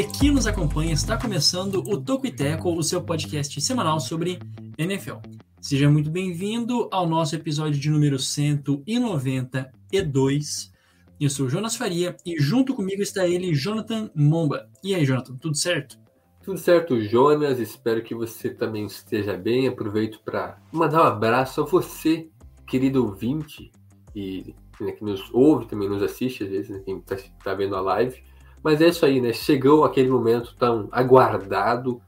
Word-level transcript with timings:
Você 0.00 0.06
que 0.06 0.30
nos 0.30 0.46
acompanha 0.46 0.94
está 0.94 1.18
começando 1.18 1.84
o 1.86 2.00
Toco 2.00 2.26
e 2.26 2.32
Teco, 2.32 2.72
o 2.72 2.82
seu 2.82 3.02
podcast 3.02 3.60
semanal 3.60 4.00
sobre 4.00 4.38
NFL. 4.78 5.16
Seja 5.60 5.90
muito 5.90 6.10
bem-vindo 6.10 6.88
ao 6.90 7.06
nosso 7.06 7.36
episódio 7.36 7.78
de 7.78 7.90
número 7.90 8.18
192. 8.18 10.72
Eu 11.20 11.28
sou 11.28 11.50
Jonas 11.50 11.76
Faria 11.76 12.16
e 12.24 12.40
junto 12.40 12.74
comigo 12.74 13.02
está 13.02 13.28
ele, 13.28 13.54
Jonathan 13.54 14.10
Momba. 14.14 14.70
E 14.82 14.94
aí, 14.94 15.04
Jonathan, 15.04 15.36
tudo 15.36 15.54
certo? 15.54 15.98
Tudo 16.42 16.58
certo, 16.58 16.98
Jonas. 16.98 17.58
Espero 17.58 18.02
que 18.02 18.14
você 18.14 18.48
também 18.48 18.86
esteja 18.86 19.36
bem. 19.36 19.68
Aproveito 19.68 20.22
para 20.24 20.58
mandar 20.72 21.02
um 21.02 21.08
abraço 21.08 21.60
a 21.60 21.66
você, 21.66 22.30
querido 22.66 23.04
ouvinte, 23.04 23.70
e 24.16 24.54
né, 24.80 24.92
que 24.92 25.04
nos 25.04 25.28
ouve, 25.30 25.68
também 25.68 25.90
nos 25.90 26.02
assiste, 26.02 26.42
às 26.42 26.48
vezes, 26.48 26.70
né, 26.70 26.80
quem 26.86 26.96
está 26.96 27.18
tá 27.44 27.52
vendo 27.52 27.76
a 27.76 27.82
live. 27.82 28.29
Mas 28.62 28.80
é 28.80 28.88
isso 28.88 29.04
aí, 29.06 29.20
né? 29.20 29.32
Chegou 29.32 29.84
aquele 29.84 30.08
momento 30.08 30.54
tão 30.58 30.88
aguardado, 30.92 32.00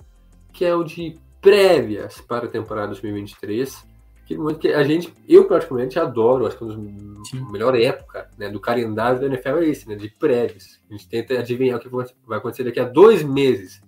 que 0.52 0.64
é 0.64 0.74
o 0.74 0.84
de 0.84 1.18
prévias 1.40 2.20
para 2.20 2.46
a 2.46 2.50
temporada 2.50 2.88
2023. 2.88 3.86
Aquele 4.22 4.40
momento 4.40 4.58
que 4.58 4.68
a 4.68 4.82
gente, 4.84 5.12
eu 5.28 5.46
praticamente 5.46 5.98
adoro, 5.98 6.46
acho 6.46 6.56
que 6.56 6.64
uma 6.64 6.74
das 6.74 7.50
melhor 7.50 7.78
época 7.78 8.28
né, 8.38 8.48
do 8.48 8.60
calendário 8.60 9.20
da 9.20 9.26
NFL 9.26 9.58
é 9.58 9.68
esse, 9.68 9.88
né? 9.88 9.96
De 9.96 10.08
prévias. 10.08 10.80
A 10.88 10.92
gente 10.92 11.08
tenta 11.08 11.38
adivinhar 11.38 11.78
o 11.78 11.80
que 11.80 11.88
vai 12.26 12.38
acontecer 12.38 12.64
daqui 12.64 12.80
a 12.80 12.84
dois 12.84 13.22
meses. 13.22 13.80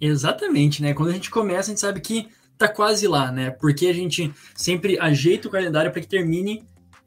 Exatamente, 0.00 0.82
né? 0.82 0.92
Quando 0.92 1.10
a 1.10 1.14
gente 1.14 1.30
começa, 1.30 1.70
a 1.70 1.72
gente 1.72 1.80
sabe 1.80 2.00
que 2.00 2.28
tá 2.58 2.68
quase 2.68 3.06
lá, 3.06 3.30
né? 3.30 3.50
Porque 3.50 3.86
a 3.86 3.94
gente 3.94 4.32
sempre 4.54 4.98
ajeita 4.98 5.48
o 5.48 5.50
calendário 5.50 5.90
para 5.90 6.00
que 6.00 6.08
termine 6.08 6.64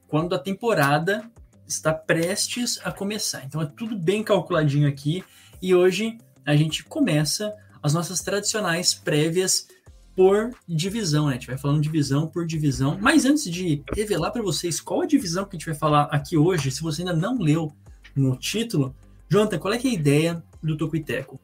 quando 0.07 0.33
a 0.33 0.39
temporada 0.39 1.29
está 1.69 1.93
prestes 1.93 2.79
a 2.83 2.91
começar. 2.91 3.45
Então 3.45 3.61
é 3.61 3.65
tudo 3.65 3.97
bem 3.97 4.23
calculadinho 4.23 4.87
aqui 4.87 5.23
e 5.61 5.75
hoje 5.75 6.17
a 6.45 6.55
gente 6.55 6.83
começa 6.83 7.55
as 7.81 7.93
nossas 7.93 8.21
tradicionais 8.21 8.93
prévias 8.93 9.67
por 10.15 10.51
divisão, 10.67 11.27
né? 11.27 11.31
A 11.31 11.33
gente 11.35 11.47
vai 11.47 11.57
falando 11.57 11.81
divisão 11.81 12.27
por 12.27 12.45
divisão. 12.45 12.97
Mas 12.99 13.23
antes 13.23 13.49
de 13.49 13.83
revelar 13.95 14.31
para 14.31 14.41
vocês 14.41 14.81
qual 14.81 15.01
a 15.01 15.05
divisão 15.05 15.45
que 15.45 15.55
a 15.55 15.59
gente 15.59 15.67
vai 15.67 15.75
falar 15.75 16.03
aqui 16.05 16.35
hoje, 16.35 16.71
se 16.71 16.81
você 16.81 17.03
ainda 17.03 17.13
não 17.13 17.37
leu 17.37 17.71
no 18.15 18.35
título, 18.35 18.93
Jonathan, 19.29 19.59
qual 19.59 19.73
é, 19.73 19.77
é 19.77 19.79
a 19.79 19.93
ideia 19.93 20.43
do 20.61 20.75
Tocuiteco? 20.75 21.39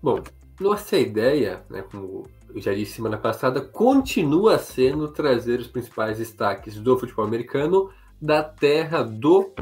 Bom, 0.00 0.22
nossa 0.58 0.96
ideia, 0.96 1.62
né, 1.68 1.82
como 1.82 2.26
eu 2.54 2.60
já 2.62 2.72
disse 2.72 2.92
semana 2.92 3.18
passada, 3.18 3.60
continua 3.60 4.58
sendo 4.58 5.08
trazer 5.08 5.58
os 5.58 5.66
principais 5.66 6.18
destaques 6.18 6.76
do 6.76 6.96
futebol 6.96 7.24
americano 7.24 7.90
da 8.20 8.42
terra 8.42 9.02
do 9.02 9.52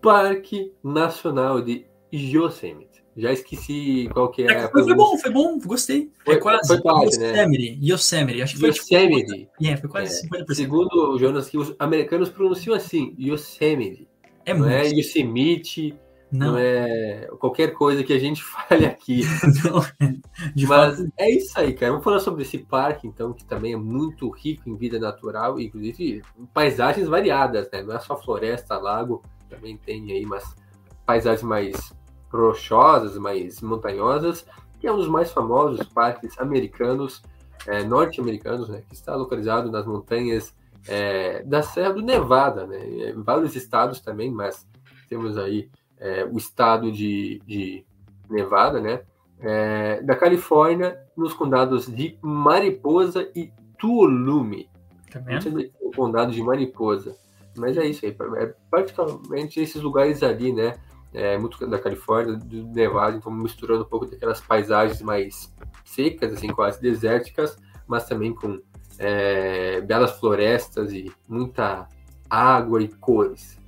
Parque 0.00 0.72
Nacional 0.82 1.60
de 1.60 1.86
Yosemite. 2.12 2.90
Já 3.16 3.32
esqueci 3.32 4.08
qual 4.12 4.30
que 4.30 4.42
é. 4.42 4.46
é 4.46 4.68
foi, 4.68 4.84
foi, 4.84 4.94
bom, 4.94 5.18
foi 5.18 5.30
bom, 5.30 5.58
gostei. 5.58 6.10
Foi, 6.24 6.34
é 6.34 6.38
quase. 6.38 6.68
Foi 6.68 6.80
quase, 6.80 7.18
né? 7.18 7.32
Yosemite, 7.32 7.80
né? 7.80 7.88
Yosemite, 7.92 8.42
acho 8.42 8.54
que 8.54 8.60
foi. 8.60 8.68
Yosemite. 8.68 9.36
Tipo, 9.36 9.66
é, 9.66 9.76
foi 9.76 9.90
quase 9.90 10.26
é. 10.26 10.28
50%. 10.28 10.54
Segundo 10.54 11.14
o 11.14 11.18
Jonas, 11.18 11.50
que 11.50 11.58
os 11.58 11.74
americanos 11.78 12.28
pronunciam 12.28 12.74
assim, 12.74 13.14
Yosemite. 13.18 14.08
É 14.46 14.54
não 14.54 14.60
muito. 14.60 14.72
é 14.72 14.88
Yosemite, 14.88 15.94
não. 16.32 16.52
não. 16.52 16.58
é 16.58 17.28
qualquer 17.38 17.72
coisa 17.74 18.04
que 18.04 18.12
a 18.12 18.18
gente 18.18 18.42
fale 18.44 18.86
aqui. 18.86 19.22
não, 19.64 19.80
de 20.54 20.66
Mas 20.66 20.96
fato. 20.98 21.12
é 21.16 21.30
isso 21.30 21.58
aí, 21.58 21.74
cara. 21.74 21.92
Vamos 21.92 22.04
falar 22.04 22.20
sobre 22.20 22.42
esse 22.42 22.58
parque, 22.58 23.06
então, 23.06 23.32
que 23.32 23.44
também 23.44 23.72
é 23.72 23.76
muito 23.76 24.28
rico 24.30 24.68
em 24.68 24.76
vida 24.76 24.98
natural, 24.98 25.60
inclusive 25.60 26.22
em 26.38 26.46
paisagens 26.46 27.08
variadas, 27.08 27.68
né? 27.72 27.82
Não 27.82 27.94
é 27.94 27.98
só 27.98 28.16
floresta, 28.16 28.78
lago, 28.78 29.22
também 29.48 29.76
tem 29.76 30.12
aí 30.12 30.24
umas 30.24 30.54
paisagens 31.04 31.42
mais 31.42 31.92
rochosas, 32.32 33.18
mais 33.18 33.60
montanhosas, 33.60 34.46
que 34.78 34.86
é 34.86 34.92
um 34.92 34.96
dos 34.96 35.08
mais 35.08 35.32
famosos 35.32 35.86
parques 35.88 36.38
americanos, 36.38 37.22
é, 37.66 37.82
norte-americanos, 37.82 38.68
né? 38.68 38.82
Que 38.88 38.94
está 38.94 39.14
localizado 39.16 39.70
nas 39.70 39.84
montanhas 39.84 40.54
é, 40.88 41.42
da 41.42 41.62
Serra 41.62 41.92
do 41.92 42.02
Nevada, 42.02 42.66
né? 42.66 43.10
Em 43.10 43.22
vários 43.22 43.56
estados 43.56 44.00
também, 44.00 44.30
mas 44.30 44.66
temos 45.08 45.36
aí 45.36 45.68
é, 46.00 46.24
o 46.24 46.36
estado 46.36 46.90
de, 46.90 47.40
de 47.46 47.84
Nevada, 48.28 48.80
né? 48.80 49.02
É, 49.38 50.02
da 50.02 50.16
Califórnia, 50.16 50.98
nos 51.16 51.32
condados 51.32 51.86
de 51.86 52.18
Mariposa 52.22 53.30
e 53.34 53.52
Tuolumne. 53.78 54.68
Tá 55.10 55.20
o 55.80 55.90
condado 55.92 56.32
de 56.32 56.42
Mariposa. 56.42 57.16
Mas 57.56 57.76
é 57.76 57.86
isso 57.86 58.06
aí, 58.06 58.16
é 58.36 58.54
praticamente 58.70 59.60
esses 59.60 59.82
lugares 59.82 60.22
ali, 60.22 60.52
né? 60.52 60.74
É, 61.12 61.36
muito 61.36 61.66
da 61.66 61.78
Califórnia, 61.78 62.36
do 62.36 62.68
Nevada, 62.68 63.16
então 63.16 63.32
misturando 63.32 63.82
um 63.82 63.88
pouco 63.88 64.06
daquelas 64.06 64.40
paisagens 64.40 65.02
mais 65.02 65.52
secas, 65.84 66.32
assim, 66.32 66.48
quase 66.48 66.80
desérticas, 66.80 67.58
mas 67.88 68.06
também 68.06 68.32
com 68.32 68.60
é, 68.96 69.80
belas 69.80 70.12
florestas 70.20 70.92
e 70.92 71.10
muita 71.28 71.88
água 72.28 72.80
e 72.80 72.86
cores. 72.86 73.59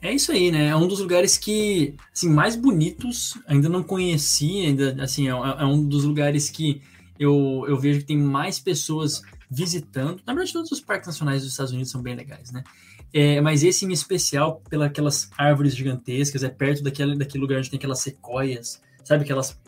É 0.00 0.12
isso 0.12 0.30
aí, 0.30 0.52
né? 0.52 0.68
É 0.68 0.76
um 0.76 0.86
dos 0.86 1.00
lugares 1.00 1.36
que, 1.36 1.94
assim, 2.12 2.28
mais 2.30 2.54
bonitos, 2.54 3.36
ainda 3.46 3.68
não 3.68 3.82
conheci, 3.82 4.64
ainda, 4.64 4.96
assim, 5.02 5.28
é, 5.28 5.30
é 5.30 5.64
um 5.64 5.84
dos 5.84 6.04
lugares 6.04 6.48
que 6.48 6.80
eu, 7.18 7.64
eu 7.68 7.76
vejo 7.76 8.00
que 8.00 8.06
tem 8.06 8.16
mais 8.16 8.60
pessoas 8.60 9.22
visitando. 9.50 10.20
Na 10.24 10.32
verdade, 10.32 10.52
todos 10.52 10.70
os 10.70 10.80
parques 10.80 11.08
nacionais 11.08 11.42
dos 11.42 11.50
Estados 11.50 11.72
Unidos 11.72 11.90
são 11.90 12.00
bem 12.00 12.14
legais, 12.14 12.52
né? 12.52 12.62
É, 13.12 13.40
mas 13.40 13.64
esse 13.64 13.86
em 13.86 13.92
especial, 13.92 14.62
pelas 14.68 14.88
aquelas 14.88 15.30
árvores 15.36 15.74
gigantescas, 15.74 16.44
é 16.44 16.48
perto 16.48 16.82
daquele, 16.82 17.16
daquele 17.16 17.42
lugar 17.42 17.58
onde 17.58 17.70
tem 17.70 17.78
aquelas 17.78 18.00
sequoias, 18.00 18.80
sabe? 19.02 19.24
Aquelas 19.24 19.58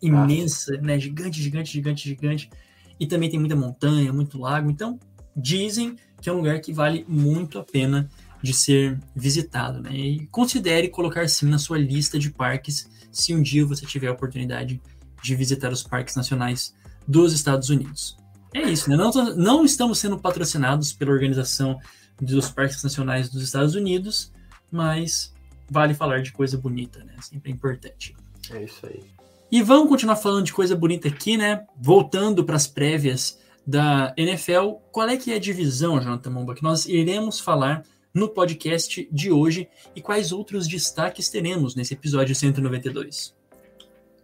imensas, 0.00 0.80
né? 0.80 0.98
Gigante, 0.98 1.42
gigante, 1.42 1.72
gigante, 1.72 2.08
gigante. 2.08 2.50
E 2.98 3.06
também 3.06 3.28
tem 3.28 3.38
muita 3.38 3.56
montanha, 3.56 4.12
muito 4.12 4.38
lago. 4.38 4.70
Então, 4.70 4.98
dizem 5.36 5.96
que 6.22 6.30
é 6.30 6.32
um 6.32 6.36
lugar 6.36 6.60
que 6.60 6.72
vale 6.72 7.04
muito 7.06 7.58
a 7.58 7.64
pena 7.64 8.08
de 8.44 8.52
ser 8.52 9.00
visitado, 9.16 9.80
né? 9.80 9.90
E 9.96 10.26
considere 10.26 10.90
colocar 10.90 11.26
sim 11.30 11.46
na 11.46 11.56
sua 11.56 11.78
lista 11.78 12.18
de 12.18 12.30
parques 12.30 12.90
se 13.10 13.34
um 13.34 13.40
dia 13.40 13.64
você 13.64 13.86
tiver 13.86 14.08
a 14.08 14.12
oportunidade 14.12 14.82
de 15.22 15.34
visitar 15.34 15.72
os 15.72 15.82
parques 15.82 16.14
nacionais 16.14 16.74
dos 17.08 17.32
Estados 17.32 17.70
Unidos. 17.70 18.18
É 18.52 18.60
isso, 18.60 18.90
né? 18.90 18.96
Não, 18.96 19.10
não 19.34 19.64
estamos 19.64 19.98
sendo 19.98 20.18
patrocinados 20.18 20.92
pela 20.92 21.10
organização 21.10 21.80
dos 22.20 22.50
parques 22.50 22.82
nacionais 22.84 23.30
dos 23.30 23.42
Estados 23.42 23.74
Unidos, 23.74 24.30
mas 24.70 25.32
vale 25.70 25.94
falar 25.94 26.20
de 26.20 26.30
coisa 26.30 26.58
bonita, 26.58 27.02
né? 27.02 27.14
Sempre 27.22 27.50
é 27.50 27.54
importante. 27.54 28.14
É 28.50 28.62
isso 28.62 28.84
aí. 28.84 29.02
E 29.50 29.62
vamos 29.62 29.88
continuar 29.88 30.16
falando 30.16 30.44
de 30.44 30.52
coisa 30.52 30.76
bonita 30.76 31.08
aqui, 31.08 31.38
né? 31.38 31.64
Voltando 31.80 32.44
para 32.44 32.56
as 32.56 32.66
prévias 32.66 33.38
da 33.66 34.12
NFL, 34.18 34.72
qual 34.92 35.08
é 35.08 35.16
que 35.16 35.32
é 35.32 35.36
a 35.36 35.40
divisão, 35.40 35.98
Jonathan 35.98 36.28
Momba, 36.28 36.54
que 36.54 36.62
nós 36.62 36.84
iremos 36.84 37.40
falar 37.40 37.82
no 38.14 38.28
podcast 38.28 39.08
de 39.10 39.32
hoje 39.32 39.68
e 39.96 40.00
quais 40.00 40.30
outros 40.30 40.68
destaques 40.68 41.28
teremos 41.28 41.74
nesse 41.74 41.94
episódio 41.94 42.34
192? 42.34 43.34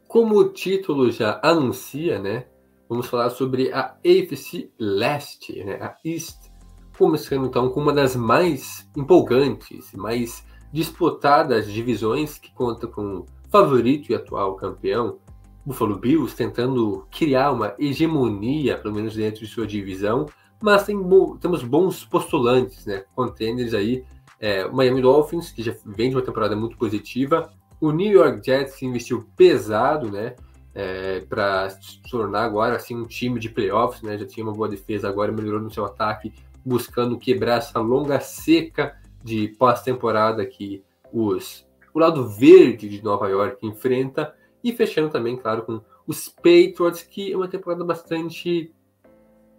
Como 0.07 0.39
o 0.39 0.49
título 0.49 1.11
já 1.11 1.41
anuncia, 1.43 2.19
né? 2.19 2.47
Vamos 2.89 3.07
falar 3.07 3.31
sobre 3.31 3.73
a 3.73 3.97
AFC 4.05 4.71
Leste, 4.79 5.65
né? 5.65 5.75
A 5.75 5.97
East 6.05 6.51
começando 6.97 7.47
então 7.47 7.71
com 7.71 7.81
uma 7.81 7.95
das 7.95 8.15
mais 8.15 8.87
empolgantes, 8.95 9.93
mais 9.95 10.45
disputadas 10.71 11.73
divisões 11.73 12.39
que 12.39 12.53
conta 12.53 12.87
com 12.87 13.25
favorito 13.51 14.13
e 14.13 14.15
atual 14.15 14.55
campeão, 14.55 15.19
Buffalo 15.65 15.99
Bills, 15.99 16.37
tentando 16.37 17.07
criar 17.11 17.53
uma 17.53 17.75
hegemonia, 17.79 18.77
pelo 18.77 18.95
menos 18.95 19.15
dentro 19.15 19.41
de 19.41 19.47
sua 19.47 19.67
divisão, 19.67 20.27
mas 20.61 20.85
tem 20.85 20.97
temos 21.41 21.63
bons 21.63 22.05
postulantes, 22.05 22.87
né? 22.87 23.05
Contenders 23.15 23.75
aí, 23.75 24.05
é, 24.39 24.67
o 24.67 24.75
Miami 24.75 25.03
Dolphins, 25.03 25.51
que 25.51 25.63
já 25.63 25.75
vem 25.85 26.11
de 26.11 26.17
uma 26.17 26.23
temporada 26.23 26.57
muito 26.57 26.77
positiva, 26.77 27.51
o 27.81 27.93
New 27.93 28.13
York 28.13 28.45
Jets 28.45 28.77
que 28.77 28.87
investiu 28.87 29.27
pesado, 29.37 30.11
né? 30.11 30.35
É, 30.73 31.21
para 31.21 31.69
se 31.71 32.01
tornar 32.09 32.45
agora 32.45 32.77
assim 32.77 32.97
um 32.97 33.05
time 33.05 33.41
de 33.41 33.49
playoffs, 33.49 34.03
né? 34.03 34.17
Já 34.17 34.27
tinha 34.27 34.45
uma 34.45 34.53
boa 34.53 34.69
defesa, 34.69 35.09
agora 35.09 35.33
melhorou 35.33 35.61
no 35.61 35.71
seu 35.71 35.85
ataque, 35.85 36.33
buscando 36.65 37.19
quebrar 37.19 37.59
essa 37.59 37.81
longa 37.81 38.21
seca 38.21 38.97
de 39.23 39.49
pós-temporada 39.59 40.45
que 40.47 40.85
os, 41.13 41.67
o 41.93 41.99
lado 41.99 42.29
verde 42.29 42.89
de 42.89 43.03
Nova 43.03 43.29
York 43.29 43.67
enfrenta, 43.67 44.35
e 44.63 44.73
fechando 44.73 45.11
também, 45.11 45.37
claro, 45.37 45.63
com 45.63 45.81
os 46.07 46.29
Patriots, 46.29 47.03
que 47.03 47.33
é 47.33 47.37
uma 47.37 47.49
temporada 47.49 47.85
bastante. 47.85 48.73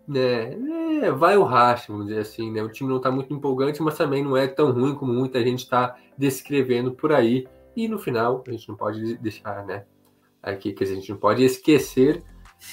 Né, 0.07 0.57
é, 1.01 1.12
vai 1.12 1.38
o 1.38 1.44
racha, 1.44 1.92
vamos 1.92 2.07
dizer 2.07 2.21
assim. 2.21 2.51
Né? 2.51 2.62
O 2.62 2.69
time 2.69 2.89
não 2.89 2.98
está 2.98 3.12
muito 3.12 3.33
empolgante, 3.33 3.81
mas 3.81 3.98
também 3.98 4.24
não 4.24 4.36
é 4.38 4.48
tão 4.48 4.71
ruim 4.71 4.95
como 4.95 5.13
muita 5.13 5.42
gente 5.42 5.59
está 5.59 5.95
descrevendo 6.18 6.92
por 6.92 7.12
aí. 7.12 7.48
E 7.75 7.88
no 7.88 7.98
final, 7.98 8.44
a 8.48 8.51
gente 8.51 8.68
não 8.68 8.75
pode 8.75 9.18
deixar 9.18 9.65
né, 9.65 9.86
aqui 10.44 10.74
que 10.74 10.83
a 10.83 10.88
gente 10.88 11.09
não 11.09 11.18
pode 11.18 11.44
esquecer 11.44 12.24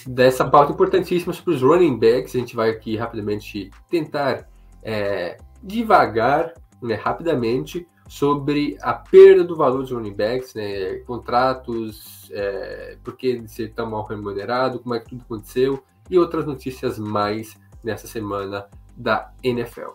dessa 0.07 0.45
pauta 0.45 0.73
importantíssima 0.73 1.33
sobre 1.33 1.55
os 1.55 1.63
running 1.63 1.99
backs. 1.99 2.35
A 2.35 2.39
gente 2.39 2.57
vai 2.57 2.71
aqui 2.71 2.97
rapidamente 2.97 3.71
tentar 3.89 4.49
é, 4.83 5.39
devagar, 5.63 6.53
né, 6.83 6.95
rapidamente, 6.95 7.87
sobre 8.09 8.77
a 8.81 8.95
perda 8.95 9.45
do 9.45 9.55
valor 9.55 9.83
dos 9.83 9.93
running 9.93 10.15
backs, 10.15 10.55
né, 10.55 10.97
contratos, 11.01 12.31
é, 12.33 12.97
por 13.05 13.17
que 13.17 13.47
ser 13.47 13.73
tão 13.75 13.91
mal 13.91 14.05
remunerado, 14.05 14.81
como 14.81 14.95
é 14.95 15.01
que 15.01 15.11
tudo 15.11 15.23
aconteceu 15.23 15.83
e 16.11 16.19
outras 16.19 16.47
notícias 16.47 16.99
mais 16.99 17.57
nessa 17.83 18.07
semana 18.07 18.67
da 18.97 19.31
NFL. 19.43 19.91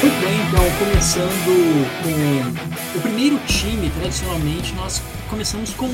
Muito 0.00 0.20
bem, 0.20 0.40
então, 0.46 0.78
começando 0.78 1.28
com 2.02 2.98
o 2.98 3.02
primeiro 3.02 3.38
time, 3.46 3.90
tradicionalmente, 3.90 4.74
nós 4.74 5.02
começamos 5.28 5.74
com 5.74 5.88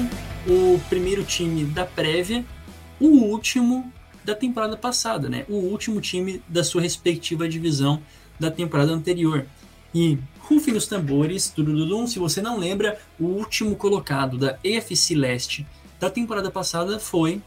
o 0.47 0.79
primeiro 0.91 1.25
time 1.25 1.65
da 1.65 1.87
prévia, 1.87 2.45
o 3.01 3.07
último 3.07 3.91
da 4.23 4.35
temporada 4.35 4.77
passada, 4.77 5.29
né? 5.29 5.45
O 5.49 5.55
último 5.55 6.01
time 6.01 6.43
da 6.49 6.63
sua 6.63 6.83
respectiva 6.83 7.49
divisão 7.49 8.01
da 8.39 8.51
temporada 8.51 8.93
anterior. 8.93 9.47
E 9.95 10.19
rufem 10.47 10.77
os 10.77 10.87
tambores, 10.87 11.49
tudududum, 11.49 12.07
se 12.07 12.19
você 12.19 12.43
não 12.43 12.59
lembra, 12.59 12.99
o 13.19 13.25
último 13.25 13.77
colocado 13.77 14.37
da 14.37 14.59
AFC 14.65 15.15
Leste 15.15 15.67
da 15.99 16.11
temporada 16.11 16.51
passada 16.51 16.99
foi 16.99 17.41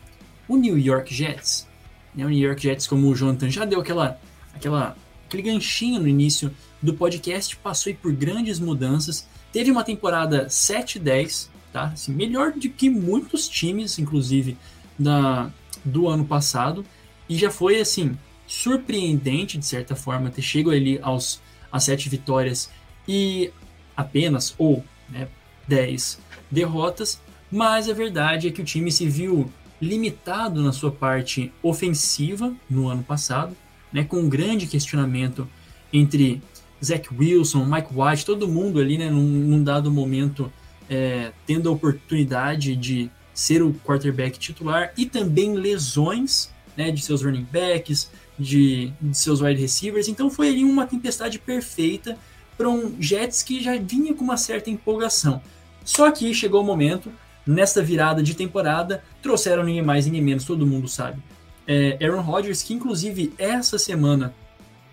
o 0.48 0.58
New 0.58 0.78
York 0.78 1.14
Jets. 1.14 1.68
Né? 2.16 2.26
O 2.26 2.30
New 2.30 2.40
York 2.40 2.62
Jets, 2.62 2.88
como 2.88 3.08
o 3.08 3.16
Jonathan 3.16 3.50
já 3.50 3.66
deu 3.66 3.80
aquela, 3.80 4.20
aquela, 4.54 4.98
aquele 5.28 5.44
ganchinho 5.44 6.02
no 6.02 6.08
início 6.08 6.52
do 6.82 6.94
podcast, 6.94 7.56
passou 7.58 7.94
por 7.94 8.12
grandes 8.12 8.60
mudanças. 8.60 9.28
Teve 9.52 9.70
uma 9.70 9.84
temporada 9.84 10.48
7-10, 10.48 11.50
tá? 11.72 11.86
Assim, 11.94 12.14
melhor 12.14 12.52
do 12.54 12.70
que 12.70 12.90
muitos 12.90 13.48
times, 13.48 14.00
inclusive, 14.00 14.58
da, 14.98 15.52
do 15.86 16.08
ano 16.08 16.26
passado. 16.26 16.84
E 17.30 17.38
já 17.38 17.52
foi, 17.52 17.80
assim, 17.80 18.18
surpreendente, 18.48 19.58
de 19.58 19.66
certa 19.66 19.96
forma, 19.96 20.32
ter 20.32 20.42
chegado 20.42 20.72
ali 20.72 21.00
aos, 21.02 21.40
às 21.72 21.84
sete 21.84 22.10
vitórias 22.10 22.72
e 23.08 23.52
apenas, 23.96 24.54
ou 24.58 24.84
né, 25.10 25.28
10 25.68 26.20
derrotas. 26.52 27.20
Mas 27.52 27.90
a 27.90 27.94
verdade 27.94 28.48
é 28.48 28.52
que 28.52 28.62
o 28.62 28.66
time 28.66 28.92
se 28.92 29.08
viu 29.08 29.52
limitado 29.82 30.62
na 30.62 30.72
sua 30.72 30.92
parte 30.92 31.52
ofensiva 31.62 32.54
no 32.70 32.88
ano 32.90 33.04
passado, 33.04 33.56
né, 33.92 34.04
com 34.04 34.18
um 34.18 34.30
grande 34.30 34.68
questionamento 34.68 35.48
entre 35.94 36.42
Zach 36.84 37.08
Wilson, 37.14 37.66
Mike 37.66 37.90
White, 37.94 38.26
todo 38.26 38.48
mundo 38.48 38.80
ali, 38.80 38.98
né, 38.98 39.10
num, 39.10 39.22
num 39.22 39.64
dado 39.64 39.92
momento, 39.92 40.52
é, 40.90 41.32
tendo 41.46 41.70
a 41.70 41.72
oportunidade 41.72 42.76
de 42.76 43.10
ser 43.34 43.62
o 43.62 43.74
quarterback 43.86 44.38
titular 44.40 44.92
e 44.98 45.06
também 45.06 45.54
lesões 45.54 46.52
né, 46.76 46.92
de 46.92 47.02
seus 47.02 47.24
running 47.24 47.48
backs, 47.52 48.10
de, 48.38 48.92
de 49.02 49.18
seus 49.18 49.42
wide 49.42 49.60
receivers. 49.62 50.08
Então 50.08 50.30
foi 50.30 50.50
ali 50.50 50.64
uma 50.64 50.86
tempestade 50.86 51.40
perfeita 51.40 52.18
para 52.58 52.68
um 52.68 53.00
Jets 53.00 53.44
que 53.44 53.62
já 53.62 53.78
vinha 53.78 54.14
com 54.14 54.24
uma 54.24 54.38
certa 54.38 54.70
empolgação. 54.70 55.42
Só 55.86 56.12
que 56.12 56.34
chegou 56.34 56.62
o 56.62 56.66
momento 56.66 57.12
nesta 57.46 57.82
virada 57.82 58.22
de 58.22 58.34
temporada, 58.36 59.04
trouxeram 59.22 59.64
ninguém 59.64 59.82
mais, 59.82 60.06
ninguém 60.06 60.22
menos, 60.22 60.44
todo 60.44 60.68
mundo 60.68 60.88
sabe. 60.88 61.22
É, 61.66 61.98
Aaron 62.02 62.22
Rodgers, 62.22 62.62
que 62.62 62.74
inclusive 62.74 63.34
essa 63.38 63.78
semana 63.78 64.34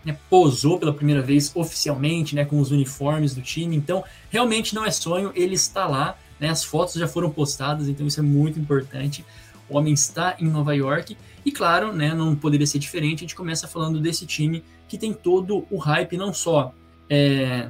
né, 0.04 0.16
posou 0.28 0.78
pela 0.78 0.92
primeira 0.92 1.22
vez 1.22 1.50
oficialmente 1.54 2.34
né, 2.34 2.44
com 2.44 2.60
os 2.60 2.70
uniformes 2.70 3.34
do 3.34 3.40
time, 3.40 3.74
então 3.74 4.04
realmente 4.30 4.74
não 4.74 4.84
é 4.84 4.90
sonho, 4.90 5.32
ele 5.34 5.54
está 5.54 5.86
lá, 5.86 6.16
né, 6.38 6.48
as 6.48 6.62
fotos 6.62 6.94
já 6.94 7.08
foram 7.08 7.30
postadas, 7.30 7.88
então 7.88 8.06
isso 8.06 8.20
é 8.20 8.22
muito 8.22 8.58
importante. 8.58 9.24
O 9.68 9.78
homem 9.78 9.94
está 9.94 10.36
em 10.38 10.46
Nova 10.46 10.74
York 10.74 11.16
e, 11.44 11.50
claro, 11.50 11.92
né, 11.92 12.14
não 12.14 12.36
poderia 12.36 12.66
ser 12.66 12.78
diferente. 12.78 13.20
A 13.20 13.20
gente 13.20 13.34
começa 13.34 13.66
falando 13.66 13.98
desse 13.98 14.26
time 14.26 14.62
que 14.86 14.98
tem 14.98 15.12
todo 15.12 15.66
o 15.70 15.78
hype, 15.78 16.16
não 16.16 16.34
só 16.34 16.74
é, 17.08 17.68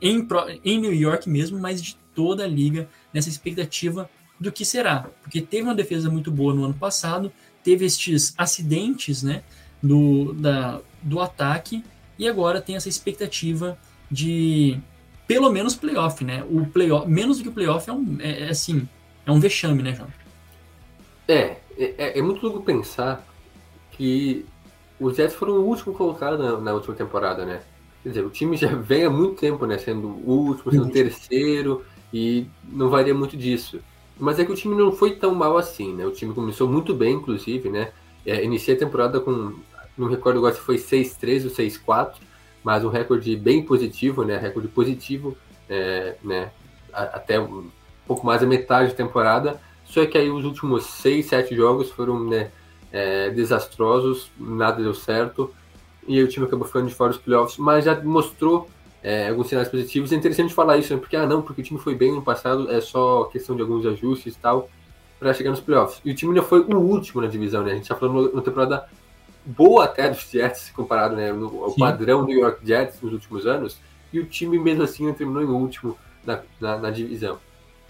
em, 0.00 0.26
em 0.64 0.80
New 0.80 0.94
York 0.94 1.28
mesmo, 1.28 1.58
mas 1.58 1.82
de 1.82 1.96
toda 2.14 2.44
a 2.44 2.48
liga 2.48 2.88
nessa 3.12 3.28
expectativa 3.28 4.08
do 4.38 4.50
que 4.50 4.64
será. 4.64 5.08
Porque 5.22 5.40
teve 5.40 5.64
uma 5.64 5.74
defesa 5.74 6.10
muito 6.10 6.30
boa 6.30 6.54
no 6.54 6.64
ano 6.64 6.74
passado, 6.74 7.32
teve 7.62 7.84
estes 7.84 8.34
acidentes 8.36 9.22
né, 9.22 9.42
do, 9.82 10.32
da, 10.34 10.80
do 11.02 11.20
ataque, 11.20 11.84
e 12.18 12.28
agora 12.28 12.60
tem 12.60 12.76
essa 12.76 12.88
expectativa 12.88 13.78
de 14.10 14.78
pelo 15.26 15.50
menos 15.50 15.76
playoff, 15.76 16.24
né? 16.24 16.44
O 16.50 16.66
playoff, 16.66 17.08
menos 17.08 17.38
do 17.38 17.44
que 17.44 17.48
o 17.48 17.52
playoff 17.52 17.88
é 17.88 17.92
um 17.92 18.18
é, 18.20 18.46
é 18.46 18.48
assim, 18.48 18.86
é 19.24 19.30
um 19.30 19.38
vexame, 19.38 19.82
né, 19.82 19.94
João? 19.94 20.08
É, 21.28 21.56
é, 21.78 22.18
é 22.18 22.22
muito 22.22 22.42
louco 22.42 22.62
pensar 22.62 23.24
que 23.92 24.44
os 24.98 25.16
Jets 25.16 25.34
foram 25.34 25.54
o 25.54 25.64
último 25.64 25.94
colocado 25.94 26.36
na, 26.36 26.58
na, 26.58 26.72
última 26.74 26.94
temporada, 26.94 27.46
né? 27.46 27.62
Quer 28.02 28.08
dizer, 28.10 28.24
o 28.24 28.30
time 28.30 28.56
já 28.56 28.68
vem 28.74 29.04
há 29.04 29.10
muito 29.10 29.40
tempo, 29.40 29.66
né? 29.66 29.78
Sendo 29.78 30.08
o 30.08 30.32
último, 30.32 30.72
sendo 30.72 30.86
o 30.86 30.90
terceiro, 30.90 31.84
e 32.12 32.46
não 32.64 32.88
varia 32.88 33.14
muito 33.14 33.36
disso. 33.36 33.80
Mas 34.18 34.38
é 34.38 34.44
que 34.44 34.52
o 34.52 34.56
time 34.56 34.74
não 34.74 34.92
foi 34.92 35.16
tão 35.16 35.34
mal 35.34 35.56
assim, 35.56 35.94
né? 35.94 36.06
O 36.06 36.10
time 36.10 36.34
começou 36.34 36.68
muito 36.68 36.94
bem, 36.94 37.14
inclusive, 37.14 37.70
né? 37.70 37.92
É, 38.26 38.44
iniciei 38.44 38.76
a 38.76 38.78
temporada 38.78 39.18
com, 39.20 39.54
não 39.96 40.08
recordo 40.08 40.38
agora 40.38 40.54
se 40.54 40.60
foi 40.60 40.76
6-3 40.76 41.44
ou 41.44 41.50
6-4, 41.50 42.16
mas 42.62 42.84
um 42.84 42.88
recorde 42.88 43.34
bem 43.36 43.62
positivo, 43.62 44.24
né? 44.24 44.36
Recorde 44.36 44.68
positivo, 44.68 45.36
é, 45.68 46.16
né? 46.22 46.50
A, 46.92 47.02
até 47.02 47.40
um 47.40 47.70
pouco 48.06 48.26
mais 48.26 48.40
da 48.40 48.46
metade 48.46 48.90
da 48.90 48.96
temporada. 48.96 49.60
Só 49.84 50.04
que 50.06 50.18
aí 50.18 50.30
os 50.30 50.44
últimos 50.44 50.86
6, 50.86 51.26
7 51.26 51.54
jogos 51.54 51.90
foram 51.90 52.20
né, 52.20 52.50
é, 52.92 53.30
desastrosos, 53.30 54.30
nada 54.38 54.82
deu 54.82 54.94
certo. 54.94 55.52
E 56.06 56.22
o 56.22 56.28
time 56.28 56.46
acabou 56.46 56.66
ficando 56.66 56.88
de 56.88 56.94
fora 56.94 57.12
dos 57.12 57.20
playoffs, 57.20 57.58
mas 57.58 57.84
já 57.84 58.00
mostrou 58.02 58.68
é, 59.02 59.28
alguns 59.28 59.48
sinais 59.48 59.68
positivos. 59.68 60.12
É 60.12 60.16
interessante 60.16 60.52
falar 60.52 60.76
isso, 60.78 60.94
né? 60.94 61.00
porque, 61.00 61.16
ah, 61.16 61.26
não, 61.26 61.42
porque 61.42 61.60
o 61.60 61.64
time 61.64 61.78
foi 61.78 61.94
bem 61.94 62.12
no 62.12 62.22
passado, 62.22 62.70
é 62.70 62.80
só 62.80 63.24
questão 63.24 63.56
de 63.56 63.62
alguns 63.62 63.86
ajustes 63.86 64.34
e 64.34 64.38
tal, 64.38 64.68
para 65.18 65.34
chegar 65.34 65.50
nos 65.50 65.60
playoffs. 65.60 66.00
E 66.04 66.10
o 66.10 66.14
time 66.14 66.32
ainda 66.32 66.42
foi 66.42 66.60
o 66.60 66.78
último 66.78 67.20
na 67.20 67.28
divisão, 67.28 67.62
né? 67.62 67.72
A 67.72 67.74
gente 67.74 67.88
tá 67.88 67.96
falando 67.96 68.34
na 68.34 68.42
temporada 68.42 68.88
boa 69.44 69.84
até 69.84 70.08
dos 70.08 70.30
Jets, 70.30 70.70
comparado 70.70 71.16
né, 71.16 71.30
ao 71.30 71.74
padrão 71.74 72.22
do 72.22 72.26
New 72.26 72.38
York 72.38 72.66
Jets 72.66 73.00
nos 73.00 73.12
últimos 73.12 73.46
anos, 73.46 73.78
e 74.12 74.20
o 74.20 74.26
time 74.26 74.58
mesmo 74.58 74.82
assim 74.82 75.10
terminou 75.12 75.42
em 75.42 75.46
último 75.46 75.96
na, 76.24 76.40
na, 76.60 76.76
na 76.78 76.90
divisão. 76.90 77.38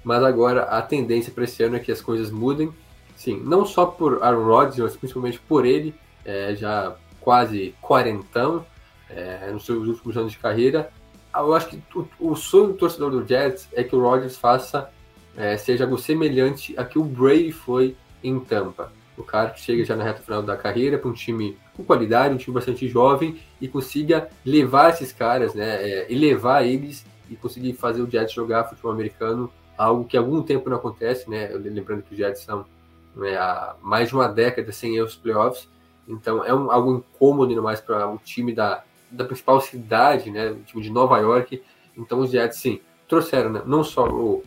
Mas 0.05 0.23
agora 0.23 0.63
a 0.63 0.81
tendência 0.81 1.33
para 1.33 1.45
esse 1.45 1.63
ano 1.63 1.77
é 1.77 1.81
que 1.81 1.93
as 1.93 2.01
coisas 2.01 2.31
mudem. 2.31 2.73
Sim, 3.17 3.43
não 3.45 3.67
só 3.67 3.85
por 3.85 4.23
Aaron 4.23 4.45
Rodgers, 4.45 4.79
mas 4.79 4.97
principalmente 4.97 5.39
por 5.41 5.67
ele, 5.67 5.95
é, 6.25 6.55
já 6.57 6.97
quase 7.21 7.75
quarentão, 7.81 8.65
é, 9.09 9.51
nos 9.53 9.65
seus 9.65 9.87
últimos 9.89 10.17
anos 10.17 10.33
de 10.33 10.39
carreira, 10.39 10.91
eu 11.35 11.55
acho 11.55 11.69
que 11.69 11.83
o, 11.95 12.09
o, 12.19 12.37
sonho 12.37 12.69
do 12.69 12.75
torcedor 12.75 13.11
do 13.11 13.27
Jets 13.27 13.69
é 13.73 13.85
que 13.85 13.95
o 13.95 14.01
Rodgers 14.01 14.37
faça, 14.37 14.91
é, 15.37 15.57
seja 15.57 15.85
algo 15.85 15.97
semelhante 15.97 16.75
a 16.77 16.85
que 16.85 16.99
o 16.99 17.05
Brady 17.05 17.53
foi 17.53 17.97
em 18.23 18.39
Tampa. 18.41 18.93
O 19.17 19.23
cara 19.23 19.51
que 19.51 19.61
chega 19.61 19.85
já 19.85 19.95
na 19.95 20.05
reta 20.05 20.23
final 20.23 20.43
da 20.43 20.57
carreira 20.57 20.99
para 20.99 21.09
um 21.09 21.13
time 21.13 21.57
com 21.77 21.85
qualidade, 21.85 22.35
um 22.35 22.39
time 22.39 22.55
bastante 22.55 22.89
jovem 22.89 23.39
e 23.61 23.69
consiga 23.69 24.29
levar 24.45 24.91
esses 24.91 25.13
caras, 25.13 25.55
né, 25.55 25.83
é, 25.83 26.13
elevar 26.13 26.67
eles 26.67 27.05
e 27.29 27.37
conseguir 27.37 27.75
fazer 27.75 28.03
o 28.03 28.11
Jets 28.11 28.33
jogar 28.33 28.65
futebol 28.65 28.91
americano, 28.91 29.53
algo 29.79 30.05
que 30.05 30.17
há 30.17 30.21
algum 30.21 30.43
tempo 30.43 30.69
não 30.69 30.77
acontece, 30.77 31.31
né? 31.31 31.49
Lembrando 31.49 32.03
que 32.03 32.13
os 32.13 32.19
Jets 32.19 32.43
são 32.43 32.67
né, 33.15 33.37
há 33.37 33.77
mais 33.81 34.09
de 34.09 34.15
uma 34.15 34.27
década 34.27 34.73
sem 34.73 34.97
erros 34.97 35.17
playoffs, 35.17 35.69
então 36.11 36.45
é 36.45 36.55
um, 36.55 36.71
algo 36.71 36.97
incômodo 36.97 37.51
ainda 37.51 37.63
mais 37.63 37.81
para 37.81 38.09
o 38.09 38.19
time 38.19 38.53
da 38.53 38.83
da 39.11 39.25
principal 39.25 39.61
cidade, 39.61 40.31
né, 40.31 40.51
o 40.51 40.63
time 40.63 40.83
de 40.83 40.91
Nova 40.91 41.19
York. 41.19 41.61
Então 41.97 42.21
os 42.21 42.31
Jets, 42.31 42.59
sim, 42.59 42.81
trouxeram 43.09 43.51
né, 43.51 43.63
não 43.67 43.83
só 43.83 44.07
o 44.07 44.45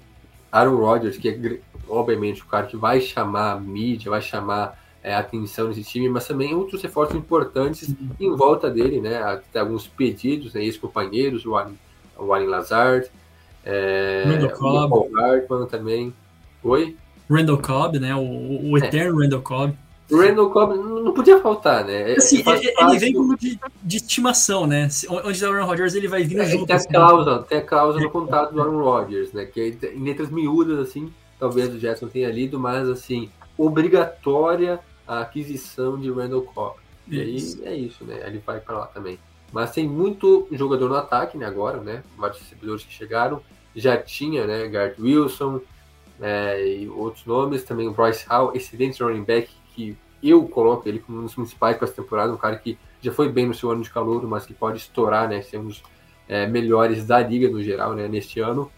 Aaron 0.51 0.77
Rodgers, 0.77 1.17
que 1.17 1.29
é 1.29 1.59
obviamente 1.87 2.41
o 2.41 2.45
cara 2.45 2.65
que 2.65 2.77
vai 2.77 3.01
chamar 3.01 3.51
a 3.51 3.59
mídia, 3.59 4.09
vai 4.09 4.21
chamar 4.21 4.79
é, 5.03 5.13
a 5.13 5.19
atenção 5.19 5.67
desse 5.67 5.83
time, 5.83 6.07
mas 6.07 6.27
também 6.27 6.55
outros 6.55 6.81
reforços 6.81 7.15
importantes 7.15 7.93
em 8.19 8.35
volta 8.35 8.69
dele, 8.69 9.01
né, 9.01 9.21
até 9.21 9.59
alguns 9.59 9.87
pedidos, 9.87 10.53
né, 10.53 10.63
ex-companheiros, 10.63 11.45
o 11.45 11.55
Allen, 11.55 11.77
o 12.17 12.33
Allen 12.33 12.47
Lazard, 12.47 13.09
é, 13.65 14.23
Randall 14.25 14.49
Cobb. 14.51 14.93
o 14.93 15.19
Hartman 15.19 15.65
também. 15.67 16.13
Oi? 16.63 16.95
Randall 17.29 17.57
Cobb, 17.57 17.99
né, 17.99 18.15
o, 18.15 18.71
o 18.71 18.77
é. 18.77 18.87
eterno 18.87 19.21
é. 19.21 19.25
Randall 19.25 19.41
Cobb. 19.41 19.77
O 20.11 20.17
Randall 20.17 20.49
Cobb 20.49 20.75
não 20.75 21.13
podia 21.13 21.39
faltar, 21.39 21.85
né? 21.85 22.11
É, 22.11 22.17
assim, 22.17 22.43
ele, 22.45 22.73
ele 22.77 22.99
vem 22.99 23.13
como 23.13 23.37
de, 23.37 23.59
de, 23.81 23.97
estimação, 23.97 24.67
né? 24.67 24.89
Onde 25.09 25.31
está 25.31 25.49
o 25.49 25.53
Aaron 25.53 25.65
Rodgers, 25.65 25.95
ele 25.95 26.07
vai 26.07 26.23
vir 26.23 26.39
é, 26.39 26.45
junto. 26.45 26.65
Tem 26.65 26.75
a 26.75 26.77
assim. 26.77 26.89
cláusula, 26.89 27.43
tem 27.43 27.57
a 27.57 27.61
cláusula 27.61 28.03
no 28.03 28.11
contrato 28.11 28.53
do 28.53 28.61
Aaron 28.61 28.83
Rodgers, 28.83 29.31
né? 29.31 29.45
Que 29.45 29.77
é, 29.81 29.93
em 29.93 30.03
letras 30.03 30.29
miúdas, 30.29 30.77
assim, 30.79 31.11
talvez 31.39 31.73
o 31.73 31.79
Jetson 31.79 32.07
tenha 32.07 32.29
lido, 32.29 32.59
mas 32.59 32.87
assim, 32.89 33.29
obrigatória 33.57 34.79
a 35.07 35.21
aquisição 35.21 35.99
de 35.99 36.11
Randall 36.11 36.43
Cobb. 36.43 36.75
E 37.07 37.19
aí 37.19 37.37
é 37.63 37.75
isso, 37.75 38.03
né? 38.03 38.21
Ele 38.25 38.41
vai 38.45 38.59
para 38.59 38.79
lá 38.79 38.85
também. 38.87 39.19
Mas 39.51 39.71
tem 39.71 39.87
muito 39.87 40.47
jogador 40.51 40.89
no 40.89 40.95
ataque, 40.95 41.37
né, 41.37 41.45
agora, 41.45 41.77
né? 41.77 42.03
Vários 42.17 42.39
recebedores 42.39 42.83
que 42.83 42.91
chegaram. 42.91 43.41
Já 43.75 43.97
tinha, 43.97 44.47
né, 44.47 44.67
Garrett 44.67 45.01
Wilson 45.01 45.61
é, 46.21 46.65
e 46.65 46.89
outros 46.89 47.25
nomes. 47.25 47.63
Também 47.63 47.87
o 47.87 47.91
Bryce 47.91 48.25
Hall, 48.27 48.55
excelente 48.55 49.03
running 49.03 49.23
back, 49.23 49.49
que 49.73 49.97
eu 50.21 50.47
coloco 50.47 50.87
ele 50.87 50.99
como 50.99 51.19
um 51.19 51.23
dos 51.23 51.35
principais 51.35 51.75
para 51.77 51.85
essa 51.85 52.01
temporada. 52.01 52.31
Um 52.31 52.37
cara 52.37 52.55
que 52.57 52.77
já 53.01 53.11
foi 53.11 53.29
bem 53.29 53.45
no 53.45 53.53
seu 53.53 53.69
ano 53.71 53.81
de 53.81 53.89
calor, 53.89 54.25
mas 54.27 54.45
que 54.45 54.53
pode 54.53 54.77
estourar, 54.77 55.27
né? 55.27 55.41
Ser 55.41 55.57
um 55.57 55.67
dos 55.67 55.83
é, 56.27 56.47
melhores 56.47 57.05
da 57.05 57.19
liga 57.19 57.49
no 57.49 57.61
geral, 57.61 57.93
né, 57.93 58.07
neste 58.07 58.39
ano. 58.39 58.71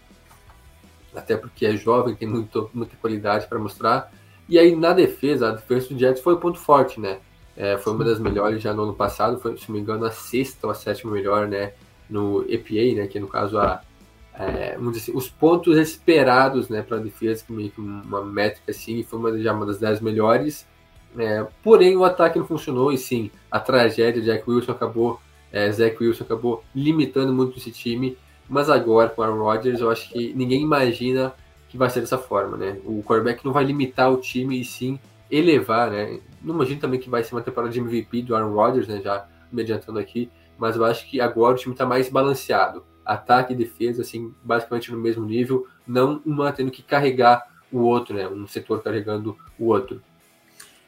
Até 1.14 1.36
porque 1.36 1.64
é 1.64 1.76
jovem, 1.76 2.14
tem 2.14 2.28
muito, 2.28 2.68
muita 2.74 2.96
qualidade 2.96 3.46
para 3.46 3.58
mostrar. 3.58 4.12
E 4.48 4.58
aí 4.58 4.74
na 4.74 4.92
defesa, 4.92 5.48
a 5.48 5.52
defesa 5.52 5.88
do 5.88 5.98
Jets 5.98 6.20
foi 6.20 6.34
o 6.34 6.38
ponto 6.38 6.58
forte, 6.58 7.00
né? 7.00 7.20
É, 7.56 7.78
foi 7.78 7.94
uma 7.94 8.04
das 8.04 8.18
melhores 8.18 8.62
já 8.62 8.74
no 8.74 8.82
ano 8.82 8.94
passado, 8.94 9.40
foi, 9.40 9.56
se 9.56 9.68
não 9.68 9.76
me 9.76 9.80
engano, 9.80 10.04
a 10.04 10.10
sexta 10.10 10.66
ou 10.66 10.70
a 10.70 10.74
sétima 10.74 11.12
melhor, 11.12 11.48
né? 11.48 11.72
No 12.10 12.44
EPA, 12.48 13.00
né? 13.00 13.06
Que 13.06 13.18
no 13.18 13.28
caso 13.28 13.58
a, 13.58 13.80
é, 14.38 14.76
assim, 14.94 15.12
os 15.14 15.30
pontos 15.30 15.78
esperados, 15.78 16.68
né, 16.68 16.82
para 16.82 16.98
a 16.98 17.00
defesa, 17.00 17.42
que 17.44 17.52
meio 17.52 17.70
que 17.70 17.80
uma 17.80 18.22
métrica 18.22 18.70
assim, 18.70 19.02
foi 19.02 19.18
uma, 19.18 19.38
já 19.38 19.52
uma 19.52 19.64
das 19.64 19.78
dez 19.78 20.00
melhores. 20.00 20.66
É, 21.18 21.46
porém, 21.62 21.96
o 21.96 22.04
ataque 22.04 22.38
não 22.38 22.46
funcionou 22.46 22.92
e 22.92 22.98
sim, 22.98 23.30
a 23.50 23.58
tragédia 23.58 24.20
de 24.20 24.26
Jack 24.26 24.48
Wilson 24.48 24.72
acabou, 24.72 25.20
é, 25.50 25.70
Zach 25.72 25.96
Wilson 26.00 26.24
acabou 26.24 26.62
limitando 26.74 27.32
muito 27.32 27.58
esse 27.58 27.70
time. 27.70 28.16
Mas 28.48 28.70
agora 28.70 29.08
com 29.08 29.22
Aaron 29.22 29.42
Rodgers, 29.42 29.80
eu 29.80 29.90
acho 29.90 30.08
que 30.10 30.32
ninguém 30.34 30.62
imagina 30.62 31.34
que 31.68 31.76
vai 31.76 31.90
ser 31.90 32.00
dessa 32.00 32.18
forma, 32.18 32.56
né? 32.56 32.78
O 32.84 33.02
quarterback 33.02 33.44
não 33.44 33.52
vai 33.52 33.64
limitar 33.64 34.12
o 34.12 34.18
time 34.18 34.60
e 34.60 34.64
sim 34.64 34.98
elevar, 35.30 35.90
né? 35.90 36.20
Não 36.40 36.54
imagino 36.54 36.80
também 36.80 37.00
que 37.00 37.10
vai 37.10 37.24
ser 37.24 37.34
uma 37.34 37.40
temporada 37.40 37.72
de 37.72 37.80
MVP 37.80 38.22
do 38.22 38.36
Aaron 38.36 38.54
Rodgers, 38.54 38.86
né? 38.86 39.00
Já 39.02 39.26
me 39.50 39.62
adiantando 39.62 39.98
aqui, 39.98 40.30
mas 40.58 40.76
eu 40.76 40.84
acho 40.84 41.08
que 41.10 41.20
agora 41.20 41.54
o 41.54 41.58
time 41.58 41.74
está 41.74 41.84
mais 41.84 42.08
balanceado. 42.08 42.84
Ataque 43.04 43.52
e 43.52 43.56
defesa, 43.56 44.02
assim, 44.02 44.32
basicamente 44.42 44.92
no 44.92 44.98
mesmo 44.98 45.24
nível, 45.24 45.66
não 45.86 46.20
uma 46.24 46.52
tendo 46.52 46.70
que 46.70 46.82
carregar 46.82 47.46
o 47.72 47.80
outro, 47.80 48.14
né? 48.14 48.28
Um 48.28 48.46
setor 48.46 48.82
carregando 48.82 49.36
o 49.58 49.66
outro. 49.66 50.00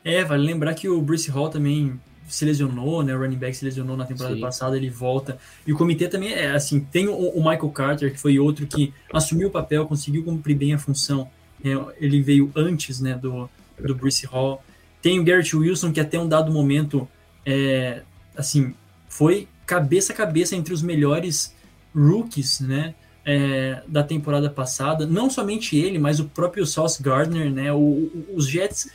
É, 0.05 0.25
vale 0.25 0.45
lembrar 0.45 0.75
que 0.75 0.89
o 0.89 1.01
Bruce 1.01 1.31
Hall 1.31 1.49
também 1.49 2.01
se 2.29 2.45
lesionou, 2.45 3.03
né? 3.03 3.15
O 3.15 3.19
running 3.19 3.37
back 3.37 3.57
se 3.57 3.65
lesionou 3.65 3.97
na 3.97 4.05
temporada 4.05 4.35
Sim. 4.35 4.41
passada, 4.41 4.77
ele 4.77 4.91
volta. 4.91 5.39
E 5.67 5.73
o 5.73 5.77
comitê 5.77 6.09
também 6.09 6.33
é 6.33 6.51
assim, 6.51 6.81
tem 6.81 7.09
o, 7.09 7.15
o, 7.15 7.39
Michael 7.39 7.71
Carter, 7.71 8.13
que 8.13 8.21
foi 8.21 8.39
outro 8.39 8.67
que 8.67 8.93
assumiu 9.13 9.49
o 9.49 9.51
papel, 9.51 9.87
conseguiu 9.87 10.23
cumprir 10.23 10.55
bem 10.55 10.75
a 10.75 10.79
função. 10.79 11.29
É, 11.65 11.71
ele 11.99 12.23
veio 12.23 12.53
antes, 12.55 13.01
né, 13.01 13.15
do, 13.15 13.49
do 13.79 13.95
Bruce 13.95 14.27
Hall. 14.27 14.63
Tem 15.01 15.19
o 15.19 15.25
Garrett 15.25 15.57
Wilson, 15.57 15.93
que 15.93 16.01
até 16.01 16.19
um 16.19 16.29
dado 16.29 16.53
momento, 16.53 17.09
é, 17.47 18.03
assim, 18.37 18.75
foi 19.09 19.49
cabeça 19.67 20.13
a 20.13 20.17
cabeça 20.17 20.55
entre 20.55 20.73
os 20.73 20.83
melhores 20.83 21.55
rookies, 21.95 22.61
né? 22.61 22.95
É, 23.31 23.83
da 23.87 24.03
temporada 24.03 24.49
passada, 24.49 25.07
não 25.07 25.29
somente 25.29 25.77
ele, 25.77 25.99
mas 25.99 26.19
o 26.19 26.25
próprio 26.25 26.65
Sauce 26.65 27.03
Gardner, 27.03 27.51
né? 27.51 27.71
O, 27.71 27.77
o, 27.77 28.27
os 28.35 28.49
Jets 28.49 28.89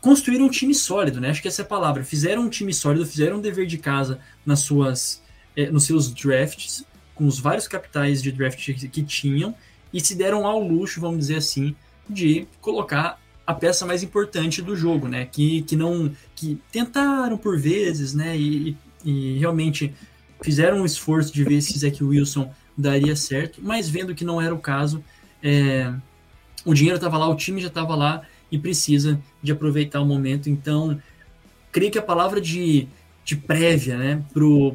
construíram 0.00 0.46
um 0.46 0.50
time 0.50 0.74
sólido, 0.74 1.20
né? 1.20 1.30
Acho 1.30 1.42
que 1.42 1.48
essa 1.48 1.62
é 1.62 1.64
a 1.64 1.68
palavra. 1.68 2.04
Fizeram 2.04 2.42
um 2.42 2.48
time 2.48 2.72
sólido, 2.72 3.06
fizeram 3.06 3.38
um 3.38 3.40
dever 3.40 3.66
de 3.66 3.78
casa 3.78 4.20
nas 4.44 4.60
suas, 4.60 5.22
é, 5.56 5.70
nos 5.70 5.84
seus 5.84 6.12
drafts, 6.12 6.84
com 7.14 7.26
os 7.26 7.38
vários 7.38 7.66
capitais 7.66 8.22
de 8.22 8.30
draft 8.30 8.64
que, 8.90 9.02
tinham, 9.02 9.54
e 9.92 10.00
se 10.00 10.14
deram 10.14 10.46
ao 10.46 10.60
luxo, 10.60 11.00
vamos 11.00 11.18
dizer 11.18 11.36
assim, 11.36 11.74
de 12.08 12.46
colocar 12.60 13.20
a 13.46 13.54
peça 13.54 13.84
mais 13.84 14.02
importante 14.02 14.62
do 14.62 14.76
jogo, 14.76 15.08
né? 15.08 15.26
Que, 15.26 15.62
que 15.62 15.74
não. 15.74 16.12
que 16.36 16.60
tentaram 16.70 17.36
por 17.36 17.58
vezes, 17.58 18.14
né? 18.14 18.36
E, 18.36 18.76
e 19.04 19.38
realmente 19.38 19.94
fizeram 20.42 20.82
um 20.82 20.84
esforço 20.84 21.32
de 21.32 21.42
ver 21.42 21.60
se 21.60 21.78
Zach 21.78 22.02
Wilson 22.02 22.52
daria 22.76 23.16
certo, 23.16 23.60
mas 23.62 23.88
vendo 23.88 24.14
que 24.14 24.24
não 24.24 24.40
era 24.40 24.54
o 24.54 24.58
caso, 24.58 25.02
é, 25.42 25.92
o 26.64 26.72
dinheiro 26.72 26.96
estava 26.96 27.18
lá, 27.18 27.28
o 27.28 27.34
time 27.34 27.60
já 27.60 27.68
estava 27.68 27.96
lá, 27.96 28.22
e 28.50 28.58
precisa 28.58 29.20
de 29.42 29.52
aproveitar 29.52 30.00
o 30.00 30.06
momento. 30.06 30.50
Então, 30.50 31.00
creio 31.70 31.90
que 31.90 31.98
a 31.98 32.02
palavra 32.02 32.40
de, 32.40 32.88
de 33.24 33.36
prévia 33.36 33.96
né, 33.96 34.24
para 34.32 34.44
o 34.44 34.74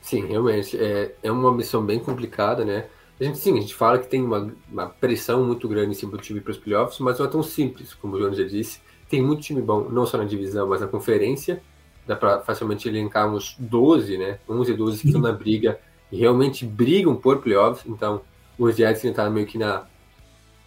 Sim, 0.00 0.26
realmente 0.26 0.76
é, 0.76 1.14
é 1.22 1.30
uma 1.30 1.54
missão 1.54 1.84
bem 1.84 2.00
complicada, 2.00 2.64
né? 2.64 2.86
A 3.20 3.24
gente, 3.24 3.38
sim, 3.38 3.56
a 3.56 3.60
gente 3.60 3.74
fala 3.74 3.98
que 3.98 4.08
tem 4.08 4.22
uma, 4.22 4.52
uma 4.70 4.86
pressão 4.86 5.44
muito 5.44 5.68
grande 5.68 5.92
em 5.92 5.94
cima 5.94 6.12
do 6.12 6.18
time 6.18 6.40
para 6.40 6.50
os 6.50 6.58
playoffs, 6.58 6.98
mas 6.98 7.18
não 7.18 7.26
é 7.26 7.28
tão 7.28 7.42
simples, 7.42 7.94
como 7.94 8.16
o 8.16 8.18
João 8.18 8.34
já 8.34 8.44
disse. 8.44 8.80
Tem 9.08 9.22
muito 9.22 9.42
time 9.42 9.62
bom, 9.62 9.88
não 9.88 10.04
só 10.04 10.18
na 10.18 10.24
divisão, 10.24 10.66
mas 10.66 10.80
na 10.80 10.88
conferência. 10.88 11.62
Dá 12.06 12.16
para 12.16 12.40
facilmente 12.40 12.88
elencar 12.88 13.32
uns 13.32 13.56
12, 13.58 14.18
né? 14.18 14.38
11 14.48 14.72
e 14.72 14.76
12 14.76 15.00
que 15.00 15.06
estão 15.06 15.20
na 15.20 15.32
briga 15.32 15.78
e 16.10 16.18
realmente 16.18 16.66
brigam 16.66 17.14
por 17.14 17.38
playoffs. 17.40 17.86
Então, 17.86 18.20
os 18.58 18.76
Jets 18.76 19.04
estão 19.04 19.30
meio 19.30 19.46
que 19.46 19.56
na, 19.56 19.86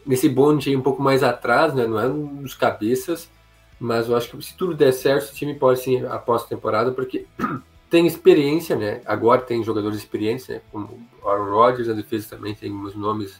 nesse 0.05 0.29
bonde 0.29 0.69
aí 0.69 0.75
um 0.75 0.81
pouco 0.81 1.01
mais 1.01 1.21
atrás, 1.23 1.73
né? 1.73 1.85
Não 1.85 1.99
é 1.99 2.09
dos 2.09 2.55
cabeças, 2.55 3.29
mas 3.79 4.07
eu 4.07 4.15
acho 4.15 4.29
que 4.29 4.43
se 4.43 4.55
tudo 4.55 4.73
der 4.73 4.93
certo, 4.93 5.29
o 5.29 5.33
time 5.33 5.53
pode 5.53 5.79
sim 5.81 6.03
após 6.05 6.43
a 6.43 6.47
temporada, 6.47 6.91
porque 6.91 7.27
tem 7.89 8.05
experiência, 8.05 8.75
né? 8.75 9.01
Agora 9.05 9.41
tem 9.41 9.63
jogadores 9.63 9.97
experientes, 9.97 10.47
né? 10.47 10.61
Como 10.71 11.07
o 11.21 11.27
Aaron 11.27 11.51
Rodgers, 11.51 11.87
na 11.87 11.93
defesa 11.93 12.35
também 12.35 12.53
tem 12.53 12.71
alguns 12.71 12.95
nomes, 12.95 13.39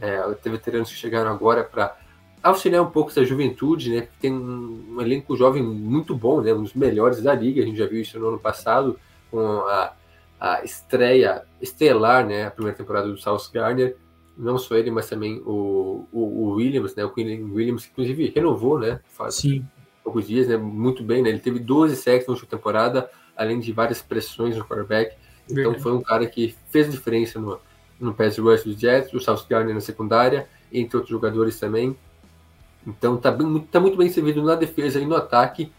é, 0.00 0.20
tem 0.34 0.52
veteranos 0.52 0.90
que 0.90 0.96
chegaram 0.96 1.30
agora 1.30 1.64
para 1.64 1.96
auxiliar 2.42 2.82
um 2.82 2.90
pouco 2.90 3.10
essa 3.10 3.24
juventude, 3.24 3.94
né? 3.94 4.08
Tem 4.20 4.32
um, 4.32 4.94
um, 4.96 5.00
elenco 5.00 5.36
jovem 5.36 5.62
muito 5.62 6.14
bom, 6.14 6.40
né? 6.40 6.52
Um 6.54 6.62
dos 6.62 6.74
melhores 6.74 7.20
da 7.20 7.34
liga, 7.34 7.62
a 7.62 7.66
gente 7.66 7.78
já 7.78 7.86
viu 7.86 8.00
isso 8.00 8.18
no 8.18 8.28
ano 8.28 8.38
passado 8.38 8.98
com 9.30 9.40
a, 9.40 9.92
a 10.38 10.64
estreia 10.64 11.42
estelar, 11.60 12.24
né? 12.24 12.46
A 12.46 12.50
primeira 12.50 12.76
temporada 12.76 13.08
do 13.08 13.18
South 13.18 13.50
Garner, 13.52 13.96
não 14.36 14.56
só 14.56 14.76
ele, 14.76 14.90
mas 14.90 15.08
também 15.08 15.42
o, 15.44 16.06
o, 16.12 16.20
o 16.20 16.50
Williams, 16.52 16.94
né? 16.94 17.04
O 17.04 17.12
Williams, 17.14 17.88
inclusive, 17.90 18.32
renovou, 18.34 18.78
né? 18.78 19.00
Faz 19.08 19.34
Sim. 19.34 19.66
poucos 20.04 20.28
dias, 20.28 20.46
né? 20.46 20.56
Muito 20.56 21.02
bem, 21.02 21.22
né? 21.22 21.28
Ele 21.28 21.40
teve 21.40 21.58
12 21.58 21.96
sacks 21.96 22.26
na 22.26 22.32
última 22.32 22.48
temporada, 22.48 23.10
além 23.40 23.58
de 23.58 23.72
várias 23.72 24.02
pressões 24.02 24.54
no 24.54 24.64
quarterback. 24.64 25.16
Então 25.50 25.74
foi 25.80 25.92
um 25.92 26.02
cara 26.02 26.26
que 26.26 26.54
fez 26.68 26.90
diferença 26.90 27.40
no, 27.40 27.58
no 27.98 28.12
pass 28.12 28.36
rush 28.36 28.64
dos 28.64 28.78
Jets, 28.78 29.12
o 29.14 29.18
South 29.18 29.46
Gardner 29.48 29.74
na 29.74 29.80
secundária, 29.80 30.46
entre 30.70 30.98
outros 30.98 31.10
jogadores 31.10 31.58
também. 31.58 31.96
Então 32.86 33.16
tá, 33.16 33.30
bem, 33.30 33.60
tá 33.60 33.80
muito 33.80 33.96
bem 33.96 34.10
servido 34.10 34.42
na 34.42 34.54
defesa 34.54 35.00
e 35.00 35.06
no 35.06 35.16
ataque, 35.16 35.72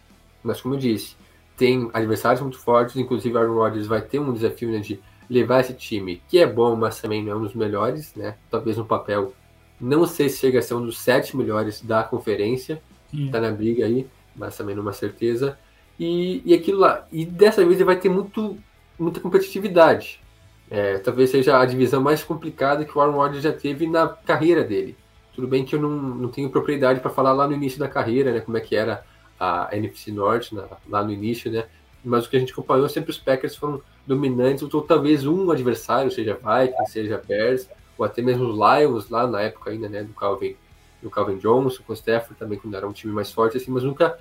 mas 0.44 0.60
como 0.60 0.74
eu 0.74 0.80
disse, 0.80 1.16
tem 1.56 1.90
adversários 1.94 2.42
muito 2.42 2.58
fortes, 2.58 2.96
inclusive 2.96 3.38
Aaron 3.38 3.54
Rodgers 3.54 3.86
vai 3.86 4.02
ter 4.02 4.20
um 4.20 4.34
desafio 4.34 4.72
né, 4.72 4.80
de 4.80 5.00
levar 5.30 5.62
esse 5.62 5.74
time, 5.74 6.22
que 6.28 6.40
é 6.40 6.48
bom, 6.48 6.76
mas 6.76 7.00
também 7.00 7.24
não 7.24 7.32
é 7.32 7.36
um 7.36 7.44
dos 7.44 7.54
melhores, 7.54 8.14
né? 8.16 8.36
Talvez 8.50 8.76
no 8.76 8.86
papel 8.86 9.34
não 9.80 10.06
sei 10.06 10.30
se 10.30 10.40
chega 10.40 10.60
a 10.60 10.62
ser 10.62 10.74
um 10.74 10.86
dos 10.86 11.00
sete 11.00 11.38
melhores 11.38 11.82
da 11.82 12.04
conferência, 12.04 12.82
Sim. 13.12 13.30
tá 13.32 13.40
na 13.40 13.52
briga 13.52 13.86
aí, 13.86 14.08
mas 14.36 14.58
também 14.58 14.76
não 14.76 14.82
é 14.82 14.86
uma 14.86 14.94
certeza. 14.94 15.58
E, 16.02 16.42
e 16.44 16.56
aquilo 16.56 16.80
lá, 16.80 17.06
e 17.12 17.24
dessa 17.24 17.64
vez 17.64 17.76
ele 17.76 17.84
vai 17.84 17.96
ter 17.96 18.10
muito, 18.10 18.58
muita 18.98 19.20
competitividade. 19.20 20.20
É, 20.68 20.98
talvez 20.98 21.30
seja 21.30 21.60
a 21.60 21.64
divisão 21.64 22.02
mais 22.02 22.24
complicada 22.24 22.84
que 22.84 22.98
o 22.98 23.00
Aaron 23.00 23.18
Rodgers 23.18 23.44
já 23.44 23.54
teve 23.54 23.86
na 23.86 24.08
carreira 24.08 24.64
dele. 24.64 24.98
Tudo 25.36 25.48
bem 25.48 25.64
que 25.64 25.76
eu 25.76 25.80
não, 25.80 25.92
não 25.92 26.30
tenho 26.30 26.50
propriedade 26.50 27.02
para 27.02 27.12
falar 27.12 27.34
lá 27.34 27.48
no 27.48 27.54
início 27.54 27.78
da 27.78 27.88
carreira, 27.88 28.34
né, 28.34 28.40
como 28.40 28.58
é 28.58 28.62
que 28.62 28.76
era 28.76 29.06
a 29.40 29.70
NFC 29.74 30.12
Norte 30.12 30.58
lá 30.90 31.04
no 31.04 31.12
início, 31.12 31.52
né? 31.52 31.66
Mas 32.04 32.26
o 32.26 32.32
que 32.32 32.38
a 32.38 32.40
gente 32.40 32.52
acompanhou 32.52 32.90
sempre 32.90 33.12
os 33.12 33.20
Packers 33.20 33.56
foram 33.56 33.80
dominantes, 34.08 34.64
ou 34.64 34.82
talvez 34.82 35.28
um 35.28 35.52
adversário, 35.52 36.10
seja 36.10 36.34
Vikings, 36.34 36.92
seja 36.92 37.22
Bears, 37.28 37.70
ou 37.96 38.04
até 38.04 38.24
mesmo 38.24 38.46
os 38.46 38.56
Lions 38.56 39.08
lá 39.08 39.28
na 39.28 39.42
época 39.42 39.70
ainda, 39.70 39.88
né, 39.88 40.04
do 40.04 40.14
Calvin, 40.14 40.56
do 41.00 41.12
Calvin 41.12 41.38
Johnson, 41.38 41.84
com 41.86 41.94
o 41.94 41.96
Stafford 41.96 42.40
também 42.40 42.58
quando 42.58 42.76
era 42.76 42.88
um 42.88 42.92
time 42.92 43.14
mais 43.14 43.32
forte 43.32 43.58
assim, 43.58 43.70
mas 43.70 43.84
nunca 43.84 44.18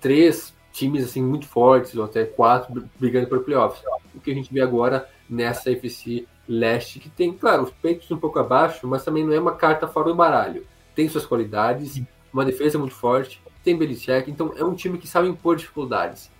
três 0.00 0.52
times 0.72 1.04
assim 1.04 1.22
muito 1.22 1.46
fortes 1.46 1.94
ou 1.96 2.04
até 2.04 2.24
quatro 2.24 2.88
brigando 2.98 3.26
por 3.26 3.40
playoffs. 3.40 3.82
O 4.14 4.20
que 4.20 4.30
a 4.30 4.34
gente 4.34 4.52
vê 4.52 4.60
agora 4.60 5.08
nessa 5.28 5.70
FC 5.70 6.26
Leste, 6.48 6.98
que 6.98 7.08
tem, 7.08 7.32
claro, 7.32 7.62
os 7.62 7.70
peitos 7.70 8.10
um 8.10 8.18
pouco 8.18 8.38
abaixo, 8.38 8.86
mas 8.86 9.04
também 9.04 9.24
não 9.24 9.32
é 9.32 9.38
uma 9.38 9.54
carta 9.54 9.86
fora 9.86 10.08
do 10.08 10.14
baralho. 10.14 10.66
Tem 10.94 11.08
suas 11.08 11.24
qualidades, 11.24 12.02
uma 12.32 12.44
defesa 12.44 12.78
muito 12.78 12.94
forte, 12.94 13.40
tem 13.62 13.76
Belichick, 13.76 14.30
então 14.30 14.52
é 14.56 14.64
um 14.64 14.74
time 14.74 14.98
que 14.98 15.06
sabe 15.06 15.28
impor 15.28 15.56
dificuldades. 15.56 16.30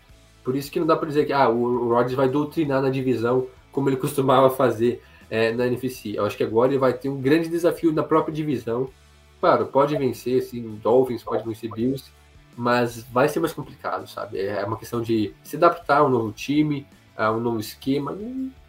Por 0.42 0.56
isso 0.56 0.70
que 0.70 0.80
não 0.80 0.86
dá 0.86 0.96
para 0.96 1.08
dizer 1.08 1.26
que 1.26 1.32
ah, 1.32 1.48
o 1.48 1.88
Rodgers 1.90 2.14
vai 2.14 2.28
doutrinar 2.28 2.82
na 2.82 2.90
divisão 2.90 3.46
como 3.70 3.88
ele 3.88 3.96
costumava 3.98 4.50
fazer 4.50 5.02
é, 5.30 5.52
na 5.52 5.66
NFC. 5.66 6.12
Eu 6.16 6.24
acho 6.24 6.36
que 6.36 6.42
agora 6.42 6.72
ele 6.72 6.78
vai 6.78 6.92
ter 6.92 7.08
um 7.08 7.20
grande 7.20 7.48
desafio 7.48 7.92
na 7.92 8.02
própria 8.02 8.34
divisão. 8.34 8.90
Claro, 9.38 9.66
pode 9.66 9.96
vencer, 9.96 10.42
sim, 10.42 10.78
Dolphins, 10.82 11.22
pode 11.22 11.44
vencer 11.44 11.70
Bills, 11.70 12.10
mas 12.56 13.02
vai 13.04 13.28
ser 13.28 13.40
mais 13.40 13.52
complicado, 13.52 14.06
sabe? 14.08 14.40
É 14.40 14.64
uma 14.64 14.76
questão 14.76 15.00
de 15.00 15.34
se 15.42 15.56
adaptar 15.56 15.98
a 15.98 16.04
um 16.04 16.08
novo 16.08 16.32
time, 16.32 16.86
a 17.16 17.30
um 17.30 17.40
novo 17.40 17.60
esquema, 17.60 18.16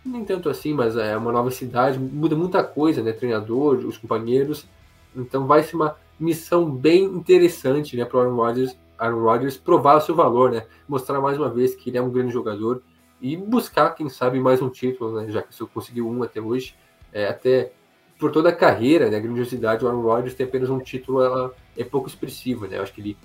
nem, 0.03 0.25
tanto 0.25 0.49
assim, 0.49 0.73
mas 0.73 0.95
é 0.97 1.15
uma 1.15 1.31
nova 1.31 1.51
cidade, 1.51 1.99
muda 1.99 2.35
muita 2.35 2.63
coisa, 2.63 3.01
né? 3.01 3.11
Treinador, 3.11 3.77
os 3.77 3.97
companheiros. 3.97 4.67
Então 5.15 5.45
vai 5.45 5.63
ser 5.63 5.75
uma 5.75 5.95
missão 6.19 6.69
bem 6.69 7.03
interessante, 7.03 7.97
né, 7.97 8.05
para 8.05 8.19
Aaron 8.19 8.35
Rodgers, 8.35 8.77
Aaron 8.97 9.23
Rodgers 9.23 9.57
provar 9.57 9.97
o 9.97 10.01
seu 10.01 10.15
valor, 10.15 10.51
né? 10.51 10.65
Mostrar 10.87 11.19
mais 11.19 11.37
uma 11.37 11.49
vez 11.49 11.73
que 11.73 11.89
ele 11.89 11.97
é 11.97 12.01
um 12.01 12.11
grande 12.11 12.31
jogador 12.31 12.83
e 13.19 13.35
buscar, 13.35 13.89
quem 13.95 14.07
sabe, 14.07 14.39
mais 14.39 14.61
um 14.61 14.69
título, 14.69 15.19
né? 15.19 15.31
Já 15.31 15.41
que 15.41 15.53
você 15.53 15.65
conseguiu 15.65 16.07
um 16.07 16.21
até 16.21 16.39
hoje, 16.39 16.75
é, 17.11 17.27
até 17.27 17.71
por 18.19 18.31
toda 18.31 18.49
a 18.49 18.55
carreira, 18.55 19.09
né? 19.09 19.17
A 19.17 19.19
grandiosidade, 19.19 19.83
o 19.83 19.87
Aaron 19.87 20.01
Rodgers 20.01 20.35
tem 20.35 20.45
apenas 20.45 20.69
um 20.69 20.79
título, 20.79 21.23
ela 21.23 21.51
é 21.75 21.83
pouco 21.83 22.07
expressiva, 22.07 22.67
né? 22.67 22.77
Eu 22.77 22.83
acho 22.83 22.93
que 22.93 23.01
ele 23.01 23.17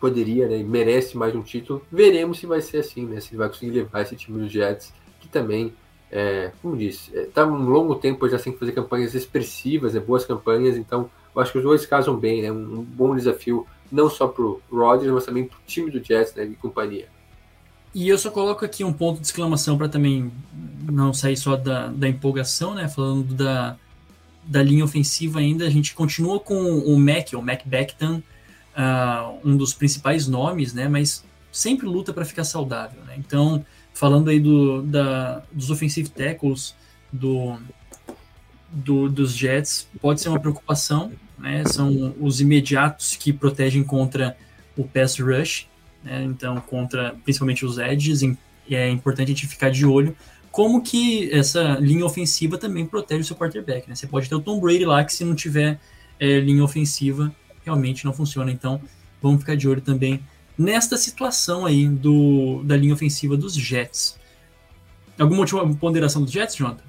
poderia, 0.00 0.48
né, 0.48 0.62
merece 0.62 1.16
mais 1.16 1.34
um 1.34 1.42
título. 1.42 1.84
Veremos 1.92 2.38
se 2.38 2.46
vai 2.46 2.60
ser 2.62 2.78
assim, 2.78 3.04
né? 3.04 3.20
Se 3.20 3.30
ele 3.30 3.38
vai 3.38 3.48
conseguir 3.48 3.72
levar 3.72 4.00
esse 4.00 4.16
time 4.16 4.40
dos 4.40 4.50
Jets, 4.50 4.92
que 5.20 5.28
também, 5.28 5.72
é, 6.10 6.50
como 6.62 6.76
disse, 6.76 7.14
está 7.14 7.42
é, 7.42 7.44
um 7.44 7.68
longo 7.68 7.94
tempo 7.94 8.28
já 8.28 8.38
sem 8.38 8.56
fazer 8.56 8.72
campanhas 8.72 9.14
expressivas, 9.14 9.94
né, 9.94 10.00
boas 10.00 10.24
campanhas, 10.24 10.76
então 10.76 11.10
eu 11.34 11.42
acho 11.42 11.52
que 11.52 11.58
os 11.58 11.64
dois 11.64 11.86
casam 11.86 12.16
bem, 12.16 12.42
né? 12.42 12.50
Um, 12.50 12.80
um 12.80 12.82
bom 12.82 13.14
desafio 13.14 13.66
não 13.92 14.08
só 14.08 14.26
para 14.26 14.42
o 14.42 14.60
Rodgers, 14.72 15.12
mas 15.12 15.26
também 15.26 15.44
para 15.44 15.56
o 15.56 15.60
time 15.66 15.90
do 15.90 16.02
Jets 16.02 16.34
né, 16.34 16.44
e 16.44 16.54
companhia. 16.54 17.08
E 17.94 18.08
eu 18.08 18.16
só 18.16 18.30
coloco 18.30 18.64
aqui 18.64 18.84
um 18.84 18.92
ponto 18.92 19.20
de 19.20 19.26
exclamação 19.26 19.76
para 19.76 19.88
também 19.88 20.30
não 20.90 21.12
sair 21.12 21.36
só 21.36 21.56
da, 21.56 21.88
da 21.88 22.08
empolgação, 22.08 22.74
né? 22.74 22.88
Falando 22.88 23.34
da, 23.34 23.76
da 24.44 24.62
linha 24.62 24.84
ofensiva 24.84 25.40
ainda, 25.40 25.66
a 25.66 25.70
gente 25.70 25.92
continua 25.94 26.38
com 26.38 26.54
o 26.54 26.98
Mac, 26.98 27.32
o 27.32 27.42
Mac 27.42 27.62
Beckton, 27.66 28.22
uh, 28.80 29.38
um 29.44 29.56
dos 29.56 29.74
principais 29.74 30.26
nomes, 30.26 30.72
né? 30.72 30.88
Mas 30.88 31.24
sempre 31.52 31.86
luta 31.86 32.12
para 32.12 32.24
ficar 32.24 32.44
saudável, 32.44 33.02
né? 33.04 33.14
Então, 33.18 33.64
falando 33.92 34.30
aí 34.30 34.40
do, 34.40 34.82
da, 34.82 35.42
dos 35.52 35.70
offensive 35.70 36.08
tackles 36.08 36.74
do, 37.12 37.58
do, 38.70 39.08
dos 39.08 39.36
Jets, 39.36 39.86
pode 40.00 40.20
ser 40.20 40.28
uma 40.28 40.40
preocupação, 40.40 41.12
né? 41.38 41.64
São 41.66 42.14
os 42.20 42.40
imediatos 42.40 43.16
que 43.16 43.32
protegem 43.32 43.84
contra 43.84 44.36
o 44.76 44.84
pass 44.84 45.18
rush, 45.18 45.68
né? 46.02 46.24
Então, 46.24 46.60
contra 46.60 47.14
principalmente 47.24 47.64
os 47.64 47.78
edges, 47.78 48.22
é 48.70 48.88
importante 48.88 49.32
a 49.32 49.34
gente 49.34 49.46
ficar 49.46 49.70
de 49.70 49.84
olho 49.84 50.16
como 50.50 50.82
que 50.82 51.32
essa 51.32 51.76
linha 51.80 52.04
ofensiva 52.04 52.58
também 52.58 52.84
protege 52.84 53.20
o 53.20 53.24
seu 53.24 53.36
quarterback, 53.36 53.88
né? 53.88 53.94
Você 53.94 54.08
pode 54.08 54.28
ter 54.28 54.34
o 54.34 54.40
Tom 54.40 54.58
Brady 54.58 54.84
lá 54.84 55.04
que 55.04 55.12
se 55.12 55.24
não 55.24 55.34
tiver 55.34 55.78
é, 56.18 56.40
linha 56.40 56.64
ofensiva 56.64 57.32
realmente 57.64 58.04
não 58.04 58.12
funciona. 58.12 58.50
Então, 58.50 58.80
vamos 59.20 59.40
ficar 59.40 59.56
de 59.56 59.68
olho 59.68 59.80
também 59.80 60.22
nesta 60.56 60.96
situação 60.96 61.64
aí 61.64 61.88
do, 61.88 62.62
da 62.64 62.76
linha 62.76 62.92
ofensiva 62.92 63.36
dos 63.36 63.54
Jets. 63.54 64.18
Alguma 65.18 65.40
última 65.40 65.74
ponderação 65.74 66.22
dos 66.22 66.32
Jets, 66.32 66.56
Jonathan? 66.56 66.84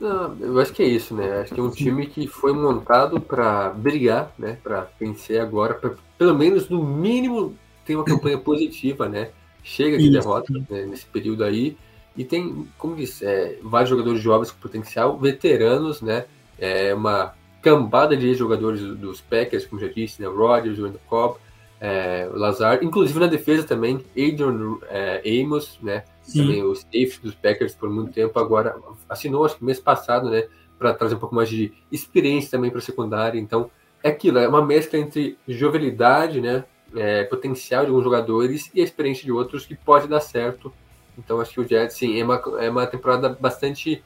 Não, 0.00 0.36
eu 0.38 0.58
acho 0.60 0.72
que 0.72 0.82
é 0.82 0.86
isso, 0.86 1.14
né? 1.14 1.40
Acho 1.40 1.54
que 1.54 1.60
é 1.60 1.62
um 1.62 1.70
time 1.70 2.06
que 2.06 2.26
foi 2.28 2.52
montado 2.52 3.20
para 3.20 3.70
brigar, 3.70 4.32
né? 4.38 4.56
Para 4.62 4.88
vencer 4.98 5.40
agora, 5.40 5.74
pra, 5.74 5.92
pelo 6.16 6.34
menos 6.34 6.68
no 6.68 6.84
mínimo 6.84 7.56
ter 7.84 7.96
uma 7.96 8.04
campanha 8.04 8.38
positiva, 8.38 9.08
né? 9.08 9.30
Chega 9.62 9.98
de 9.98 10.04
isso. 10.04 10.12
derrota 10.12 10.52
né? 10.70 10.86
nesse 10.86 11.06
período 11.06 11.42
aí. 11.42 11.76
E 12.16 12.24
tem, 12.24 12.66
como 12.76 12.96
disse, 12.96 13.24
é, 13.24 13.58
vários 13.62 13.90
jogadores 13.90 14.20
jovens 14.20 14.50
com 14.50 14.58
potencial, 14.58 15.18
veteranos, 15.18 16.00
né? 16.00 16.26
É 16.58 16.94
uma 16.94 17.34
cambada 17.68 18.16
de 18.16 18.34
jogadores 18.34 18.80
dos 18.80 19.20
Packers, 19.20 19.66
como 19.66 19.78
já 19.78 19.88
disse, 19.88 20.22
né? 20.22 20.28
Rodgers, 20.28 20.78
o 20.78 20.84
Wendell 20.84 21.00
Cobb, 21.06 21.38
é, 21.78 22.26
Lazar, 22.32 22.82
inclusive 22.82 23.20
na 23.20 23.26
defesa 23.26 23.66
também, 23.66 24.02
Adrian 24.12 24.78
é, 24.88 25.22
Amos, 25.42 25.78
né? 25.82 26.04
Sim. 26.22 26.46
Também 26.46 26.62
o 26.62 26.74
safety 26.74 27.20
dos 27.22 27.34
Packers 27.34 27.74
por 27.74 27.90
muito 27.90 28.12
tempo, 28.12 28.38
agora 28.38 28.74
assinou, 29.06 29.44
acho 29.44 29.58
que 29.58 29.64
mês 29.64 29.78
passado, 29.78 30.30
né? 30.30 30.44
Para 30.78 30.94
trazer 30.94 31.16
um 31.16 31.18
pouco 31.18 31.34
mais 31.34 31.50
de 31.50 31.72
experiência 31.92 32.50
também 32.50 32.70
para 32.70 32.78
a 32.78 32.82
secundária. 32.82 33.38
Então, 33.38 33.70
é 34.02 34.08
aquilo, 34.08 34.38
é 34.38 34.48
uma 34.48 34.64
mescla 34.64 34.98
entre 34.98 35.36
jovialidade, 35.46 36.40
né? 36.40 36.64
É, 36.96 37.24
potencial 37.24 37.84
de 37.84 37.90
alguns 37.90 38.04
jogadores 38.04 38.70
e 38.74 38.80
a 38.80 38.84
experiência 38.84 39.24
de 39.24 39.30
outros 39.30 39.66
que 39.66 39.76
pode 39.76 40.08
dar 40.08 40.20
certo. 40.20 40.72
Então, 41.18 41.38
acho 41.38 41.52
que 41.52 41.60
o 41.60 41.68
Jets, 41.68 41.96
sim, 41.96 42.18
é 42.18 42.24
uma, 42.24 42.40
é 42.60 42.70
uma 42.70 42.86
temporada 42.86 43.28
bastante 43.28 44.02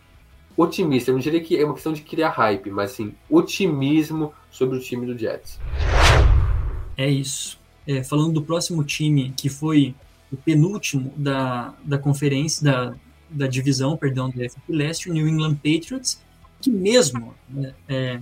otimista. 0.57 1.11
Eu 1.11 1.15
não 1.15 1.21
diria 1.21 1.41
que 1.41 1.57
é 1.57 1.65
uma 1.65 1.75
questão 1.75 1.93
de 1.93 2.03
criar 2.03 2.31
hype, 2.31 2.71
mas 2.71 2.93
sim 2.93 3.15
otimismo 3.29 4.33
sobre 4.51 4.79
o 4.79 4.81
time 4.81 5.07
do 5.07 5.17
Jets. 5.17 5.59
É 6.97 7.09
isso. 7.09 7.59
É, 7.87 8.03
falando 8.05 8.33
do 8.33 8.43
próximo 8.43 8.85
time, 8.85 9.33
que 9.37 9.49
foi 9.49 9.95
o 10.31 10.37
penúltimo 10.37 11.13
da, 11.17 11.75
da 11.85 11.99
conferência, 11.99 12.65
da, 12.65 12.95
da 13.29 13.47
divisão, 13.47 13.97
perdão, 13.97 14.31
do 14.31 14.41
FP 14.41 14.61
Leste, 14.69 15.11
o 15.11 15.13
New 15.13 15.29
England 15.29 15.57
Patriots, 15.57 16.21
que 16.61 16.71
mesmo 16.71 17.35
né, 17.49 17.75
é, 17.89 18.21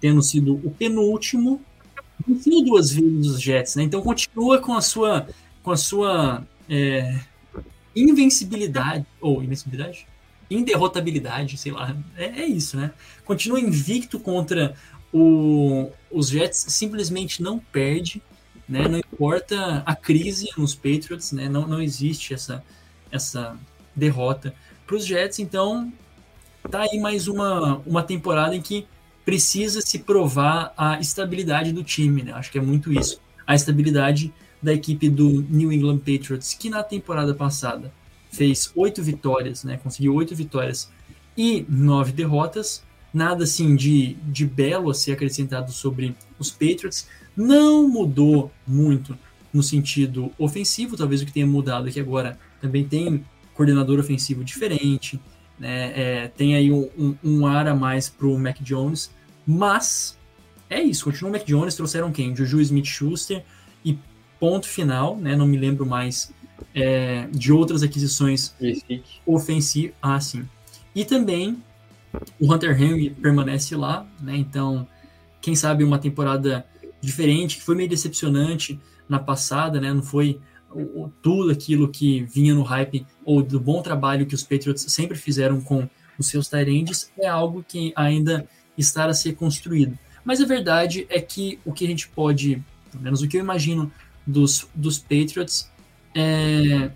tendo 0.00 0.22
sido 0.22 0.54
o 0.64 0.70
penúltimo, 0.70 1.60
venceu 2.26 2.62
duas 2.62 2.92
vezes 2.92 3.26
os 3.26 3.40
Jets, 3.40 3.76
né? 3.76 3.82
Então 3.82 4.00
continua 4.02 4.58
com 4.58 4.74
a 4.74 4.80
sua, 4.80 5.28
com 5.62 5.70
a 5.70 5.76
sua 5.76 6.46
é, 6.68 7.20
invencibilidade, 7.94 9.06
ou 9.20 9.42
invencibilidade? 9.42 10.06
Inderrotabilidade, 10.54 11.56
sei 11.56 11.72
lá. 11.72 11.96
É, 12.16 12.42
é 12.42 12.46
isso, 12.46 12.76
né? 12.76 12.92
Continua 13.24 13.60
invicto 13.60 14.18
contra 14.20 14.74
o, 15.12 15.90
os 16.10 16.28
Jets, 16.28 16.66
simplesmente 16.68 17.42
não 17.42 17.58
perde, 17.58 18.22
né? 18.68 18.88
Não 18.88 18.98
importa 18.98 19.82
a 19.86 19.94
crise 19.94 20.48
nos 20.56 20.74
Patriots, 20.74 21.32
né? 21.32 21.48
Não, 21.48 21.66
não 21.66 21.80
existe 21.80 22.34
essa, 22.34 22.64
essa 23.10 23.56
derrota 23.94 24.54
para 24.86 24.96
os 24.96 25.06
Jets. 25.06 25.38
Então, 25.38 25.92
tá 26.70 26.82
aí 26.82 26.98
mais 26.98 27.28
uma, 27.28 27.78
uma 27.86 28.02
temporada 28.02 28.56
em 28.56 28.62
que 28.62 28.86
precisa 29.24 29.80
se 29.80 30.00
provar 30.00 30.72
a 30.76 30.98
estabilidade 31.00 31.72
do 31.72 31.82
time, 31.82 32.22
né? 32.22 32.32
Acho 32.32 32.50
que 32.50 32.58
é 32.58 32.62
muito 32.62 32.92
isso. 32.92 33.20
A 33.46 33.54
estabilidade 33.54 34.32
da 34.62 34.72
equipe 34.72 35.08
do 35.08 35.44
New 35.48 35.72
England 35.72 35.98
Patriots, 35.98 36.54
que 36.54 36.70
na 36.70 36.82
temporada 36.82 37.34
passada 37.34 37.92
fez 38.34 38.70
oito 38.74 39.02
vitórias, 39.02 39.64
né? 39.64 39.78
Conseguiu 39.82 40.14
oito 40.14 40.34
vitórias 40.34 40.90
e 41.36 41.64
nove 41.68 42.12
derrotas. 42.12 42.82
Nada 43.12 43.44
assim 43.44 43.76
de, 43.76 44.14
de 44.24 44.44
belo 44.44 44.90
a 44.90 44.94
ser 44.94 45.12
acrescentado 45.12 45.70
sobre 45.70 46.16
os 46.38 46.50
Patriots. 46.50 47.08
Não 47.36 47.88
mudou 47.88 48.50
muito 48.66 49.16
no 49.52 49.62
sentido 49.62 50.32
ofensivo. 50.36 50.96
Talvez 50.96 51.22
o 51.22 51.26
que 51.26 51.32
tenha 51.32 51.46
mudado 51.46 51.88
é 51.88 51.92
que 51.92 52.00
agora 52.00 52.38
também 52.60 52.84
tem 52.84 53.24
coordenador 53.54 54.00
ofensivo 54.00 54.42
diferente. 54.44 55.20
né, 55.56 55.92
é, 55.94 56.28
tem 56.28 56.56
aí 56.56 56.72
um, 56.72 56.90
um, 56.98 57.16
um, 57.22 57.46
ar 57.46 57.68
a 57.68 57.74
mais 57.74 58.08
pro 58.08 58.36
Mac 58.36 58.60
Jones, 58.60 59.12
mas 59.46 60.18
é 60.68 60.82
isso, 60.82 61.04
continua 61.04 61.30
o 61.30 61.32
Mac 61.32 61.44
Jones, 61.46 61.76
trouxeram 61.76 62.10
quem? 62.10 62.34
Juju 62.34 62.60
Smith-Schuster 62.60 63.44
e 63.84 63.96
ponto 64.40 64.66
final, 64.66 65.16
né, 65.16 65.36
não 65.36 65.46
me 65.46 65.56
lembro 65.56 65.86
mais 65.86 66.32
é, 66.74 67.26
de 67.32 67.52
outras 67.52 67.82
aquisições 67.82 68.54
ofensivas, 69.26 69.94
ah, 70.00 70.20
sim. 70.20 70.48
E 70.94 71.04
também 71.04 71.58
o 72.40 72.52
Hunter 72.52 72.80
Henry 72.80 73.10
permanece 73.10 73.74
lá, 73.74 74.06
né, 74.20 74.36
então 74.36 74.86
quem 75.40 75.54
sabe 75.54 75.84
uma 75.84 75.98
temporada 75.98 76.64
diferente, 77.00 77.56
que 77.56 77.62
foi 77.62 77.74
meio 77.74 77.88
decepcionante 77.88 78.78
na 79.08 79.18
passada, 79.18 79.80
né, 79.80 79.92
não 79.92 80.02
foi 80.02 80.40
tudo 81.22 81.50
aquilo 81.50 81.88
que 81.88 82.22
vinha 82.24 82.54
no 82.54 82.62
hype 82.62 83.06
ou 83.24 83.42
do 83.42 83.60
bom 83.60 83.82
trabalho 83.82 84.26
que 84.26 84.34
os 84.34 84.42
Patriots 84.42 84.84
sempre 84.88 85.16
fizeram 85.16 85.60
com 85.60 85.88
os 86.18 86.26
seus 86.28 86.48
Tyrands 86.48 87.10
é 87.18 87.26
algo 87.26 87.64
que 87.66 87.92
ainda 87.96 88.48
está 88.76 89.06
a 89.06 89.14
ser 89.14 89.34
construído. 89.34 89.98
Mas 90.24 90.40
a 90.40 90.46
verdade 90.46 91.06
é 91.10 91.20
que 91.20 91.58
o 91.64 91.72
que 91.72 91.84
a 91.84 91.88
gente 91.88 92.08
pode, 92.08 92.62
pelo 92.90 93.02
menos 93.02 93.22
o 93.22 93.28
que 93.28 93.36
eu 93.36 93.40
imagino 93.40 93.92
dos, 94.26 94.66
dos 94.74 94.98
Patriots, 94.98 95.70
é 96.14 96.90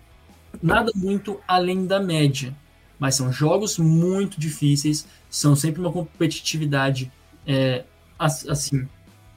nada 0.62 0.92
muito 0.94 1.40
além 1.46 1.86
da 1.86 2.00
média. 2.00 2.54
Mas 2.98 3.14
são 3.14 3.32
jogos 3.32 3.78
muito 3.78 4.40
difíceis, 4.40 5.06
são 5.30 5.54
sempre 5.54 5.80
uma 5.80 5.92
competitividade 5.92 7.12
é, 7.46 7.84
assim 8.18 8.88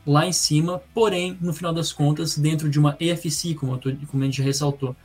lá 0.06 0.26
em 0.26 0.34
cima, 0.34 0.82
porém, 0.94 1.38
no 1.40 1.54
final 1.54 1.72
das 1.72 1.94
contas, 1.94 2.38
dentro 2.38 2.70
de 2.70 2.80
uma 2.80 2.98
EFC, 3.00 3.54
como, 3.54 3.78
tô, 3.78 3.92
como 4.08 4.24
a 4.24 4.26
gente 4.26 4.42
ressaltou, 4.42 4.96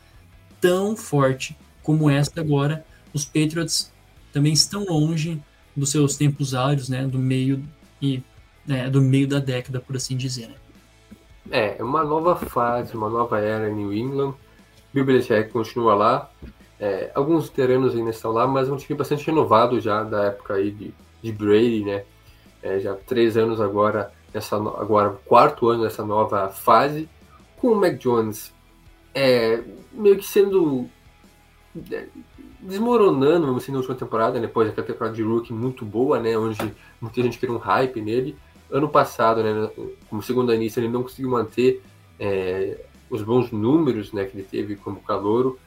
tão 0.60 0.96
forte 0.96 1.56
como 1.82 2.08
esta 2.10 2.40
agora, 2.40 2.84
os 3.12 3.24
Patriots 3.24 3.92
também 4.32 4.52
estão 4.52 4.84
longe 4.84 5.40
dos 5.76 5.90
seus 5.90 6.16
tempos 6.16 6.54
áureos, 6.54 6.88
né, 6.88 7.06
do 7.06 7.18
meio 7.18 7.62
e 8.00 8.22
né, 8.66 8.90
do 8.90 9.00
meio 9.00 9.28
da 9.28 9.38
década, 9.38 9.80
por 9.80 9.96
assim 9.96 10.16
dizer. 10.16 10.48
Né? 10.48 10.54
É, 11.50 11.78
é 11.78 11.84
uma 11.84 12.02
nova 12.02 12.34
fase, 12.34 12.96
uma 12.96 13.08
nova 13.08 13.38
era 13.38 13.70
em 13.70 13.74
New 13.74 13.92
England. 13.92 14.34
Bill 14.96 15.04
Belichick 15.04 15.50
continua 15.50 15.94
lá. 15.94 16.30
É, 16.80 17.10
alguns 17.14 17.50
veteranos 17.50 17.94
ainda 17.94 18.08
estão 18.08 18.32
lá, 18.32 18.46
mas 18.46 18.66
é 18.66 18.72
um 18.72 18.78
time 18.78 18.98
bastante 18.98 19.26
renovado 19.26 19.78
já 19.78 20.02
da 20.02 20.24
época 20.24 20.54
aí 20.54 20.70
de, 20.70 20.94
de 21.22 21.32
Brady, 21.32 21.84
né? 21.84 22.04
É, 22.62 22.80
já 22.80 22.94
três 22.94 23.36
anos 23.36 23.60
agora 23.60 24.10
nessa 24.32 24.56
agora 24.56 25.10
quarto 25.26 25.68
ano 25.68 25.82
dessa 25.82 26.02
nova 26.02 26.48
fase, 26.48 27.08
com 27.58 27.68
o 27.68 27.76
Mac 27.76 27.98
Jones 27.98 28.54
é, 29.14 29.62
meio 29.92 30.16
que 30.16 30.24
sendo 30.24 30.88
é, 31.92 32.06
desmoronando, 32.60 33.46
vamos 33.46 33.62
assim, 33.62 33.72
na 33.72 33.78
última 33.78 33.94
temporada, 33.94 34.40
depois 34.40 34.68
daquela 34.68 34.86
temporada 34.86 35.14
de 35.14 35.22
rookie 35.22 35.52
muito 35.52 35.84
boa, 35.84 36.18
né, 36.18 36.38
onde 36.38 36.74
muita 37.00 37.22
gente 37.22 37.38
queria 37.38 37.54
um 37.54 37.58
hype 37.58 38.00
nele. 38.00 38.34
Ano 38.70 38.88
passado, 38.88 39.42
né, 39.42 39.70
como 40.08 40.22
segundo 40.22 40.54
início, 40.54 40.80
ele 40.80 40.88
não 40.88 41.02
conseguiu 41.02 41.30
manter 41.30 41.82
é, 42.18 42.78
os 43.10 43.22
bons 43.22 43.50
números 43.50 44.12
né, 44.12 44.24
que 44.24 44.36
ele 44.36 44.46
teve 44.48 44.76
como 44.76 45.00
calouro. 45.00 45.58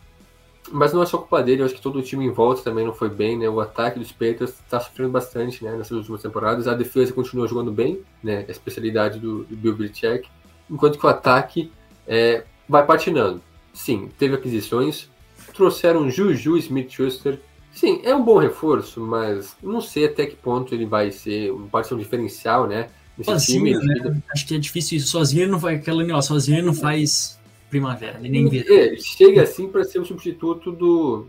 Mas 0.72 0.94
não 0.94 1.02
é 1.02 1.06
só 1.06 1.18
culpa 1.18 1.42
dele, 1.42 1.62
eu 1.62 1.66
acho 1.66 1.74
que 1.74 1.82
todo 1.82 1.98
o 1.98 2.02
time 2.02 2.26
em 2.26 2.32
volta 2.32 2.62
também 2.62 2.86
não 2.86 2.94
foi 2.94 3.10
bem, 3.10 3.38
né? 3.38 3.50
O 3.50 3.60
ataque 3.60 3.98
dos 3.98 4.12
Patriots 4.12 4.60
está 4.60 4.80
sofrendo 4.80 5.10
bastante, 5.10 5.64
né? 5.64 5.72
Nessas 5.72 5.98
últimas 5.98 6.22
temporadas. 6.22 6.68
A 6.68 6.76
defesa 6.76 7.14
continua 7.14 7.48
jogando 7.48 7.72
bem, 7.72 8.02
né? 8.22 8.46
A 8.48 8.52
especialidade 8.52 9.20
do, 9.20 9.46
do 9.46 9.56
Bill 9.56 9.76
Belichick. 9.76 10.30
Enquanto 10.70 11.00
que 11.00 11.06
o 11.06 11.10
ataque 11.10 11.72
é, 12.06 12.44
vai 12.68 12.86
patinando. 12.86 13.42
Sim, 13.74 14.10
teve 14.18 14.36
aquisições. 14.36 15.10
Trouxeram 15.54 16.10
Juju 16.10 16.58
Smith-Schuster. 16.58 17.40
Sim, 17.72 18.02
é 18.04 18.14
um 18.14 18.24
bom 18.24 18.38
reforço, 18.38 19.00
mas 19.00 19.56
não 19.64 19.80
sei 19.80 20.06
até 20.06 20.26
que 20.26 20.36
ponto 20.36 20.74
ele 20.76 20.86
vai 20.86 21.12
ser, 21.12 21.54
pode 21.72 21.88
ser 21.88 21.94
um 21.96 21.98
diferencial, 21.98 22.68
né? 22.68 22.90
Sozinho, 23.24 23.80
time. 23.80 24.02
Né? 24.02 24.22
Acho 24.32 24.48
que 24.48 24.56
é 24.56 24.58
difícil 24.58 24.98
isso. 24.98 25.08
Sozinho 25.08 25.44
ele 25.44 25.52
não 25.52 25.60
vai, 25.60 25.76
aquela 25.76 26.04
negócio, 26.04 26.34
sozinho 26.34 26.58
ele 26.58 26.68
não 26.68 26.74
faz 26.74 27.40
primavera, 27.70 28.20
ele 28.20 28.30
nem 28.30 28.50
vê. 28.50 28.66
É, 28.68 28.98
chega 28.98 29.44
assim 29.44 29.68
para 29.70 29.84
ser 29.84 30.00
o 30.00 30.06
substituto 30.06 30.72
do, 30.72 31.28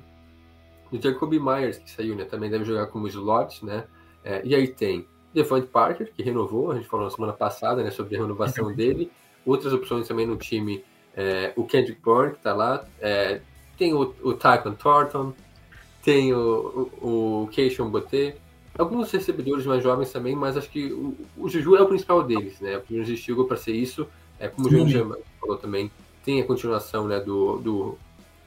do 0.90 1.02
Jacoby 1.02 1.38
Myers, 1.38 1.78
que 1.78 1.90
saiu, 1.90 2.16
né? 2.16 2.24
Também 2.24 2.50
deve 2.50 2.64
jogar 2.64 2.86
como 2.86 3.06
slot, 3.08 3.64
né? 3.64 3.84
É, 4.24 4.40
e 4.44 4.54
aí 4.54 4.68
tem 4.68 5.06
Devante 5.32 5.68
Parker, 5.68 6.12
que 6.14 6.22
renovou, 6.22 6.72
a 6.72 6.74
gente 6.76 6.88
falou 6.88 7.06
na 7.06 7.10
semana 7.10 7.32
passada, 7.32 7.82
né, 7.82 7.90
sobre 7.90 8.16
a 8.16 8.20
renovação 8.20 8.72
dele. 8.74 9.10
Outras 9.46 9.72
opções 9.72 10.06
também 10.06 10.26
no 10.26 10.36
time, 10.36 10.84
é, 11.16 11.52
o 11.56 11.64
Kendrick 11.64 12.00
Bourne, 12.00 12.32
que 12.32 12.38
está 12.38 12.52
lá. 12.52 12.84
É, 13.00 13.40
tem 13.78 13.94
o, 13.94 14.14
o 14.22 14.34
Tyquan 14.34 14.74
Thornton, 14.74 15.32
tem 16.02 16.34
o, 16.34 16.90
o, 17.00 17.42
o 17.44 17.48
Keishon 17.48 17.88
Boté. 17.88 18.36
Alguns 18.78 19.10
recebedores 19.10 19.66
mais 19.66 19.82
jovens 19.82 20.12
também, 20.12 20.34
mas 20.34 20.56
acho 20.56 20.70
que 20.70 20.92
o, 20.92 21.16
o 21.36 21.48
Juju 21.48 21.76
é 21.76 21.82
o 21.82 21.86
principal 21.86 22.22
deles, 22.22 22.60
né? 22.60 22.78
O 22.78 22.80
primeiro 22.80 23.16
chegou 23.16 23.44
para 23.44 23.56
ser 23.56 23.72
isso, 23.72 24.06
é, 24.38 24.48
como 24.48 24.68
o 24.68 24.70
Júnior 24.70 25.18
falou 25.40 25.56
também, 25.56 25.90
tem 26.24 26.40
a 26.40 26.44
continuação 26.44 27.06
né, 27.06 27.18
do, 27.20 27.58
do, 27.58 27.98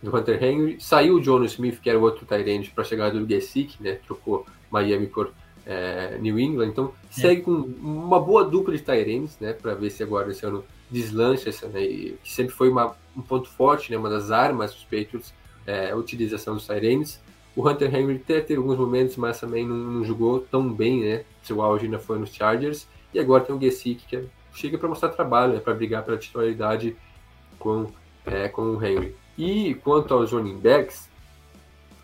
do 0.02 0.16
Hunter 0.16 0.44
Henry. 0.44 0.78
Saiu 0.80 1.16
o 1.16 1.22
John 1.22 1.44
Smith, 1.44 1.80
que 1.80 1.90
era 1.90 2.00
o 2.00 2.02
outro 2.02 2.26
Tyrande, 2.26 2.72
para 2.72 2.84
chegar 2.84 3.12
do 3.12 3.28
Gesick, 3.28 3.82
né? 3.82 4.00
Trocou 4.06 4.46
Miami 4.72 5.08
por 5.08 5.32
é, 5.66 6.18
New 6.20 6.40
England. 6.40 6.68
Então, 6.68 6.94
é. 7.10 7.22
segue 7.22 7.42
com 7.42 7.52
uma 7.52 8.20
boa 8.20 8.44
dupla 8.44 8.76
de 8.76 8.82
Tyrands, 8.82 9.38
né? 9.40 9.54
Para 9.54 9.74
ver 9.74 9.90
se 9.90 10.04
agora 10.04 10.32
esse 10.32 10.46
ano 10.46 10.64
deslancha, 10.90 11.50
essa, 11.50 11.68
né, 11.68 11.82
que 11.82 12.18
sempre 12.24 12.54
foi 12.54 12.70
uma, 12.70 12.96
um 13.16 13.22
ponto 13.22 13.50
forte, 13.50 13.92
né? 13.92 13.98
Uma 13.98 14.10
das 14.10 14.32
armas 14.32 14.74
dos 14.74 14.84
Patriots, 14.84 15.34
é, 15.66 15.92
a 15.92 15.96
utilização 15.96 16.56
dos 16.56 16.68
Tyrands. 16.68 17.20
O 17.56 17.68
Hunter 17.68 17.94
Henry 17.94 18.16
até 18.16 18.42
teve 18.42 18.60
alguns 18.60 18.78
momentos, 18.78 19.16
mas 19.16 19.40
também 19.40 19.68
não, 19.68 19.76
não 19.76 20.04
jogou 20.04 20.40
tão 20.40 20.72
bem, 20.72 21.02
né? 21.02 21.24
Seu 21.44 21.62
auge 21.62 21.86
ainda 21.86 22.00
foi 22.00 22.18
nos 22.18 22.34
Chargers. 22.34 22.88
E 23.14 23.20
agora 23.20 23.44
tem 23.44 23.56
o 23.56 23.62
Gesick, 23.62 24.06
que 24.08 24.16
é, 24.16 24.24
chega 24.54 24.78
para 24.78 24.90
mostrar 24.90 25.10
trabalho, 25.10 25.54
né, 25.54 25.60
para 25.60 25.74
brigar 25.74 26.04
pela 26.04 26.18
titularidade 26.18 26.96
com, 27.60 27.88
é, 28.26 28.48
com 28.48 28.62
o 28.62 28.84
Henry. 28.84 29.16
E 29.38 29.76
quanto 29.76 30.14
aos 30.14 30.32
running 30.32 30.58
backs, 30.58 31.10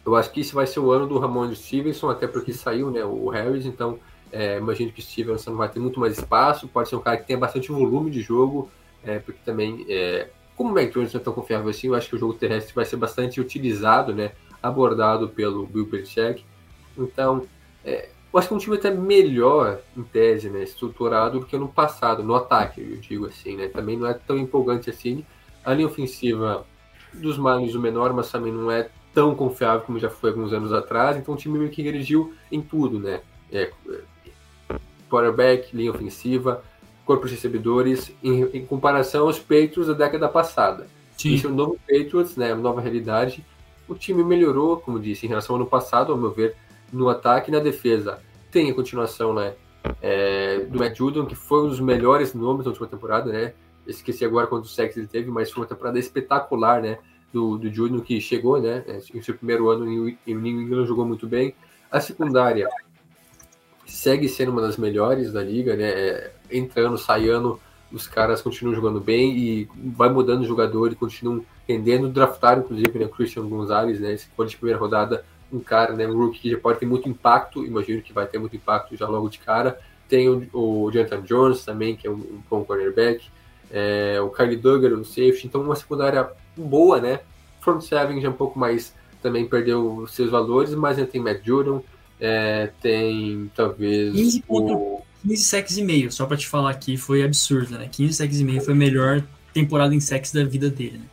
eu 0.06 0.16
acho 0.16 0.32
que 0.32 0.42
esse 0.42 0.54
vai 0.54 0.66
ser 0.66 0.80
o 0.80 0.92
ano 0.92 1.08
do 1.08 1.20
Ramon 1.20 1.54
Stevenson, 1.54 2.10
até 2.10 2.28
porque 2.28 2.54
saiu 2.54 2.90
né, 2.90 3.04
o 3.04 3.30
Harris, 3.30 3.66
então 3.66 4.00
é, 4.32 4.58
imagino 4.58 4.92
que 4.92 5.00
o 5.00 5.04
Stevenson 5.04 5.56
vai 5.56 5.70
ter 5.70 5.80
muito 5.80 6.00
mais 6.00 6.18
espaço, 6.18 6.68
pode 6.68 6.90
ser 6.90 6.96
um 6.96 7.02
cara 7.02 7.18
que 7.18 7.28
tenha 7.28 7.40
bastante 7.40 7.72
volume 7.72 8.10
de 8.10 8.22
jogo, 8.22 8.70
é, 9.04 9.20
porque 9.20 9.40
também, 9.44 9.86
é, 9.90 10.30
como 10.56 10.74
o 10.74 10.90
Jones 10.90 11.14
não 11.14 11.22
é 11.22 11.24
tão 11.24 11.34
confiável 11.34 11.70
assim, 11.70 11.88
eu 11.88 11.96
acho 11.96 12.10
que 12.10 12.16
o 12.16 12.20
jogo 12.20 12.34
terrestre 12.34 12.74
vai 12.74 12.86
ser 12.86 12.98
bastante 12.98 13.40
utilizado, 13.40 14.14
né, 14.14 14.32
abordado 14.62 15.30
pelo 15.30 15.66
Bill 15.66 15.86
Belichick. 15.86 16.44
Então, 16.98 17.46
é, 17.84 18.10
eu 18.32 18.40
acho 18.40 18.48
que 18.48 18.54
é 18.54 18.58
um 18.58 18.60
time 18.60 18.76
até 18.78 18.92
melhor, 18.92 19.80
em 19.96 20.04
tese, 20.04 20.50
né, 20.50 20.64
estruturado 20.64 21.40
do 21.40 21.46
que 21.46 21.58
no 21.58 21.68
passado, 21.68 22.24
no 22.24 22.36
ataque, 22.36 22.82
eu 22.82 22.98
digo 22.98 23.26
assim, 23.26 23.56
né, 23.56 23.68
também 23.68 23.98
não 23.98 24.08
é 24.08 24.14
tão 24.14 24.38
empolgante 24.38 24.90
assim, 24.90 25.26
a 25.64 25.74
linha 25.74 25.88
ofensiva 25.88 26.66
dos 27.14 27.38
Marlins 27.38 27.76
o 27.76 27.80
menor, 27.80 28.14
mas 28.14 28.32
também 28.32 28.52
não 28.52 28.72
é 28.72 28.90
tão 29.14 29.36
confiável 29.36 29.82
como 29.82 30.00
já 30.00 30.10
foi 30.10 30.30
alguns 30.30 30.54
anos 30.54 30.72
atrás. 30.72 31.18
Então 31.18 31.34
o 31.34 31.38
time 31.38 31.58
meio 31.58 31.72
que 31.72 31.82
regrediu 31.82 32.34
em 32.52 32.62
tudo, 32.62 33.00
né? 33.00 33.22
É, 33.52 33.72
quarterback, 35.10 35.76
linha 35.76 35.92
ofensiva, 35.92 36.64
corpo 37.06 37.28
de 37.28 37.34
recebedores, 37.34 38.12
em, 38.24 38.44
em, 38.54 38.66
comparação 38.66 39.26
aos 39.26 39.40
Patriots 39.40 39.88
da 39.88 39.94
década 39.94 40.30
passada. 40.30 40.88
Sim. 41.18 41.34
Isso 41.34 41.48
é 41.48 41.50
um 41.50 41.56
novo 41.56 41.80
Patriots, 41.88 42.36
né? 42.36 42.54
Uma 42.54 42.62
nova 42.62 42.82
realidade. 42.82 43.44
O 43.90 43.96
time 43.96 44.24
melhorou, 44.24 44.78
como 44.78 45.00
disse, 45.00 45.26
em 45.26 45.30
relação 45.30 45.56
ao 45.56 45.62
ano 45.62 45.70
passado, 45.70 46.12
ao 46.12 46.18
meu 46.18 46.32
ver, 46.32 46.56
no 46.94 47.10
ataque 47.10 47.50
e 47.50 47.54
na 47.54 47.60
defesa. 47.60 48.22
Tem 48.52 48.70
a 48.70 48.74
continuação, 48.74 49.34
né? 49.34 49.56
É, 50.02 50.60
do 50.60 50.78
Matt 50.78 50.98
Judon, 50.98 51.26
que 51.26 51.36
foi 51.36 51.66
um 51.66 51.70
dos 51.70 51.80
melhores 51.80 52.34
nomes 52.34 52.64
da 52.64 52.70
última 52.70 52.88
temporada, 52.88 53.32
né? 53.32 53.54
esqueci 53.90 54.24
agora 54.24 54.48
quantos 54.48 54.74
sacks 54.74 54.96
ele 54.98 55.08
teve, 55.08 55.30
mas 55.32 55.52
foi 55.52 55.64
uma 55.64 55.70
temporada 55.70 56.00
espetacular, 56.00 56.82
né? 56.82 57.00
Do, 57.32 57.58
do 57.58 57.72
Júnior 57.72 58.04
que 58.04 58.20
chegou, 58.20 58.60
né? 58.60 58.84
Em 59.14 59.22
seu 59.22 59.36
primeiro 59.36 59.70
ano 59.70 59.88
em 59.88 60.36
New 60.36 60.48
England 60.48 60.86
jogou 60.86 61.06
muito 61.06 61.28
bem. 61.28 61.54
A 61.92 62.00
secundária 62.00 62.68
segue 63.86 64.28
sendo 64.28 64.52
uma 64.52 64.62
das 64.62 64.78
melhores 64.78 65.32
da 65.32 65.44
liga, 65.44 65.76
né? 65.76 65.90
É, 65.90 66.32
entrando, 66.52 66.98
saindo, 66.98 67.60
os 67.92 68.08
caras 68.08 68.42
continuam 68.42 68.76
jogando 68.76 69.00
bem 69.00 69.38
e 69.38 69.70
vai 69.76 70.10
mudando 70.10 70.42
o 70.42 70.46
jogador 70.46 70.92
e 70.92 70.96
continuam 70.96 71.44
rendendo. 71.74 72.10
Draftaram, 72.10 72.62
inclusive, 72.62 73.00
né? 73.00 73.08
Christian 73.08 73.48
Gonzalez, 73.48 74.00
né? 74.00 74.14
Esse 74.14 74.28
foi 74.36 74.48
de 74.48 74.58
primeira 74.58 74.80
rodada, 74.80 75.24
um 75.52 75.60
cara, 75.60 75.94
né? 75.94 76.08
Um 76.08 76.18
rookie 76.18 76.40
que 76.40 76.52
já 76.52 76.58
pode 76.58 76.80
ter 76.80 76.86
muito 76.86 77.08
impacto, 77.08 77.66
imagino 77.66 78.02
que 78.02 78.12
vai 78.12 78.26
ter 78.26 78.40
muito 78.40 78.56
impacto 78.56 78.96
já 78.96 79.08
logo 79.08 79.30
de 79.30 79.40
cara. 79.40 79.80
Tem 80.08 80.28
o, 80.28 80.48
o 80.54 80.92
Jonathan 80.92 81.22
Jones 81.22 81.64
também, 81.64 81.96
que 81.96 82.08
é 82.08 82.10
um, 82.10 82.16
um 82.16 82.42
bom 82.50 82.64
cornerback 82.64 83.24
é, 83.72 84.20
o 84.22 84.30
Kylie 84.30 84.58
Duggar, 84.58 84.92
o 84.94 85.06
safety, 85.06 85.48
então 85.48 85.62
uma 85.62 85.76
secundária 85.76 86.30
boa, 86.58 87.00
né? 87.00 87.20
Front 87.62 87.82
seven 87.82 88.22
já 88.22 88.30
um 88.30 88.34
pouco 88.34 88.58
mais 88.58 88.94
também 89.22 89.46
perdeu 89.46 90.06
seus 90.08 90.32
valores, 90.32 90.74
mas 90.74 90.98
ainda 90.98 91.10
tem 91.10 91.22
Matt 91.22 91.46
Jordan, 91.46 91.82
é, 92.20 92.72
tem 92.82 93.52
talvez 93.56 94.14
15 94.14 94.44
o... 94.48 95.02
15 95.22 95.44
sacks 95.44 95.78
e 95.78 95.84
meio, 95.84 96.12
só 96.12 96.26
para 96.26 96.38
te 96.38 96.48
falar 96.48 96.72
aqui, 96.72 96.98
foi 96.98 97.24
absurdo, 97.24 97.78
né? 97.78 97.90
15 97.92 98.14
sacks 98.14 98.40
e 98.40 98.44
meio 98.44 98.62
foi 98.62 98.74
a 98.74 98.78
melhor 98.78 99.24
temporada 99.54 99.94
em 99.94 100.00
sacks 100.00 100.32
da 100.32 100.44
vida 100.44 100.70
dele, 100.70 101.00
né? 101.00 101.06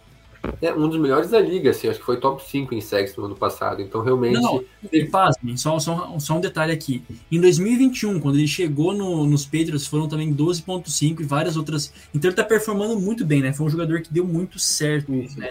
É 0.61 0.73
um 0.73 0.89
dos 0.89 0.99
melhores 0.99 1.31
da 1.31 1.41
liga, 1.41 1.71
assim, 1.71 1.89
acho 1.89 1.99
que 1.99 2.05
foi 2.05 2.19
top 2.19 2.43
5 2.43 2.75
em 2.75 2.81
sacks 2.81 3.17
no 3.17 3.25
ano 3.25 3.35
passado. 3.35 3.83
Então, 3.83 4.03
realmente. 4.03 4.41
Não, 4.41 4.63
e 4.93 5.05
pasmem, 5.05 5.57
só, 5.57 5.79
só, 5.79 6.19
só 6.19 6.37
um 6.37 6.41
detalhe 6.41 6.73
aqui. 6.73 7.03
Em 7.31 7.41
2021, 7.41 8.21
quando 8.21 8.37
ele 8.37 8.49
chegou 8.49 8.95
no, 8.95 9.27
nos 9.27 9.45
Patriots, 9.45 9.87
foram 9.87 10.09
também 10.09 10.35
12,5 10.35 11.21
e 11.21 11.25
várias 11.25 11.57
outras. 11.57 11.93
Então, 12.15 12.29
ele 12.29 12.37
tá 12.37 12.45
performando 12.45 12.99
muito 12.99 13.25
bem, 13.25 13.43
né? 13.43 13.53
Foi 13.53 13.67
um 13.67 13.71
jogador 13.71 14.01
que 14.03 14.13
deu 14.13 14.27
muito 14.27 14.59
certo 14.59 15.15
Isso. 15.15 15.39
né? 15.39 15.51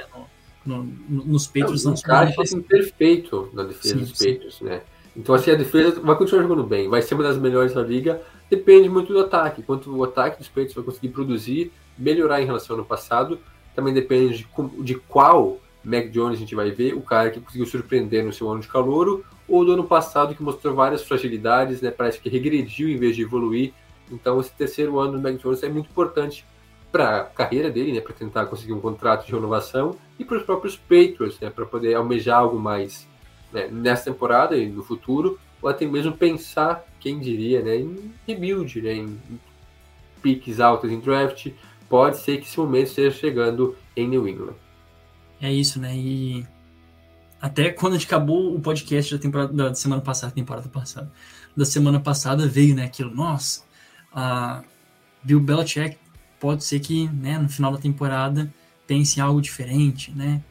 no, 0.65 0.84
no, 1.08 1.25
nos 1.25 1.47
Patriots. 1.47 1.86
Um 1.86 1.93
encaixe 1.93 2.41
assim, 2.41 2.62
perfeito 2.62 3.49
na 3.53 3.63
defesa 3.63 3.93
Sim, 3.93 3.99
dos. 3.99 4.12
Patriots, 4.12 4.62
né? 4.62 4.81
Então, 5.15 5.34
assim, 5.34 5.51
a 5.51 5.55
defesa 5.55 5.99
vai 6.01 6.15
continuar 6.17 6.43
jogando 6.43 6.63
bem, 6.63 6.89
vai 6.89 7.01
ser 7.01 7.13
uma 7.13 7.23
das 7.23 7.38
melhores 7.38 7.73
da 7.73 7.81
liga, 7.81 8.21
depende 8.49 8.89
muito 8.89 9.13
do 9.13 9.19
ataque, 9.19 9.63
quanto 9.63 9.95
o 9.95 10.03
ataque 10.03 10.39
dos 10.39 10.49
Patriots 10.49 10.75
vai 10.75 10.84
conseguir 10.84 11.10
produzir, 11.10 11.71
melhorar 11.97 12.41
em 12.41 12.45
relação 12.45 12.75
ao 12.75 12.79
ano 12.81 12.88
passado, 12.88 13.39
também 13.76 13.94
depende 13.94 14.38
de, 14.38 14.84
de 14.84 14.96
qual 14.96 15.60
Mac 15.84 16.10
Jones 16.10 16.38
a 16.38 16.40
gente 16.40 16.56
vai 16.56 16.72
ver, 16.72 16.94
o 16.94 17.02
cara 17.02 17.30
que 17.30 17.40
conseguiu 17.40 17.66
surpreender 17.66 18.24
no 18.24 18.34
seu 18.34 18.50
ano 18.50 18.62
de 18.62 18.68
calouro, 18.68 19.24
ou 19.48 19.64
do 19.64 19.74
ano 19.74 19.84
passado 19.84 20.34
que 20.34 20.42
mostrou 20.42 20.74
várias 20.74 21.04
fragilidades, 21.04 21.82
né? 21.82 21.92
Parece 21.92 22.20
que 22.20 22.30
regrediu 22.30 22.90
em 22.90 22.98
vez 22.98 23.16
de 23.16 23.22
evoluir. 23.22 23.74
Então, 24.12 24.40
esse 24.40 24.52
terceiro 24.52 25.00
ano 25.00 25.14
do 25.14 25.22
Mac 25.22 25.36
Jones 25.38 25.62
é 25.62 25.70
muito 25.70 25.90
importante 25.90 26.46
para 26.92 27.18
a 27.18 27.24
carreira 27.24 27.70
dele, 27.70 27.94
né? 27.94 28.02
Para 28.02 28.14
tentar 28.14 28.46
conseguir 28.48 28.74
um 28.74 28.80
contrato 28.80 29.26
de 29.26 29.32
renovação 29.32 29.96
e 30.18 30.26
para 30.26 30.38
os 30.38 30.44
próprios 30.44 30.76
Patriots, 30.76 31.40
né? 31.40 31.50
Para 31.50 31.66
poder 31.66 31.94
almejar 31.94 32.40
algo 32.40 32.60
mais 32.60 33.08
né, 33.56 33.68
nessa 33.72 34.12
temporada 34.12 34.58
e 34.58 34.68
no 34.68 34.84
futuro, 34.84 35.40
ou 35.62 35.70
até 35.70 35.86
mesmo 35.86 36.12
pensar, 36.12 36.86
quem 37.00 37.20
diria, 37.20 37.62
né, 37.62 37.78
em 37.78 38.12
rebuild, 38.28 38.82
né, 38.82 38.94
em 38.94 39.20
piques 40.22 40.60
altas 40.60 40.92
em 40.92 41.00
draft. 41.00 41.48
Pode 41.89 42.17
ser 42.17 42.38
que 42.38 42.48
esse 42.48 42.58
momento 42.58 42.88
esteja 42.88 43.15
chegando 43.15 43.76
em 43.95 44.08
New 44.08 44.28
England. 44.28 44.56
É 45.41 45.52
isso, 45.52 45.80
né? 45.80 45.95
E 45.95 46.45
até 47.41 47.69
quando 47.69 47.93
a 47.93 47.98
gente 47.98 48.08
acabou 48.08 48.56
o 48.56 48.60
podcast 48.60 49.13
da 49.13 49.21
temporada 49.21 49.54
da 49.54 49.76
semana 49.76 50.02
passada, 50.02 50.34
temporada 50.34 50.67
passada, 50.67 51.12
da 51.56 51.65
semana 51.65 52.00
passada 52.00 52.48
veio, 52.48 52.76
né, 52.76 52.86
aquilo, 52.86 53.13
nossa, 53.13 53.63
a 54.12 54.63
Bill 55.24 55.39
Belichick 55.39 55.98
pode 56.39 56.63
ser 56.63 56.80
que, 56.80 57.08
né, 57.10 57.38
no 57.38 57.50
final 57.50 57.71
da 57.71 57.78
temporada 57.78 58.52
pense 58.88 59.19
em 59.19 59.21
algo 59.21 59.41
diferente, 59.41 60.12
né? 60.12 60.41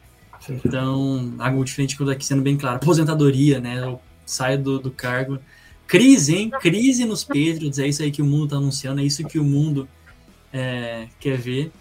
Então, 0.49 1.33
algo 1.39 1.63
diferente 1.63 1.95
que 1.95 2.01
eu 2.01 2.05
tô 2.05 2.11
aqui 2.11 2.25
sendo 2.25 2.41
bem 2.41 2.57
claro, 2.57 2.77
aposentadoria, 2.77 3.59
né? 3.59 3.79
Eu 3.79 3.99
saio 4.25 4.61
do, 4.61 4.79
do 4.79 4.91
cargo. 4.91 5.39
Crise, 5.87 6.35
hein? 6.35 6.49
Crise 6.59 7.05
nos 7.05 7.23
Patriots, 7.23 7.79
é 7.79 7.87
isso 7.87 8.03
aí 8.03 8.11
que 8.11 8.21
o 8.21 8.25
mundo 8.25 8.49
tá 8.49 8.57
anunciando, 8.57 9.01
é 9.01 9.03
isso 9.03 9.23
que 9.25 9.39
o 9.39 9.43
mundo 9.43 9.87
é, 10.55 11.07
quer 11.19 11.37
ver. 11.37 11.71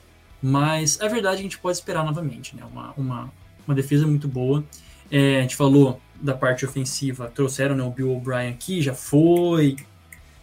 Mas 0.42 1.00
a 1.00 1.06
verdade 1.06 1.36
é 1.36 1.38
que 1.38 1.40
a 1.42 1.50
gente 1.50 1.58
pode 1.58 1.78
esperar 1.78 2.04
novamente, 2.04 2.56
né? 2.56 2.64
Uma, 2.70 2.92
uma, 2.96 3.32
uma 3.66 3.74
defesa 3.74 4.04
muito 4.04 4.26
boa. 4.26 4.64
É, 5.10 5.38
a 5.38 5.42
gente 5.42 5.54
falou 5.54 6.00
da 6.20 6.34
parte 6.34 6.64
ofensiva, 6.64 7.30
trouxeram 7.32 7.76
né, 7.76 7.84
o 7.84 7.90
Bill 7.90 8.14
O'Brien 8.14 8.50
aqui, 8.50 8.82
já 8.82 8.94
foi 8.94 9.76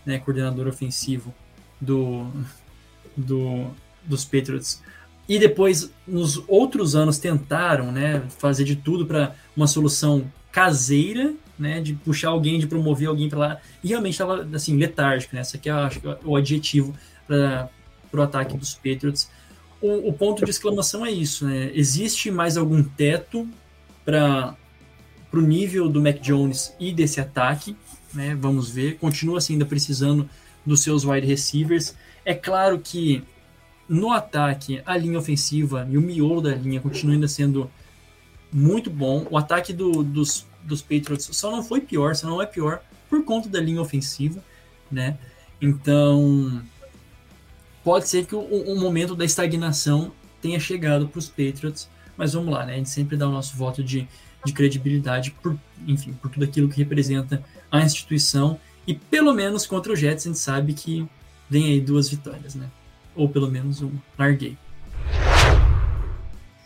né, 0.05 0.17
coordenador 0.17 0.67
ofensivo 0.67 1.33
do, 1.79 2.27
do, 3.17 3.67
dos 4.03 4.23
Patriots. 4.23 4.81
E 5.27 5.37
depois, 5.37 5.91
nos 6.07 6.41
outros 6.47 6.95
anos, 6.95 7.19
tentaram 7.19 7.91
né, 7.91 8.23
fazer 8.39 8.63
de 8.63 8.75
tudo 8.75 9.05
para 9.05 9.35
uma 9.55 9.67
solução 9.67 10.31
caseira, 10.51 11.33
né, 11.59 11.79
de 11.81 11.93
puxar 11.93 12.29
alguém, 12.29 12.59
de 12.59 12.67
promover 12.67 13.07
alguém 13.07 13.29
para 13.29 13.39
lá. 13.39 13.57
E 13.83 13.89
realmente 13.89 14.13
estava 14.13 14.47
assim, 14.53 14.77
letárgico. 14.77 15.35
Né? 15.35 15.41
Esse 15.41 15.57
aqui 15.57 15.69
é 15.69 15.73
acho, 15.73 15.99
é 16.07 16.17
o 16.23 16.35
adjetivo 16.35 16.93
para 17.27 17.69
o 18.19 18.23
ataque 18.23 18.57
dos 18.57 18.73
Patriots. 18.73 19.29
O, 19.81 20.09
o 20.09 20.13
ponto 20.13 20.43
de 20.43 20.51
exclamação 20.51 21.05
é 21.05 21.11
isso. 21.11 21.45
Né? 21.45 21.71
Existe 21.73 22.29
mais 22.29 22.57
algum 22.57 22.83
teto 22.83 23.47
para 24.05 24.55
o 25.33 25.41
nível 25.41 25.89
do 25.89 26.01
Mac 26.01 26.19
Jones 26.19 26.73
e 26.79 26.91
desse 26.91 27.19
ataque? 27.19 27.75
Né? 28.13 28.35
Vamos 28.35 28.69
ver. 28.69 28.97
Continua 28.97 29.37
assim, 29.37 29.53
ainda 29.53 29.65
precisando 29.65 30.29
dos 30.65 30.81
seus 30.81 31.05
wide 31.05 31.25
receivers. 31.25 31.95
É 32.23 32.33
claro 32.33 32.79
que 32.79 33.23
no 33.89 34.11
ataque, 34.11 34.81
a 34.85 34.95
linha 34.95 35.19
ofensiva 35.19 35.87
e 35.89 35.97
o 35.97 36.01
miolo 36.01 36.41
da 36.41 36.55
linha 36.55 36.79
continua 36.79 37.15
ainda 37.15 37.27
sendo 37.27 37.69
muito 38.51 38.89
bom. 38.89 39.27
O 39.29 39.37
ataque 39.37 39.73
do, 39.73 40.03
dos, 40.03 40.45
dos 40.63 40.81
Patriots 40.81 41.29
só 41.31 41.51
não 41.51 41.63
foi 41.63 41.81
pior, 41.81 42.15
só 42.15 42.27
não 42.27 42.41
é 42.41 42.45
pior 42.45 42.81
por 43.09 43.23
conta 43.25 43.49
da 43.49 43.59
linha 43.59 43.81
ofensiva, 43.81 44.41
né? 44.89 45.17
Então, 45.61 46.61
pode 47.83 48.07
ser 48.07 48.25
que 48.25 48.35
o, 48.35 48.39
o 48.39 48.79
momento 48.79 49.15
da 49.15 49.25
estagnação 49.25 50.11
tenha 50.41 50.59
chegado 50.59 51.07
para 51.07 51.19
os 51.19 51.27
Patriots, 51.27 51.89
mas 52.17 52.33
vamos 52.33 52.53
lá, 52.53 52.65
né? 52.65 52.73
A 52.73 52.77
gente 52.77 52.89
sempre 52.89 53.15
dá 53.17 53.27
o 53.27 53.31
nosso 53.31 53.55
voto 53.55 53.83
de, 53.83 54.07
de 54.45 54.53
credibilidade 54.53 55.31
por, 55.31 55.57
enfim, 55.87 56.13
por 56.13 56.29
tudo 56.31 56.45
aquilo 56.45 56.69
que 56.69 56.77
representa 56.77 57.43
a 57.71 57.81
instituição 57.81 58.59
e 58.85 58.93
pelo 58.93 59.33
menos 59.33 59.65
contra 59.65 59.93
o 59.93 59.95
Jets 59.95 60.25
a 60.25 60.29
gente 60.29 60.39
sabe 60.39 60.73
que 60.73 61.07
vem 61.49 61.65
aí 61.65 61.81
duas 61.81 62.09
vitórias, 62.09 62.55
né? 62.55 62.69
Ou 63.15 63.29
pelo 63.29 63.49
menos 63.49 63.81
um 63.81 63.91
larguei. 64.17 64.57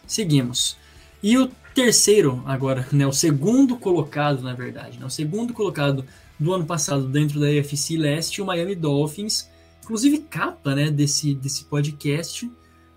Seguimos. 0.07 0.77
E 1.21 1.37
o 1.37 1.49
terceiro 1.73 2.43
agora, 2.45 2.87
né, 2.91 3.05
o 3.05 3.11
segundo 3.11 3.77
colocado, 3.77 4.41
na 4.41 4.53
verdade, 4.53 4.99
né, 4.99 5.05
o 5.05 5.09
segundo 5.09 5.53
colocado 5.53 6.05
do 6.39 6.53
ano 6.53 6.65
passado 6.65 7.07
dentro 7.07 7.39
da 7.39 7.47
AFC 7.47 7.97
Leste, 7.97 8.41
o 8.41 8.45
Miami 8.45 8.75
Dolphins, 8.75 9.49
inclusive 9.85 10.17
capa, 10.17 10.73
né, 10.73 10.89
desse, 10.89 11.35
desse 11.35 11.65
podcast, 11.65 12.51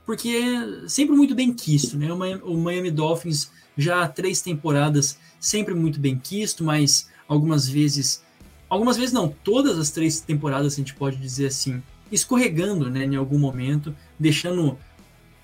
porque 0.07 0.31
é 0.31 0.88
sempre 0.88 1.14
muito 1.14 1.35
bem 1.35 1.53
quisto, 1.53 1.98
né, 1.98 2.11
o 2.11 2.57
Miami, 2.57 2.90
Dolphins 2.90 3.51
já 3.77 4.03
há 4.03 4.09
três 4.09 4.40
temporadas 4.40 5.18
sempre 5.38 5.74
muito 5.74 6.01
bem 6.01 6.18
quisto, 6.18 6.64
mas 6.64 7.11
algumas 7.29 7.68
vezes, 7.68 8.24
algumas 8.70 8.96
vezes 8.96 9.12
não, 9.12 9.29
todas 9.29 9.79
as 9.79 9.90
três 9.90 10.20
temporadas 10.20 10.72
a 10.72 10.77
gente 10.77 10.94
pode 10.94 11.18
dizer 11.18 11.48
assim, 11.48 11.83
escorregando, 12.11 12.88
né, 12.88 13.05
em 13.05 13.16
algum 13.16 13.38
momento, 13.38 13.94
deixando 14.18 14.79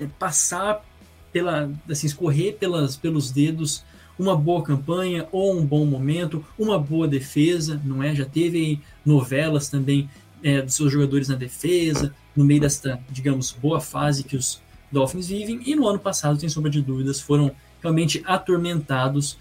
é, 0.00 0.06
passar 0.18 0.82
pela, 1.30 1.70
assim, 1.90 2.06
escorrer 2.06 2.56
pelas, 2.56 2.96
pelos 2.96 3.30
dedos 3.30 3.84
uma 4.18 4.36
boa 4.36 4.62
campanha 4.62 5.28
ou 5.30 5.58
um 5.58 5.66
bom 5.66 5.84
momento, 5.84 6.44
uma 6.58 6.78
boa 6.78 7.06
defesa, 7.08 7.80
não 7.84 8.02
é? 8.02 8.14
Já 8.14 8.24
teve 8.24 8.80
novelas 9.04 9.68
também 9.68 10.08
é, 10.44 10.60
dos 10.60 10.74
seus 10.74 10.92
jogadores 10.92 11.28
na 11.28 11.36
defesa, 11.36 12.14
no 12.36 12.44
meio 12.44 12.60
desta, 12.60 13.00
digamos, 13.10 13.50
boa 13.50 13.80
fase 13.80 14.22
que 14.22 14.36
os 14.36 14.60
Dolphins 14.92 15.28
vivem, 15.28 15.62
e 15.64 15.74
no 15.74 15.88
ano 15.88 15.98
passado, 15.98 16.38
sem 16.38 16.48
sombra 16.50 16.70
de 16.70 16.82
dúvidas, 16.82 17.18
foram 17.18 17.50
realmente 17.82 18.22
atormentados 18.26 19.38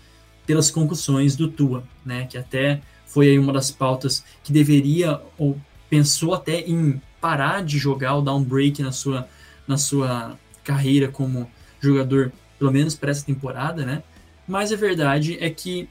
pelas 0.48 0.72
concussões 0.72 1.36
do 1.36 1.50
Tua, 1.50 1.84
né? 2.06 2.26
Que 2.26 2.38
até 2.38 2.82
foi 3.06 3.30
aí 3.30 3.38
uma 3.38 3.52
das 3.52 3.70
pautas 3.70 4.24
que 4.44 4.54
deveria, 4.54 5.22
ou 5.38 5.60
pensou 5.90 6.34
até 6.34 6.62
em 6.62 7.02
parar 7.20 7.64
de 7.64 7.78
jogar 7.78 8.16
ou 8.16 8.22
dar 8.22 8.34
um 8.34 8.44
break 8.44 8.82
na 8.82 8.92
sua, 8.92 9.28
na 9.68 9.78
sua 9.78 10.38
carreira 10.64 11.10
como 11.10 11.50
jogador, 11.80 12.32
pelo 12.58 12.72
menos 12.72 12.96
para 12.96 13.12
essa 13.12 13.26
temporada, 13.26 13.86
né? 13.86 14.02
Mas 14.48 14.72
a 14.72 14.76
verdade 14.76 15.38
é 15.40 15.50
que 15.50 15.90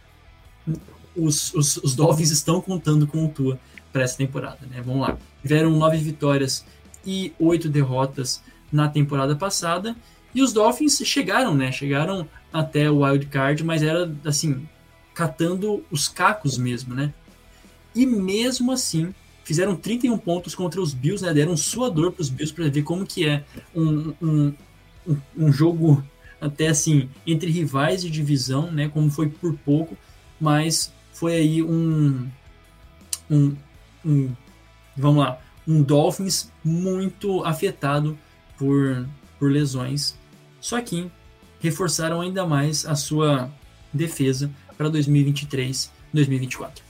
os, 1.14 1.52
os, 1.54 1.76
os 1.78 1.94
Dolphins 1.94 2.30
estão 2.30 2.60
contando 2.60 3.06
com 3.06 3.26
o 3.26 3.28
Tua 3.28 3.58
para 3.92 4.02
essa 4.02 4.16
temporada, 4.16 4.66
né? 4.70 4.82
Vamos 4.84 5.06
lá. 5.06 5.18
Tiveram 5.42 5.70
nove 5.70 5.98
vitórias 5.98 6.64
e 7.04 7.32
oito 7.38 7.68
derrotas 7.68 8.42
na 8.70 8.88
temporada 8.88 9.36
passada. 9.36 9.94
E 10.34 10.42
os 10.42 10.52
Dolphins 10.52 11.00
chegaram, 11.04 11.54
né? 11.54 11.70
Chegaram 11.70 12.26
até 12.52 12.90
o 12.90 13.04
wild 13.04 13.26
card, 13.26 13.62
mas 13.64 13.82
era 13.82 14.10
assim, 14.24 14.66
catando 15.14 15.84
os 15.90 16.08
cacos 16.08 16.56
mesmo, 16.56 16.94
né? 16.94 17.12
E 17.94 18.06
mesmo 18.06 18.72
assim, 18.72 19.14
fizeram 19.44 19.76
31 19.76 20.16
pontos 20.16 20.54
contra 20.54 20.80
os 20.80 20.94
Bills, 20.94 21.24
né? 21.24 21.34
Deram 21.34 21.52
um 21.52 21.56
suador 21.56 22.12
para 22.12 22.22
os 22.22 22.30
Bills 22.30 22.54
para 22.54 22.68
ver 22.68 22.82
como 22.82 23.04
que 23.06 23.26
é 23.26 23.44
um, 23.74 24.14
um, 24.22 24.54
um, 25.06 25.16
um 25.36 25.52
jogo 25.52 26.02
até 26.40 26.68
assim 26.68 27.08
entre 27.26 27.50
rivais 27.50 28.02
de 28.02 28.10
divisão, 28.10 28.70
né? 28.72 28.88
Como 28.88 29.10
foi 29.10 29.28
por 29.28 29.54
pouco, 29.58 29.96
mas 30.40 30.92
foi 31.12 31.34
aí 31.34 31.62
um, 31.62 32.26
um, 33.30 33.54
um 34.04 34.32
vamos 34.96 35.24
lá, 35.24 35.40
um 35.66 35.82
Dolphins 35.82 36.50
muito 36.64 37.44
afetado 37.44 38.18
por, 38.58 39.06
por 39.38 39.50
lesões. 39.50 40.18
Só 40.60 40.80
que 40.80 41.10
reforçaram 41.60 42.20
ainda 42.20 42.46
mais 42.46 42.86
a 42.86 42.94
sua 42.94 43.50
defesa 43.92 44.50
para 44.76 44.88
2023, 44.88 45.90
2024. 46.12 46.84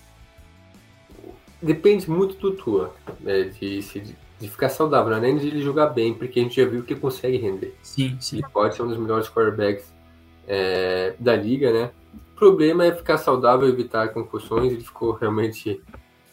Depende 1.60 2.10
muito 2.10 2.34
do 2.36 2.52
Tua, 2.52 2.94
né, 3.20 3.44
de, 3.44 3.80
de, 3.80 4.16
de, 4.40 4.48
ficar 4.48 4.68
saudável, 4.68 5.10
não 5.10 5.18
é 5.18 5.20
nem 5.20 5.38
de 5.38 5.46
ele 5.46 5.62
jogar 5.62 5.86
bem, 5.86 6.12
porque 6.12 6.40
a 6.40 6.42
gente 6.42 6.60
já 6.60 6.68
viu 6.68 6.82
que 6.82 6.94
consegue 6.96 7.36
render. 7.36 7.76
Sim, 7.82 8.16
sim. 8.20 8.38
Ele 8.38 8.46
pode 8.52 8.74
ser 8.74 8.82
um 8.82 8.88
dos 8.88 8.98
melhores 8.98 9.28
quarterbacks 9.28 9.92
é, 10.48 11.14
da 11.20 11.36
liga, 11.36 11.72
né? 11.72 11.90
O 12.32 12.34
problema 12.34 12.84
é 12.84 12.92
ficar 12.92 13.16
saudável, 13.18 13.68
evitar 13.68 14.08
concussões. 14.08 14.72
Ele 14.72 14.82
ficou 14.82 15.12
realmente 15.12 15.80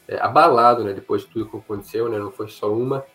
é, 0.09 0.19
abalado, 0.19 0.83
né? 0.83 0.91
Depois 0.91 1.21
de 1.21 1.27
tudo 1.27 1.45
que 1.45 1.55
aconteceu, 1.55 2.09
né? 2.09 2.17
Não 2.17 2.31
foi 2.31 2.47
só 2.47 2.73
uma. 2.73 3.05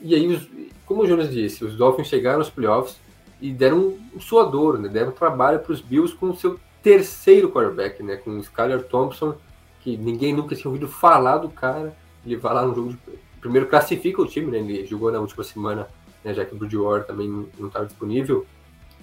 E 0.00 0.14
aí, 0.14 0.26
os, 0.26 0.48
como 0.86 1.02
o 1.02 1.06
Jonas 1.06 1.30
disse, 1.30 1.62
os 1.62 1.76
Dolphins 1.76 2.08
chegaram 2.08 2.38
aos 2.38 2.48
playoffs 2.48 2.98
e 3.38 3.52
deram 3.52 3.98
um 4.14 4.18
suador, 4.18 4.78
né? 4.78 4.88
Deram 4.88 5.12
trabalho 5.12 5.58
para 5.58 5.72
os 5.72 5.82
Bills 5.82 6.16
com 6.16 6.30
o 6.30 6.36
seu 6.36 6.58
terceiro 6.82 7.50
quarterback, 7.50 8.02
né? 8.02 8.16
Com 8.16 8.30
o 8.30 8.38
Skyler 8.38 8.82
Thompson, 8.84 9.34
que 9.82 9.94
ninguém 9.98 10.32
nunca 10.32 10.56
tinha 10.56 10.70
ouvido 10.70 10.88
falar 10.88 11.36
do 11.36 11.50
cara. 11.50 11.94
Ele 12.24 12.36
vai 12.36 12.54
lá 12.54 12.64
no 12.64 12.74
jogo 12.74 12.90
de... 12.90 12.98
Primeiro 13.40 13.68
classifica 13.68 14.22
o 14.22 14.26
time, 14.26 14.50
né? 14.50 14.58
Ele 14.58 14.86
jogou 14.86 15.12
na 15.12 15.20
última 15.20 15.44
semana, 15.44 15.86
né? 16.24 16.32
já 16.32 16.46
que 16.46 16.54
o 16.54 16.58
Bridgewater 16.58 17.06
também 17.06 17.28
não 17.58 17.68
estava 17.68 17.84
disponível. 17.84 18.46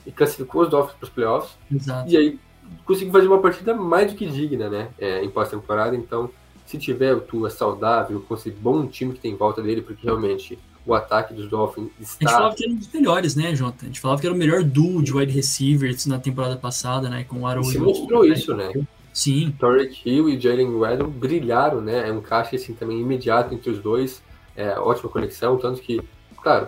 E 0.03 0.12
classificou 0.12 0.63
os 0.63 0.69
Dolphins 0.69 0.97
para 0.97 1.03
os 1.05 1.10
playoffs. 1.10 1.58
Exato. 1.71 2.10
E 2.10 2.17
aí 2.17 2.39
conseguiu 2.84 3.13
fazer 3.13 3.27
uma 3.27 3.39
partida 3.39 3.75
mais 3.75 4.12
do 4.12 4.17
que 4.17 4.25
digna, 4.25 4.67
né? 4.67 4.89
É, 4.97 5.23
em 5.23 5.29
pós-temporada. 5.29 5.95
Então, 5.95 6.29
se 6.65 6.78
tiver 6.78 7.13
o 7.13 7.21
Tua 7.21 7.49
saudável, 7.49 8.21
com 8.28 8.34
esse 8.36 8.49
bom 8.51 8.86
time 8.88 9.13
que 9.13 9.19
tem 9.19 9.32
em 9.32 9.36
volta 9.36 9.62
dele, 9.62 9.82
porque 9.82 10.06
realmente 10.06 10.58
o 10.86 10.93
ataque 10.93 11.34
dos 11.34 11.49
Dolphins 11.49 11.89
A 11.97 12.04
gente 12.04 12.12
está. 12.12 12.30
falava 12.32 12.56
que 12.56 12.63
era 12.63 12.73
um 12.73 12.75
dos 12.75 12.91
melhores, 12.93 13.36
né, 13.36 13.56
Jota? 13.56 13.78
A 13.84 13.86
gente 13.88 13.99
falava 13.99 14.21
que 14.21 14.28
era 14.28 14.36
o 14.36 14.38
melhor 14.38 14.63
duo 14.63 15.01
de 15.01 15.13
wide 15.13 15.32
receivers 15.32 16.06
na 16.06 16.19
temporada 16.19 16.56
passada, 16.58 17.10
né? 17.10 17.23
Com 17.23 17.41
o 17.41 17.47
Aaron 17.47 17.63
se 17.63 17.78
o- 17.78 17.84
mostrou 17.84 18.25
isso, 18.25 18.56
né? 18.56 18.71
Sim, 19.13 19.56
Torrey 19.58 19.89
Hill 20.06 20.30
e 20.30 20.39
Jalen 20.39 20.75
Waddle 20.75 21.08
brilharam, 21.10 21.82
né? 21.82 22.10
É 22.10 22.12
um 22.12 22.21
caixa 22.21 22.56
assim 22.56 22.73
também 22.73 22.99
imediato 22.99 23.54
entre 23.54 23.69
os 23.69 23.80
dois, 23.80 24.21
é, 24.56 24.78
ótima 24.78 25.10
conexão, 25.10 25.58
tanto 25.58 25.82
que, 25.82 26.01
claro, 26.41 26.67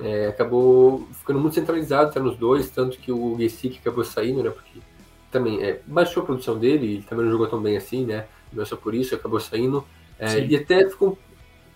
é, 0.00 0.28
acabou 0.28 1.08
ficando 1.12 1.40
muito 1.40 1.54
centralizado 1.54 2.12
tá, 2.12 2.20
nos 2.20 2.36
dois, 2.36 2.70
tanto 2.70 2.96
que 2.98 3.10
o 3.10 3.36
Gesick 3.36 3.78
acabou 3.78 4.04
saindo, 4.04 4.42
né? 4.44 4.50
Porque 4.50 4.78
também 5.30 5.60
é, 5.62 5.80
baixou 5.86 6.22
a 6.22 6.26
produção 6.26 6.56
dele, 6.58 6.86
ele 6.94 7.02
também 7.02 7.24
não 7.24 7.32
jogou 7.32 7.48
tão 7.48 7.60
bem 7.60 7.76
assim, 7.76 8.06
né? 8.06 8.26
É 8.56 8.64
só 8.64 8.76
por 8.76 8.94
isso, 8.94 9.14
acabou 9.14 9.40
saindo. 9.40 9.84
É, 10.18 10.26
e 10.46 10.56
até 10.56 10.88
ficou. 10.88 11.18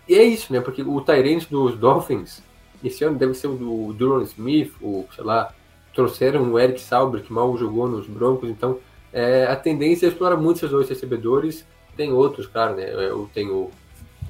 E 0.08 0.14
é 0.14 0.22
isso, 0.24 0.52
né? 0.52 0.60
Porque 0.60 0.82
o 0.82 1.00
Tyrant 1.00 1.48
dos 1.48 1.76
Dolphins, 1.76 2.42
esse 2.82 3.04
ano 3.04 3.16
deve 3.16 3.34
ser 3.34 3.46
o 3.46 3.54
do 3.54 3.92
Duron 3.92 4.22
Smith, 4.22 4.72
ou 4.80 5.08
sei 5.14 5.22
lá, 5.24 5.54
trouxeram 5.94 6.50
o 6.52 6.58
Eric 6.58 6.80
Sauber, 6.80 7.22
que 7.22 7.32
mal 7.32 7.56
jogou 7.56 7.88
nos 7.88 8.06
Broncos, 8.06 8.48
então 8.48 8.78
é, 9.12 9.44
a 9.46 9.54
tendência 9.54 10.06
é 10.06 10.08
explorar 10.08 10.36
muito 10.36 10.56
esses 10.56 10.70
dois 10.70 10.88
recebedores. 10.88 11.64
Tem 11.96 12.12
outros, 12.12 12.46
claro, 12.46 12.74
né? 12.76 12.90
Eu 12.92 13.28
tenho 13.34 13.70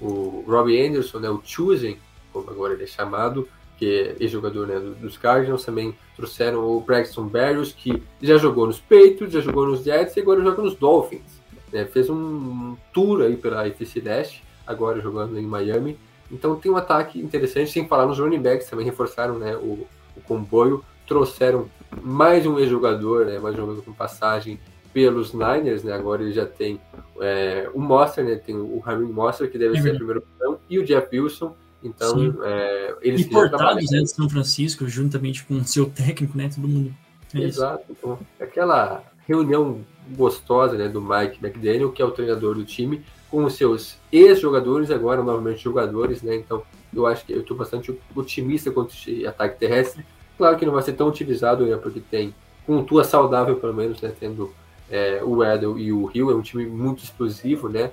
o, 0.00 0.04
o 0.04 0.44
Robbie 0.46 0.84
Anderson, 0.84 1.20
né? 1.20 1.30
O 1.30 1.40
Choosing, 1.44 1.96
como 2.32 2.50
agora 2.50 2.74
ele 2.74 2.82
é 2.82 2.86
chamado, 2.86 3.48
que 3.78 3.86
é 3.86 4.16
ex-jogador 4.20 4.66
né, 4.66 4.78
do- 4.80 4.94
dos 4.96 5.16
Cardinals. 5.16 5.64
Também 5.64 5.94
trouxeram 6.16 6.64
o 6.68 6.80
Braxton 6.80 7.26
Berrios, 7.26 7.72
que 7.72 8.02
já 8.20 8.36
jogou 8.36 8.66
nos 8.66 8.80
Patriots, 8.80 9.32
já 9.32 9.40
jogou 9.40 9.66
nos 9.68 9.84
Jets 9.84 10.16
e 10.16 10.20
agora 10.20 10.42
joga 10.42 10.60
nos 10.62 10.74
Dolphins. 10.74 11.40
Né? 11.72 11.84
Fez 11.86 12.10
um 12.10 12.76
tour 12.92 13.22
aí 13.22 13.36
pela 13.36 13.66
IFC 13.66 14.00
Dash, 14.00 14.42
agora 14.66 15.00
jogando 15.00 15.38
em 15.38 15.46
Miami. 15.46 15.98
Então 16.30 16.56
tem 16.56 16.70
um 16.70 16.76
ataque 16.76 17.20
interessante, 17.20 17.70
sem 17.70 17.86
falar 17.86 18.06
nos 18.06 18.18
running 18.18 18.40
backs, 18.40 18.68
também 18.68 18.86
reforçaram 18.86 19.38
né, 19.38 19.54
o, 19.56 19.86
o 20.16 20.20
comboio, 20.26 20.82
trouxeram 21.06 21.68
mais 22.00 22.46
um 22.46 22.58
ex-jogador, 22.58 23.26
né, 23.26 23.38
mais 23.38 23.54
um 23.54 23.58
jogador 23.58 23.82
com 23.82 23.92
passagem 23.92 24.58
pelos 24.94 25.34
Niners, 25.34 25.82
né, 25.82 25.92
agora 25.92 26.22
ele 26.22 26.32
já 26.32 26.46
tem 26.46 26.80
é, 27.20 27.68
o 27.74 27.80
Monster, 27.80 28.24
né, 28.24 28.36
tem 28.36 28.56
o 28.56 28.78
Ramin 28.78 29.12
Monster, 29.12 29.50
que 29.50 29.58
deve 29.58 29.72
É 29.72 29.74
ser 29.74 29.80
a 29.80 29.82
verdade. 29.82 29.98
primeira 29.98 30.20
opção, 30.20 30.58
e 30.70 30.78
o 30.78 30.84
Jeff 30.84 31.18
Wilson, 31.18 31.54
então 31.84 32.34
é, 32.44 32.94
eles 33.02 33.26
importados 33.26 33.90
né, 33.90 33.98
de 34.00 34.06
São 34.08 34.28
Francisco, 34.28 34.88
juntamente 34.88 35.44
com 35.44 35.54
o 35.54 35.64
seu 35.64 35.86
técnico, 35.90 36.38
né? 36.38 36.48
Todo 36.54 36.68
mundo. 36.68 36.94
É. 37.34 37.40
Exato. 37.40 37.84
Então, 37.90 38.18
aquela 38.40 39.02
reunião 39.26 39.80
gostosa 40.12 40.76
né, 40.76 40.88
do 40.88 41.00
Mike 41.00 41.44
McDaniel, 41.44 41.92
que 41.92 42.02
é 42.02 42.04
o 42.04 42.10
treinador 42.10 42.54
do 42.54 42.64
time, 42.64 43.02
com 43.30 43.44
os 43.44 43.54
seus 43.54 43.96
ex-jogadores, 44.12 44.90
agora 44.90 45.22
novamente 45.22 45.62
jogadores, 45.62 46.22
né? 46.22 46.36
Então, 46.36 46.62
eu 46.94 47.06
acho 47.06 47.24
que 47.24 47.32
eu 47.32 47.40
estou 47.40 47.56
bastante 47.56 47.98
otimista 48.14 48.70
quanto 48.70 48.92
esse 48.94 49.26
ataque 49.26 49.58
terrestre. 49.58 50.04
Claro 50.36 50.56
que 50.58 50.66
não 50.66 50.74
vai 50.74 50.82
ser 50.82 50.92
tão 50.92 51.08
utilizado, 51.08 51.64
né? 51.64 51.76
Porque 51.76 52.00
tem, 52.00 52.34
com 52.66 52.84
Tua 52.84 53.04
saudável, 53.04 53.56
pelo 53.56 53.72
menos, 53.72 54.00
né? 54.02 54.12
Tendo 54.18 54.52
é, 54.90 55.22
o 55.24 55.42
Edel 55.42 55.78
e 55.78 55.90
o 55.90 56.10
Hill, 56.14 56.30
é 56.30 56.34
um 56.34 56.42
time 56.42 56.66
muito 56.66 57.02
explosivo, 57.02 57.68
né? 57.68 57.90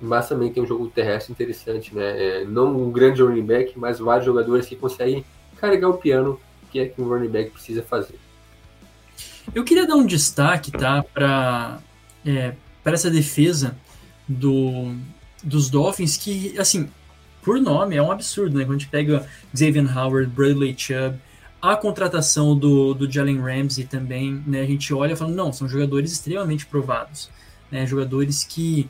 Mas 0.00 0.28
também 0.28 0.52
tem 0.52 0.62
um 0.62 0.66
jogo 0.66 0.88
terrestre 0.88 1.32
interessante, 1.32 1.94
né? 1.94 2.42
É, 2.42 2.44
não 2.44 2.76
um 2.76 2.92
grande 2.92 3.22
running 3.22 3.46
back, 3.46 3.78
mas 3.78 3.98
vários 3.98 4.26
jogadores 4.26 4.66
que 4.66 4.76
conseguem 4.76 5.24
carregar 5.56 5.88
o 5.88 5.96
piano, 5.96 6.38
que 6.70 6.80
é 6.80 6.86
que 6.86 7.00
um 7.00 7.08
running 7.08 7.28
back 7.28 7.50
precisa 7.50 7.82
fazer. 7.82 8.18
Eu 9.54 9.64
queria 9.64 9.86
dar 9.86 9.96
um 9.96 10.06
destaque, 10.06 10.70
tá, 10.70 11.02
para 11.02 11.80
é, 12.24 12.54
para 12.82 12.94
essa 12.94 13.10
defesa 13.10 13.76
do, 14.28 14.94
dos 15.42 15.70
Dolphins, 15.70 16.16
que, 16.16 16.58
assim, 16.58 16.88
por 17.42 17.60
nome 17.60 17.96
é 17.96 18.02
um 18.02 18.10
absurdo, 18.10 18.58
né? 18.58 18.64
Quando 18.64 18.76
a 18.76 18.78
gente 18.78 18.90
pega 18.90 19.26
Xavier 19.54 19.98
Howard, 19.98 20.30
Bradley 20.30 20.74
Chubb, 20.76 21.18
a 21.60 21.76
contratação 21.76 22.56
do, 22.56 22.94
do 22.94 23.10
Jalen 23.10 23.40
Ramsey 23.40 23.84
também, 23.84 24.42
né? 24.46 24.60
A 24.60 24.66
gente 24.66 24.92
olha 24.92 25.12
e 25.12 25.16
fala, 25.16 25.30
não, 25.30 25.52
são 25.52 25.68
jogadores 25.68 26.12
extremamente 26.12 26.66
provados, 26.66 27.30
né? 27.70 27.86
Jogadores 27.86 28.44
que 28.44 28.88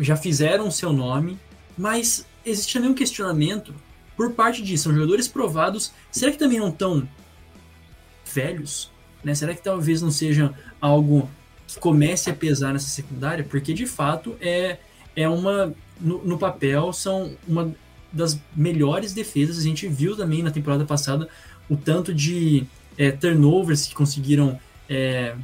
já 0.00 0.16
fizeram 0.16 0.68
o 0.68 0.72
seu 0.72 0.92
nome, 0.92 1.38
mas 1.76 2.26
existe 2.44 2.72
também 2.72 2.90
um 2.90 2.94
questionamento 2.94 3.74
por 4.16 4.32
parte 4.32 4.62
disso. 4.62 4.84
São 4.84 4.94
jogadores 4.94 5.28
provados, 5.28 5.92
será 6.10 6.32
que 6.32 6.38
também 6.38 6.58
não 6.58 6.68
estão 6.68 7.08
velhos? 8.32 8.90
Né? 9.28 9.34
Será 9.34 9.54
que 9.54 9.62
talvez 9.62 10.00
não 10.00 10.10
seja 10.10 10.54
algo 10.80 11.28
que 11.66 11.78
comece 11.78 12.30
a 12.30 12.34
pesar 12.34 12.72
nessa 12.72 12.88
secundária? 12.88 13.44
Porque 13.44 13.74
de 13.74 13.84
fato 13.84 14.34
é, 14.40 14.78
é 15.14 15.28
uma. 15.28 15.74
No, 16.00 16.24
no 16.24 16.38
papel, 16.38 16.94
são 16.94 17.36
uma 17.46 17.70
das 18.10 18.40
melhores 18.56 19.12
defesas. 19.12 19.58
A 19.58 19.62
gente 19.62 19.86
viu 19.86 20.16
também 20.16 20.42
na 20.42 20.50
temporada 20.50 20.86
passada 20.86 21.28
o 21.68 21.76
tanto 21.76 22.14
de 22.14 22.64
é, 22.96 23.10
turnovers 23.10 23.86
que 23.86 23.94
conseguiram 23.94 24.58
é, 24.88 25.34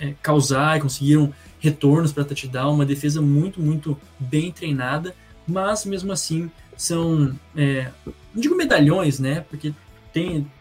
é, 0.00 0.14
causar, 0.22 0.80
conseguiram 0.80 1.34
retornos 1.58 2.12
para 2.12 2.24
touchdown. 2.24 2.72
Uma 2.72 2.86
defesa 2.86 3.20
muito, 3.20 3.60
muito 3.60 3.98
bem 4.16 4.52
treinada, 4.52 5.12
mas 5.44 5.84
mesmo 5.84 6.12
assim 6.12 6.48
são. 6.76 7.36
É, 7.56 7.90
não 8.32 8.40
digo 8.40 8.54
medalhões, 8.54 9.18
né? 9.18 9.44
Porque 9.50 9.74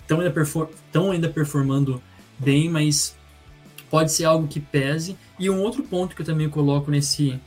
estão 0.10 0.20
ainda, 0.20 0.32
perfor 0.32 0.70
ainda 1.12 1.30
performando 1.30 2.02
bem, 2.38 2.70
mas 2.70 3.16
pode 3.90 4.12
ser 4.12 4.26
algo 4.26 4.48
que 4.48 4.60
pese. 4.60 5.18
E 5.38 5.50
um 5.50 5.62
outro 5.62 5.84
ponto 5.84 6.16
que 6.16 6.22
eu 6.22 6.26
também 6.26 6.50
coloco 6.50 6.90
nesse, 6.92 7.40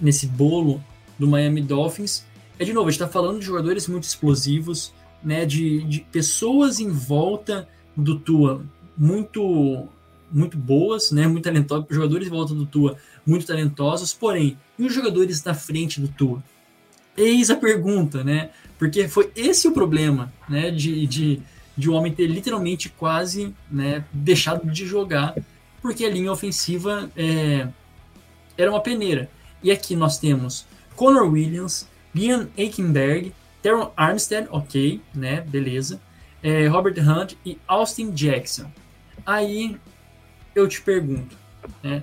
nesse 0.00 0.26
bolo 0.26 0.82
do 1.18 1.26
Miami 1.26 1.62
Dolphins 1.62 2.24
é, 2.58 2.64
de 2.64 2.72
novo, 2.72 2.88
a 2.88 2.90
gente 2.90 3.02
está 3.02 3.12
falando 3.12 3.38
de 3.38 3.44
jogadores 3.44 3.86
muito 3.86 4.04
explosivos, 4.04 4.92
né, 5.22 5.44
de, 5.44 5.82
de 5.84 6.00
pessoas 6.00 6.80
em 6.80 6.90
volta 6.90 7.68
do 7.96 8.18
Tua 8.18 8.64
muito 8.96 9.88
muito 10.32 10.58
boas, 10.58 11.12
né, 11.12 11.26
muito 11.28 11.44
talentosas, 11.44 11.86
jogadores 11.88 12.26
em 12.26 12.30
volta 12.30 12.52
do 12.52 12.66
Tua 12.66 12.96
muito 13.24 13.46
talentosos, 13.46 14.12
porém, 14.12 14.58
e 14.78 14.84
os 14.84 14.92
jogadores 14.92 15.42
na 15.44 15.54
frente 15.54 16.00
do 16.00 16.08
Tua? 16.08 16.42
Eis 17.16 17.48
a 17.50 17.56
pergunta, 17.56 18.22
né? 18.22 18.50
Porque 18.78 19.08
foi 19.08 19.30
esse 19.34 19.66
o 19.66 19.72
problema, 19.72 20.32
né? 20.48 20.70
De, 20.70 21.06
de, 21.06 21.40
de 21.76 21.90
o 21.90 21.92
homem 21.92 22.12
ter 22.12 22.26
literalmente 22.26 22.88
quase 22.88 23.54
né, 23.70 24.04
deixado 24.12 24.70
de 24.70 24.86
jogar, 24.86 25.34
porque 25.82 26.04
a 26.04 26.10
linha 26.10 26.32
ofensiva 26.32 27.10
é, 27.16 27.68
era 28.56 28.70
uma 28.70 28.80
peneira. 28.80 29.30
E 29.62 29.70
aqui 29.70 29.94
nós 29.94 30.18
temos 30.18 30.66
Connor 30.94 31.30
Williams, 31.30 31.88
Liam 32.14 32.48
Aikenberg, 32.56 33.32
Teron 33.62 33.92
Armstead, 33.96 34.48
ok, 34.50 35.00
né? 35.14 35.40
Beleza. 35.40 36.00
É, 36.42 36.66
Robert 36.68 36.94
Hunt 36.98 37.34
e 37.44 37.58
Austin 37.66 38.12
Jackson. 38.12 38.70
Aí 39.24 39.76
eu 40.54 40.68
te 40.68 40.80
pergunto, 40.80 41.36
né? 41.82 42.02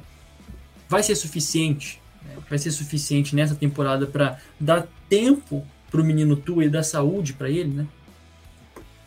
Vai 0.90 1.02
ser 1.02 1.16
suficiente? 1.16 2.02
Vai 2.50 2.60
ser 2.60 2.72
suficiente 2.72 3.36
nessa 3.36 3.56
temporada 3.56 4.06
para 4.06 4.40
dar 4.60 4.88
tempo 5.10 5.66
para 5.90 6.02
o 6.02 6.04
menino 6.04 6.36
Tua 6.36 6.66
e 6.66 6.70
dar 6.70 6.84
saúde 6.84 7.34
para 7.34 7.50
ele, 7.50 7.70
né? 7.70 7.88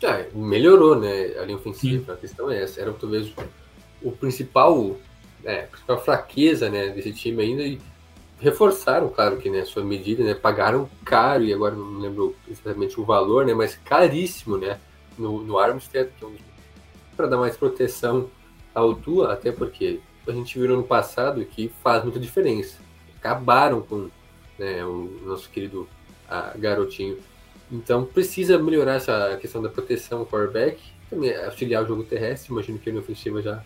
Já 0.01 0.25
melhorou, 0.33 0.99
né? 0.99 1.37
A 1.39 1.43
linha 1.43 1.57
ofensiva. 1.57 2.05
Sim. 2.05 2.11
A 2.11 2.15
questão 2.15 2.51
é 2.51 2.63
essa. 2.63 2.81
Era 2.81 2.93
talvez 2.93 3.33
o 4.01 4.11
principal, 4.11 4.95
é, 5.43 5.63
a 5.63 5.67
principal 5.67 6.03
fraqueza, 6.03 6.69
né, 6.69 6.89
desse 6.89 7.13
time 7.13 7.41
ainda. 7.41 7.63
E 7.63 7.79
reforçaram, 8.39 9.09
claro 9.09 9.37
que, 9.37 9.49
né, 9.49 9.65
sua 9.65 9.83
medida, 9.83 10.23
né? 10.23 10.33
Pagaram 10.33 10.89
caro 11.03 11.43
e 11.43 11.53
agora 11.53 11.75
não 11.75 11.99
lembro 11.99 12.35
exatamente 12.47 12.99
o 12.99 13.05
valor, 13.05 13.45
né? 13.45 13.53
Mas 13.53 13.75
caríssimo, 13.75 14.57
né? 14.57 14.79
No, 15.17 15.41
no 15.41 15.57
Armstead, 15.57 16.11
que 16.17 16.23
é 16.23 16.27
um 16.27 16.35
para 17.17 17.27
dar 17.27 17.37
mais 17.37 17.57
proteção 17.57 18.29
ao 18.73 18.93
Tua, 18.93 19.33
até 19.33 19.51
porque 19.51 19.99
a 20.27 20.31
gente 20.31 20.57
viu 20.59 20.67
no 20.67 20.75
ano 20.75 20.83
passado 20.83 21.43
que 21.43 21.71
faz 21.81 22.03
muita 22.03 22.19
diferença. 22.19 22.77
Acabaram 23.17 23.81
com 23.81 24.09
né, 24.59 24.85
o 24.85 25.19
nosso 25.25 25.49
querido 25.49 25.89
a, 26.29 26.53
garotinho. 26.55 27.17
Então 27.71 28.05
precisa 28.05 28.57
melhorar 28.57 28.95
essa 28.95 29.37
questão 29.41 29.61
da 29.61 29.69
proteção 29.69 30.19
ao 30.19 30.25
quarterback, 30.25 30.79
também 31.09 31.35
auxiliar 31.35 31.83
o 31.83 31.87
jogo 31.87 32.03
terrestre. 32.03 32.51
Imagino 32.51 32.79
que 32.79 32.89
a 32.89 32.95
ofensiva 32.95 33.41
já 33.41 33.63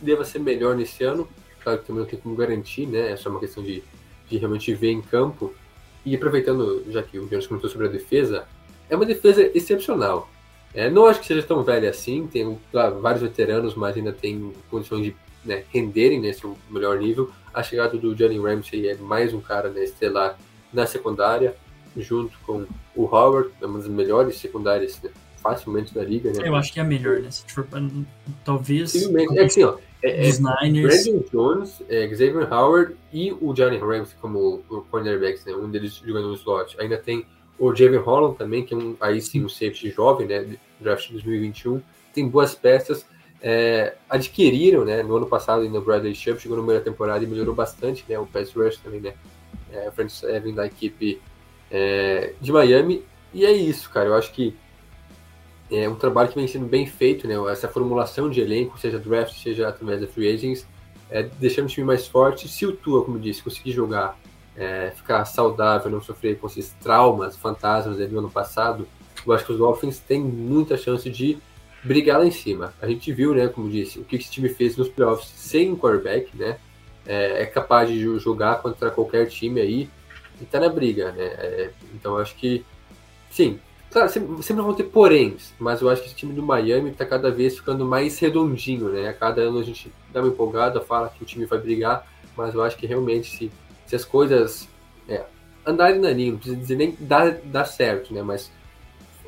deva 0.00 0.24
ser 0.24 0.38
melhor 0.38 0.74
nesse 0.76 1.04
ano. 1.04 1.28
Claro 1.62 1.78
que 1.78 1.86
também 1.86 2.02
não 2.02 2.08
tem 2.08 2.18
como 2.18 2.34
garantir, 2.34 2.86
né? 2.86 3.12
É 3.12 3.28
uma 3.28 3.40
questão 3.40 3.62
de, 3.62 3.82
de 4.28 4.36
realmente 4.36 4.72
ver 4.74 4.90
em 4.90 5.02
campo. 5.02 5.54
E 6.04 6.14
aproveitando, 6.14 6.84
já 6.90 7.02
que 7.02 7.18
o 7.18 7.28
Jonas 7.28 7.46
comentou 7.46 7.70
sobre 7.70 7.86
a 7.86 7.90
defesa, 7.90 8.46
é 8.90 8.96
uma 8.96 9.06
defesa 9.06 9.50
excepcional. 9.54 10.28
É, 10.74 10.90
não 10.90 11.06
acho 11.06 11.20
que 11.20 11.26
seja 11.26 11.42
tão 11.42 11.62
velha 11.62 11.88
assim, 11.88 12.26
tem 12.26 12.58
claro, 12.70 13.00
vários 13.00 13.22
veteranos, 13.22 13.74
mas 13.74 13.96
ainda 13.96 14.12
tem 14.12 14.52
condições 14.70 15.04
de 15.04 15.16
né, 15.44 15.64
renderem 15.72 16.20
nesse 16.20 16.42
melhor 16.68 16.98
nível. 16.98 17.30
A 17.52 17.62
chegada 17.62 17.96
do 17.96 18.14
Jalen 18.14 18.42
Ramsey 18.42 18.88
é 18.88 18.94
mais 18.96 19.32
um 19.32 19.40
cara 19.40 19.68
né, 19.70 19.84
estelar 19.84 20.38
na 20.72 20.86
secundária, 20.86 21.56
junto 21.96 22.38
com 22.40 22.66
o 22.94 23.04
Howard, 23.04 23.50
é 23.60 23.66
uma 23.66 23.78
das 23.78 23.88
melhores 23.88 24.36
secundárias 24.38 25.00
né, 25.02 25.10
facilmente 25.42 25.94
da 25.94 26.02
liga. 26.02 26.32
Né? 26.32 26.48
Eu 26.48 26.56
acho 26.56 26.72
que 26.72 26.80
é 26.80 26.82
a 26.82 26.86
melhor, 26.86 27.20
né? 27.20 27.30
Se 27.30 27.44
for, 27.52 27.66
talvez. 28.44 28.94
É 28.94 29.44
assim, 29.44 29.62
ó. 29.62 29.76
É, 30.02 30.28
é 30.28 30.32
Niners. 30.62 31.04
Brandon 31.04 31.24
Jones, 31.32 31.82
é, 31.88 32.08
Xavier 32.08 32.52
Howard 32.52 32.94
e 33.12 33.32
o 33.32 33.54
Jalen 33.54 33.80
Ramsey 33.80 34.16
como 34.20 34.62
cornerbacks, 34.90 35.44
né? 35.44 35.54
Um 35.54 35.70
deles 35.70 35.94
jogando 36.04 36.28
no 36.28 36.34
slot. 36.34 36.76
Ainda 36.78 36.98
tem 36.98 37.24
o 37.58 37.74
Javier 37.74 38.02
Holland 38.02 38.36
também, 38.36 38.64
que 38.64 38.74
é 38.74 38.76
um, 38.76 38.96
aí 39.00 39.20
sim 39.20 39.44
um 39.44 39.48
safety 39.48 39.90
jovem, 39.90 40.26
né? 40.26 40.56
Draft 40.80 41.10
2021. 41.10 41.80
Tem 42.12 42.28
boas 42.28 42.54
peças. 42.54 43.06
É, 43.40 43.94
adquiriram, 44.08 44.84
né? 44.84 45.02
No 45.02 45.16
ano 45.16 45.26
passado, 45.26 45.62
ainda 45.62 45.78
o 45.78 45.82
Bradley 45.82 46.14
Chubb 46.14 46.40
chegou 46.40 46.56
no 46.56 46.62
meio 46.62 46.78
da 46.78 46.84
temporada 46.84 47.22
e 47.22 47.26
melhorou 47.26 47.54
bastante, 47.54 48.04
né? 48.08 48.18
O 48.18 48.26
pass 48.26 48.52
rush 48.52 48.78
também, 48.78 49.00
né? 49.00 49.14
É, 49.72 49.90
front 49.90 50.08
seven 50.08 50.54
da 50.54 50.66
equipe 50.66 51.20
é, 51.74 52.34
de 52.40 52.52
Miami. 52.52 53.04
E 53.32 53.44
é 53.44 53.50
isso, 53.50 53.90
cara. 53.90 54.08
Eu 54.08 54.14
acho 54.14 54.32
que 54.32 54.54
é 55.72 55.88
um 55.88 55.96
trabalho 55.96 56.28
que 56.28 56.36
vem 56.36 56.46
sendo 56.46 56.66
bem 56.66 56.86
feito, 56.86 57.26
né? 57.26 57.34
Essa 57.50 57.66
formulação 57.66 58.30
de 58.30 58.40
elenco, 58.40 58.78
seja 58.78 58.96
draft, 58.96 59.34
seja 59.42 59.68
através 59.68 60.00
da 60.00 60.06
free 60.06 60.32
agents, 60.32 60.64
é, 61.10 61.24
deixando 61.24 61.66
o 61.66 61.68
time 61.68 61.84
mais 61.84 62.06
forte. 62.06 62.48
Se 62.48 62.64
o 62.64 62.76
Tua, 62.76 63.04
como 63.04 63.18
disse, 63.18 63.42
conseguir 63.42 63.72
jogar, 63.72 64.16
é, 64.56 64.92
ficar 64.94 65.24
saudável, 65.24 65.90
não 65.90 66.00
sofrer 66.00 66.38
com 66.38 66.46
esses 66.46 66.70
traumas, 66.80 67.36
fantasmas 67.36 67.96
do 67.96 68.18
ano 68.20 68.30
passado, 68.30 68.86
eu 69.26 69.32
acho 69.32 69.44
que 69.44 69.52
os 69.52 69.58
Dolphins 69.58 69.98
têm 69.98 70.20
muita 70.20 70.76
chance 70.76 71.10
de 71.10 71.38
brigar 71.82 72.20
lá 72.20 72.26
em 72.26 72.30
cima. 72.30 72.72
A 72.80 72.86
gente 72.86 73.12
viu, 73.12 73.34
né, 73.34 73.48
como 73.48 73.68
disse, 73.68 73.98
o 73.98 74.04
que 74.04 74.14
esse 74.14 74.30
time 74.30 74.48
fez 74.48 74.76
nos 74.76 74.88
playoffs 74.88 75.28
sem 75.34 75.74
quarterback, 75.74 76.36
né? 76.36 76.56
É, 77.04 77.42
é 77.42 77.46
capaz 77.46 77.88
de 77.88 78.00
jogar 78.18 78.62
contra 78.62 78.90
qualquer 78.90 79.26
time 79.26 79.60
aí 79.60 79.90
e 80.40 80.44
tá 80.44 80.60
na 80.60 80.68
briga, 80.68 81.12
né? 81.12 81.24
É, 81.24 81.70
então 81.94 82.16
acho 82.16 82.34
que, 82.36 82.64
sim, 83.30 83.58
Claro, 83.94 84.08
sempre, 84.08 84.42
sempre 84.42 84.60
vão 84.64 84.74
ter 84.74 84.82
poréns, 84.82 85.54
mas 85.56 85.80
eu 85.80 85.88
acho 85.88 86.02
que 86.02 86.08
esse 86.08 86.16
time 86.16 86.32
do 86.32 86.42
Miami 86.42 86.90
está 86.90 87.06
cada 87.06 87.30
vez 87.30 87.56
ficando 87.56 87.84
mais 87.84 88.18
redondinho, 88.18 88.88
né? 88.88 89.08
A 89.08 89.12
cada 89.12 89.42
ano 89.42 89.60
a 89.60 89.62
gente 89.62 89.88
dá 90.12 90.20
uma 90.20 90.30
empolgada, 90.30 90.80
fala 90.80 91.08
que 91.08 91.22
o 91.22 91.24
time 91.24 91.46
vai 91.46 91.60
brigar, 91.60 92.04
mas 92.36 92.54
eu 92.54 92.62
acho 92.64 92.76
que 92.76 92.88
realmente 92.88 93.30
se, 93.30 93.52
se 93.86 93.94
as 93.94 94.04
coisas 94.04 94.68
é, 95.08 95.24
andarem 95.64 96.00
na 96.00 96.10
linha, 96.10 96.32
não 96.32 96.38
precisa 96.38 96.60
dizer 96.60 96.74
nem 96.74 96.96
dar, 96.98 97.64
certo, 97.66 98.12
né? 98.12 98.20
Mas 98.20 98.50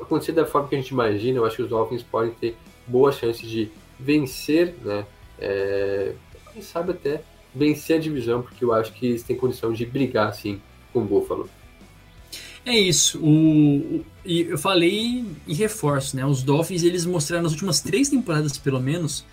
acontecer 0.01 0.33
da 0.33 0.45
forma 0.45 0.67
que 0.67 0.75
a 0.75 0.79
gente 0.79 0.89
imagina, 0.89 1.37
eu 1.37 1.45
acho 1.45 1.55
que 1.55 1.61
os 1.61 1.69
Dolphins 1.69 2.03
podem 2.03 2.31
ter 2.31 2.57
boas 2.85 3.15
chances 3.15 3.49
de 3.49 3.71
vencer, 3.97 4.75
né? 4.83 5.05
É, 5.39 6.11
quem 6.51 6.61
sabe 6.61 6.91
até 6.91 7.21
vencer 7.55 7.95
a 7.95 8.01
divisão, 8.01 8.41
porque 8.41 8.65
eu 8.65 8.73
acho 8.73 8.91
que 8.91 9.05
eles 9.05 9.23
têm 9.23 9.37
condição 9.37 9.71
de 9.71 9.85
brigar, 9.85 10.27
assim, 10.27 10.61
com 10.99 11.05
Buffalo. 11.05 11.49
É 12.65 12.77
isso. 12.77 13.19
O, 13.19 14.03
e 14.25 14.41
eu 14.41 14.57
falei 14.57 15.23
e 15.47 15.53
reforço, 15.53 16.15
né? 16.15 16.25
Os 16.25 16.43
Dolphins 16.43 16.83
eles 16.83 17.05
mostraram 17.05 17.43
nas 17.43 17.53
últimas 17.53 17.79
três 17.79 18.09
temporadas, 18.09 18.57
pelo 18.57 18.79
menos, 18.79 19.25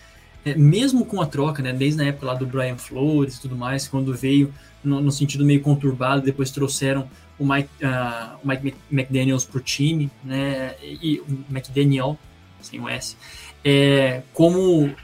é, 0.45 0.55
mesmo 0.55 1.05
com 1.05 1.21
a 1.21 1.27
troca, 1.27 1.63
né? 1.63 1.73
Desde 1.73 2.01
a 2.03 2.07
época 2.07 2.27
lá 2.27 2.35
do 2.35 2.47
Brian 2.47 2.77
Flores 2.77 3.37
e 3.37 3.41
tudo 3.41 3.57
mais, 3.57 3.89
quando 3.89 4.15
veio 4.15 4.55
no, 4.85 5.01
no 5.01 5.11
sentido 5.11 5.45
meio 5.45 5.61
conturbado, 5.63 6.23
depois 6.23 6.51
trouxeram 6.51 7.09
o 7.39 7.45
Mike, 7.45 7.69
uh, 7.83 8.39
Mike 8.45 8.77
McDaniels 8.91 9.45
pro 9.45 9.61
time, 9.61 10.09
né? 10.23 10.77
E 10.83 11.21
o 11.21 11.45
McDaniel, 11.51 12.17
sem 12.61 12.81
o 12.81 12.89
S. 12.89 13.17
É, 13.65 14.23
como 14.33 14.95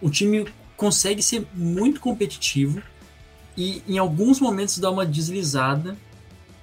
o 0.00 0.10
time 0.10 0.46
consegue 0.76 1.22
ser 1.22 1.44
muito 1.54 2.00
competitivo 2.00 2.80
e 3.56 3.82
em 3.88 3.98
alguns 3.98 4.40
momentos 4.40 4.78
dá 4.78 4.90
uma 4.90 5.04
deslizada 5.04 5.96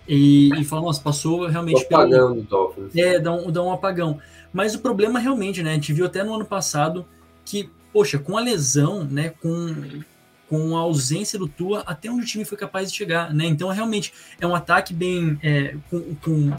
e, 0.07 0.49
e 0.59 0.63
fala, 0.63 0.83
nossa, 0.83 1.01
passou 1.01 1.47
realmente 1.47 1.83
apagão 1.85 2.29
pelo... 2.29 2.35
do 2.35 2.41
Dolphins. 2.43 2.95
É, 2.95 3.19
dá 3.19 3.33
um, 3.33 3.51
dá 3.51 3.63
um 3.63 3.71
apagão. 3.71 4.19
Mas 4.53 4.73
o 4.73 4.79
problema 4.79 5.19
realmente, 5.19 5.61
né? 5.61 5.71
A 5.71 5.73
gente 5.73 5.91
viu 5.91 6.05
até 6.05 6.23
no 6.23 6.33
ano 6.33 6.45
passado 6.45 7.05
que, 7.43 7.69
poxa, 7.91 8.17
com 8.17 8.37
a 8.37 8.41
lesão, 8.41 9.03
né? 9.03 9.33
Com, 9.41 9.75
com 10.49 10.77
a 10.77 10.79
ausência 10.79 11.37
do 11.37 11.47
Tua, 11.47 11.83
até 11.85 12.09
onde 12.09 12.23
o 12.23 12.25
time 12.25 12.45
foi 12.45 12.57
capaz 12.57 12.89
de 12.91 12.97
chegar, 12.97 13.33
né? 13.33 13.45
Então, 13.45 13.69
realmente, 13.69 14.13
é 14.39 14.47
um 14.47 14.55
ataque 14.55 14.93
bem 14.93 15.37
é, 15.43 15.75
com, 15.89 16.15
com, 16.15 16.53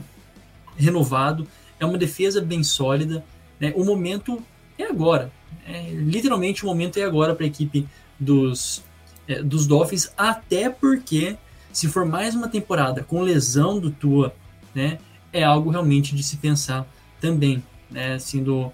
renovado, 0.77 1.47
é 1.81 1.85
uma 1.85 1.99
defesa 1.99 2.41
bem 2.41 2.63
sólida, 2.63 3.25
né? 3.59 3.73
O 3.77 3.85
momento 3.85 4.43
é 4.79 4.85
agora. 4.85 5.33
É, 5.67 5.91
literalmente, 5.91 6.65
o 6.65 6.67
momento 6.67 6.99
é 6.99 7.03
agora 7.03 7.35
para 7.35 7.45
a 7.45 7.49
equipe 7.49 7.87
dos, 8.19 8.83
é, 9.27 9.43
dos 9.43 9.67
Dolphins, 9.67 10.13
até 10.17 10.71
porque 10.71 11.37
se 11.73 11.89
for 11.89 12.05
mais 12.05 12.35
uma 12.35 12.49
temporada 12.49 13.03
com 13.03 13.21
lesão 13.23 13.79
do 13.79 13.91
Tua, 13.91 14.35
né, 14.75 14.99
é 15.33 15.45
algo 15.45 15.71
realmente 15.71 16.15
de 16.15 16.23
se 16.23 16.37
pensar 16.37 16.87
também, 17.21 17.63
né, 17.91 18.15
assim, 18.15 18.43
do, 18.43 18.73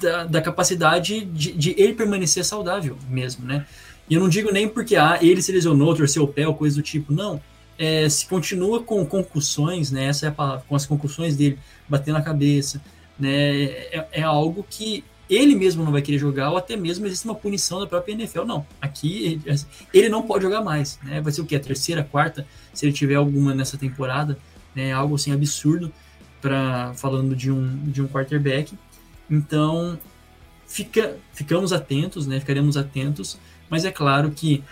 da, 0.00 0.24
da 0.24 0.40
capacidade 0.40 1.24
de, 1.24 1.52
de, 1.52 1.74
ele 1.76 1.94
permanecer 1.94 2.44
saudável 2.44 2.96
mesmo, 3.08 3.46
né. 3.46 3.66
E 4.08 4.14
eu 4.14 4.20
não 4.20 4.28
digo 4.28 4.50
nem 4.50 4.68
porque 4.68 4.96
ah, 4.96 5.18
ele 5.20 5.42
se 5.42 5.52
lesionou, 5.52 5.94
torceu 5.94 6.24
o 6.24 6.28
pé 6.28 6.46
ou 6.48 6.54
coisa 6.54 6.76
do 6.76 6.82
tipo, 6.82 7.12
não. 7.12 7.40
É, 7.76 8.08
se 8.08 8.26
continua 8.26 8.82
com 8.82 9.04
concussões, 9.04 9.90
né, 9.90 10.06
essa 10.06 10.26
é 10.26 10.28
a 10.28 10.32
palavra, 10.32 10.64
com 10.68 10.74
as 10.74 10.86
concussões 10.86 11.36
dele, 11.36 11.58
batendo 11.88 12.14
na 12.14 12.22
cabeça, 12.22 12.82
né, 13.18 13.62
é, 13.64 14.08
é 14.12 14.22
algo 14.22 14.66
que 14.68 15.04
ele 15.28 15.54
mesmo 15.54 15.84
não 15.84 15.92
vai 15.92 16.00
querer 16.00 16.18
jogar, 16.18 16.50
ou 16.50 16.56
até 16.56 16.76
mesmo 16.76 17.06
existe 17.06 17.24
uma 17.24 17.34
punição 17.34 17.80
da 17.80 17.86
própria 17.86 18.12
NFL. 18.12 18.44
Não, 18.44 18.66
aqui 18.80 19.40
ele 19.92 20.08
não 20.08 20.22
pode 20.22 20.44
jogar 20.44 20.62
mais. 20.62 20.98
Né? 21.02 21.20
Vai 21.20 21.32
ser 21.32 21.42
o 21.42 21.44
que? 21.44 21.54
A 21.54 21.60
terceira, 21.60 22.02
quarta, 22.02 22.46
se 22.72 22.86
ele 22.86 22.92
tiver 22.92 23.16
alguma 23.16 23.54
nessa 23.54 23.76
temporada, 23.76 24.38
né? 24.74 24.92
algo 24.92 25.16
assim 25.16 25.32
absurdo, 25.32 25.92
para 26.40 26.94
falando 26.94 27.36
de 27.36 27.50
um, 27.50 27.76
de 27.84 28.00
um 28.00 28.08
quarterback. 28.08 28.76
Então, 29.30 29.98
fica, 30.66 31.16
ficamos 31.32 31.72
atentos, 31.72 32.26
né? 32.26 32.40
ficaremos 32.40 32.76
atentos, 32.76 33.38
mas 33.68 33.84
é 33.84 33.90
claro 33.90 34.30
que 34.30 34.64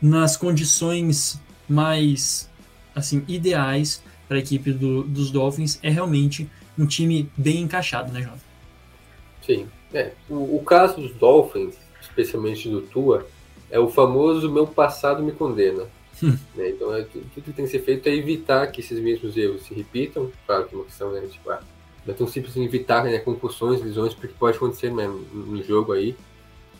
nas 0.00 0.36
condições 0.36 1.40
mais 1.68 2.50
assim 2.94 3.24
ideais 3.26 4.02
para 4.28 4.36
a 4.36 4.40
equipe 4.40 4.72
do, 4.72 5.02
dos 5.02 5.30
Dolphins 5.30 5.78
é 5.82 5.90
realmente 5.90 6.48
um 6.78 6.86
time 6.86 7.30
bem 7.36 7.62
encaixado, 7.62 8.12
né, 8.12 8.22
Jota? 8.22 8.40
Sim, 9.44 9.66
é, 9.94 10.12
o, 10.28 10.56
o, 10.56 10.62
caso 10.64 11.00
dos 11.00 11.12
Dolphins, 11.12 11.78
especialmente 12.00 12.68
do 12.68 12.82
Tua, 12.82 13.26
é 13.70 13.78
o 13.78 13.88
famoso 13.88 14.50
meu 14.50 14.66
passado 14.66 15.22
me 15.22 15.32
condena. 15.32 15.84
Hum. 16.22 16.36
Né? 16.54 16.70
Então, 16.70 16.94
é, 16.94 17.02
tudo, 17.02 17.24
tudo 17.34 17.44
que 17.44 17.52
tem 17.52 17.64
que 17.64 17.70
ser 17.70 17.80
feito 17.80 18.08
é 18.08 18.14
evitar 18.14 18.66
que 18.68 18.80
esses 18.80 18.98
mesmos 19.00 19.36
erros 19.36 19.62
se 19.62 19.74
repitam. 19.74 20.30
Claro 20.46 20.66
que 20.66 20.74
é 20.74 20.78
uma 20.78 20.84
questão, 20.84 21.10
né, 21.12 21.20
tipo, 21.22 21.50
ah, 21.50 21.60
não 22.06 22.14
é 22.14 22.16
tão 22.16 22.26
simples 22.26 22.56
evitar 22.56 23.04
né, 23.04 23.18
concussões, 23.18 23.82
lesões, 23.82 24.14
porque 24.14 24.34
pode 24.38 24.56
acontecer 24.56 24.92
né, 24.92 25.06
no 25.06 25.62
jogo 25.62 25.92
aí. 25.92 26.14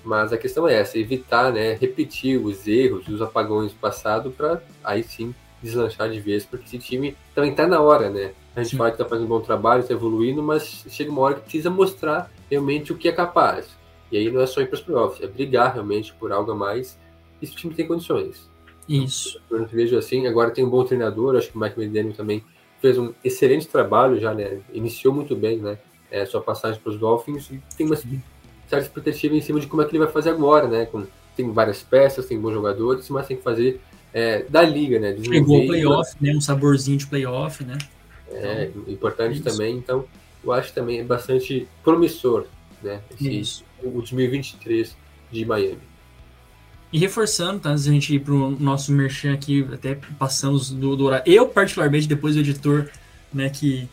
Mas 0.05 0.33
a 0.33 0.39
questão 0.39 0.69
é 0.69 0.75
essa, 0.75 0.99
evitar, 0.99 1.53
né, 1.53 1.75
repetir 1.75 2.39
os 2.39 2.67
erros, 2.67 3.09
os 3.09 3.23
apagões 3.23 3.73
do 3.73 3.79
passado 3.79 4.31
para 4.31 4.63
aí 4.83 5.03
sim 5.03 5.35
deslanchar 5.63 6.11
de 6.11 6.21
vez, 6.21 6.45
porque 6.45 6.67
esse 6.67 6.79
time 6.79 7.17
também 7.35 7.51
está 7.51 7.67
na 7.67 7.81
hora, 7.81 8.11
né? 8.11 8.33
A 8.55 8.63
gente 8.63 8.73
sim. 8.73 8.77
fala 8.77 8.91
que 8.91 8.97
está 8.97 9.09
fazendo 9.09 9.25
um 9.25 9.29
bom 9.29 9.41
trabalho, 9.41 9.81
está 9.81 9.95
evoluindo, 9.95 10.43
mas 10.43 10.85
chega 10.91 11.11
uma 11.11 11.23
hora 11.23 11.35
que 11.37 11.41
precisa 11.41 11.71
mostrar 11.71 12.31
realmente 12.51 12.93
o 12.93 12.97
que 12.97 13.09
é 13.09 13.13
capaz. 13.13 13.69
E 14.11 14.17
aí 14.17 14.31
não 14.31 14.41
é 14.41 14.47
só 14.47 14.61
ir 14.61 14.67
para 14.67 14.77
os 14.77 14.83
playoffs, 14.83 15.23
é 15.23 15.27
brigar 15.27 15.73
realmente 15.73 16.15
por 16.15 16.33
algo 16.33 16.53
a 16.53 16.55
mais. 16.55 16.99
E 17.41 17.45
esse 17.45 17.55
time 17.55 17.75
tem 17.75 17.87
condições. 17.87 18.49
Isso. 18.89 19.41
Eu 19.51 19.67
vejo 19.67 19.97
assim, 19.97 20.27
agora 20.27 20.51
tem 20.51 20.65
um 20.65 20.71
bom 20.71 20.85
treinador, 20.85 21.37
acho 21.37 21.51
que 21.51 21.57
o 21.57 21.61
Mike 21.61 21.81
McDaniel 21.81 22.15
também 22.15 22.45
fez 22.81 22.99
um 22.99 23.15
excelente 23.25 23.67
trabalho 23.67 24.21
já, 24.21 24.35
né? 24.35 24.61
Iniciou 24.73 25.15
muito 25.15 25.35
bem, 25.35 25.59
né? 25.59 25.79
É, 26.11 26.25
sua 26.27 26.41
passagem 26.41 26.81
para 26.81 26.91
os 26.91 26.99
Dolphins 26.99 27.51
e 27.51 27.61
tem 27.77 27.87
uma 27.87 27.97
certa 27.97 28.79
expectativa 28.79 29.35
em 29.35 29.41
cima 29.41 29.59
de 29.59 29.67
como 29.67 29.83
é 29.83 29.85
que 29.85 29.91
ele 29.93 30.05
vai 30.05 30.13
fazer 30.13 30.31
agora, 30.31 30.69
né? 30.69 30.87
Com, 30.87 31.07
tem 31.35 31.51
várias 31.51 31.83
peças, 31.83 32.27
tem 32.27 32.39
bons 32.39 32.53
jogadores, 32.53 33.09
mas 33.09 33.27
tem 33.27 33.37
que 33.37 33.43
fazer 33.43 33.81
é, 34.13 34.45
da 34.45 34.63
liga, 34.63 35.01
né? 35.01 35.17
Chegou 35.21 35.63
o 35.63 35.67
playoff, 35.67 36.15
né? 36.21 36.33
Um 36.33 36.41
saborzinho 36.41 36.99
de 36.99 37.07
playoff, 37.07 37.65
né? 37.65 37.79
É, 38.31 38.67
então, 38.67 38.93
importante 38.93 39.41
isso. 39.41 39.45
também, 39.45 39.77
então 39.77 40.05
eu 40.45 40.53
acho 40.53 40.73
também 40.73 41.01
é 41.01 41.05
bastante 41.05 41.67
promissor, 41.83 42.47
né? 42.83 43.01
Esse, 43.13 43.41
Isso. 43.41 43.65
O 43.83 43.91
2023 43.91 44.97
de 45.31 45.45
Miami. 45.45 45.79
E 46.93 46.99
reforçando, 46.99 47.61
tá? 47.61 47.71
Antes 47.71 47.89
a 47.89 47.91
gente 47.91 48.15
ir 48.15 48.21
pro 48.21 48.51
nosso 48.51 48.93
merchan 48.93 49.33
aqui, 49.33 49.67
até 49.73 49.97
passamos 50.19 50.71
do, 50.71 50.95
do 50.95 51.05
horário. 51.05 51.31
Eu, 51.31 51.49
particularmente, 51.49 52.07
depois 52.07 52.35
do 52.35 52.41
editor, 52.41 52.89
né, 53.33 53.51
que, 53.51 53.89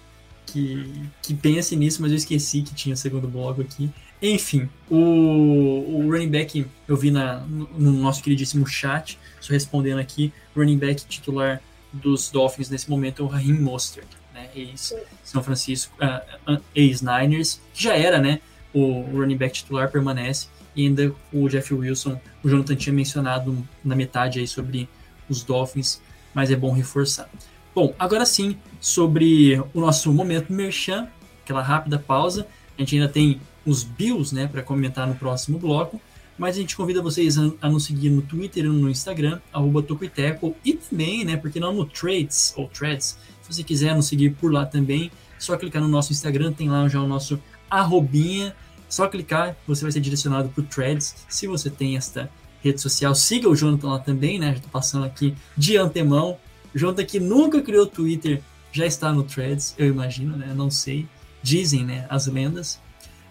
que, 0.46 1.10
que 1.22 1.34
pense 1.34 1.76
nisso, 1.76 2.02
mas 2.02 2.12
eu 2.12 2.18
esqueci 2.18 2.62
que 2.62 2.76
tinha 2.76 2.96
segundo 2.96 3.28
bloco 3.28 3.62
aqui. 3.62 3.90
Enfim, 4.22 4.70
o, 4.88 4.98
o 4.98 6.12
running 6.12 6.30
back 6.30 6.64
eu 6.88 6.96
vi 6.96 7.10
na, 7.10 7.40
no 7.40 7.92
nosso 7.92 8.22
queridíssimo 8.22 8.68
chat, 8.68 9.18
só 9.40 9.52
respondendo 9.52 9.98
aqui, 9.98 10.32
running 10.56 10.78
back 10.78 11.04
titular 11.06 11.60
dos 11.92 12.30
Dolphins 12.30 12.70
nesse 12.70 12.88
momento 12.88 13.24
é 13.24 13.26
o 13.26 13.28
Raheem 13.28 13.60
Mostert. 13.60 14.21
Né? 14.42 14.50
Ex-São 14.56 15.44
Francisco, 15.44 15.94
uh, 16.02 16.62
ex-Niners, 16.76 17.62
que 17.74 17.84
já 17.84 17.96
era, 17.96 18.20
né? 18.20 18.40
O 18.74 19.02
running 19.14 19.38
back 19.38 19.54
titular 19.54 19.92
permanece 19.92 20.48
e 20.76 20.86
ainda 20.86 21.14
o 21.32 21.50
Jeff 21.50 21.74
Wilson, 21.74 22.20
o 22.44 22.50
Jonathan 22.50 22.76
tinha 22.76 22.94
mencionado 22.94 23.68
na 23.84 23.96
metade 23.96 24.40
aí 24.40 24.48
sobre 24.48 24.88
os 25.30 25.44
Dolphins, 25.44 26.02
mas 26.34 26.50
é 26.50 26.56
bom 26.56 26.72
reforçar. 26.72 27.30
Bom, 27.74 27.94
agora 27.98 28.26
sim, 28.26 28.58
sobre 28.80 29.62
o 29.74 29.80
nosso 29.80 30.12
momento 30.14 30.52
merchan, 30.52 31.08
aquela 31.44 31.62
rápida 31.62 32.00
pausa. 32.00 32.48
A 32.78 32.82
gente 32.82 32.96
ainda 32.96 33.10
tem 33.10 33.40
os 33.66 33.84
Bills, 33.84 34.34
né, 34.34 34.48
para 34.48 34.64
comentar 34.64 35.08
no 35.08 35.16
próximo 35.16 35.60
bloco, 35.60 36.02
mas 36.38 36.56
a 36.56 36.60
gente 36.60 36.76
convida 36.76 37.02
vocês 37.02 37.38
a, 37.38 37.52
a 37.62 37.70
nos 37.70 37.86
seguir 37.86 38.10
no 38.10 38.22
Twitter 38.22 38.66
e 38.66 38.68
no 38.68 38.90
Instagram, 38.90 39.40
arroba 39.54 39.84
Tocoiteco, 39.84 40.56
e 40.66 40.74
também, 40.74 41.24
né, 41.24 41.38
porque 41.38 41.60
não 41.60 41.74
no 41.74 41.86
Trades, 41.86 42.54
ou 42.58 42.68
Threads, 42.68 43.18
se 43.52 43.58
você 43.58 43.64
quiser 43.64 43.96
nos 43.96 44.08
seguir 44.08 44.32
por 44.32 44.52
lá 44.52 44.66
também, 44.66 45.12
só 45.38 45.58
clicar 45.58 45.82
no 45.82 45.88
nosso 45.88 46.12
Instagram, 46.12 46.54
tem 46.54 46.70
lá 46.70 46.88
já 46.88 47.02
o 47.02 47.08
nosso 47.08 47.42
arrobinha, 47.70 48.56
só 48.90 49.08
clicar, 49.08 49.56
você 49.68 49.84
vai 49.84 49.92
ser 49.92 50.02
direcionado 50.02 50.50
para 50.50 50.62
o 50.62 50.66
Threads, 50.66 51.16
se 51.30 51.48
você 51.48 51.70
tem 51.70 51.98
esta 51.98 52.30
rede 52.64 52.80
social, 52.80 53.16
siga 53.16 53.50
o 53.50 53.56
Jonathan 53.56 53.90
lá 53.90 54.00
também, 54.00 54.38
né, 54.38 54.48
já 54.48 54.58
estou 54.58 54.70
passando 54.70 55.06
aqui 55.06 55.36
de 55.58 55.78
antemão, 55.78 56.38
o 56.74 56.78
Jonathan 56.78 57.06
que 57.06 57.20
nunca 57.20 57.62
criou 57.62 57.88
Twitter, 57.88 58.42
já 58.72 58.86
está 58.86 59.12
no 59.12 59.24
Threads, 59.24 59.74
eu 59.78 59.88
imagino, 59.88 60.36
né, 60.38 60.54
não 60.56 60.70
sei, 60.70 61.08
dizem, 61.42 61.84
né, 61.84 62.06
as 62.10 62.28
lendas, 62.28 62.80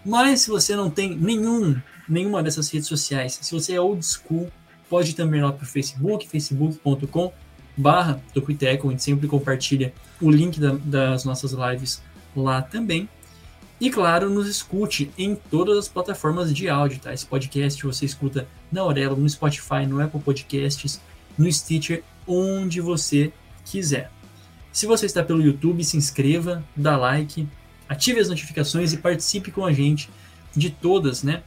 mas 0.04 0.42
se 0.42 0.50
você 0.50 0.74
não 0.74 0.90
tem 0.90 1.14
nenhum, 1.14 1.76
nenhuma 2.08 2.42
dessas 2.42 2.70
redes 2.70 2.88
sociais, 2.88 3.38
se 3.40 3.52
você 3.52 3.74
é 3.74 3.80
old 3.80 4.04
school, 4.04 4.50
pode 4.88 5.14
também 5.14 5.42
lá 5.42 5.52
para 5.52 5.64
o 5.64 5.66
Facebook, 5.66 6.26
facebook.com 6.28 7.32
barra 7.80 8.20
Tocuiteco, 8.34 8.88
a 8.88 8.90
gente 8.90 9.02
sempre 9.02 9.26
compartilha 9.26 9.92
o 10.20 10.30
link 10.30 10.60
da, 10.60 10.74
das 10.84 11.24
nossas 11.24 11.52
lives 11.52 12.02
lá 12.36 12.62
também. 12.62 13.08
E 13.80 13.88
claro, 13.88 14.28
nos 14.28 14.46
escute 14.46 15.10
em 15.16 15.34
todas 15.34 15.78
as 15.78 15.88
plataformas 15.88 16.52
de 16.52 16.68
áudio, 16.68 17.00
tá? 17.00 17.14
Esse 17.14 17.24
podcast 17.24 17.82
você 17.82 18.04
escuta 18.04 18.46
na 18.70 18.82
Aurelo, 18.82 19.16
no 19.16 19.28
Spotify, 19.28 19.86
no 19.88 20.00
Apple 20.02 20.20
Podcasts, 20.20 21.00
no 21.38 21.50
Stitcher, 21.50 22.04
onde 22.26 22.80
você 22.80 23.32
quiser. 23.64 24.10
Se 24.70 24.86
você 24.86 25.06
está 25.06 25.22
pelo 25.22 25.42
YouTube, 25.42 25.82
se 25.82 25.96
inscreva, 25.96 26.62
dá 26.76 26.96
like, 26.96 27.48
ative 27.88 28.20
as 28.20 28.28
notificações 28.28 28.92
e 28.92 28.98
participe 28.98 29.50
com 29.50 29.64
a 29.64 29.72
gente 29.72 30.10
de 30.54 30.68
todas, 30.68 31.22
né? 31.22 31.42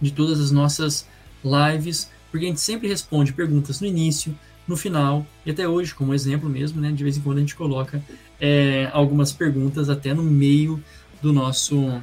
De 0.00 0.10
todas 0.10 0.40
as 0.40 0.50
nossas 0.50 1.06
lives, 1.44 2.10
porque 2.30 2.46
a 2.46 2.48
gente 2.48 2.60
sempre 2.60 2.88
responde 2.88 3.32
perguntas 3.32 3.80
no 3.80 3.86
início, 3.86 4.34
no 4.68 4.76
final 4.76 5.26
e 5.44 5.50
até 5.50 5.66
hoje, 5.66 5.94
como 5.94 6.14
exemplo 6.14 6.48
mesmo, 6.48 6.80
né? 6.80 6.92
De 6.92 7.02
vez 7.02 7.16
em 7.16 7.20
quando 7.22 7.38
a 7.38 7.40
gente 7.40 7.56
coloca 7.56 8.00
é, 8.40 8.88
algumas 8.92 9.32
perguntas 9.32 9.88
até 9.88 10.14
no 10.14 10.22
meio 10.22 10.82
do 11.20 11.32
nosso 11.32 12.00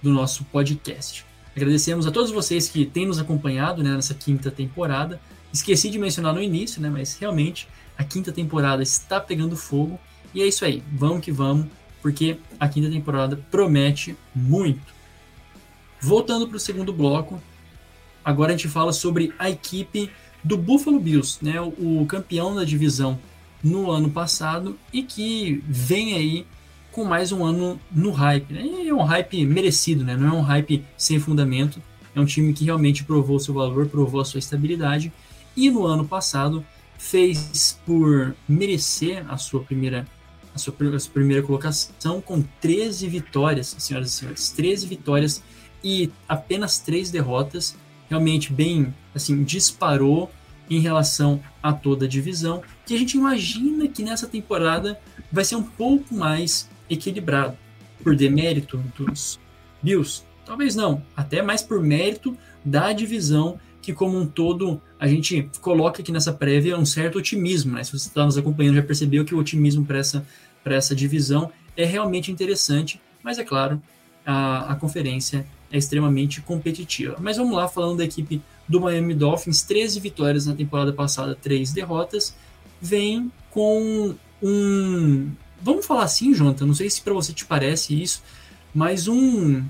do 0.00 0.10
nosso 0.10 0.44
podcast. 0.44 1.26
Agradecemos 1.54 2.06
a 2.06 2.10
todos 2.10 2.30
vocês 2.30 2.68
que 2.68 2.86
têm 2.86 3.04
nos 3.04 3.18
acompanhado 3.18 3.82
né, 3.82 3.90
nessa 3.90 4.14
quinta 4.14 4.50
temporada. 4.50 5.20
Esqueci 5.52 5.90
de 5.90 5.98
mencionar 5.98 6.32
no 6.32 6.40
início, 6.40 6.80
né, 6.80 6.88
mas 6.88 7.18
realmente 7.18 7.68
a 7.98 8.04
quinta 8.04 8.32
temporada 8.32 8.82
está 8.82 9.20
pegando 9.20 9.56
fogo. 9.56 10.00
E 10.32 10.40
é 10.40 10.46
isso 10.46 10.64
aí, 10.64 10.82
vamos 10.90 11.22
que 11.22 11.30
vamos 11.30 11.66
porque 12.00 12.38
a 12.58 12.68
quinta 12.68 12.90
temporada 12.90 13.36
promete 13.50 14.16
muito. 14.34 14.92
Voltando 16.00 16.48
para 16.48 16.56
o 16.56 16.60
segundo 16.60 16.92
bloco, 16.92 17.40
agora 18.24 18.52
a 18.52 18.56
gente 18.56 18.68
fala 18.68 18.92
sobre 18.92 19.34
a 19.38 19.50
equipe 19.50 20.10
do 20.42 20.56
Buffalo 20.56 20.98
Bills, 20.98 21.38
né, 21.42 21.60
o 21.60 22.04
campeão 22.06 22.54
da 22.54 22.64
divisão 22.64 23.18
no 23.62 23.90
ano 23.90 24.10
passado 24.10 24.78
e 24.92 25.02
que 25.02 25.62
vem 25.66 26.14
aí 26.14 26.46
com 26.90 27.04
mais 27.04 27.30
um 27.30 27.44
ano 27.44 27.78
no 27.90 28.10
hype. 28.10 28.52
Né? 28.52 28.88
É 28.88 28.94
um 28.94 29.02
hype 29.02 29.44
merecido, 29.44 30.04
né? 30.04 30.16
não 30.16 30.28
é 30.28 30.32
um 30.32 30.40
hype 30.40 30.84
sem 30.96 31.20
fundamento. 31.20 31.80
É 32.14 32.20
um 32.20 32.24
time 32.24 32.52
que 32.52 32.64
realmente 32.64 33.04
provou 33.04 33.38
seu 33.38 33.54
valor, 33.54 33.86
provou 33.86 34.20
a 34.20 34.24
sua 34.24 34.38
estabilidade 34.38 35.12
e 35.56 35.70
no 35.70 35.86
ano 35.86 36.04
passado 36.06 36.64
fez 36.98 37.78
por 37.86 38.34
merecer 38.48 39.24
a 39.28 39.36
sua 39.36 39.62
primeira 39.62 40.06
a 40.52 40.58
sua, 40.58 40.74
a 40.94 40.98
sua 40.98 41.12
primeira 41.12 41.42
colocação 41.42 42.20
com 42.20 42.42
13 42.60 43.06
vitórias, 43.06 43.76
senhoras 43.78 44.08
e 44.08 44.12
senhores, 44.12 44.50
13 44.50 44.86
vitórias 44.86 45.42
e 45.82 46.10
apenas 46.28 46.78
3 46.80 47.10
derrotas, 47.10 47.76
realmente 48.10 48.52
bem, 48.52 48.92
assim, 49.14 49.42
disparou 49.44 50.30
em 50.68 50.80
relação 50.80 51.40
a 51.62 51.72
toda 51.72 52.04
a 52.04 52.08
divisão, 52.08 52.62
que 52.84 52.94
a 52.94 52.98
gente 52.98 53.16
imagina 53.16 53.88
que 53.88 54.02
nessa 54.02 54.26
temporada 54.26 55.00
vai 55.32 55.44
ser 55.44 55.56
um 55.56 55.62
pouco 55.62 56.14
mais 56.14 56.68
equilibrado, 56.88 57.56
por 58.02 58.16
demérito 58.16 58.78
dos 58.96 59.38
Bills, 59.82 60.22
talvez 60.44 60.74
não, 60.74 61.02
até 61.16 61.42
mais 61.42 61.62
por 61.62 61.80
mérito 61.80 62.36
da 62.64 62.92
divisão 62.92 63.58
que 63.82 63.92
como 63.94 64.18
um 64.18 64.26
todo 64.26 64.80
a 64.98 65.08
gente 65.08 65.48
coloca 65.60 66.02
aqui 66.02 66.12
nessa 66.12 66.32
prévia 66.32 66.78
um 66.78 66.84
certo 66.84 67.18
otimismo, 67.18 67.74
né? 67.74 67.84
Se 67.84 67.92
você 67.92 68.08
está 68.08 68.24
nos 68.24 68.36
acompanhando 68.36 68.76
já 68.76 68.82
percebeu 68.82 69.24
que 69.24 69.34
o 69.34 69.38
otimismo 69.38 69.84
para 69.84 69.98
essa, 69.98 70.26
essa 70.64 70.94
divisão 70.94 71.50
é 71.76 71.84
realmente 71.84 72.30
interessante, 72.30 73.00
mas 73.22 73.38
é 73.38 73.44
claro, 73.44 73.82
a, 74.24 74.72
a 74.72 74.76
conferência 74.76 75.46
é 75.70 75.78
extremamente 75.78 76.40
competitiva. 76.40 77.16
Mas 77.20 77.36
vamos 77.36 77.56
lá, 77.56 77.68
falando 77.68 77.98
da 77.98 78.04
equipe 78.04 78.42
do 78.68 78.80
Miami 78.80 79.14
Dolphins, 79.14 79.62
13 79.62 80.00
vitórias 80.00 80.46
na 80.46 80.54
temporada 80.54 80.92
passada, 80.92 81.34
3 81.34 81.72
derrotas, 81.72 82.34
vem 82.80 83.30
com 83.50 84.14
um... 84.42 85.30
Vamos 85.62 85.84
falar 85.84 86.04
assim, 86.04 86.32
Jonathan, 86.32 86.66
não 86.66 86.74
sei 86.74 86.88
se 86.88 87.02
para 87.02 87.12
você 87.12 87.32
te 87.32 87.44
parece 87.44 88.00
isso, 88.00 88.22
mas 88.74 89.08
um 89.08 89.62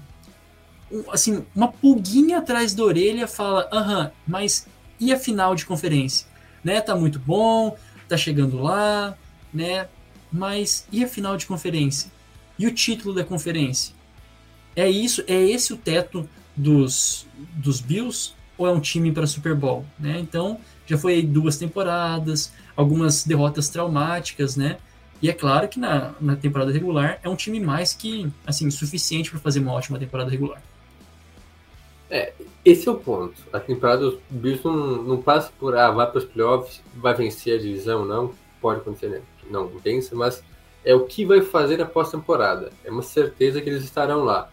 assim, 1.12 1.44
uma 1.54 1.68
pulguinha 1.68 2.38
atrás 2.38 2.74
da 2.74 2.82
orelha 2.82 3.26
fala, 3.26 3.68
aham, 3.72 4.10
mas 4.26 4.66
e 4.98 5.12
a 5.12 5.18
final 5.18 5.54
de 5.54 5.64
conferência? 5.64 6.26
Né, 6.62 6.80
tá 6.80 6.94
muito 6.94 7.18
bom, 7.18 7.76
tá 8.08 8.16
chegando 8.16 8.60
lá, 8.60 9.16
né? 9.52 9.88
Mas 10.30 10.86
e 10.92 11.02
a 11.02 11.08
final 11.08 11.36
de 11.36 11.46
conferência? 11.46 12.10
E 12.58 12.66
o 12.66 12.74
título 12.74 13.14
da 13.14 13.24
conferência? 13.24 13.94
É 14.80 14.88
isso, 14.88 15.22
é 15.26 15.38
esse 15.38 15.74
o 15.74 15.76
teto 15.76 16.26
dos, 16.56 17.26
dos 17.54 17.82
Bills 17.82 18.32
ou 18.56 18.66
é 18.66 18.72
um 18.72 18.80
time 18.80 19.12
para 19.12 19.26
Super 19.26 19.54
Bowl, 19.54 19.84
né? 19.98 20.18
Então, 20.18 20.58
já 20.86 20.96
foi 20.96 21.22
duas 21.22 21.58
temporadas, 21.58 22.50
algumas 22.74 23.22
derrotas 23.22 23.68
traumáticas, 23.68 24.56
né? 24.56 24.78
E 25.20 25.28
é 25.28 25.34
claro 25.34 25.68
que 25.68 25.78
na, 25.78 26.14
na 26.18 26.34
temporada 26.34 26.72
regular 26.72 27.20
é 27.22 27.28
um 27.28 27.36
time 27.36 27.60
mais 27.60 27.92
que, 27.92 28.32
assim, 28.46 28.70
suficiente 28.70 29.30
para 29.30 29.38
fazer 29.38 29.60
uma 29.60 29.72
ótima 29.72 29.98
temporada 29.98 30.30
regular. 30.30 30.62
É, 32.10 32.32
esse 32.64 32.88
é 32.88 32.90
o 32.90 32.96
ponto. 32.96 33.34
A 33.52 33.60
temporada 33.60 34.00
dos 34.00 34.18
Bills 34.30 34.64
não, 34.64 35.02
não 35.02 35.20
passa 35.20 35.52
por, 35.60 35.76
ah, 35.76 35.90
vai 35.90 36.10
para 36.10 36.20
os 36.20 36.24
playoffs, 36.24 36.82
vai 36.96 37.12
vencer 37.12 37.58
a 37.58 37.60
divisão, 37.60 38.06
não. 38.06 38.32
Pode 38.62 38.80
acontecer, 38.80 39.10
né? 39.10 39.20
Não 39.50 39.68
vence, 39.84 40.14
mas 40.14 40.42
é 40.82 40.94
o 40.94 41.04
que 41.04 41.26
vai 41.26 41.42
fazer 41.42 41.76
na 41.76 41.84
pós-temporada. 41.84 42.72
É 42.82 42.90
uma 42.90 43.02
certeza 43.02 43.60
que 43.60 43.68
eles 43.68 43.84
estarão 43.84 44.24
lá. 44.24 44.50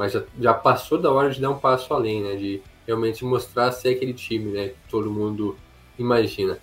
Mas 0.00 0.12
já, 0.12 0.22
já 0.40 0.54
passou 0.54 0.96
da 0.96 1.12
hora 1.12 1.28
de 1.28 1.38
dar 1.38 1.50
um 1.50 1.58
passo 1.58 1.92
além, 1.92 2.22
né? 2.22 2.34
De 2.34 2.62
realmente 2.86 3.22
mostrar 3.22 3.70
ser 3.70 3.90
aquele 3.90 4.14
time, 4.14 4.50
né? 4.50 4.68
Que 4.68 4.76
todo 4.88 5.10
mundo 5.10 5.58
imagina. 5.98 6.58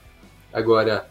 Agora, 0.52 1.08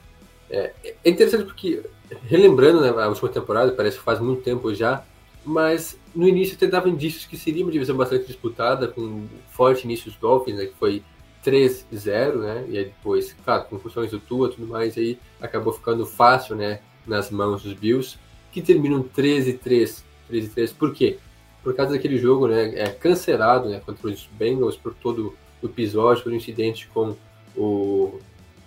é, 0.50 0.72
é 1.04 1.08
interessante 1.08 1.44
porque, 1.44 1.84
relembrando 2.24 2.80
né, 2.80 2.88
a 2.88 3.06
última 3.06 3.28
temporada, 3.28 3.70
parece 3.70 3.98
que 3.98 4.02
faz 4.02 4.18
muito 4.18 4.42
tempo 4.42 4.74
já, 4.74 5.04
mas 5.44 5.96
no 6.12 6.26
início 6.26 6.56
até 6.56 6.66
dava 6.66 6.88
indícios 6.88 7.26
que 7.26 7.36
seria 7.36 7.64
uma 7.64 7.70
divisão 7.70 7.96
bastante 7.96 8.26
disputada, 8.26 8.88
com 8.88 9.02
um 9.02 9.28
forte 9.52 9.84
início 9.84 10.10
dos 10.10 10.18
Dolphins, 10.18 10.56
né, 10.56 10.66
que 10.66 10.74
foi 10.74 11.04
3-0, 11.44 12.40
né, 12.40 12.66
e 12.68 12.76
aí 12.76 12.84
depois, 12.86 13.36
claro, 13.44 13.66
com 13.66 13.78
funções 13.78 14.10
do 14.10 14.18
Tua 14.18 14.48
e 14.48 14.52
tudo 14.52 14.66
mais, 14.66 14.98
aí 14.98 15.16
acabou 15.40 15.72
ficando 15.72 16.04
fácil, 16.04 16.56
né, 16.56 16.80
nas 17.06 17.30
mãos 17.30 17.62
dos 17.62 17.74
Bills, 17.74 18.18
que 18.50 18.60
terminam 18.60 19.04
13-3, 19.04 20.02
13-3, 20.28 20.74
por 20.74 20.92
quê? 20.92 21.18
Por 21.66 21.74
causa 21.74 21.94
daquele 21.94 22.16
jogo, 22.16 22.46
né, 22.46 22.78
é, 22.78 22.90
cancelado, 22.90 23.68
né, 23.68 23.82
contra 23.84 24.06
os 24.06 24.28
Bengals 24.38 24.76
por 24.76 24.94
todo 24.94 25.34
o 25.60 25.66
episódio, 25.66 26.22
por 26.22 26.32
incidente 26.32 26.86
com 26.86 27.16
o, 27.56 28.20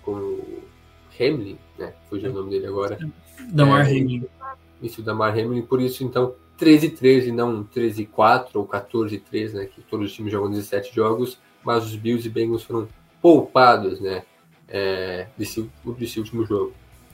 com 0.03 0.11
o 0.11 0.63
Hamlin, 1.17 1.57
né, 1.77 1.93
fugiu 2.09 2.29
o 2.29 2.33
nome 2.33 2.49
dele 2.49 2.67
agora. 2.67 2.99
Damar 3.53 3.87
é, 3.87 3.91
Hamlin. 3.91 4.25
Isso, 4.83 5.01
Damar 5.01 5.31
Hamlin, 5.31 5.61
por 5.61 5.79
isso, 5.79 6.03
então, 6.03 6.35
13 6.57 6.89
13 6.89 7.29
e 7.29 7.31
não 7.31 7.63
13 7.63 8.05
4 8.05 8.59
ou 8.59 8.67
14 8.67 9.17
13, 9.17 9.55
né? 9.55 9.65
Que 9.65 9.81
todos 9.83 10.07
os 10.07 10.13
times 10.13 10.33
jogam 10.33 10.51
17 10.51 10.93
jogos, 10.93 11.39
mas 11.63 11.85
os 11.85 11.95
Bills 11.95 12.27
e 12.27 12.29
Bengals 12.29 12.63
foram 12.63 12.85
poupados, 13.21 14.01
né? 14.01 14.23
É, 14.67 15.27
desse, 15.37 15.69
desse 15.97 16.19
último 16.19 16.45
jogo. 16.45 16.73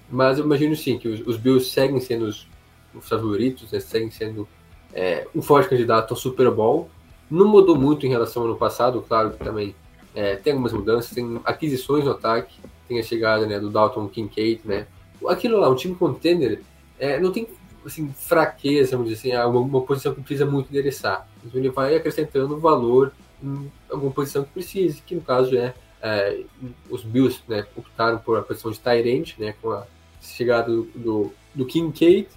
Mas 0.10 0.40
eu 0.40 0.46
imagino 0.46 0.76
sim 0.76 0.98
que 0.98 1.08
os, 1.08 1.22
os 1.28 1.38
Bills 1.38 1.70
seguem 1.70 2.00
sendo 2.00 2.26
os, 2.26 2.48
os 2.92 3.08
favoritos, 3.08 3.72
né? 3.72 3.80
seguem 3.80 4.10
sendo 4.10 4.48
é, 4.96 5.28
um 5.36 5.41
forte 5.41 5.70
candidato 5.70 6.12
ao 6.14 6.18
Super 6.18 6.50
Bowl. 6.50 6.89
Não 7.30 7.48
mudou 7.48 7.76
muito 7.76 8.06
em 8.06 8.10
relação 8.10 8.43
ao 8.43 8.50
ano 8.50 8.58
passado, 8.58 9.04
claro 9.06 9.32
que 9.32 9.43
também 9.43 9.76
é, 10.16 10.38
tem 10.38 10.54
algumas 10.54 10.72
mudanças, 10.72 11.12
tem 11.12 11.41
aquisições 11.43 12.06
no 12.06 12.12
ataque, 12.12 12.56
tem 12.88 13.00
a 13.00 13.04
chegada 13.04 13.46
né, 13.46 13.60
do 13.60 13.70
Dalton 13.70 14.08
Kincaid, 14.08 14.62
né? 14.64 14.88
Aquilo 15.28 15.60
lá, 15.60 15.70
um 15.70 15.76
time 15.76 15.96
contender, 15.96 16.62
é, 16.98 17.20
não 17.20 17.32
tem 17.32 17.48
assim, 17.86 18.10
fraqueza, 18.10 18.96
vamos 18.96 19.12
dizer 19.12 19.34
assim, 19.34 19.50
uma, 19.50 19.60
uma 19.60 19.82
posição 19.82 20.14
que 20.14 20.22
precisa 20.22 20.46
muito 20.46 20.70
endereçar. 20.70 21.28
Então 21.43 21.60
ele 21.60 21.70
vai 21.70 21.96
acrescentando 21.96 22.58
valor 22.58 23.12
em 23.43 23.72
alguma 23.89 24.12
posição 24.12 24.43
que 24.43 24.52
precise, 24.52 25.02
que 25.02 25.16
no 25.16 25.22
caso 25.22 25.58
é, 25.58 25.74
é 26.02 26.41
os 26.89 27.04
Bills 27.04 27.41
né, 27.48 27.66
optaram 27.76 28.18
por 28.20 28.38
a 28.38 28.41
posição 28.41 28.72
de 28.72 28.80
Tyrant, 28.80 29.38
né, 29.38 29.56
com 29.62 29.72
a 29.72 29.86
chegada 30.22 30.72
do, 30.72 30.84
do, 30.96 31.34
do 31.54 31.66
Kincaid. 31.66 32.28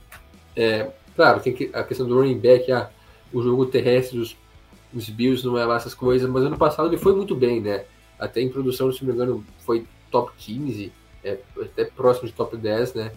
É, 0.56 0.90
claro, 1.18 1.40
tem 1.40 1.52
que, 1.52 1.68
a 1.72 1.82
questão 1.82 2.06
do 2.06 2.14
running 2.14 2.38
back, 2.38 2.70
ah, 2.70 2.88
o 3.32 3.42
jogo 3.42 3.66
terrestre 3.66 4.16
dos, 4.16 4.36
dos 4.92 5.10
Bills 5.10 5.44
não 5.44 5.58
é 5.58 5.64
lá 5.64 5.74
essas 5.74 5.92
coisas, 5.92 6.30
mas 6.30 6.44
ano 6.44 6.56
passado 6.56 6.86
ele 6.86 6.96
foi 6.96 7.12
muito 7.12 7.34
bem, 7.34 7.60
né? 7.60 7.86
Até 8.16 8.40
em 8.40 8.48
produção, 8.48 8.92
se 8.92 9.02
não 9.02 9.08
me 9.08 9.14
engano, 9.14 9.44
foi 9.66 9.84
top 10.12 10.30
15, 10.38 10.92
é, 11.24 11.38
até 11.60 11.86
próximo 11.86 12.28
de 12.28 12.34
top 12.34 12.56
10, 12.56 12.94
né? 12.94 13.12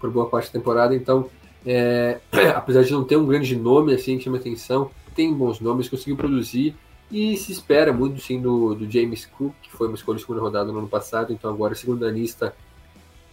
Por 0.00 0.10
boa 0.10 0.28
parte 0.28 0.48
da 0.48 0.58
temporada, 0.58 0.92
então 0.92 1.30
é, 1.64 2.18
apesar 2.56 2.82
de 2.82 2.90
não 2.90 3.04
ter 3.04 3.16
um 3.16 3.26
grande 3.26 3.54
nome 3.54 3.94
assim 3.94 4.18
que 4.18 4.24
chama 4.24 4.38
atenção, 4.38 4.90
tem 5.14 5.32
bons 5.32 5.60
nomes, 5.60 5.88
conseguiu 5.88 6.16
produzir 6.16 6.74
e 7.12 7.36
se 7.36 7.52
espera 7.52 7.92
muito 7.92 8.20
sim 8.20 8.40
do, 8.40 8.74
do 8.74 8.90
James 8.90 9.24
Cook, 9.24 9.54
que 9.62 9.70
foi 9.70 9.86
uma 9.86 9.94
escolha 9.94 10.16
de 10.16 10.22
segunda 10.22 10.40
rodada 10.40 10.72
no 10.72 10.80
ano 10.80 10.88
passado, 10.88 11.32
então 11.32 11.48
agora 11.48 11.76
segunda 11.76 12.10
lista, 12.10 12.56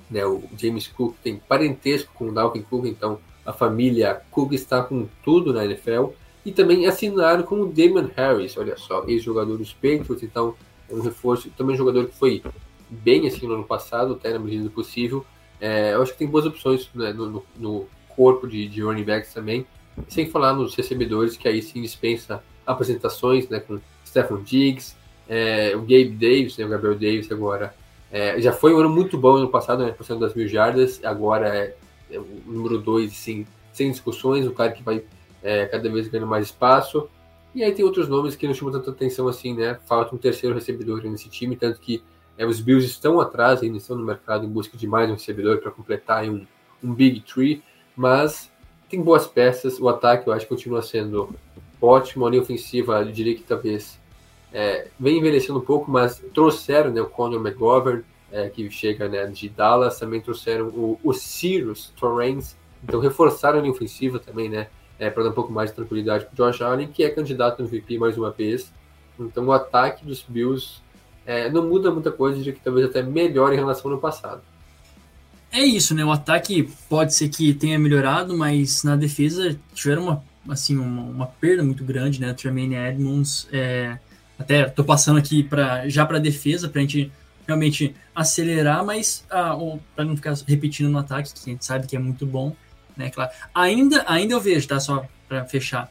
né, 0.08 0.24
o 0.24 0.44
James 0.56 0.88
Cook 0.88 1.16
tem 1.24 1.38
parentesco 1.38 2.14
com 2.14 2.30
o 2.30 2.32
Dalvin 2.32 2.62
Cook, 2.62 2.86
então 2.86 3.18
a 3.46 3.54
família 3.54 4.22
Cook 4.32 4.54
está 4.54 4.82
com 4.84 5.08
tudo 5.24 5.54
na 5.54 5.66
NFL, 5.66 6.12
e 6.46 6.52
também 6.52 6.86
assinaram 6.86 7.44
com 7.44 7.62
o 7.62 7.72
Damon 7.72 8.10
Harris, 8.16 8.58
olha 8.58 8.76
só, 8.78 9.04
ex-jogador 9.08 9.58
dos 9.58 9.74
Patriots, 9.74 10.24
então 10.24 10.56
é 10.90 10.94
um 10.94 11.02
reforço, 11.02 11.50
também 11.58 11.76
um 11.76 11.78
jogador 11.78 12.08
que 12.08 12.16
foi 12.16 12.44
bem 12.90 13.28
assim 13.28 13.48
no 13.48 13.54
ano 13.54 13.64
passado, 13.64 14.14
até 14.14 14.34
na 14.34 14.40
medida 14.40 14.64
do 14.66 14.70
possível, 14.70 15.26
é, 15.60 15.94
eu 15.94 16.02
acho 16.02 16.12
que 16.12 16.20
tem 16.20 16.28
boas 16.28 16.46
opções 16.46 16.90
né, 16.94 17.14
no, 17.14 17.44
no, 17.58 17.88
corpo 18.10 18.48
de, 18.48 18.68
de 18.68 18.82
running 18.82 19.04
backs 19.04 19.34
também, 19.34 19.66
sem 20.08 20.30
falar 20.30 20.54
nos 20.54 20.76
recebedores, 20.76 21.38
que 21.38 21.48
aí 21.48 21.62
sim 21.62 21.82
dispensa 21.82 22.44
apresentações, 22.66 23.48
né, 23.50 23.60
com 23.60 23.80
Stephen 24.06 24.44
Diggs, 24.44 24.96
é, 25.28 25.72
o 25.76 25.80
Gabe 25.80 26.10
Davis, 26.10 26.58
né, 26.58 26.66
o 26.66 26.70
Gabriel 26.70 26.94
Davis 26.94 27.32
agora. 27.32 27.74
É, 28.12 28.40
já 28.40 28.52
foi 28.52 28.74
um 28.74 28.78
ano 28.78 28.90
muito 28.90 29.18
bom 29.18 29.40
no 29.40 29.50
passado, 29.50 29.84
né, 29.84 29.92
por 29.92 30.06
cento 30.06 30.20
das 30.20 30.36
mil 30.36 30.48
jardas, 30.48 31.04
agora 31.04 31.48
é, 31.48 31.76
é 32.14 32.20
o 32.20 32.28
número 32.46 32.78
dois, 32.78 33.14
sim, 33.14 33.46
sem 33.72 33.90
discussões, 33.92 34.46
o 34.46 34.52
cara 34.52 34.72
que 34.72 34.84
vai 34.84 35.04
é, 35.42 35.66
cada 35.66 35.90
vez 35.90 36.08
ganhando 36.08 36.30
mais 36.30 36.46
espaço. 36.46 37.10
E 37.54 37.64
aí 37.64 37.72
tem 37.72 37.86
outros 37.86 38.08
nomes 38.08 38.36
que 38.36 38.48
não 38.48 38.54
chamam 38.54 38.74
tanta 38.74 38.92
atenção 38.92 39.28
assim, 39.28 39.54
né? 39.54 39.78
Falta 39.86 40.16
um 40.16 40.18
terceiro 40.18 40.56
recebedor 40.56 41.04
nesse 41.04 41.30
time, 41.30 41.56
tanto 41.56 41.80
que 41.80 42.02
é, 42.38 42.46
os 42.46 42.60
Bills 42.60 42.86
estão 42.86 43.20
atrás, 43.20 43.62
ainda 43.62 43.78
estão 43.78 43.96
no 43.96 44.06
mercado 44.06 44.46
em 44.46 44.50
busca 44.50 44.76
de 44.78 44.88
mais 44.88 45.10
um 45.10 45.14
recebedor 45.14 45.60
para 45.60 45.70
completar 45.70 46.24
um, 46.26 46.46
um 46.84 46.94
Big 46.94 47.22
Tree 47.22 47.62
mas 47.96 48.52
tem 48.90 49.02
boas 49.02 49.28
peças. 49.28 49.80
O 49.80 49.88
ataque 49.88 50.28
eu 50.28 50.34
acho 50.34 50.46
que 50.46 50.50
continua 50.50 50.82
sendo 50.82 51.34
ótimo. 51.82 52.26
A 52.26 52.30
linha 52.30 52.42
ofensiva, 52.42 53.02
eu 53.02 53.12
diria 53.12 53.36
que 53.36 53.44
talvez 53.44 54.00
é, 54.52 54.88
vem 55.00 55.18
envelhecendo 55.18 55.60
um 55.60 55.64
pouco, 55.64 55.90
mas 55.90 56.24
trouxeram 56.34 56.92
né, 56.92 57.02
o 57.02 57.08
Conor 57.08 57.40
McGovern, 57.40 58.04
é, 58.34 58.50
que 58.50 58.68
chega 58.72 59.08
né, 59.08 59.28
de 59.28 59.48
Dallas, 59.48 60.00
também 60.00 60.20
trouxeram 60.20 60.68
o, 60.70 61.00
o 61.04 61.14
Cyrus 61.14 61.94
Torrens, 61.96 62.58
então 62.84 63.00
reforçaram 63.00 63.60
a 63.60 63.62
linha 63.62 63.72
ofensiva 63.72 64.20
também, 64.20 64.50
né? 64.50 64.68
É, 65.00 65.10
para 65.10 65.24
dar 65.24 65.30
um 65.30 65.34
pouco 65.34 65.52
mais 65.52 65.70
de 65.70 65.76
tranquilidade 65.76 66.26
para 66.26 66.34
o 66.34 66.36
Josh 66.36 66.62
Allen, 66.62 66.88
que 66.88 67.04
é 67.04 67.10
candidato 67.10 67.62
no 67.62 67.68
VP 67.68 67.98
mais 67.98 68.18
uma 68.18 68.32
vez. 68.32 68.74
Então 69.20 69.46
o 69.46 69.52
ataque 69.52 70.06
dos 70.06 70.24
Bills 70.28 70.82
é, 71.26 71.50
não 71.50 71.68
muda 71.68 71.92
muita 71.92 72.12
coisa, 72.12 72.38
diria 72.38 72.54
que 72.54 72.60
talvez 72.60 72.88
até 72.88 73.02
melhor 73.04 73.54
em 73.54 73.56
relação 73.56 73.86
ao 73.86 73.94
ano 73.94 74.02
passado. 74.02 74.42
É 75.52 75.62
isso, 75.62 75.94
né? 75.94 76.04
O 76.04 76.12
ataque 76.12 76.70
pode 76.90 77.14
ser 77.14 77.30
que 77.30 77.54
tenha 77.54 77.78
melhorado, 77.78 78.36
mas 78.36 78.84
na 78.84 78.96
defesa 78.96 79.58
tiveram 79.74 80.04
uma, 80.04 80.24
assim, 80.50 80.78
uma, 80.78 81.02
uma 81.04 81.28
perda 81.28 81.64
muito 81.64 81.84
grande, 81.84 82.20
né? 82.20 82.34
Tremaine 82.34 82.76
Edmonds, 82.76 83.48
é, 83.52 83.98
até 84.38 84.66
tô 84.66 84.84
passando 84.84 85.20
aqui 85.20 85.44
para 85.44 85.88
já 85.90 86.06
para 86.06 86.18
defesa, 86.18 86.68
para 86.68 86.80
a 86.80 86.82
gente 86.82 87.12
realmente 87.48 87.96
acelerar, 88.16 88.86
mas 88.86 89.26
ah, 89.30 89.58
para 89.96 90.06
não 90.06 90.16
ficar 90.16 90.34
repetindo 90.48 90.90
no 90.90 90.98
ataque, 90.98 91.34
que 91.34 91.50
a 91.50 91.54
gente 91.54 91.66
sabe 91.66 91.88
que 91.88 91.96
é 91.96 92.00
muito 92.00 92.26
bom, 92.26 92.56
né? 92.96 93.10
Claro. 93.10 93.32
Ainda, 93.54 94.04
ainda 94.08 94.34
eu 94.34 94.40
vejo, 94.40 94.68
tá? 94.68 94.80
Só 94.80 95.06
para 95.28 95.46
fechar, 95.46 95.90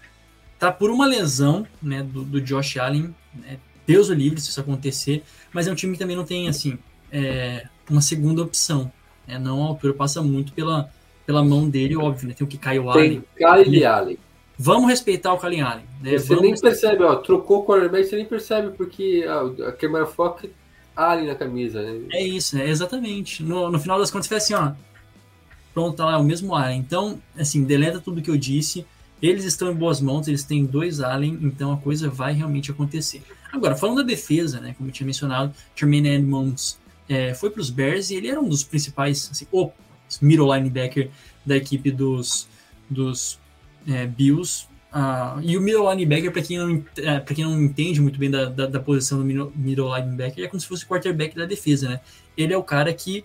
tá 0.59 0.71
por 0.71 0.91
uma 0.91 1.07
lesão, 1.07 1.67
né? 1.83 2.03
Do, 2.03 2.23
do 2.23 2.41
Josh 2.41 2.77
Allen, 2.77 3.15
né? 3.35 3.59
Deus 3.87 4.09
o 4.09 4.15
livre 4.15 4.41
se 4.41 4.49
isso 4.49 4.61
acontecer, 4.61 5.25
mas 5.53 5.67
é 5.67 5.73
um 5.73 5.75
time 5.75 5.93
que 5.95 5.99
também 5.99 6.17
não 6.17 6.25
tem 6.25 6.49
assim 6.49 6.79
é, 7.11 7.67
uma 7.91 8.01
segunda 8.01 8.43
opção. 8.43 8.91
É, 9.27 9.39
não 9.39 9.63
a 9.63 9.69
altura 9.69 9.93
passa 9.93 10.23
muito 10.23 10.53
pela, 10.53 10.91
pela 11.27 11.45
mão 11.45 11.69
dele, 11.69 11.97
óbvio, 11.97 12.29
né? 12.29 12.35
Tem 12.35 12.45
o 12.45 12.49
que 12.49 12.59
cai 12.59 12.79
o 12.79 12.91
Allen. 12.91 13.23
Kyle 13.37 13.85
Allen. 13.85 14.19
Vamos 14.59 14.89
respeitar 14.89 15.33
o 15.33 15.39
Kyle 15.39 15.61
Allen. 15.61 15.85
Né? 16.01 16.13
Você 16.13 16.29
Vamos 16.29 16.43
nem 16.43 16.51
respeitar. 16.53 16.81
percebe, 16.81 17.03
ó, 17.03 17.17
trocou 17.17 17.61
o 17.61 17.67
quarterback, 17.67 18.05
você 18.05 18.17
nem 18.17 18.25
percebe, 18.25 18.71
porque 18.77 19.25
a, 19.29 19.69
a 19.69 19.73
câmera 19.73 20.07
foca 20.07 20.49
Allen 20.95 21.27
na 21.27 21.35
camisa, 21.35 21.83
né? 21.83 22.07
É 22.13 22.23
isso, 22.23 22.57
né? 22.57 22.69
Exatamente. 22.69 23.43
No, 23.43 23.71
no 23.71 23.79
final 23.79 23.99
das 23.99 24.11
contas, 24.11 24.27
foi 24.27 24.37
assim, 24.37 24.55
ó. 24.55 24.73
Pronto, 25.73 25.97
tá 25.97 26.05
lá, 26.05 26.15
é 26.15 26.17
o 26.17 26.25
mesmo 26.25 26.55
Allen. 26.55 26.79
Então, 26.79 27.21
assim, 27.37 27.65
deleta 27.65 28.01
tudo 28.01 28.21
que 28.23 28.31
eu 28.31 28.37
disse. 28.37 28.85
Eles 29.21 29.45
estão 29.45 29.71
em 29.71 29.75
boas 29.75 30.01
mãos, 30.01 30.27
eles 30.27 30.43
têm 30.43 30.67
dois 30.67 31.01
Allen, 31.01 31.39
então 31.43 31.73
a 31.73 31.77
coisa 31.77 32.11
vai 32.11 32.33
realmente 32.33 32.71
acontecer. 32.71 33.23
Agora, 33.53 33.77
falando 33.77 33.99
da 33.99 34.03
defesa, 34.03 34.61
né? 34.61 34.75
Como 34.77 34.89
eu 34.89 34.93
tinha 34.93 35.07
mencionado, 35.07 35.55
Jermaine 35.77 36.09
Edmonds 36.09 36.79
é, 37.09 37.33
foi 37.33 37.51
para 37.51 37.61
os 37.61 37.71
Bears 37.71 38.11
e 38.11 38.17
ele 38.17 38.29
era 38.29 38.41
um 38.41 38.49
dos 38.49 38.65
principais, 38.65 39.29
assim, 39.31 39.47
o 39.53 39.71
middle 40.21 40.53
linebacker 40.53 41.11
da 41.47 41.57
equipe 41.57 41.91
dos, 41.91 42.49
dos 42.91 43.39
é, 43.87 44.07
Bills. 44.07 44.67
Uh, 44.93 45.41
e 45.43 45.57
o 45.57 45.61
middle 45.61 45.91
linebacker, 45.91 46.31
para 46.31 46.43
quem, 46.43 46.59
não, 46.59 46.85
é, 46.99 47.21
quem 47.21 47.45
não 47.45 47.63
entende 47.63 48.01
muito 48.01 48.19
bem 48.19 48.31
da, 48.31 48.45
da, 48.45 48.67
da, 48.67 48.79
posição 48.79 49.19
do 49.19 49.25
middle 49.25 49.97
linebacker, 49.97 50.45
é 50.45 50.49
como 50.49 50.61
se 50.61 50.67
fosse 50.67 50.85
o 50.85 50.89
quarterback 50.89 51.35
da 51.35 51.47
defesa, 51.47 51.89
né? 51.89 52.01
Ele 52.37 52.53
é 52.53 52.59
o 52.59 52.63
cara 52.63 52.93
que 52.93 53.25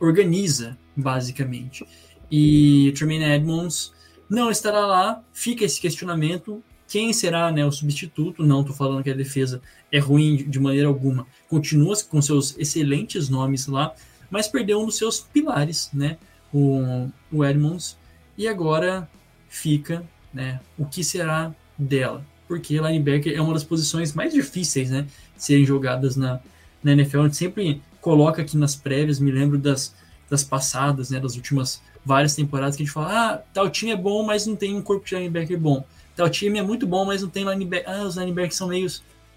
organiza, 0.00 0.76
basicamente. 0.96 1.86
E 2.30 2.94
Tremaine 2.96 3.24
Edmonds 3.24 3.92
não 4.28 4.50
estará 4.50 4.86
lá, 4.86 5.22
fica 5.32 5.64
esse 5.64 5.80
questionamento 5.80 6.62
quem 6.88 7.12
será 7.12 7.50
né, 7.50 7.64
o 7.64 7.72
substituto? 7.72 8.44
Não 8.44 8.60
estou 8.60 8.74
falando 8.74 9.02
que 9.02 9.10
a 9.10 9.14
defesa 9.14 9.60
é 9.90 9.98
ruim 9.98 10.36
de 10.36 10.60
maneira 10.60 10.86
alguma. 10.86 11.26
Continua 11.48 11.96
com 12.04 12.22
seus 12.22 12.56
excelentes 12.58 13.28
nomes 13.28 13.66
lá, 13.66 13.94
mas 14.30 14.46
perdeu 14.46 14.80
um 14.80 14.86
dos 14.86 14.96
seus 14.96 15.20
pilares, 15.20 15.90
né? 15.92 16.16
O, 16.52 17.08
o 17.32 17.44
Edmonds. 17.44 17.98
E 18.38 18.46
agora 18.46 19.08
fica 19.48 20.04
né, 20.36 20.60
o 20.78 20.84
que 20.84 21.02
será 21.02 21.52
dela. 21.76 22.24
Porque 22.46 22.74
linebacker 22.78 23.34
é 23.34 23.40
uma 23.40 23.54
das 23.54 23.64
posições 23.64 24.12
mais 24.12 24.32
difíceis 24.32 24.90
né, 24.90 25.06
de 25.34 25.42
serem 25.42 25.64
jogadas 25.64 26.14
na, 26.14 26.38
na 26.84 26.92
NFL. 26.92 27.20
A 27.20 27.22
gente 27.24 27.36
sempre 27.36 27.82
coloca 28.00 28.42
aqui 28.42 28.56
nas 28.56 28.76
prévias, 28.76 29.18
me 29.18 29.32
lembro 29.32 29.58
das, 29.58 29.94
das 30.28 30.44
passadas, 30.44 31.10
né, 31.10 31.18
das 31.18 31.34
últimas 31.34 31.82
várias 32.04 32.36
temporadas, 32.36 32.76
que 32.76 32.82
a 32.82 32.86
gente 32.86 32.92
fala: 32.92 33.32
ah, 33.32 33.38
tal 33.52 33.68
time 33.70 33.90
é 33.90 33.96
bom, 33.96 34.22
mas 34.22 34.46
não 34.46 34.54
tem 34.54 34.76
um 34.76 34.82
corpo 34.82 35.06
de 35.06 35.16
linebacker 35.16 35.58
bom. 35.58 35.84
O 36.18 36.28
time 36.28 36.58
é 36.58 36.62
muito 36.62 36.86
bom, 36.86 37.04
mas 37.04 37.22
não 37.22 37.28
tem 37.28 37.44
linebacker. 37.44 37.90
Ah, 37.90 38.04
os 38.04 38.16
linebackers 38.16 38.56
são 38.56 38.68
meio 38.68 38.86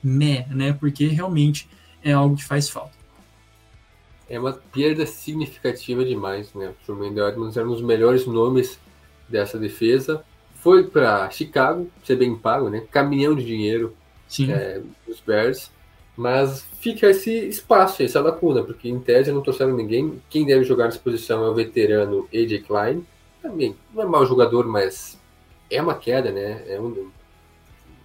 meh, 0.03 0.45
né? 0.49 0.73
Porque 0.73 1.07
realmente 1.07 1.67
é 2.03 2.11
algo 2.11 2.35
que 2.35 2.43
faz 2.43 2.69
falta. 2.69 2.97
É 4.29 4.39
uma 4.39 4.53
perda 4.53 5.05
significativa 5.05 6.05
demais, 6.05 6.53
né? 6.53 6.69
O 6.69 6.85
Jermaine 6.85 7.19
Edmonds 7.19 7.57
era 7.57 7.67
um 7.67 7.71
dos 7.71 7.81
melhores 7.81 8.27
nomes 8.27 8.79
dessa 9.27 9.57
defesa. 9.57 10.23
Foi 10.61 10.83
para 10.83 11.29
Chicago, 11.29 11.89
ser 12.03 12.15
bem 12.15 12.35
pago, 12.35 12.69
né? 12.69 12.83
Caminhão 12.91 13.35
de 13.35 13.45
dinheiro 13.45 13.95
é, 14.49 14.81
dos 15.07 15.19
Bears. 15.19 15.71
Mas 16.15 16.65
fica 16.81 17.07
esse 17.07 17.31
espaço, 17.47 18.03
essa 18.03 18.19
lacuna, 18.19 18.61
porque 18.61 18.89
em 18.89 18.99
tese 18.99 19.31
não 19.31 19.41
trouxeram 19.41 19.73
ninguém. 19.73 20.21
Quem 20.29 20.45
deve 20.45 20.65
jogar 20.65 20.85
nessa 20.85 20.99
posição 20.99 21.45
é 21.45 21.49
o 21.49 21.53
veterano 21.53 22.27
AJ 22.33 22.63
Klein. 22.67 23.05
Também 23.41 23.73
não 23.93 24.03
é 24.03 24.05
mau 24.05 24.25
jogador, 24.25 24.67
mas 24.67 25.17
é 25.71 25.81
uma 25.81 25.95
queda, 25.95 26.29
né? 26.29 26.61
É 26.67 26.77
um 26.77 27.09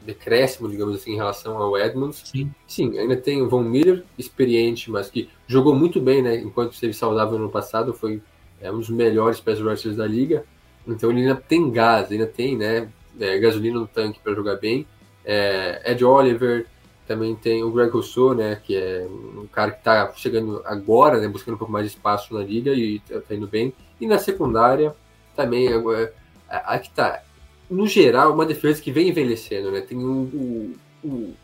decréscimo, 0.03 0.69
digamos 0.69 0.95
assim, 0.95 1.15
em 1.15 1.17
relação 1.17 1.57
ao 1.59 1.77
Edmonds. 1.77 2.23
Sim, 2.25 2.53
Sim 2.69 2.97
ainda 2.99 3.17
tem 3.17 3.43
o 3.43 3.49
Von 3.49 3.63
Miller, 3.63 4.05
experiente, 4.19 4.91
mas 4.91 5.11
que 5.11 5.29
jogou 5.47 5.75
muito 5.75 6.01
bem, 6.01 6.23
né? 6.23 6.37
Enquanto 6.37 6.73
esteve 6.73 6.93
saudável 6.93 7.39
no 7.39 7.49
passado, 7.49 7.93
foi 7.93 8.23
é, 8.61 8.71
um 8.71 8.79
dos 8.79 8.91
melhores 8.91 9.41
pass 9.41 9.59
rushers 9.61 9.97
da 9.97 10.07
liga. 10.07 10.45
Então 10.87 11.11
ele 11.11 11.21
ainda 11.21 11.37
tem 11.37 11.71
gás, 11.71 12.11
ainda 12.11 12.27
tem, 12.27 12.57
né? 12.57 12.89
É, 13.19 13.39
gasolina 13.39 13.79
no 13.79 13.87
tanque 13.87 14.21
para 14.21 14.35
jogar 14.35 14.57
bem. 14.57 14.87
É, 15.25 15.93
Ed 15.93 16.05
Oliver, 16.05 16.67
também 17.07 17.35
tem 17.35 17.63
o 17.63 17.71
Greg 17.71 17.91
Rousseau, 17.91 18.35
né? 18.35 18.61
Que 18.63 18.77
é 18.77 19.07
um 19.09 19.47
cara 19.47 19.71
que 19.71 19.79
está 19.79 20.13
chegando 20.15 20.63
agora, 20.65 21.21
né? 21.21 21.29
Buscando 21.29 21.55
um 21.55 21.59
pouco 21.59 21.73
mais 21.73 21.87
de 21.87 21.97
espaço 21.97 22.35
na 22.35 22.41
liga 22.41 22.73
e 22.73 23.01
está 23.09 23.35
indo 23.35 23.47
bem. 23.47 23.73
E 24.01 24.07
na 24.07 24.19
secundária 24.19 24.95
também, 25.37 25.69
é, 25.69 26.13
aqui 26.49 26.91
tá 26.91 27.23
no 27.69 27.87
geral, 27.87 28.33
uma 28.33 28.47
defesa 28.47 28.81
que 28.81 28.93
vem 28.93 29.09
envelhecendo, 29.09 29.71
né? 29.71 29.81
Tem 29.81 29.99
o, 29.99 30.11
o, 30.11 30.77
o 31.03 31.35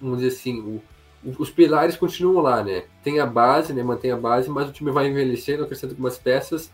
vamos 0.00 0.18
dizer 0.18 0.34
assim, 0.34 0.60
o, 0.60 0.82
os 1.38 1.50
pilares 1.50 1.96
continuam 1.96 2.42
lá, 2.42 2.62
né? 2.62 2.84
Tem 3.02 3.20
a 3.20 3.26
base, 3.26 3.72
né? 3.72 3.82
Mantém 3.82 4.10
a 4.10 4.16
base, 4.16 4.48
mas 4.48 4.68
o 4.68 4.72
time 4.72 4.90
vai 4.90 5.08
envelhecendo, 5.08 5.62
acrescentando 5.62 5.94
algumas 5.94 6.18
peças. 6.18 6.70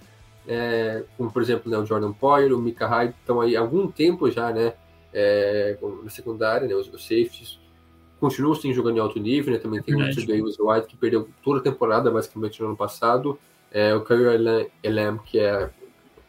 É, 0.47 1.05
como 1.17 1.31
por 1.31 1.43
exemplo 1.43 1.71
né, 1.71 1.79
o 1.79 1.85
Jordan 1.85 2.13
Poyer, 2.13 2.53
o 2.53 2.59
Mika 2.59 2.87
Hyde, 2.87 3.15
estão 3.19 3.41
aí 3.41 3.57
há 3.57 3.61
algum 3.61 3.89
tempo 3.89 4.31
já, 4.31 4.53
né, 4.53 4.75
é, 5.13 5.77
na 6.03 6.11
secundária, 6.11 6.67
né, 6.69 6.75
os, 6.75 6.93
os 6.93 7.03
safeties, 7.03 7.59
continuam 8.21 8.55
sim 8.55 8.73
jogando 8.73 8.97
em 8.97 9.01
alto 9.01 9.19
nível, 9.19 9.53
né, 9.53 9.59
também 9.59 9.83
tem 9.83 9.95
o 9.95 9.99
Davis 9.99 10.57
White, 10.59 10.87
que 10.87 10.97
perdeu 10.97 11.29
toda 11.43 11.61
a 11.61 11.63
temporada, 11.63 12.11
basicamente, 12.11 12.61
no 12.61 12.69
ano 12.69 12.77
passado, 12.77 13.39
é, 13.71 13.95
o 13.95 14.03
Kyrie 14.03 14.71
Elam, 14.83 15.19
que 15.19 15.39
é 15.39 15.71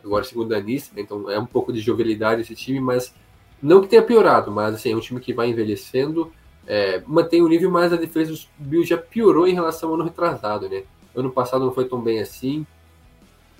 agora 0.03 0.23
segundo 0.23 0.53
anista, 0.53 0.95
né, 0.95 1.01
então 1.01 1.29
é 1.29 1.39
um 1.39 1.45
pouco 1.45 1.71
de 1.71 1.79
jovialidade 1.79 2.41
esse 2.41 2.55
time, 2.55 2.79
mas 2.79 3.13
não 3.61 3.81
que 3.81 3.87
tenha 3.87 4.01
piorado, 4.01 4.51
mas 4.51 4.75
assim, 4.75 4.91
é 4.91 4.95
um 4.95 4.99
time 4.99 5.19
que 5.19 5.33
vai 5.33 5.49
envelhecendo, 5.49 6.31
é, 6.65 7.01
mantém 7.07 7.41
o 7.41 7.47
nível, 7.47 7.71
mas 7.71 7.93
a 7.93 7.95
defesa 7.95 8.31
dos 8.31 8.49
Bills 8.57 8.89
já 8.89 8.97
piorou 8.97 9.47
em 9.47 9.53
relação 9.53 9.89
ao 9.89 9.95
ano 9.95 10.03
retrasado, 10.03 10.67
né? 10.67 10.83
Ano 11.15 11.31
passado 11.31 11.63
não 11.63 11.73
foi 11.73 11.85
tão 11.85 11.99
bem 11.99 12.19
assim, 12.19 12.67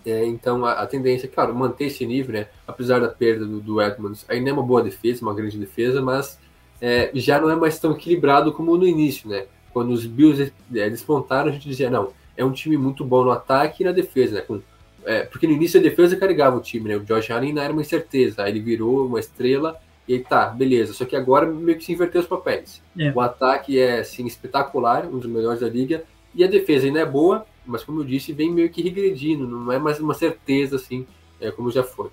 é, 0.07 0.25
então 0.25 0.65
a, 0.65 0.71
a, 0.73 0.87
tendência 0.87 1.27
é, 1.27 1.29
claro, 1.29 1.53
manter 1.53 1.85
esse 1.85 2.05
nível, 2.05 2.33
né? 2.33 2.47
Apesar 2.65 3.01
da 3.01 3.09
perda 3.09 3.45
do, 3.45 3.59
do 3.59 3.81
Edmonds, 3.81 4.25
ainda 4.29 4.49
é 4.49 4.53
uma 4.53 4.63
boa 4.63 4.81
defesa, 4.81 5.21
uma 5.21 5.33
grande 5.33 5.57
defesa, 5.57 6.01
mas 6.01 6.39
é, 6.79 7.11
já 7.13 7.41
não 7.41 7.49
é 7.49 7.55
mais 7.57 7.77
tão 7.77 7.91
equilibrado 7.91 8.53
como 8.53 8.77
no 8.77 8.87
início, 8.87 9.29
né? 9.29 9.47
Quando 9.73 9.91
os 9.91 10.05
Bills 10.05 10.53
é, 10.73 10.89
despontaram, 10.89 11.49
a 11.49 11.51
gente 11.51 11.67
dizia, 11.67 11.89
não, 11.89 12.13
é 12.37 12.45
um 12.45 12.53
time 12.53 12.77
muito 12.77 13.03
bom 13.03 13.25
no 13.25 13.31
ataque 13.31 13.83
e 13.83 13.85
na 13.85 13.91
defesa, 13.91 14.35
né? 14.35 14.41
Com, 14.41 14.61
é, 15.03 15.23
porque 15.23 15.45
no 15.45 15.53
início 15.53 15.77
a 15.77 15.83
defesa 15.83 16.15
carregava 16.15 16.55
o 16.55 16.61
time, 16.61 16.87
né? 16.87 16.95
O 16.95 17.03
Josh 17.03 17.29
Allen 17.29 17.51
não 17.51 17.61
era 17.61 17.73
uma 17.73 17.81
incerteza, 17.81 18.43
aí 18.43 18.51
ele 18.51 18.61
virou 18.61 19.07
uma 19.07 19.19
estrela 19.19 19.77
e 20.07 20.13
aí 20.13 20.19
tá, 20.23 20.45
beleza. 20.47 20.93
Só 20.93 21.03
que 21.03 21.17
agora 21.17 21.45
meio 21.45 21.77
que 21.77 21.83
se 21.83 21.91
inverteu 21.91 22.21
os 22.21 22.27
papéis. 22.27 22.81
É. 22.97 23.11
O 23.11 23.19
ataque 23.19 23.77
é, 23.77 23.99
assim, 23.99 24.25
espetacular, 24.25 25.05
um 25.05 25.17
dos 25.19 25.29
melhores 25.29 25.59
da 25.59 25.67
liga, 25.67 26.05
e 26.33 26.43
a 26.43 26.47
defesa 26.47 26.85
ainda 26.85 26.99
é 26.99 27.05
boa, 27.05 27.45
mas 27.67 27.83
como 27.83 28.01
eu 28.01 28.05
disse, 28.05 28.33
vem 28.33 28.51
meio 28.51 28.69
que 28.69 28.81
regredindo, 28.81 29.47
não 29.47 29.71
é 29.71 29.77
mais 29.77 29.99
uma 29.99 30.13
certeza 30.13 30.77
assim, 30.77 31.05
é, 31.39 31.51
como 31.51 31.71
já 31.71 31.83
foi. 31.83 32.09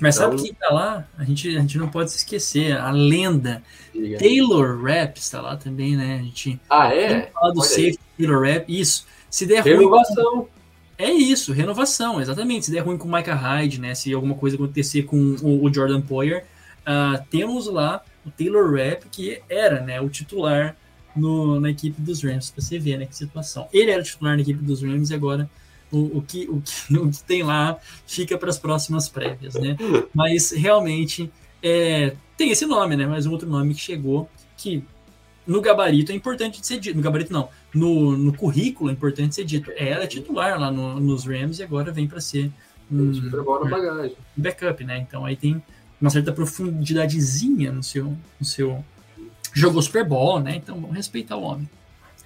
Mas 0.00 0.16
então, 0.16 0.30
sabe 0.30 0.42
quem 0.42 0.54
tá 0.54 0.72
lá? 0.72 1.08
A 1.18 1.24
gente, 1.24 1.56
a 1.56 1.60
gente 1.60 1.76
não 1.76 1.88
pode 1.88 2.10
se 2.12 2.18
esquecer, 2.18 2.76
a 2.76 2.90
lenda. 2.90 3.62
Diga. 3.92 4.18
Taylor 4.18 4.80
Rapp 4.80 5.18
está 5.18 5.40
lá 5.40 5.56
também, 5.56 5.96
né? 5.96 6.18
A 6.20 6.22
gente 6.22 6.60
ah, 6.70 6.94
é? 6.94 7.30
do 7.52 7.62
safety, 7.62 7.98
Taylor 8.16 8.46
Rapp, 8.46 8.64
isso. 8.68 9.06
Se 9.28 9.44
der 9.44 9.62
renovação. 9.64 10.36
ruim. 10.36 10.46
É 10.96 11.10
isso, 11.10 11.52
renovação, 11.52 12.20
exatamente. 12.20 12.66
Se 12.66 12.72
der 12.72 12.80
ruim 12.80 12.98
com 12.98 13.08
o 13.08 13.12
Micah 13.12 13.34
Hyde, 13.34 13.80
né? 13.80 13.94
Se 13.94 14.12
alguma 14.12 14.34
coisa 14.34 14.56
acontecer 14.56 15.02
com 15.02 15.36
o, 15.42 15.64
o 15.64 15.72
Jordan 15.72 16.00
Poyer, 16.00 16.44
uh, 16.82 17.24
temos 17.30 17.66
lá 17.66 18.02
o 18.26 18.30
Taylor 18.30 18.72
Rapp, 18.72 19.06
que 19.10 19.40
era 19.48 19.80
né, 19.80 20.00
o 20.00 20.08
titular 20.08 20.76
no, 21.18 21.60
na 21.60 21.70
equipe 21.70 22.00
dos 22.00 22.22
Rams, 22.22 22.50
para 22.50 22.62
você 22.62 22.78
ver 22.78 22.98
né, 22.98 23.06
que 23.06 23.16
situação. 23.16 23.68
Ele 23.72 23.90
era 23.90 24.02
titular 24.02 24.36
na 24.36 24.42
equipe 24.42 24.62
dos 24.62 24.82
Rams 24.82 25.10
e 25.10 25.14
agora 25.14 25.48
o, 25.90 26.18
o, 26.18 26.22
que, 26.22 26.48
o, 26.48 26.60
que, 26.60 26.96
o 26.96 27.10
que 27.10 27.24
tem 27.24 27.42
lá 27.42 27.78
fica 28.06 28.36
para 28.38 28.50
as 28.50 28.58
próximas 28.58 29.08
prévias, 29.08 29.54
né? 29.54 29.76
Mas 30.14 30.52
realmente 30.52 31.30
é, 31.62 32.14
tem 32.36 32.50
esse 32.50 32.66
nome, 32.66 32.96
né? 32.96 33.06
Mas 33.06 33.26
um 33.26 33.32
outro 33.32 33.48
nome 33.48 33.74
que 33.74 33.80
chegou 33.80 34.28
que 34.56 34.84
no 35.46 35.60
gabarito 35.62 36.12
é 36.12 36.14
importante 36.14 36.60
de 36.60 36.66
ser 36.66 36.78
dito. 36.78 36.96
No 36.96 37.02
gabarito 37.02 37.32
não, 37.32 37.48
no, 37.74 38.16
no 38.16 38.34
currículo 38.34 38.90
é 38.90 38.92
importante 38.92 39.34
ser 39.34 39.44
dito. 39.44 39.72
Era 39.74 40.06
titular 40.06 40.60
lá 40.60 40.70
no, 40.70 41.00
nos 41.00 41.24
Rams 41.24 41.58
e 41.58 41.62
agora 41.62 41.90
vem 41.90 42.06
para 42.06 42.20
ser 42.20 42.50
um, 42.90 43.12
um 43.12 44.10
backup, 44.36 44.84
né? 44.84 44.98
Então 44.98 45.24
aí 45.24 45.36
tem 45.36 45.62
uma 46.00 46.10
certa 46.10 46.32
profundidadezinha 46.32 47.72
no 47.72 47.82
seu, 47.82 48.16
no 48.38 48.46
seu 48.46 48.84
jogou 49.54 49.82
Super 49.82 50.04
Bowl, 50.04 50.40
né? 50.40 50.56
Então 50.56 50.80
vamos 50.80 50.96
respeitar 50.96 51.36
o 51.36 51.42
homem. 51.42 51.68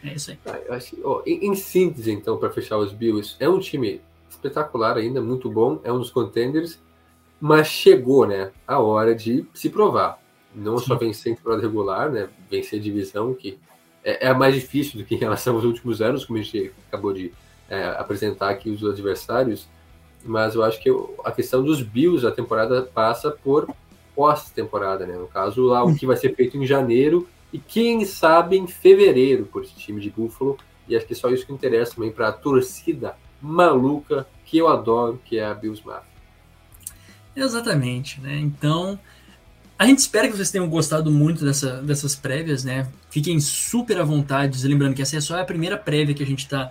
É 0.04 0.14
isso 0.14 0.32
aí. 0.32 0.38
Ah, 0.46 0.74
acho, 0.74 0.96
ó, 1.04 1.22
em, 1.24 1.46
em, 1.46 1.54
síntese, 1.54 2.10
então, 2.10 2.36
para 2.36 2.50
fechar 2.50 2.76
os 2.76 2.92
Bills, 2.92 3.36
é 3.38 3.48
um 3.48 3.58
time 3.58 4.00
espetacular 4.28 4.96
ainda, 4.96 5.20
muito 5.20 5.48
bom, 5.48 5.80
é 5.84 5.92
um 5.92 5.98
dos 5.98 6.10
contenders, 6.10 6.80
mas 7.40 7.68
chegou, 7.68 8.26
né, 8.26 8.50
a 8.66 8.80
hora 8.80 9.14
de 9.14 9.46
se 9.54 9.70
provar. 9.70 10.20
Não 10.54 10.76
Sim. 10.78 10.86
só 10.86 10.96
vencer 10.96 11.32
em 11.32 11.36
temporada 11.36 11.62
regular, 11.62 12.10
né, 12.10 12.28
vencer 12.50 12.80
a 12.80 12.82
divisão, 12.82 13.32
que 13.32 13.58
é, 14.04 14.26
é, 14.26 14.28
a 14.28 14.34
mais 14.34 14.54
difícil 14.54 14.98
do 14.98 15.04
que 15.04 15.14
em 15.14 15.18
relação 15.18 15.54
aos 15.54 15.64
últimos 15.64 16.02
anos, 16.02 16.24
como 16.24 16.38
a 16.38 16.42
gente 16.42 16.72
acabou 16.88 17.12
de 17.12 17.32
é, 17.68 17.84
apresentar 17.96 18.50
aqui 18.50 18.70
os 18.70 18.84
adversários, 18.84 19.68
mas 20.24 20.54
eu 20.54 20.62
acho 20.62 20.80
que 20.80 20.90
a 21.24 21.30
questão 21.30 21.62
dos 21.62 21.80
Bills, 21.82 22.26
a 22.26 22.32
temporada 22.32 22.82
passa 22.82 23.30
por 23.30 23.72
pós-temporada, 24.14 25.06
né? 25.06 25.16
No 25.16 25.26
caso, 25.26 25.64
lá 25.64 25.82
o 25.84 25.94
que 25.94 26.06
vai 26.06 26.16
ser 26.16 26.34
feito 26.34 26.56
em 26.56 26.66
janeiro 26.66 27.28
e 27.52 27.58
quem 27.58 28.04
sabe 28.04 28.56
em 28.56 28.66
fevereiro 28.66 29.46
por 29.46 29.62
esse 29.62 29.74
time 29.74 30.00
de 30.00 30.10
Buffalo. 30.10 30.56
E 30.88 30.96
acho 30.96 31.06
que 31.06 31.12
é 31.12 31.16
só 31.16 31.30
isso 31.30 31.46
que 31.46 31.52
interessa 31.52 31.94
também 31.94 32.10
para 32.10 32.28
a 32.28 32.32
torcida 32.32 33.16
maluca 33.40 34.26
que 34.44 34.58
eu 34.58 34.68
adoro, 34.68 35.20
que 35.24 35.38
é 35.38 35.44
a 35.44 35.54
Bills 35.54 35.84
Mafia. 35.84 36.12
Exatamente, 37.34 38.20
né? 38.20 38.38
Então, 38.38 38.98
a 39.78 39.86
gente 39.86 39.98
espera 39.98 40.28
que 40.28 40.36
vocês 40.36 40.50
tenham 40.50 40.68
gostado 40.68 41.10
muito 41.10 41.44
dessa, 41.44 41.82
dessas 41.82 42.14
prévias, 42.14 42.62
né? 42.62 42.88
Fiquem 43.10 43.40
super 43.40 43.98
à 43.98 44.04
vontade, 44.04 44.64
lembrando 44.66 44.94
que 44.94 45.02
essa 45.02 45.16
é 45.16 45.20
só 45.20 45.40
a 45.40 45.44
primeira 45.44 45.76
prévia 45.78 46.14
que 46.14 46.22
a 46.22 46.26
gente 46.26 46.40
está 46.40 46.70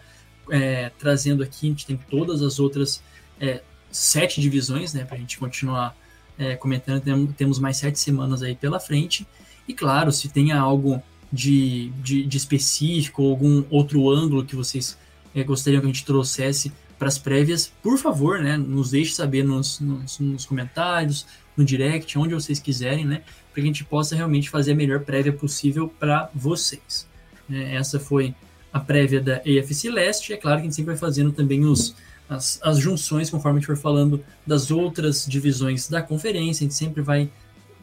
é, 0.49 0.91
trazendo 0.97 1.43
aqui. 1.43 1.67
A 1.67 1.69
gente 1.69 1.85
tem 1.85 1.97
todas 1.97 2.41
as 2.41 2.59
outras 2.59 3.03
é, 3.39 3.61
sete 3.91 4.39
divisões, 4.39 4.93
né? 4.93 5.03
Para 5.03 5.17
a 5.17 5.19
gente 5.19 5.37
continuar 5.37 5.95
é, 6.41 6.55
comentando, 6.55 7.31
temos 7.37 7.59
mais 7.59 7.77
sete 7.77 7.99
semanas 7.99 8.41
aí 8.41 8.55
pela 8.55 8.79
frente. 8.79 9.27
E 9.67 9.73
claro, 9.75 10.11
se 10.11 10.27
tenha 10.27 10.59
algo 10.59 11.01
de, 11.31 11.91
de, 12.01 12.25
de 12.25 12.37
específico, 12.37 13.23
algum 13.23 13.63
outro 13.69 14.09
ângulo 14.09 14.43
que 14.43 14.55
vocês 14.55 14.97
é, 15.35 15.43
gostariam 15.43 15.79
que 15.79 15.85
a 15.85 15.89
gente 15.89 16.03
trouxesse 16.03 16.73
para 16.97 17.07
as 17.07 17.19
prévias, 17.19 17.71
por 17.81 17.97
favor, 17.97 18.39
né, 18.39 18.57
nos 18.57 18.89
deixe 18.91 19.13
saber 19.13 19.43
nos, 19.43 19.79
nos, 19.79 20.19
nos, 20.19 20.45
comentários, 20.45 21.27
no 21.55 21.63
direct, 21.63 22.17
onde 22.17 22.33
vocês 22.33 22.59
quiserem, 22.59 23.05
né, 23.05 23.21
para 23.51 23.55
que 23.55 23.61
a 23.61 23.65
gente 23.65 23.83
possa 23.83 24.15
realmente 24.15 24.49
fazer 24.49 24.71
a 24.71 24.75
melhor 24.75 25.01
prévia 25.01 25.33
possível 25.33 25.87
para 25.99 26.29
vocês. 26.33 27.07
É, 27.51 27.75
essa 27.75 27.99
foi 27.99 28.33
a 28.73 28.79
prévia 28.79 29.21
da 29.21 29.37
AFC 29.37 29.89
Leste, 29.89 30.33
é 30.33 30.37
claro 30.37 30.57
que 30.57 30.61
a 30.61 30.65
gente 30.65 30.75
sempre 30.75 30.93
vai 30.93 30.99
fazendo 30.99 31.31
também 31.31 31.65
os, 31.65 31.95
as, 32.31 32.59
as 32.63 32.79
junções, 32.79 33.29
conforme 33.29 33.57
a 33.57 33.59
gente 33.59 33.67
for 33.67 33.75
falando 33.75 34.23
das 34.47 34.71
outras 34.71 35.25
divisões 35.25 35.89
da 35.89 36.01
conferência, 36.01 36.63
a 36.63 36.69
gente 36.69 36.75
sempre 36.75 37.01
vai 37.01 37.29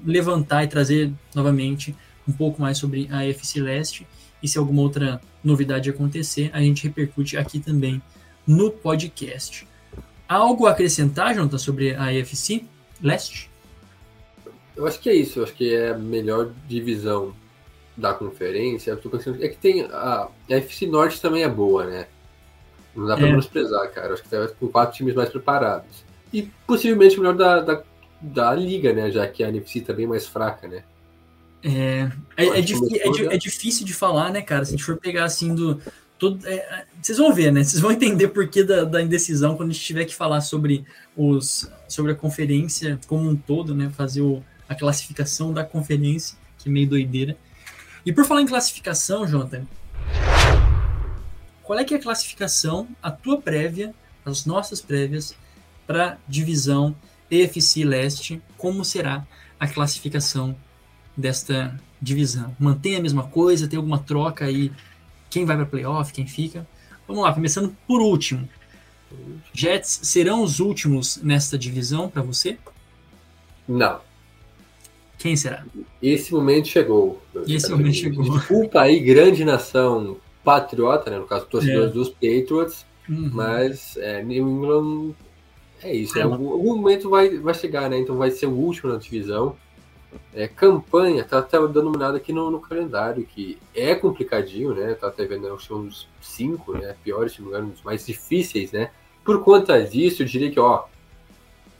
levantar 0.02 0.64
e 0.64 0.66
trazer 0.66 1.12
novamente 1.34 1.94
um 2.26 2.32
pouco 2.32 2.60
mais 2.60 2.78
sobre 2.78 3.08
a 3.10 3.18
AFC 3.18 3.60
Leste. 3.60 4.06
E 4.42 4.48
se 4.48 4.56
alguma 4.56 4.80
outra 4.80 5.20
novidade 5.44 5.90
acontecer, 5.90 6.50
a 6.54 6.60
gente 6.60 6.84
repercute 6.84 7.36
aqui 7.36 7.60
também 7.60 8.00
no 8.46 8.70
podcast. 8.70 9.68
Algo 10.26 10.66
a 10.66 10.70
acrescentar, 10.70 11.34
Jonathan, 11.34 11.58
sobre 11.58 11.94
a 11.94 12.04
AFC 12.04 12.64
Leste? 13.02 13.50
Eu 14.74 14.86
acho 14.86 14.98
que 14.98 15.10
é 15.10 15.14
isso. 15.14 15.40
Eu 15.40 15.44
acho 15.44 15.54
que 15.54 15.74
é 15.74 15.90
a 15.90 15.98
melhor 15.98 16.52
divisão 16.66 17.34
da 17.94 18.14
conferência. 18.14 18.92
Eu 18.92 18.96
tô 18.96 19.10
pensando, 19.10 19.44
é 19.44 19.48
que 19.48 19.58
tem 19.58 19.82
a, 19.82 20.28
a 20.50 20.56
AFC 20.56 20.86
Norte 20.86 21.20
também 21.20 21.42
é 21.42 21.48
boa, 21.48 21.84
né? 21.84 22.06
Não 22.98 23.06
dá 23.06 23.16
pra 23.16 23.26
é. 23.26 23.30
menosprezar, 23.30 23.88
cara. 23.92 24.12
Acho 24.12 24.24
que 24.24 24.28
tá 24.28 24.48
com 24.58 24.66
quatro 24.66 24.96
times 24.96 25.14
mais 25.14 25.28
preparados. 25.28 26.04
E 26.32 26.42
possivelmente 26.66 27.16
o 27.16 27.22
melhor 27.22 27.36
da, 27.36 27.60
da, 27.60 27.82
da 28.20 28.54
liga, 28.54 28.92
né? 28.92 29.08
Já 29.10 29.26
que 29.28 29.44
a 29.44 29.48
NFC 29.48 29.80
tá 29.80 29.92
bem 29.92 30.06
mais 30.06 30.26
fraca, 30.26 30.66
né? 30.66 30.82
É, 31.62 32.10
é, 32.36 32.44
é, 32.44 32.58
é, 32.58 33.34
é, 33.34 33.38
difícil 33.38 33.86
de 33.86 33.94
falar, 33.94 34.32
né, 34.32 34.42
cara? 34.42 34.64
Se 34.64 34.70
a 34.70 34.76
gente 34.76 34.84
for 34.84 34.96
pegar 34.96 35.24
assim 35.24 35.54
do. 35.54 35.80
Todo, 36.18 36.44
é, 36.44 36.54
é, 36.54 36.84
vocês 37.00 37.16
vão 37.18 37.32
ver, 37.32 37.52
né? 37.52 37.62
Vocês 37.62 37.80
vão 37.80 37.92
entender 37.92 38.28
por 38.28 38.48
que 38.48 38.64
da, 38.64 38.82
da, 38.82 39.00
indecisão 39.00 39.56
quando 39.56 39.70
a 39.70 39.72
gente 39.72 39.84
tiver 39.84 40.04
que 40.04 40.14
falar 40.14 40.40
sobre, 40.40 40.84
os, 41.16 41.70
sobre 41.86 42.10
a 42.10 42.14
conferência 42.16 42.98
como 43.06 43.30
um 43.30 43.36
todo, 43.36 43.76
né? 43.76 43.92
Fazer 43.96 44.22
o, 44.22 44.42
a 44.68 44.74
classificação 44.74 45.52
da 45.52 45.62
conferência, 45.62 46.36
que 46.58 46.68
é 46.68 46.72
meio 46.72 46.88
doideira. 46.88 47.36
E 48.04 48.12
por 48.12 48.24
falar 48.24 48.42
em 48.42 48.46
classificação, 48.46 49.26
Jonathan, 49.26 49.64
qual 51.68 51.78
é 51.78 51.84
que 51.84 51.92
é 51.92 51.98
a 51.98 52.00
classificação, 52.00 52.88
a 53.02 53.10
tua 53.10 53.42
prévia, 53.42 53.94
as 54.24 54.46
nossas 54.46 54.80
prévias 54.80 55.36
para 55.86 56.16
divisão 56.26 56.96
EFC 57.30 57.84
Leste, 57.84 58.40
como 58.56 58.82
será 58.86 59.26
a 59.60 59.68
classificação 59.68 60.56
desta 61.14 61.78
divisão? 62.00 62.56
Mantém 62.58 62.96
a 62.96 63.02
mesma 63.02 63.24
coisa? 63.24 63.68
Tem 63.68 63.76
alguma 63.76 63.98
troca 63.98 64.46
aí? 64.46 64.72
Quem 65.28 65.44
vai 65.44 65.56
para 65.56 65.66
playoff? 65.66 66.10
Quem 66.10 66.26
fica? 66.26 66.66
Vamos 67.06 67.22
lá, 67.22 67.34
começando 67.34 67.76
por 67.86 68.00
último. 68.00 68.48
Jets 69.52 70.00
serão 70.04 70.42
os 70.42 70.60
últimos 70.60 71.18
nesta 71.18 71.58
divisão 71.58 72.08
para 72.08 72.22
você? 72.22 72.56
Não. 73.68 74.00
Quem 75.18 75.36
será? 75.36 75.66
Esse 76.00 76.32
momento 76.32 76.66
chegou. 76.66 77.22
Esse 77.46 77.70
momento 77.70 77.94
chegou. 77.94 78.24
Desculpa 78.24 78.80
aí, 78.80 79.00
grande 79.00 79.44
nação 79.44 80.16
patriota, 80.48 81.10
né? 81.10 81.18
No 81.18 81.26
caso, 81.26 81.44
torcedores 81.44 81.90
é. 81.90 81.92
dos 81.92 82.08
Patriots, 82.08 82.86
uhum. 83.06 83.30
mas 83.34 83.98
é, 83.98 84.22
New 84.22 84.48
England 84.48 85.14
é 85.82 85.94
isso. 85.94 86.18
É, 86.18 86.22
algum, 86.22 86.50
algum, 86.50 86.76
momento 86.76 87.10
vai, 87.10 87.36
vai 87.36 87.52
chegar, 87.52 87.90
né? 87.90 87.98
Então 87.98 88.16
vai 88.16 88.30
ser 88.30 88.46
o 88.46 88.52
último 88.52 88.90
na 88.90 88.98
divisão. 88.98 89.54
É, 90.32 90.48
campanha, 90.48 91.22
tá 91.22 91.40
até 91.40 91.58
dando 91.58 91.88
uma 91.88 91.98
olhada 91.98 92.16
aqui 92.16 92.32
no, 92.32 92.50
no, 92.50 92.60
calendário, 92.60 93.26
que 93.26 93.58
é 93.74 93.94
complicadinho, 93.94 94.74
né? 94.74 94.94
Tá 94.94 95.08
até 95.08 95.26
vendo, 95.26 95.52
acho 95.52 95.66
que 95.66 95.74
uns 95.74 96.08
cinco, 96.18 96.72
né? 96.72 96.96
Piores, 97.04 97.34
se 97.34 97.42
não 97.42 97.48
engano, 97.48 97.74
mais 97.84 98.06
difíceis, 98.06 98.72
né? 98.72 98.90
Por 99.22 99.44
conta 99.44 99.78
disso, 99.84 100.22
eu 100.22 100.26
diria 100.26 100.50
que, 100.50 100.58
ó, 100.58 100.84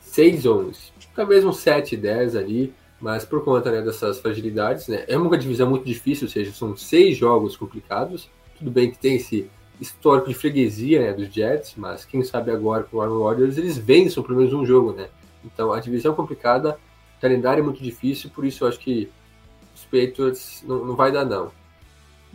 6-11. 0.04 0.76
Talvez 1.14 1.42
um 1.42 1.52
7-10 1.52 2.38
ali, 2.38 2.74
mas 3.00 3.24
por 3.24 3.42
conta 3.42 3.70
né, 3.70 3.80
dessas 3.80 4.20
fragilidades, 4.20 4.88
né, 4.88 5.04
é 5.08 5.16
uma 5.16 5.38
divisão 5.38 5.70
muito 5.70 5.86
difícil, 5.86 6.26
ou 6.26 6.30
seja, 6.30 6.52
são 6.52 6.76
seis 6.76 7.16
jogos 7.16 7.56
complicados. 7.56 8.28
Tudo 8.58 8.70
bem 8.70 8.90
que 8.90 8.98
tem 8.98 9.16
esse 9.16 9.50
histórico 9.80 10.28
de 10.28 10.34
freguesia 10.34 11.00
né, 11.00 11.12
dos 11.12 11.32
Jets, 11.32 11.74
mas 11.76 12.04
quem 12.04 12.22
sabe 12.22 12.50
agora 12.50 12.82
com 12.82 12.96
o 12.96 13.00
Aaron 13.00 13.18
Rodgers 13.18 13.56
eles 13.56 13.78
vençam 13.78 14.22
pelo 14.22 14.38
menos 14.38 14.52
um 14.52 14.66
jogo, 14.66 14.92
né? 14.92 15.08
Então 15.44 15.72
a 15.72 15.80
divisão 15.80 16.12
é 16.12 16.16
complicada, 16.16 16.78
o 17.16 17.20
calendário 17.20 17.60
é 17.60 17.64
muito 17.64 17.82
difícil, 17.82 18.30
por 18.30 18.44
isso 18.44 18.64
eu 18.64 18.68
acho 18.68 18.78
que 18.80 19.08
os 19.74 19.84
Patriots 19.84 20.64
não, 20.66 20.84
não 20.84 20.96
vai 20.96 21.12
dar 21.12 21.24
não. 21.24 21.52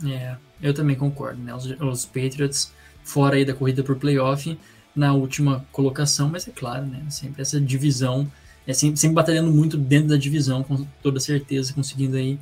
É, 0.06 0.36
eu 0.62 0.72
também 0.72 0.96
concordo, 0.96 1.40
né? 1.40 1.54
Os, 1.54 1.66
os 1.66 2.06
Patriots 2.06 2.72
fora 3.02 3.36
aí 3.36 3.44
da 3.44 3.54
corrida 3.54 3.82
por 3.82 3.96
playoff 3.96 4.58
na 4.96 5.12
última 5.12 5.64
colocação, 5.70 6.28
mas 6.30 6.48
é 6.48 6.50
claro, 6.50 6.86
né? 6.86 7.04
Sempre 7.10 7.42
essa 7.42 7.60
divisão, 7.60 8.30
é 8.66 8.72
sempre, 8.72 8.96
sempre 8.98 9.14
batalhando 9.14 9.50
muito 9.50 9.76
dentro 9.76 10.08
da 10.08 10.16
divisão, 10.16 10.62
com 10.62 10.86
toda 11.02 11.20
certeza, 11.20 11.74
conseguindo 11.74 12.16
aí 12.16 12.38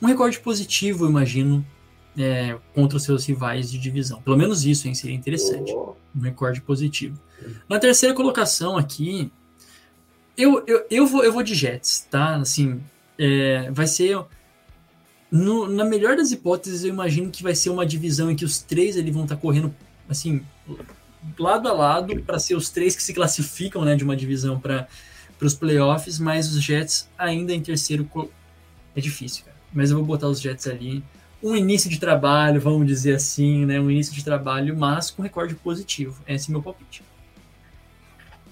um 0.00 0.06
recorde 0.06 0.38
positivo, 0.40 1.06
imagino, 1.06 1.64
é, 2.18 2.56
contra 2.74 2.96
os 2.96 3.04
seus 3.04 3.24
rivais 3.26 3.70
de 3.70 3.78
divisão. 3.78 4.20
Pelo 4.22 4.36
menos 4.36 4.64
isso, 4.64 4.88
hein? 4.88 4.94
Seria 4.94 5.14
interessante. 5.14 5.72
Um 5.72 6.20
recorde 6.20 6.60
positivo. 6.60 7.18
Na 7.68 7.78
terceira 7.78 8.14
colocação 8.14 8.76
aqui, 8.76 9.30
eu, 10.36 10.64
eu, 10.66 10.86
eu, 10.90 11.06
vou, 11.06 11.24
eu 11.24 11.32
vou 11.32 11.42
de 11.42 11.54
Jets, 11.54 12.06
tá? 12.10 12.36
Assim, 12.36 12.80
é, 13.18 13.70
vai 13.70 13.86
ser. 13.86 14.18
No, 15.30 15.68
na 15.68 15.84
melhor 15.84 16.16
das 16.16 16.30
hipóteses, 16.30 16.84
eu 16.84 16.90
imagino 16.90 17.30
que 17.30 17.42
vai 17.42 17.54
ser 17.54 17.70
uma 17.70 17.84
divisão 17.84 18.30
em 18.30 18.36
que 18.36 18.44
os 18.44 18.58
três 18.60 18.96
eles 18.96 19.12
vão 19.12 19.24
estar 19.24 19.34
tá 19.34 19.40
correndo 19.40 19.74
assim, 20.08 20.40
lado 21.38 21.68
a 21.68 21.72
lado, 21.72 22.22
para 22.22 22.38
ser 22.38 22.54
os 22.54 22.70
três 22.70 22.94
que 22.94 23.02
se 23.02 23.12
classificam 23.12 23.84
né, 23.84 23.96
de 23.96 24.04
uma 24.04 24.16
divisão 24.16 24.58
para 24.60 24.86
os 25.40 25.52
playoffs, 25.52 26.18
mas 26.18 26.54
os 26.54 26.62
Jets 26.62 27.08
ainda 27.18 27.52
em 27.52 27.60
terceiro. 27.60 28.08
É 28.94 29.00
difícil, 29.00 29.44
cara. 29.44 29.56
Mas 29.74 29.90
eu 29.90 29.96
vou 29.98 30.06
botar 30.06 30.28
os 30.28 30.40
Jets 30.40 30.66
ali 30.66 31.04
um 31.46 31.54
início 31.54 31.88
de 31.88 32.00
trabalho, 32.00 32.60
vamos 32.60 32.86
dizer 32.86 33.14
assim, 33.14 33.64
né? 33.64 33.78
Um 33.78 33.90
início 33.90 34.12
de 34.12 34.24
trabalho, 34.24 34.76
mas 34.76 35.10
com 35.12 35.22
recorde 35.22 35.54
positivo. 35.54 36.20
Esse 36.26 36.50
é 36.50 36.52
meu 36.52 36.60
palpite. 36.60 37.04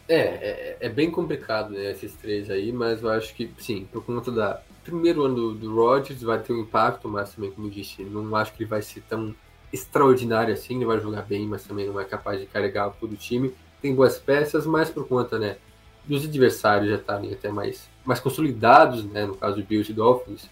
É, 0.08 0.18
é, 0.18 0.76
é, 0.80 0.88
bem 0.88 1.10
complicado, 1.10 1.70
né, 1.70 1.90
esses 1.90 2.12
três 2.12 2.50
aí, 2.50 2.70
mas 2.70 3.02
eu 3.02 3.08
acho 3.08 3.34
que, 3.34 3.50
sim, 3.58 3.88
por 3.90 4.04
conta 4.04 4.30
da 4.30 4.60
primeiro 4.84 5.24
ano 5.24 5.34
do, 5.34 5.54
do 5.54 5.74
Rodgers 5.74 6.20
vai 6.20 6.38
ter 6.38 6.52
um 6.52 6.60
impacto, 6.60 7.08
mas 7.08 7.32
também, 7.32 7.50
como 7.50 7.70
disse, 7.70 8.02
não 8.02 8.36
acho 8.36 8.52
que 8.52 8.62
ele 8.62 8.68
vai 8.68 8.82
ser 8.82 9.00
tão 9.08 9.34
extraordinário 9.72 10.52
assim, 10.52 10.76
ele 10.76 10.84
vai 10.84 11.00
jogar 11.00 11.22
bem, 11.22 11.46
mas 11.46 11.64
também 11.64 11.86
não 11.86 11.98
é 11.98 12.04
capaz 12.04 12.38
de 12.38 12.44
carregar 12.44 12.90
todo 13.00 13.14
o 13.14 13.16
time. 13.16 13.54
Tem 13.80 13.94
boas 13.94 14.18
peças, 14.18 14.66
mas 14.66 14.90
por 14.90 15.08
conta, 15.08 15.38
né, 15.38 15.56
dos 16.04 16.26
adversários 16.26 16.90
já 16.90 16.96
estarem 16.96 17.32
até 17.32 17.50
mais, 17.50 17.88
mais 18.04 18.20
consolidados, 18.20 19.04
né, 19.06 19.24
no 19.24 19.34
caso 19.34 19.56
do 19.56 19.64
Bills 19.64 19.90
e 19.90 19.94
Dolphins, 19.94 20.50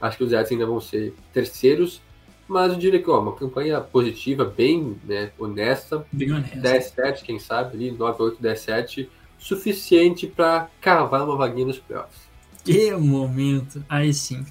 Acho 0.00 0.18
que 0.18 0.24
os 0.24 0.30
Jets 0.30 0.52
ainda 0.52 0.66
vão 0.66 0.80
ser 0.80 1.14
terceiros, 1.32 2.02
mas 2.46 2.72
eu 2.72 2.78
diria 2.78 3.02
que 3.02 3.10
ó, 3.10 3.20
uma 3.20 3.34
campanha 3.34 3.80
positiva, 3.80 4.44
bem 4.44 4.96
né, 5.04 5.30
honesta. 5.38 6.06
Bem 6.12 6.32
honesta. 6.32 6.60
10-7, 6.60 7.22
quem 7.22 7.38
sabe, 7.38 7.76
ali, 7.76 7.92
9-8, 7.92 8.36
10-7, 8.40 9.08
suficiente 9.38 10.26
para 10.26 10.68
cavar 10.80 11.24
uma 11.24 11.36
vaguinha 11.36 11.66
nos 11.66 11.78
playoffs. 11.78 12.26
Que 12.64 12.92
momento! 12.92 13.84
Aí 13.88 14.12
sim. 14.12 14.44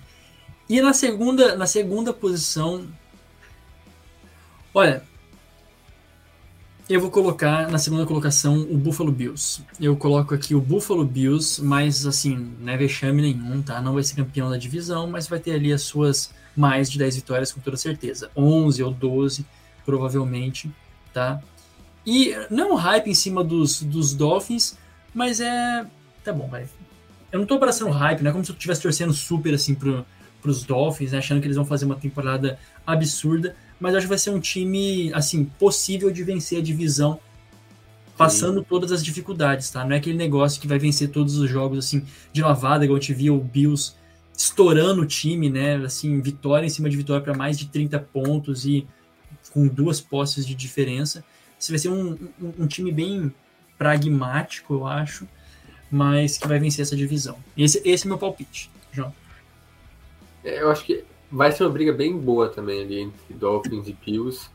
E 0.70 0.82
na 0.82 0.94
segunda, 0.94 1.56
na 1.56 1.68
segunda 1.68 2.12
posição. 2.12 2.88
Olha, 4.74 5.04
eu 6.88 7.02
vou 7.02 7.10
colocar 7.10 7.70
na 7.70 7.80
segunda 7.80 8.06
colocação 8.06 8.62
o 8.62 8.78
Buffalo 8.78 9.12
Bills. 9.12 9.64
Eu 9.80 9.96
coloco 9.98 10.36
aqui 10.36 10.54
o 10.54 10.62
Buffalo 10.62 11.04
Bills, 11.04 11.64
mas 11.64 12.06
assim, 12.06 12.56
não 12.60 12.72
é 12.72 12.78
vexame 12.78 13.22
nenhum, 13.24 13.62
tá? 13.62 13.82
Não 13.82 13.94
vai 13.94 14.04
ser 14.04 14.16
campeão 14.16 14.50
da 14.50 14.58
divisão, 14.58 15.08
mas 15.08 15.28
vai 15.28 15.40
ter 15.40 15.54
ali 15.54 15.74
as 15.74 15.82
suas 15.82 16.32
mais 16.56 16.92
de 16.92 17.00
10 17.00 17.16
vitórias 17.16 17.52
com 17.52 17.60
toda 17.60 17.76
certeza. 17.76 18.30
11 18.36 18.84
ou 18.84 18.92
12, 18.92 19.46
provavelmente, 19.84 20.72
tá? 21.12 21.42
E 22.06 22.36
não 22.52 22.70
é 22.70 22.74
um 22.74 22.76
hype 22.76 23.10
em 23.10 23.16
cima 23.16 23.44
dos, 23.44 23.82
dos 23.82 24.14
Dolphins, 24.14 24.78
mas 25.14 25.40
é. 25.40 25.86
Tá 26.24 26.32
bom, 26.32 26.48
vai. 26.48 26.68
Eu 27.32 27.40
não 27.40 27.48
tô 27.48 27.56
abraçando 27.56 27.92
hype, 27.92 28.22
não 28.22 28.30
é 28.30 28.34
como 28.34 28.46
se 28.46 28.52
eu 28.52 28.56
estivesse 28.56 28.84
torcendo 28.84 29.12
super 29.12 29.56
assim 29.56 29.74
pro, 29.74 30.06
pros 30.40 30.64
Dolphins, 30.64 31.14
né? 31.14 31.18
achando 31.18 31.42
que 31.42 31.48
eles 31.48 31.58
vão 31.58 31.66
fazer 31.66 31.86
uma 31.86 31.96
temporada 31.96 32.60
absurda 32.86 33.56
mas 33.80 33.96
acho 33.96 34.06
que 34.06 34.10
vai 34.10 34.18
ser 34.18 34.30
um 34.30 34.40
time, 34.40 35.12
assim, 35.14 35.46
possível 35.46 36.12
de 36.12 36.24
vencer 36.24 36.60
a 36.60 36.62
divisão 36.62 37.20
passando 38.18 38.60
Sim. 38.60 38.66
todas 38.70 38.92
as 38.92 39.04
dificuldades, 39.04 39.70
tá? 39.70 39.84
Não 39.84 39.94
é 39.94 39.98
aquele 39.98 40.18
negócio 40.18 40.62
que 40.62 40.68
vai 40.68 40.80
vencer 40.80 41.10
todos 41.10 41.38
os 41.38 41.50
jogos, 41.50 41.80
assim, 41.80 42.06
de 42.32 42.42
lavada, 42.42 42.86
igual 42.86 42.98
a 42.98 43.00
gente 43.00 43.14
viu 43.14 43.36
o 43.36 43.42
Bills 43.42 43.94
estourando 44.38 45.02
o 45.02 45.06
time, 45.06 45.50
né? 45.50 45.76
Assim, 45.78 46.22
vitória 46.22 46.66
em 46.66 46.70
cima 46.70 46.90
de 46.90 46.96
vitória 46.96 47.22
para 47.22 47.34
mais 47.34 47.58
de 47.58 47.68
30 47.68 48.00
pontos 48.00 48.66
e 48.66 48.88
com 49.52 49.68
duas 49.68 50.00
posses 50.00 50.46
de 50.46 50.56
diferença. 50.56 51.24
Esse 51.60 51.72
vai 51.72 51.80
ser 51.80 51.90
um, 51.90 52.12
um, 52.42 52.54
um, 52.60 52.68
time 52.68 52.92
bem 52.92 53.34
pragmático, 53.78 54.74
eu 54.74 54.88
acho, 54.88 55.28
mas 55.90 56.38
que 56.38 56.48
vai 56.48 56.60
vencer 56.60 56.84
essa 56.84 56.96
divisão. 56.96 57.38
Esse, 57.58 57.82
esse 57.86 58.06
é 58.06 58.08
meu 58.08 58.18
palpite, 58.18 58.70
João. 58.92 59.14
É, 60.44 60.62
eu 60.62 60.70
acho 60.70 60.86
que 60.86 61.04
vai 61.36 61.52
ser 61.52 61.64
uma 61.64 61.70
briga 61.70 61.92
bem 61.92 62.18
boa 62.18 62.48
também 62.48 62.82
ali 62.82 63.02
entre 63.02 63.34
Dolphins 63.34 63.90
e 63.90 63.94
Bills. 63.94 64.50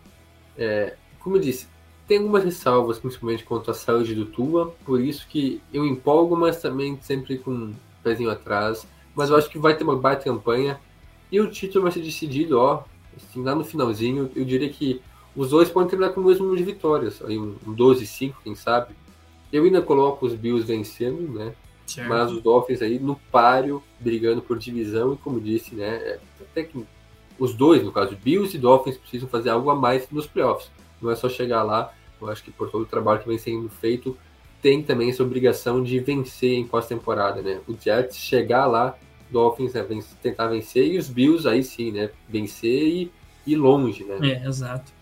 É, 0.57 0.97
como 1.19 1.37
eu 1.37 1.41
disse, 1.41 1.69
tem 2.09 2.17
algumas 2.17 2.43
ressalvas, 2.43 2.99
principalmente 2.99 3.45
quanto 3.45 3.71
à 3.71 3.75
saúde 3.75 4.15
do 4.15 4.25
Tua, 4.25 4.75
por 4.87 4.99
isso 4.99 5.29
que 5.29 5.61
eu 5.75 5.85
empolgo, 5.85 6.35
mas 6.35 6.63
também 6.63 6.99
sempre 7.03 7.37
com 7.37 7.51
um 7.51 7.75
pezinho 8.03 8.31
atrás. 8.31 8.89
Mas 9.15 9.29
eu 9.29 9.37
acho 9.37 9.51
que 9.51 9.59
vai 9.59 9.77
ter 9.77 9.85
uma 9.85 9.95
baita 9.95 10.25
campanha 10.25 10.81
e 11.31 11.39
o 11.39 11.51
título 11.51 11.83
vai 11.83 11.93
ser 11.93 12.01
decidido, 12.01 12.59
ó, 12.59 12.83
assim, 13.15 13.43
lá 13.43 13.55
no 13.55 13.63
finalzinho. 13.63 14.31
Eu 14.35 14.47
diria 14.47 14.71
que 14.71 15.03
os 15.37 15.51
dois 15.51 15.69
podem 15.69 15.91
terminar 15.91 16.15
com 16.15 16.23
o 16.23 16.25
mesmo 16.25 16.47
número 16.47 16.65
de 16.65 16.73
vitórias, 16.73 17.23
aí 17.23 17.39
um 17.39 17.57
12-5, 17.67 18.37
quem 18.43 18.55
sabe. 18.55 18.95
Eu 19.53 19.65
ainda 19.65 19.83
coloco 19.83 20.25
os 20.25 20.33
Bills 20.35 20.67
vencendo, 20.67 21.31
né? 21.31 21.53
Certo. 21.87 22.09
Mas 22.09 22.33
os 22.33 22.41
Dolphins 22.41 22.81
aí 22.81 22.99
no 22.99 23.17
páreo, 23.31 23.83
brigando 23.99 24.41
por 24.41 24.57
divisão, 24.57 25.13
e 25.13 25.17
como 25.19 25.39
disse, 25.39 25.75
né? 25.75 26.19
É, 26.55 26.61
até 26.61 26.65
que 26.65 26.85
os 27.39 27.55
dois, 27.55 27.83
no 27.83 27.91
caso, 27.91 28.17
Bills 28.23 28.55
e 28.57 28.61
Dolphins, 28.61 28.99
precisam 28.99 29.29
fazer 29.29 29.51
algo 29.51 29.71
a 29.71 29.75
mais 29.75 30.09
nos 30.11 30.27
playoffs. 30.27 30.71
Não 31.01 31.11
é 31.11 31.17
só 31.17 31.29
chegar 31.29 31.63
lá. 31.63 31.93
Eu 32.21 32.29
acho 32.29 32.45
que 32.45 32.51
por 32.51 32.71
todo 32.71 32.83
o 32.83 32.87
trabalho 32.87 33.21
que 33.21 33.29
vem 33.29 33.39
sendo 33.39 33.71
feito, 33.71 34.17
tem 34.61 34.83
também 34.83 35.09
essa 35.09 35.23
obrigação 35.23 35.83
de 35.83 35.99
vencer 36.01 36.53
em 36.53 36.67
pós-temporada, 36.67 37.41
né? 37.41 37.61
O 37.67 37.75
Jets 37.75 38.19
chegar 38.19 38.67
lá, 38.67 38.95
Dolphins 39.31 39.73
né, 39.73 39.87
tentar 40.23 40.49
vencer, 40.49 40.87
e 40.87 40.99
os 40.99 41.09
Bills 41.09 41.49
aí 41.49 41.65
sim, 41.65 41.93
né? 41.93 42.11
Vencer 42.29 42.83
e 42.83 43.13
ir 43.47 43.57
longe, 43.57 44.05
né? 44.05 44.19
É, 44.23 44.47
exato. 44.47 44.93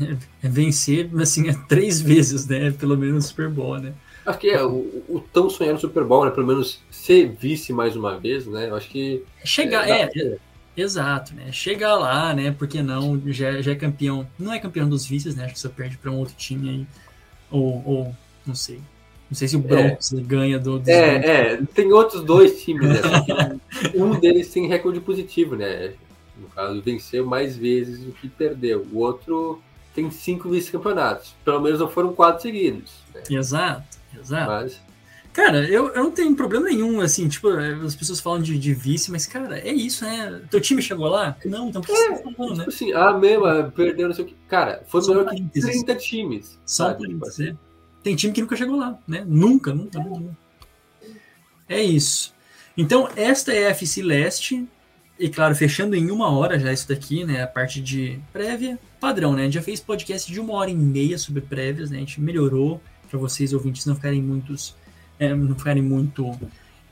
É, 0.00 0.16
é 0.44 0.48
vencer, 0.48 1.10
assim, 1.20 1.48
é 1.48 1.54
três 1.68 2.00
vezes, 2.00 2.46
né? 2.46 2.70
Pelo 2.70 2.96
menos 2.96 3.26
Super 3.26 3.48
Bowl, 3.48 3.78
né? 3.78 3.92
Acho 4.24 4.38
que 4.38 4.48
é 4.48 4.64
o, 4.64 5.04
o 5.08 5.22
tão 5.32 5.50
sonhado 5.50 5.80
Super 5.80 6.04
Bowl, 6.04 6.24
né? 6.24 6.30
Pelo 6.30 6.46
menos 6.46 6.80
ser 6.90 7.28
vice 7.28 7.72
mais 7.72 7.94
uma 7.96 8.18
vez, 8.18 8.46
né? 8.46 8.70
Eu 8.70 8.76
acho 8.76 8.88
que. 8.88 9.22
Chegar, 9.44 9.88
é, 9.88 10.08
é, 10.16 10.38
exato, 10.76 11.34
né? 11.34 11.50
Chegar 11.52 11.96
lá, 11.96 12.34
né? 12.34 12.54
Porque 12.56 12.82
não, 12.82 13.20
já, 13.26 13.60
já 13.60 13.72
é 13.72 13.74
campeão. 13.74 14.26
Não 14.38 14.52
é 14.52 14.58
campeão 14.58 14.88
dos 14.88 15.06
vices, 15.06 15.34
né? 15.34 15.44
Acho 15.44 15.54
que 15.54 15.60
só 15.60 15.68
perde 15.68 15.96
para 15.96 16.10
um 16.10 16.18
outro 16.18 16.34
time 16.36 16.68
aí. 16.68 16.86
Ou, 17.50 17.82
ou 17.86 18.16
não 18.46 18.54
sei. 18.54 18.80
Não 19.30 19.36
sei 19.36 19.48
se 19.48 19.56
o 19.56 19.60
Broncos 19.60 20.12
é. 20.12 20.20
ganha 20.20 20.58
do. 20.58 20.82
É, 20.86 21.52
é, 21.52 21.56
tem 21.74 21.92
outros 21.92 22.22
dois 22.22 22.62
times, 22.62 22.88
né? 22.88 23.58
um 23.94 24.18
deles 24.18 24.50
tem 24.50 24.68
recorde 24.68 25.00
positivo, 25.00 25.56
né? 25.56 25.94
No 26.36 26.48
caso, 26.48 26.82
venceu 26.82 27.24
mais 27.24 27.56
vezes 27.56 28.00
do 28.00 28.12
que 28.12 28.28
perdeu. 28.28 28.86
O 28.92 28.98
outro 28.98 29.62
tem 29.94 30.10
cinco 30.10 30.50
vice-campeonatos. 30.50 31.34
Pelo 31.44 31.60
menos 31.60 31.80
não 31.80 31.88
foram 31.88 32.12
quatro 32.12 32.42
seguidos. 32.42 32.92
Né? 33.14 33.22
Exato. 33.30 33.98
Exato. 34.18 34.50
Mas... 34.50 34.80
Cara, 35.34 35.68
eu, 35.68 35.88
eu 35.88 36.04
não 36.04 36.12
tenho 36.12 36.32
problema 36.36 36.66
nenhum, 36.66 37.00
assim, 37.00 37.26
tipo, 37.28 37.48
as 37.48 37.96
pessoas 37.96 38.20
falam 38.20 38.40
de, 38.40 38.56
de 38.56 38.72
vice, 38.72 39.10
mas, 39.10 39.26
cara, 39.26 39.58
é 39.58 39.72
isso, 39.72 40.04
né? 40.04 40.40
Teu 40.48 40.60
time 40.60 40.80
chegou 40.80 41.08
lá? 41.08 41.36
Não, 41.44 41.70
então 41.70 41.82
por 41.82 41.92
que 41.92 42.00
é, 42.00 42.16
você 42.16 42.22
tá 42.22 42.30
falando, 42.30 42.52
tipo 42.52 42.58
né? 42.58 42.64
assim, 42.68 42.92
ah, 42.92 43.12
mesmo, 43.12 43.44
é, 43.48 43.68
perdeu, 43.68 44.06
não 44.06 44.14
sei 44.14 44.24
o 44.24 44.28
que. 44.28 44.36
Cara, 44.46 44.84
foi 44.86 45.00
melhor 45.08 45.28
que 45.34 45.60
30 45.60 45.96
times. 45.96 46.56
Só 46.64 46.94
tipo 46.94 47.26
assim. 47.26 47.48
É. 47.48 47.56
Tem 48.00 48.14
time 48.14 48.32
que 48.32 48.40
nunca 48.42 48.54
chegou 48.54 48.76
lá, 48.76 48.96
né? 49.08 49.24
Nunca, 49.26 49.74
nunca, 49.74 49.98
nunca. 49.98 50.38
É 51.68 51.82
isso. 51.82 52.32
Então, 52.76 53.08
esta 53.16 53.52
é 53.52 53.66
a 53.66 53.70
FC 53.70 54.02
Leste. 54.02 54.68
E 55.18 55.28
claro, 55.28 55.54
fechando 55.56 55.96
em 55.96 56.12
uma 56.12 56.30
hora 56.30 56.60
já 56.60 56.72
isso 56.72 56.86
daqui, 56.86 57.24
né? 57.24 57.42
A 57.42 57.46
parte 57.48 57.80
de 57.80 58.20
prévia, 58.32 58.78
padrão, 59.00 59.32
né? 59.32 59.42
A 59.42 59.44
gente 59.46 59.54
já 59.54 59.62
fez 59.62 59.80
podcast 59.80 60.30
de 60.30 60.38
uma 60.38 60.54
hora 60.54 60.70
e 60.70 60.76
meia 60.76 61.18
sobre 61.18 61.40
prévias, 61.40 61.90
né? 61.90 61.96
A 61.96 62.00
gente 62.00 62.20
melhorou 62.20 62.80
para 63.10 63.18
vocês 63.18 63.52
ouvintes 63.52 63.84
não 63.84 63.96
ficarem 63.96 64.22
muitos 64.22 64.76
é, 65.18 65.34
não 65.34 65.54
ficarem 65.54 65.82
muito 65.82 66.38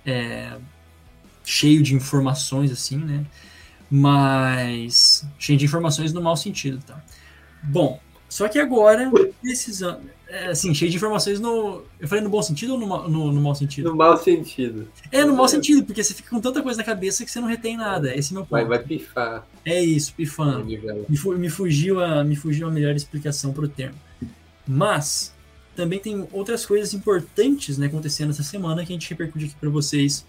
é, 0.05 0.57
cheio 1.45 1.83
de 1.83 1.95
informações 1.95 2.71
assim, 2.71 2.97
né? 2.97 3.25
Mas 3.91 5.27
cheio 5.39 5.59
de 5.59 5.65
informações 5.65 6.13
no 6.13 6.23
mau 6.23 6.37
sentido, 6.37 6.83
tá? 6.87 7.03
Bom, 7.63 8.01
Só 8.33 8.49
que 8.49 8.59
agora, 8.59 9.13
precisando. 9.43 10.01
É, 10.27 10.47
assim, 10.47 10.75
cheio 10.75 10.91
de 10.91 10.97
informações 10.97 11.39
no. 11.39 11.83
Eu 12.01 12.09
falei 12.09 12.25
no 12.25 12.31
bom 12.31 12.41
sentido 12.41 12.73
ou 12.73 12.79
no, 12.79 13.07
no, 13.07 13.31
no 13.31 13.41
mau 13.43 13.55
sentido? 13.55 13.91
No 13.91 13.97
mau 13.97 14.17
sentido. 14.17 14.89
É, 15.11 15.23
no 15.23 15.37
mau 15.37 15.47
sentido, 15.47 15.85
porque 15.85 16.03
você 16.03 16.15
fica 16.15 16.31
com 16.31 16.41
tanta 16.41 16.63
coisa 16.63 16.79
na 16.79 16.85
cabeça 16.85 17.27
que 17.27 17.31
você 17.31 17.39
não 17.39 17.47
retém 17.47 17.77
nada. 17.77 18.17
Esse 18.17 18.33
é 18.33 18.35
meu 18.35 18.45
ponto. 18.45 18.53
Vai, 18.53 18.65
vai 18.65 18.79
pifar. 18.79 19.47
É 19.63 19.85
isso, 19.85 20.15
pifando. 20.15 20.65
Me, 20.65 20.81
me 21.37 21.51
fugiu 21.51 22.03
a, 22.03 22.25
me 22.25 22.35
fugiu 22.35 22.67
a 22.67 22.71
melhor 22.71 22.97
explicação 22.97 23.53
para 23.53 23.67
o 23.67 23.69
termo. 23.69 23.99
Mas 24.67 25.35
também 25.75 25.99
tem 25.99 26.29
outras 26.33 26.67
coisas 26.67 26.93
importantes 26.95 27.79
né, 27.79 27.87
acontecendo 27.87 28.31
essa 28.31 28.43
semana 28.43 28.85
que 28.85 28.93
a 28.93 28.95
gente 28.95 29.09
repercute 29.09 29.47
aqui 29.47 29.55
para 29.55 29.71
vocês 29.71 30.25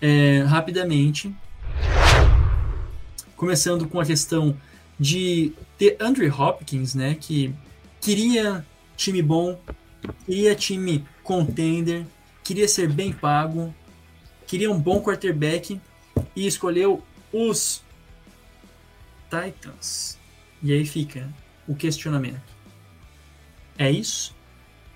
é, 0.00 0.42
rapidamente. 0.42 1.34
Começando 3.36 3.88
com 3.88 4.00
a 4.00 4.04
questão 4.04 4.56
de 4.98 5.52
ter 5.78 5.96
Andrew 6.00 6.32
Hopkins, 6.32 6.94
né, 6.94 7.16
que 7.18 7.54
queria 8.00 8.66
time 8.96 9.22
bom, 9.22 9.58
queria 10.26 10.54
time 10.54 11.04
contender, 11.22 12.04
queria 12.42 12.68
ser 12.68 12.88
bem 12.88 13.12
pago, 13.12 13.74
queria 14.46 14.70
um 14.70 14.78
bom 14.78 15.00
quarterback 15.00 15.80
e 16.34 16.46
escolheu 16.46 17.02
os 17.32 17.82
Titans. 19.30 20.18
E 20.62 20.72
aí 20.72 20.84
fica 20.84 21.28
o 21.66 21.74
questionamento. 21.74 22.52
É 23.78 23.90
isso? 23.90 24.34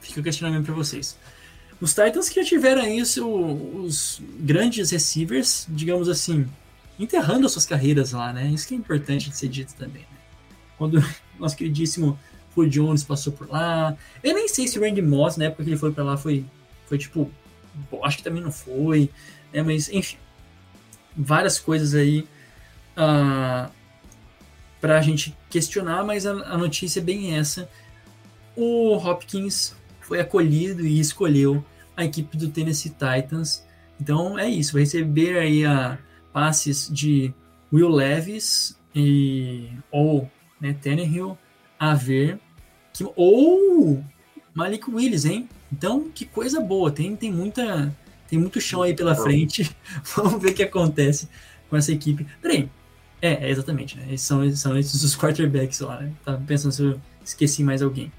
Fica 0.06 0.20
o 0.20 0.22
questionamento 0.22 0.64
para 0.64 0.74
vocês. 0.74 1.16
Os 1.80 1.90
Titans 1.94 2.28
que 2.28 2.40
já 2.40 2.46
tiveram 2.46 2.82
aí 2.82 3.02
o 3.20 3.82
os 3.84 4.20
grandes 4.40 4.90
receivers, 4.90 5.66
digamos 5.68 6.08
assim, 6.08 6.48
enterrando 6.98 7.46
as 7.46 7.52
suas 7.52 7.66
carreiras 7.66 8.12
lá, 8.12 8.32
né? 8.32 8.46
Isso 8.48 8.66
que 8.66 8.74
é 8.74 8.76
importante 8.76 9.28
de 9.28 9.36
ser 9.36 9.48
dito 9.48 9.74
também. 9.74 10.02
Né? 10.02 10.18
Quando 10.78 11.04
nosso 11.38 11.56
queridíssimo 11.56 12.18
Julio 12.56 12.70
Jones 12.70 13.04
passou 13.04 13.32
por 13.32 13.48
lá. 13.48 13.94
Eu 14.24 14.34
nem 14.34 14.48
sei 14.48 14.66
se 14.66 14.78
o 14.78 14.82
Randy 14.82 15.02
Moss, 15.02 15.36
na 15.36 15.44
época 15.46 15.62
que 15.62 15.70
ele 15.70 15.76
foi 15.76 15.92
para 15.92 16.02
lá, 16.02 16.16
foi, 16.16 16.44
foi 16.86 16.96
tipo. 16.96 17.30
Acho 18.02 18.16
que 18.16 18.22
também 18.22 18.42
não 18.42 18.50
foi. 18.50 19.10
Né? 19.52 19.62
Mas, 19.62 19.90
enfim. 19.90 20.16
Várias 21.14 21.58
coisas 21.58 21.94
aí. 21.94 22.26
ah, 22.96 23.70
para 24.80 24.98
a 24.98 25.02
gente 25.02 25.36
questionar, 25.50 26.04
mas 26.04 26.26
a, 26.26 26.30
a 26.30 26.58
notícia 26.58 27.00
é 27.00 27.02
bem 27.02 27.34
essa. 27.36 27.68
O 28.54 28.96
Hopkins 28.96 29.74
foi 30.06 30.20
acolhido 30.20 30.86
e 30.86 31.00
escolheu 31.00 31.64
a 31.96 32.04
equipe 32.04 32.36
do 32.36 32.48
Tennessee 32.48 32.90
Titans. 32.92 33.64
Então 34.00 34.38
é 34.38 34.48
isso, 34.48 34.74
vai 34.74 34.82
receber 34.82 35.36
aí 35.36 35.64
a 35.64 35.98
passes 36.32 36.88
de 36.92 37.34
Will 37.72 37.88
Levis 37.88 38.78
e 38.94 39.68
ou 39.90 40.30
né, 40.60 40.76
Tannehill 40.80 41.36
a 41.78 41.94
ver 41.94 42.38
que, 42.92 43.04
ou 43.16 44.04
Malik 44.54 44.88
Willis, 44.88 45.24
hein? 45.24 45.48
Então 45.72 46.08
que 46.14 46.24
coisa 46.24 46.60
boa, 46.60 46.90
tem 46.90 47.16
tem 47.16 47.32
muita 47.32 47.92
tem 48.28 48.38
muito 48.38 48.60
chão 48.60 48.82
aí 48.82 48.94
pela 48.94 49.14
frente. 49.14 49.74
Vamos 50.14 50.40
ver 50.40 50.50
o 50.50 50.54
que 50.54 50.62
acontece 50.62 51.28
com 51.68 51.76
essa 51.76 51.90
equipe. 51.90 52.26
Peraí, 52.40 52.68
é, 53.20 53.46
é, 53.46 53.50
exatamente, 53.50 53.96
né? 53.96 54.16
São, 54.16 54.48
são 54.54 54.78
esses 54.78 55.02
os 55.02 55.16
quarterbacks 55.16 55.80
lá, 55.80 56.00
né? 56.00 56.12
Tava 56.24 56.40
pensando 56.46 56.72
se 56.72 56.82
eu 56.82 57.00
esqueci 57.24 57.64
mais 57.64 57.82
alguém. 57.82 58.12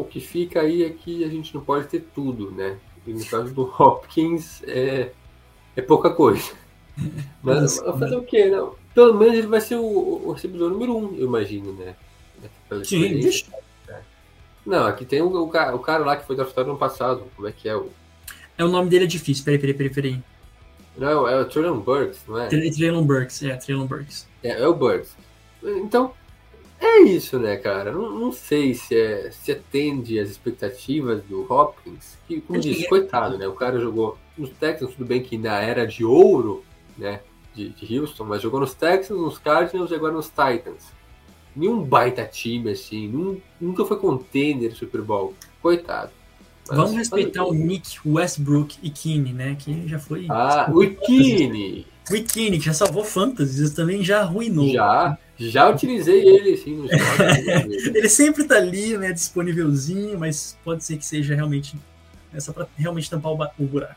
O 0.00 0.04
que 0.04 0.20
fica 0.20 0.60
aí 0.60 0.82
é 0.84 0.90
que 0.90 1.24
a 1.24 1.28
gente 1.28 1.54
não 1.54 1.62
pode 1.64 1.88
ter 1.88 2.00
tudo, 2.14 2.50
né? 2.52 2.78
E 3.06 3.12
no 3.12 3.24
caso 3.26 3.52
do 3.54 3.62
Hopkins 3.80 4.62
é, 4.64 5.12
é 5.76 5.82
pouca 5.82 6.10
coisa. 6.10 6.52
Mas 7.42 7.78
fazer 7.78 8.16
o 8.16 8.24
quê? 8.24 8.46
Não? 8.50 8.76
Pelo 8.94 9.14
menos 9.14 9.34
ele 9.38 9.46
vai 9.46 9.60
ser 9.60 9.76
o, 9.76 9.82
o 10.28 10.32
recebedor 10.32 10.70
número 10.70 10.96
um, 10.96 11.14
eu 11.16 11.26
imagino, 11.26 11.72
né? 11.74 11.94
Pela 12.68 12.84
Sim, 12.84 13.02
experiência. 13.02 13.46
Não, 14.64 14.84
aqui 14.86 15.04
tem 15.04 15.22
o, 15.22 15.28
o, 15.44 15.48
ca- 15.48 15.74
o 15.74 15.78
cara 15.78 16.04
lá 16.04 16.16
que 16.16 16.26
foi 16.26 16.36
draftado 16.36 16.66
no 16.66 16.72
ano 16.72 16.78
passado. 16.80 17.30
Como 17.36 17.46
é 17.48 17.52
que 17.52 17.68
é? 17.68 17.76
O, 17.76 17.90
É, 18.58 18.64
o 18.64 18.68
nome 18.68 18.90
dele 18.90 19.04
é 19.04 19.08
difícil. 19.08 19.44
Peraí, 19.44 19.58
peraí, 19.58 19.74
peraí, 19.74 19.90
peraí. 19.94 20.22
não, 20.96 21.28
é 21.28 21.40
o 21.40 21.44
Traylon 21.48 21.80
Burks, 21.80 22.24
não 22.26 22.38
é? 22.38 22.48
Tra- 22.48 22.58
Traylon 22.74 23.04
Burks, 23.06 23.42
é, 23.42 23.56
Traylon 23.56 23.86
Burks. 23.86 24.26
É, 24.42 24.60
é 24.62 24.66
o 24.68 24.74
Burks. 24.74 25.16
Então, 25.62 26.14
é 26.80 27.00
isso, 27.02 27.38
né, 27.38 27.56
cara? 27.56 27.92
Não, 27.92 28.10
não 28.10 28.32
sei 28.32 28.74
se, 28.74 28.94
é, 28.94 29.30
se 29.30 29.52
atende 29.52 30.18
às 30.18 30.30
expectativas 30.30 31.22
do 31.24 31.50
Hopkins, 31.52 32.18
que, 32.26 32.40
como 32.40 32.60
disse, 32.60 32.84
é. 32.84 32.88
coitado, 32.88 33.38
né? 33.38 33.46
O 33.46 33.54
cara 33.54 33.78
jogou 33.78 34.18
nos 34.36 34.50
Texans, 34.50 34.92
tudo 34.92 35.06
bem 35.06 35.22
que 35.22 35.38
na 35.38 35.60
era 35.60 35.86
de 35.86 36.04
ouro, 36.04 36.64
né, 36.96 37.20
de, 37.54 37.70
de 37.70 37.98
Houston, 37.98 38.24
mas 38.24 38.42
jogou 38.42 38.60
nos 38.60 38.74
Texans, 38.74 39.18
nos 39.18 39.38
Cardinals 39.38 39.90
e 39.90 39.94
agora 39.94 40.12
nos 40.12 40.28
Titans. 40.28 40.94
Nenhum 41.54 41.82
baita 41.82 42.24
time, 42.24 42.70
assim, 42.70 43.08
nun- 43.08 43.40
nunca 43.58 43.84
foi 43.84 43.98
contender 43.98 44.74
Super 44.74 45.00
Bowl. 45.00 45.34
Coitado. 45.62 46.12
Mas 46.68 46.76
Vamos 46.76 46.90
fazer 46.90 46.98
respeitar 46.98 47.44
o 47.44 47.54
Nick 47.54 47.98
Westbrook 48.04 48.76
e 48.82 48.90
Kine, 48.90 49.32
né? 49.32 49.56
Que 49.58 49.88
já 49.88 49.98
foi. 49.98 50.26
Ah! 50.28 50.70
O 50.70 50.86
Kine, 51.06 51.86
que 52.06 52.60
já 52.60 52.72
salvou 52.72 53.04
fantasies, 53.04 53.72
também 53.72 54.02
já 54.02 54.20
arruinou. 54.20 54.72
Já, 54.72 55.18
já 55.38 55.68
utilizei 55.68 56.22
ele, 56.22 56.54
assim, 56.54 56.76
nos 56.76 56.90
jogos. 56.90 57.86
Ele 57.94 58.08
sempre 58.08 58.44
tá 58.44 58.56
ali, 58.56 58.96
né? 58.96 59.12
Disponívelzinho, 59.12 60.18
mas 60.18 60.56
pode 60.64 60.84
ser 60.84 60.96
que 60.96 61.04
seja 61.04 61.34
realmente. 61.34 61.76
É 62.32 62.40
só 62.40 62.52
pra 62.52 62.66
realmente 62.76 63.10
tampar 63.10 63.32
o, 63.32 63.38
o 63.58 63.66
buraco. 63.66 63.96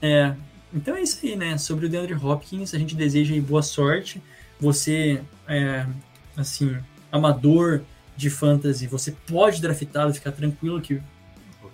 É. 0.00 0.34
Então 0.72 0.94
é 0.96 1.02
isso 1.02 1.18
aí, 1.22 1.36
né? 1.36 1.58
Sobre 1.58 1.86
o 1.86 1.88
DeAndre 1.88 2.14
Hopkins, 2.14 2.72
a 2.72 2.78
gente 2.78 2.94
deseja 2.94 3.34
aí 3.34 3.40
boa 3.40 3.62
sorte. 3.62 4.22
Você, 4.60 5.20
é, 5.48 5.84
assim, 6.36 6.76
amador 7.10 7.82
de 8.16 8.30
fantasy, 8.30 8.86
você 8.86 9.12
pode 9.26 9.60
draftá-lo, 9.60 10.14
ficar 10.14 10.32
tranquilo 10.32 10.80
que 10.80 11.00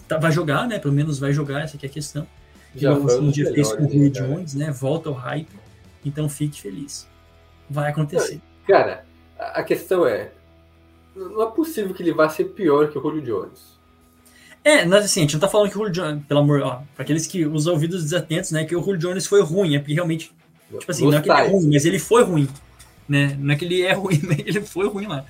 tá- 0.08 0.16
vai 0.16 0.32
jogar, 0.32 0.66
né? 0.66 0.78
Pelo 0.78 0.94
menos 0.94 1.18
vai 1.18 1.32
jogar, 1.32 1.62
essa 1.62 1.76
aqui 1.76 1.86
é 1.86 1.88
a 1.88 1.92
questão. 1.92 2.26
Já 2.82 2.94
foi 2.94 3.02
você 3.02 3.18
um 3.18 3.24
dos 3.26 3.34
dia 3.34 3.52
fez 3.52 3.72
com 3.72 3.84
o 3.84 3.88
cara? 3.88 4.10
Jones, 4.10 4.54
né? 4.54 4.70
Volta 4.70 5.08
ao 5.08 5.14
hype. 5.14 5.48
Então 6.04 6.28
fique 6.28 6.60
feliz. 6.60 7.06
Vai 7.68 7.90
acontecer. 7.90 8.40
Cara, 8.66 9.04
a 9.38 9.62
questão 9.62 10.06
é. 10.06 10.30
Não 11.14 11.42
é 11.42 11.50
possível 11.50 11.92
que 11.94 12.02
ele 12.02 12.12
vá 12.12 12.28
ser 12.28 12.44
pior 12.44 12.88
que 12.90 12.98
o 12.98 13.02
Julio 13.02 13.22
Jones. 13.22 13.78
É, 14.64 14.84
mas 14.84 15.04
assim, 15.04 15.20
a 15.20 15.22
gente 15.22 15.34
não 15.34 15.40
tá 15.40 15.48
falando 15.48 15.70
que 15.70 15.76
o 15.76 15.78
Julio 15.78 15.92
Jones, 15.92 16.24
pelo 16.26 16.40
amor, 16.40 16.60
ó, 16.60 16.82
pra 16.94 17.02
aqueles 17.02 17.26
que 17.26 17.46
os 17.46 17.66
ouvidos 17.66 18.02
desatentos, 18.02 18.50
né, 18.50 18.64
que 18.64 18.76
o 18.76 18.82
Julio 18.82 18.98
Jones 18.98 19.26
foi 19.26 19.42
ruim, 19.42 19.76
é 19.76 19.78
porque 19.78 19.94
realmente, 19.94 20.32
tipo 20.78 20.90
assim, 20.90 21.06
não 21.06 21.16
é 21.16 21.22
que 21.22 21.30
ele 21.30 21.40
é 21.40 21.48
ruim, 21.48 21.70
mas 21.72 21.84
ele 21.84 21.98
foi 21.98 22.22
ruim, 22.22 22.48
né, 23.08 23.36
não 23.40 23.54
é 23.54 23.56
que 23.56 23.64
ele 23.64 23.82
é 23.82 23.92
ruim, 23.94 24.20
mas 24.22 24.38
ele 24.40 24.60
foi 24.60 24.88
ruim 24.88 25.06
lá, 25.06 25.24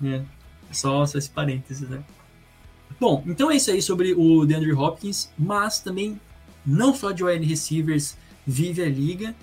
né, 0.00 0.24
só, 0.70 1.04
só 1.04 1.18
esse 1.18 1.30
parênteses, 1.30 1.88
né. 1.88 2.00
Bom, 3.00 3.22
então 3.26 3.50
é 3.50 3.56
isso 3.56 3.70
aí 3.70 3.82
sobre 3.82 4.14
o 4.14 4.46
DeAndre 4.46 4.72
Hopkins, 4.72 5.30
mas 5.36 5.80
também, 5.80 6.20
não 6.66 6.94
só 6.94 7.12
de 7.12 7.22
wide 7.22 7.46
receivers 7.46 8.16
vive 8.46 8.82
a 8.82 8.88
liga, 8.88 9.34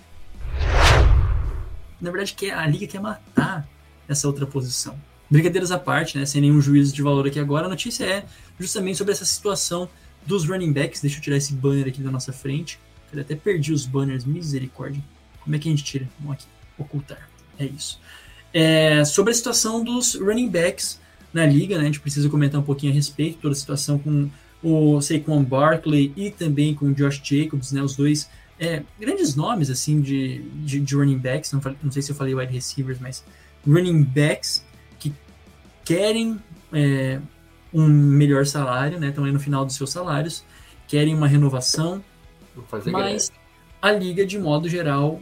na 2.02 2.12
verdade, 2.12 2.34
quer, 2.34 2.54
a 2.54 2.68
liga 2.68 2.86
quer 2.86 3.00
matar 3.00 3.68
essa 4.08 4.28
outra 4.28 4.46
posição. 4.46 5.00
Brincadeiras 5.30 5.72
à 5.72 5.80
parte, 5.80 6.18
né, 6.18 6.26
sem 6.26 6.42
nenhum 6.42 6.62
juízo 6.62 6.94
de 6.94 7.02
valor 7.02 7.26
aqui 7.26 7.40
agora, 7.40 7.66
a 7.66 7.70
notícia 7.70 8.04
é 8.04 8.26
justamente 8.60 8.98
sobre 8.98 9.14
essa 9.14 9.26
situação 9.26 9.90
dos 10.26 10.46
running 10.46 10.74
backs. 10.74 11.02
Deixa 11.02 11.18
eu 11.18 11.22
tirar 11.22 11.38
esse 11.38 11.54
banner 11.54 11.88
aqui 11.88 12.02
da 12.02 12.12
nossa 12.12 12.34
frente. 12.34 12.78
Eu 13.12 13.22
até 13.22 13.36
perdi 13.36 13.72
os 13.72 13.86
banners, 13.86 14.26
misericórdia. 14.26 15.02
Como 15.44 15.56
é 15.56 15.60
que 15.60 15.68
a 15.70 15.72
gente 15.72 15.84
tira? 15.84 16.10
Vamos 16.20 16.36
aqui, 16.36 16.46
ocultar. 16.78 17.30
É 17.58 17.66
isso. 17.66 18.00
É, 18.54 19.06
sobre 19.06 19.32
a 19.32 19.34
situação 19.34 19.84
dos 19.84 20.16
running 20.16 20.50
backs 20.50 21.00
na 21.34 21.46
liga, 21.46 21.78
né? 21.78 21.84
A 21.84 21.86
gente 21.86 22.00
precisa 22.00 22.30
comentar 22.30 22.60
um 22.60 22.64
pouquinho 22.64 22.92
a 22.92 22.96
respeito, 22.96 23.40
toda 23.40 23.54
a 23.54 23.58
situação 23.58 23.98
com 23.98 24.30
o 24.64 25.02
Saquon 25.02 25.44
Barkley 25.44 26.14
e 26.16 26.32
também 26.32 26.74
com 26.74 26.86
o 26.88 26.94
Josh 26.94 27.22
Jacobs, 27.24 27.72
né? 27.72 27.82
Os 27.82 27.96
dois 27.96 28.30
é, 28.60 28.82
grandes 29.00 29.36
nomes, 29.36 29.70
assim, 29.70 30.00
de, 30.02 30.40
de, 30.64 30.80
de 30.80 30.96
running 30.96 31.18
backs. 31.18 31.52
Não, 31.52 31.62
falei- 31.62 31.78
não 31.84 31.92
sei 31.92 32.02
se 32.02 32.12
eu 32.12 32.16
falei 32.16 32.34
wide 32.34 32.54
receivers, 32.54 33.00
mas 33.00 33.24
running 33.68 34.04
backs 34.04 34.66
que 35.00 35.14
querem 35.84 36.40
é, 36.72 37.20
um 37.74 37.88
melhor 37.88 38.46
salário, 38.46 39.00
né? 39.00 39.10
Estão 39.10 39.26
aí 39.26 39.32
no 39.32 39.40
final 39.40 39.66
dos 39.66 39.76
seus 39.76 39.90
salários, 39.90 40.44
querem 40.88 41.14
uma 41.14 41.28
renovação, 41.28 42.04
mas 42.92 43.32
a 43.82 43.92
liga, 43.92 44.26
de 44.26 44.40
modo 44.40 44.70
geral, 44.70 45.22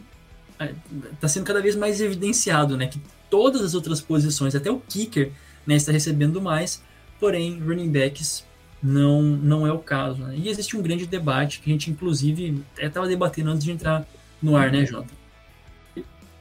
está 1.14 1.28
sendo 1.28 1.46
cada 1.46 1.62
vez 1.62 1.76
mais 1.76 2.00
evidenciado, 2.02 2.78
né? 2.78 2.88
Que 2.88 3.02
todas 3.30 3.62
as 3.62 3.74
outras 3.74 4.02
posições, 4.02 4.54
até 4.54 4.70
o 4.70 4.80
kicker, 4.80 5.32
né, 5.66 5.76
está 5.76 5.92
recebendo 5.92 6.42
mais, 6.42 6.84
porém, 7.20 7.60
running 7.60 7.90
backs 7.90 8.44
não, 8.82 9.22
não 9.22 9.68
é 9.68 9.72
o 9.72 9.80
caso. 9.80 10.24
Né? 10.24 10.36
E 10.38 10.50
existe 10.50 10.76
um 10.76 10.82
grande 10.82 11.06
debate 11.06 11.60
que 11.60 11.70
a 11.70 11.74
gente, 11.74 11.92
inclusive, 11.92 12.64
até 12.76 12.88
estava 12.88 13.08
debatendo 13.08 13.52
antes 13.52 13.64
de 13.64 13.72
entrar 13.72 14.06
no 14.42 14.56
ar, 14.56 14.72
né, 14.72 14.86
Jota? 14.86 15.14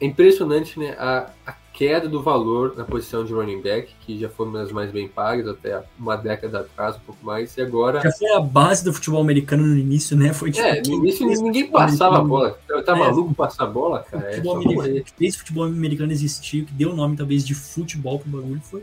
É 0.01 0.07
impressionante 0.07 0.79
né, 0.79 0.97
a, 0.99 1.31
a 1.47 1.53
queda 1.75 2.09
do 2.09 2.23
valor 2.23 2.75
na 2.75 2.85
posição 2.85 3.23
de 3.23 3.35
running 3.35 3.61
back, 3.61 3.93
que 4.01 4.19
já 4.19 4.31
foi 4.31 4.47
uma 4.47 4.61
das 4.61 4.73
mais 4.73 4.91
bem 4.91 5.07
pagas 5.07 5.47
até 5.47 5.83
uma 5.99 6.17
década 6.17 6.61
atrás, 6.61 6.97
um 6.97 7.01
pouco 7.01 7.25
mais, 7.25 7.55
e 7.59 7.61
agora. 7.61 8.01
Já 8.01 8.11
foi 8.13 8.31
a 8.33 8.41
base 8.41 8.83
do 8.83 8.93
futebol 8.95 9.21
americano 9.21 9.67
no 9.67 9.77
início, 9.77 10.17
né? 10.17 10.33
Foi 10.33 10.51
tipo. 10.51 10.67
É, 10.67 10.81
no 10.81 10.95
início 10.95 11.27
fez 11.27 11.43
ninguém 11.43 11.71
passava 11.71 12.19
a 12.19 12.25
bola. 12.25 12.59
Tá 12.85 12.97
É, 12.97 12.99
maluco 12.99 13.35
passar 13.35 13.65
a 13.65 13.67
bola, 13.67 14.05
O 14.07 14.11
cara? 14.11 14.31
É 14.31 14.31
futebol 14.33 14.55
só 14.55 14.69
americano, 14.69 15.05
que 15.05 15.13
fez 15.13 15.35
o 15.35 15.39
futebol 15.39 15.65
americano 15.65 16.13
existir, 16.13 16.63
o 16.63 16.67
que 16.67 16.73
deu 16.73 16.93
o 16.93 16.97
nome 16.97 17.17
talvez 17.17 17.47
de 17.47 17.55
futebol 17.55 18.19
pro 18.19 18.31
bagulho 18.31 18.61
foi 18.63 18.83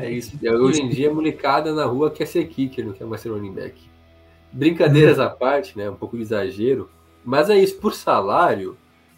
É 0.00 0.10
isso. 0.10 0.36
Hoje 0.60 0.82
em 0.82 0.88
dia, 0.88 1.10
a 1.10 1.14
molecada 1.14 1.72
na 1.72 1.84
rua 1.84 2.10
quer 2.10 2.26
ser 2.26 2.46
kicker, 2.46 2.84
não 2.84 2.92
quer 2.92 3.06
mais 3.06 3.20
ser 3.20 3.30
running 3.30 3.52
back. 3.52 3.80
Brincadeiras 4.52 5.18
à 5.18 5.28
parte, 5.28 5.76
né? 5.76 5.88
Um 5.88 5.94
pouco 5.94 6.16
de 6.16 6.22
exagero. 6.22 6.90
Mas 7.24 7.50
é 7.50 7.58
isso, 7.58 7.76
por 7.76 7.94
salário, 7.94 8.76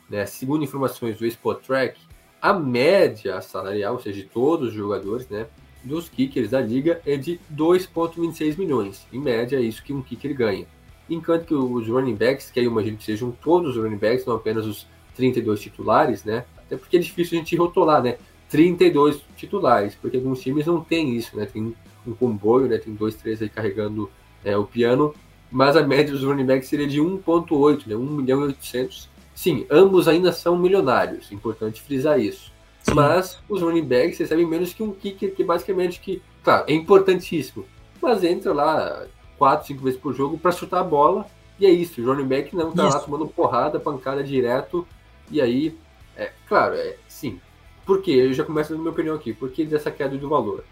né? 0.09 0.27
Segundo 0.27 0.65
informações 0.65 1.19
do 1.19 1.27
Spot 1.27 1.61
Track, 1.61 2.01
a 2.41 2.53
média 2.53 3.41
salarial, 3.41 3.95
ou 3.95 4.01
seja, 4.01 4.23
de 4.23 4.29
todos 4.29 4.69
os 4.69 4.75
jogadores, 4.75 5.29
né? 5.29 5.47
Dos 5.85 6.09
kickers 6.09 6.51
da 6.51 6.61
liga 6.61 7.01
é 7.07 7.17
de 7.17 7.41
2,26 7.55 8.59
milhões. 8.59 9.07
Em 9.13 9.21
média, 9.21 9.57
é 9.57 9.61
isso 9.61 9.83
que 9.83 9.93
um 9.93 10.03
kicker 10.03 10.35
ganha. 10.35 10.67
Enquanto 11.09 11.47
que 11.47 11.55
os 11.55 11.89
running 11.89 12.17
backs, 12.17 12.51
que 12.51 12.61
aí 12.61 12.67
eu 12.67 12.73
imagino 12.73 12.97
que 12.97 13.05
sejam 13.05 13.31
todos 13.31 13.77
os 13.77 13.83
running 13.83 13.97
backs, 13.97 14.27
não 14.27 14.35
apenas 14.35 14.67
os 14.67 14.87
32 15.15 15.61
titulares, 15.61 16.25
né? 16.25 16.45
Até 16.59 16.77
porque 16.77 16.97
é 16.97 17.01
difícil 17.01 17.39
a 17.39 17.41
gente 17.41 17.57
rotular, 17.57 18.03
né? 18.03 18.19
32 18.51 19.23
titulares, 19.37 19.95
porque 19.95 20.17
alguns 20.17 20.41
times 20.41 20.67
não 20.67 20.81
tem 20.81 21.15
isso, 21.17 21.37
né? 21.37 21.47
Tem 21.47 21.75
um 22.07 22.13
comboio, 22.13 22.67
né? 22.67 22.79
Tem 22.79 22.95
dois, 22.95 23.15
três 23.15 23.43
aí 23.43 23.49
carregando 23.49 24.11
é, 24.45 24.57
o 24.57 24.65
piano, 24.65 25.15
mas 25.51 25.77
a 25.77 25.87
média 25.87 26.13
dos 26.13 26.25
running 26.25 26.47
backs 26.47 26.69
seria 26.69 26.87
de 26.87 27.01
1.8, 27.01 27.87
né? 27.87 27.97
1 27.97 27.99
milhão 27.99 28.41
e 28.43 28.49
800. 28.49 29.09
Sim, 29.35 29.67
ambos 29.71 30.09
ainda 30.09 30.33
são 30.33 30.59
milionários, 30.59 31.31
importante 31.31 31.81
frisar 31.83 32.19
isso. 32.19 32.53
Sim. 32.83 32.95
Mas 32.95 33.39
os 33.49 33.63
running 33.63 33.85
backs 33.85 34.19
recebem 34.19 34.47
menos 34.47 34.73
que 34.73 34.83
um 34.83 34.93
kicker, 34.93 35.35
que 35.35 35.45
basicamente 35.45 36.01
que, 36.01 36.23
claro, 36.43 36.65
é 36.67 36.73
importantíssimo, 36.73 37.65
mas 38.01 38.25
entra 38.25 38.53
lá 38.53 39.07
4, 39.37 39.67
5 39.69 39.83
vezes 39.83 40.01
por 40.01 40.15
jogo 40.15 40.39
para 40.39 40.53
chutar 40.53 40.81
a 40.81 40.85
bola, 40.85 41.27
e 41.59 41.67
é 41.67 41.71
isso, 41.71 42.01
o 42.01 42.07
running 42.07 42.27
back 42.27 42.55
não 42.55 42.73
tá 42.73 42.85
lá 42.85 42.89
Isso. 42.89 43.05
tomando 43.05 43.27
porrada, 43.27 43.81
pancada 43.81 44.23
direto, 44.23 44.87
e 45.31 45.41
aí, 45.41 45.77
é, 46.17 46.33
claro, 46.47 46.75
é, 46.75 46.97
sim, 47.09 47.41
por 47.89 48.03
quê? 48.03 48.11
Eu 48.11 48.35
já 48.35 48.45
começo 48.45 48.69
dando 48.69 48.81
minha 48.81 48.93
opinião 48.93 49.17
aqui. 49.17 49.33
Por 49.33 49.51
que 49.51 49.65
dessa 49.65 49.91
queda 49.91 50.15
do 50.19 50.29
valor? 50.29 50.63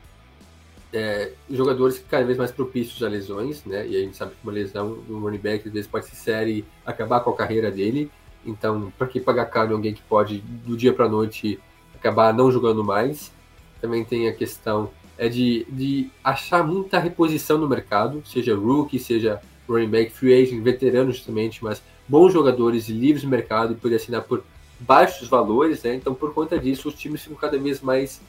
É, 0.92 1.32
jogadores 1.50 2.04
cada 2.10 2.26
vez 2.26 2.36
mais 2.36 2.52
propícios 2.52 3.02
a 3.02 3.08
lesões, 3.08 3.64
né? 3.64 3.88
E 3.88 3.96
a 3.96 4.00
gente 4.00 4.18
sabe 4.18 4.32
que 4.32 4.36
uma 4.42 4.52
lesão 4.52 4.98
no 5.08 5.18
running 5.20 5.38
back 5.38 5.66
às 5.66 5.72
vezes 5.72 5.88
pode 5.88 6.04
ser 6.04 6.14
séria 6.14 6.52
e 6.52 6.64
acabar 6.84 7.20
com 7.20 7.30
a 7.30 7.34
carreira 7.34 7.70
dele. 7.70 8.10
Então, 8.44 8.92
para 8.98 9.06
que 9.06 9.18
pagar 9.18 9.46
caro 9.46 9.70
em 9.70 9.72
alguém 9.72 9.94
que 9.94 10.02
pode, 10.02 10.40
do 10.40 10.76
dia 10.76 10.92
para 10.92 11.08
noite, 11.08 11.58
acabar 11.94 12.34
não 12.34 12.52
jogando 12.52 12.84
mais? 12.84 13.32
Também 13.80 14.04
tem 14.04 14.28
a 14.28 14.34
questão 14.34 14.90
é 15.16 15.30
de, 15.30 15.66
de 15.70 16.10
achar 16.22 16.62
muita 16.62 16.98
reposição 16.98 17.56
no 17.56 17.66
mercado, 17.66 18.22
seja 18.26 18.54
rookie, 18.54 18.98
seja 18.98 19.40
running 19.66 19.88
back, 19.88 20.12
free 20.12 20.34
agent, 20.34 20.62
veterano 20.62 21.10
justamente, 21.10 21.64
mas 21.64 21.82
bons 22.06 22.34
jogadores 22.34 22.90
livres 22.90 23.24
no 23.24 23.30
mercado 23.30 23.72
e 23.72 23.76
poder 23.76 23.96
assinar 23.96 24.22
por 24.22 24.44
baixos 24.80 25.28
valores, 25.28 25.82
né? 25.82 25.94
Então, 25.94 26.14
por 26.14 26.34
conta 26.34 26.58
disso, 26.58 26.88
os 26.88 26.94
times 26.94 27.22
ficam 27.22 27.36
cada 27.36 27.58
vez 27.58 27.80
mais 27.80 28.20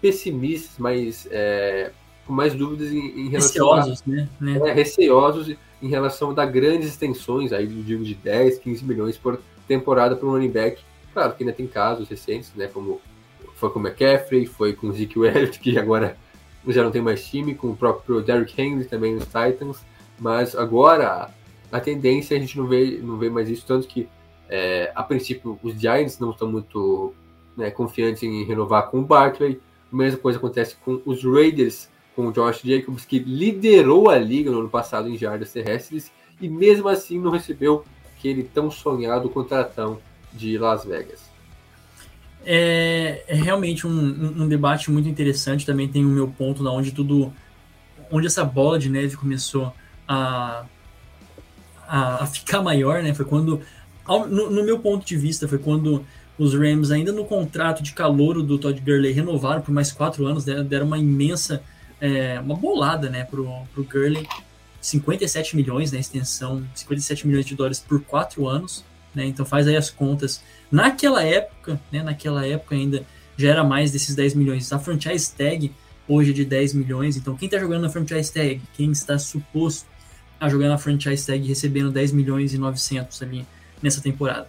pessimistas, 0.00 0.78
mais 0.78 1.26
é, 1.30 1.92
com 2.26 2.32
mais 2.32 2.54
dúvidas 2.54 2.92
em, 2.92 3.26
em 3.26 3.28
relação 3.28 3.72
a, 3.72 3.76
Receosos, 3.76 4.04
né? 4.06 4.28
né? 4.40 4.58
é, 4.68 4.72
receosos 4.72 5.56
em 5.82 5.88
relação 5.88 6.30
a 6.30 6.34
dar 6.34 6.46
grandes 6.46 6.88
extensões, 6.88 7.52
aí 7.52 7.64
eu 7.64 7.82
digo 7.82 8.04
de 8.04 8.14
10, 8.14 8.58
15 8.58 8.84
milhões 8.84 9.16
por 9.16 9.40
temporada 9.68 10.16
para 10.16 10.26
um 10.26 10.32
running 10.32 10.50
back. 10.50 10.82
Claro 11.12 11.34
que 11.34 11.42
ainda 11.42 11.52
tem 11.52 11.66
casos 11.66 12.08
recentes, 12.08 12.52
né? 12.54 12.68
Como 12.68 13.00
foi 13.54 13.70
com 13.70 13.78
o 13.78 13.86
McCaffrey, 13.86 14.46
foi 14.46 14.74
com 14.74 14.88
o 14.88 14.92
Zeke 14.92 15.18
Elliott, 15.18 15.58
que 15.58 15.78
agora 15.78 16.16
já 16.68 16.82
não 16.82 16.90
tem 16.90 17.02
mais 17.02 17.24
time, 17.26 17.54
com 17.54 17.70
o 17.70 17.76
próprio 17.76 18.20
Derrick 18.20 18.60
Henry 18.60 18.84
também 18.84 19.14
nos 19.14 19.24
Titans. 19.24 19.84
Mas 20.18 20.54
agora 20.54 21.30
a 21.70 21.80
tendência 21.80 22.36
a 22.36 22.40
gente 22.40 22.56
não 22.56 22.66
vê, 22.66 22.98
não 23.02 23.18
vê 23.18 23.28
mais 23.28 23.48
isso, 23.48 23.64
tanto 23.66 23.86
que 23.86 24.08
é, 24.48 24.92
a 24.94 25.02
princípio 25.02 25.58
os 25.62 25.74
Giants 25.74 26.18
não 26.18 26.30
estão 26.30 26.50
muito 26.50 27.14
né, 27.56 27.70
confiantes 27.70 28.22
em 28.22 28.44
renovar 28.44 28.90
com 28.90 29.00
o 29.00 29.04
Barkley. 29.04 29.60
A 29.92 29.96
mesma 29.96 30.18
coisa 30.18 30.38
acontece 30.38 30.76
com 30.84 31.00
os 31.04 31.24
Raiders, 31.24 31.88
com 32.14 32.28
o 32.28 32.32
Josh 32.32 32.62
Jacobs, 32.62 33.04
que 33.04 33.18
liderou 33.18 34.10
a 34.10 34.18
liga 34.18 34.50
no 34.50 34.60
ano 34.60 34.68
passado 34.68 35.08
em 35.08 35.16
jardas 35.16 35.52
terrestres 35.52 36.10
e 36.40 36.48
mesmo 36.48 36.88
assim 36.88 37.18
não 37.18 37.30
recebeu 37.30 37.84
aquele 38.16 38.42
tão 38.42 38.70
sonhado 38.70 39.28
contratão 39.28 39.98
de 40.32 40.58
Las 40.58 40.84
Vegas. 40.84 41.24
É, 42.44 43.24
é 43.26 43.34
realmente 43.34 43.86
um, 43.86 44.42
um, 44.42 44.48
debate 44.48 44.90
muito 44.90 45.08
interessante. 45.08 45.66
Também 45.66 45.88
tem 45.88 46.04
o 46.04 46.08
meu 46.08 46.28
ponto 46.28 46.62
da 46.62 46.70
onde 46.70 46.92
tudo, 46.92 47.32
onde 48.10 48.26
essa 48.26 48.44
bola 48.44 48.78
de 48.78 48.88
neve 48.88 49.16
começou 49.16 49.72
a, 50.06 50.64
a, 51.88 52.22
a 52.22 52.26
ficar 52.26 52.62
maior, 52.62 53.02
né? 53.02 53.12
Foi 53.12 53.24
quando, 53.24 53.60
no, 54.08 54.50
no 54.50 54.64
meu 54.64 54.78
ponto 54.78 55.04
de 55.04 55.16
vista, 55.16 55.48
foi 55.48 55.58
quando 55.58 56.04
os 56.38 56.54
Rams, 56.54 56.90
ainda 56.90 57.12
no 57.12 57.24
contrato 57.24 57.82
de 57.82 57.92
calouro 57.92 58.42
do 58.42 58.58
Todd 58.58 58.78
Gurley, 58.80 59.12
renovaram 59.12 59.62
por 59.62 59.72
mais 59.72 59.90
quatro 59.90 60.26
anos, 60.26 60.44
deram, 60.44 60.64
deram 60.64 60.86
uma 60.86 60.98
imensa, 60.98 61.62
é, 62.00 62.38
uma 62.40 62.54
bolada, 62.54 63.08
né, 63.08 63.24
pro, 63.24 63.48
pro 63.72 63.84
Gurley. 63.84 64.26
57 64.80 65.56
milhões 65.56 65.90
na 65.90 65.98
extensão, 65.98 66.64
57 66.74 67.26
milhões 67.26 67.44
de 67.44 67.56
dólares 67.56 67.80
por 67.80 68.00
quatro 68.02 68.46
anos, 68.46 68.84
né? 69.12 69.24
Então 69.24 69.44
faz 69.44 69.66
aí 69.66 69.74
as 69.74 69.90
contas. 69.90 70.40
Naquela 70.70 71.24
época, 71.24 71.80
né, 71.90 72.02
naquela 72.02 72.46
época 72.46 72.76
ainda 72.76 73.02
já 73.36 73.50
era 73.50 73.64
mais 73.64 73.90
desses 73.90 74.14
10 74.14 74.34
milhões. 74.34 74.72
A 74.72 74.78
franchise 74.78 75.32
tag 75.32 75.72
hoje 76.06 76.30
é 76.30 76.34
de 76.34 76.44
10 76.44 76.74
milhões. 76.74 77.16
Então 77.16 77.34
quem 77.34 77.46
está 77.46 77.58
jogando 77.58 77.82
na 77.82 77.88
franchise 77.88 78.32
tag, 78.32 78.60
quem 78.74 78.92
está 78.92 79.18
suposto 79.18 79.88
a 80.38 80.48
jogar 80.48 80.68
na 80.68 80.78
franchise 80.78 81.26
tag 81.26 81.44
recebendo 81.48 81.90
10 81.90 82.12
milhões 82.12 82.54
e 82.54 82.58
900 82.58 83.22
ali 83.22 83.44
nessa 83.86 84.00
temporada. 84.02 84.48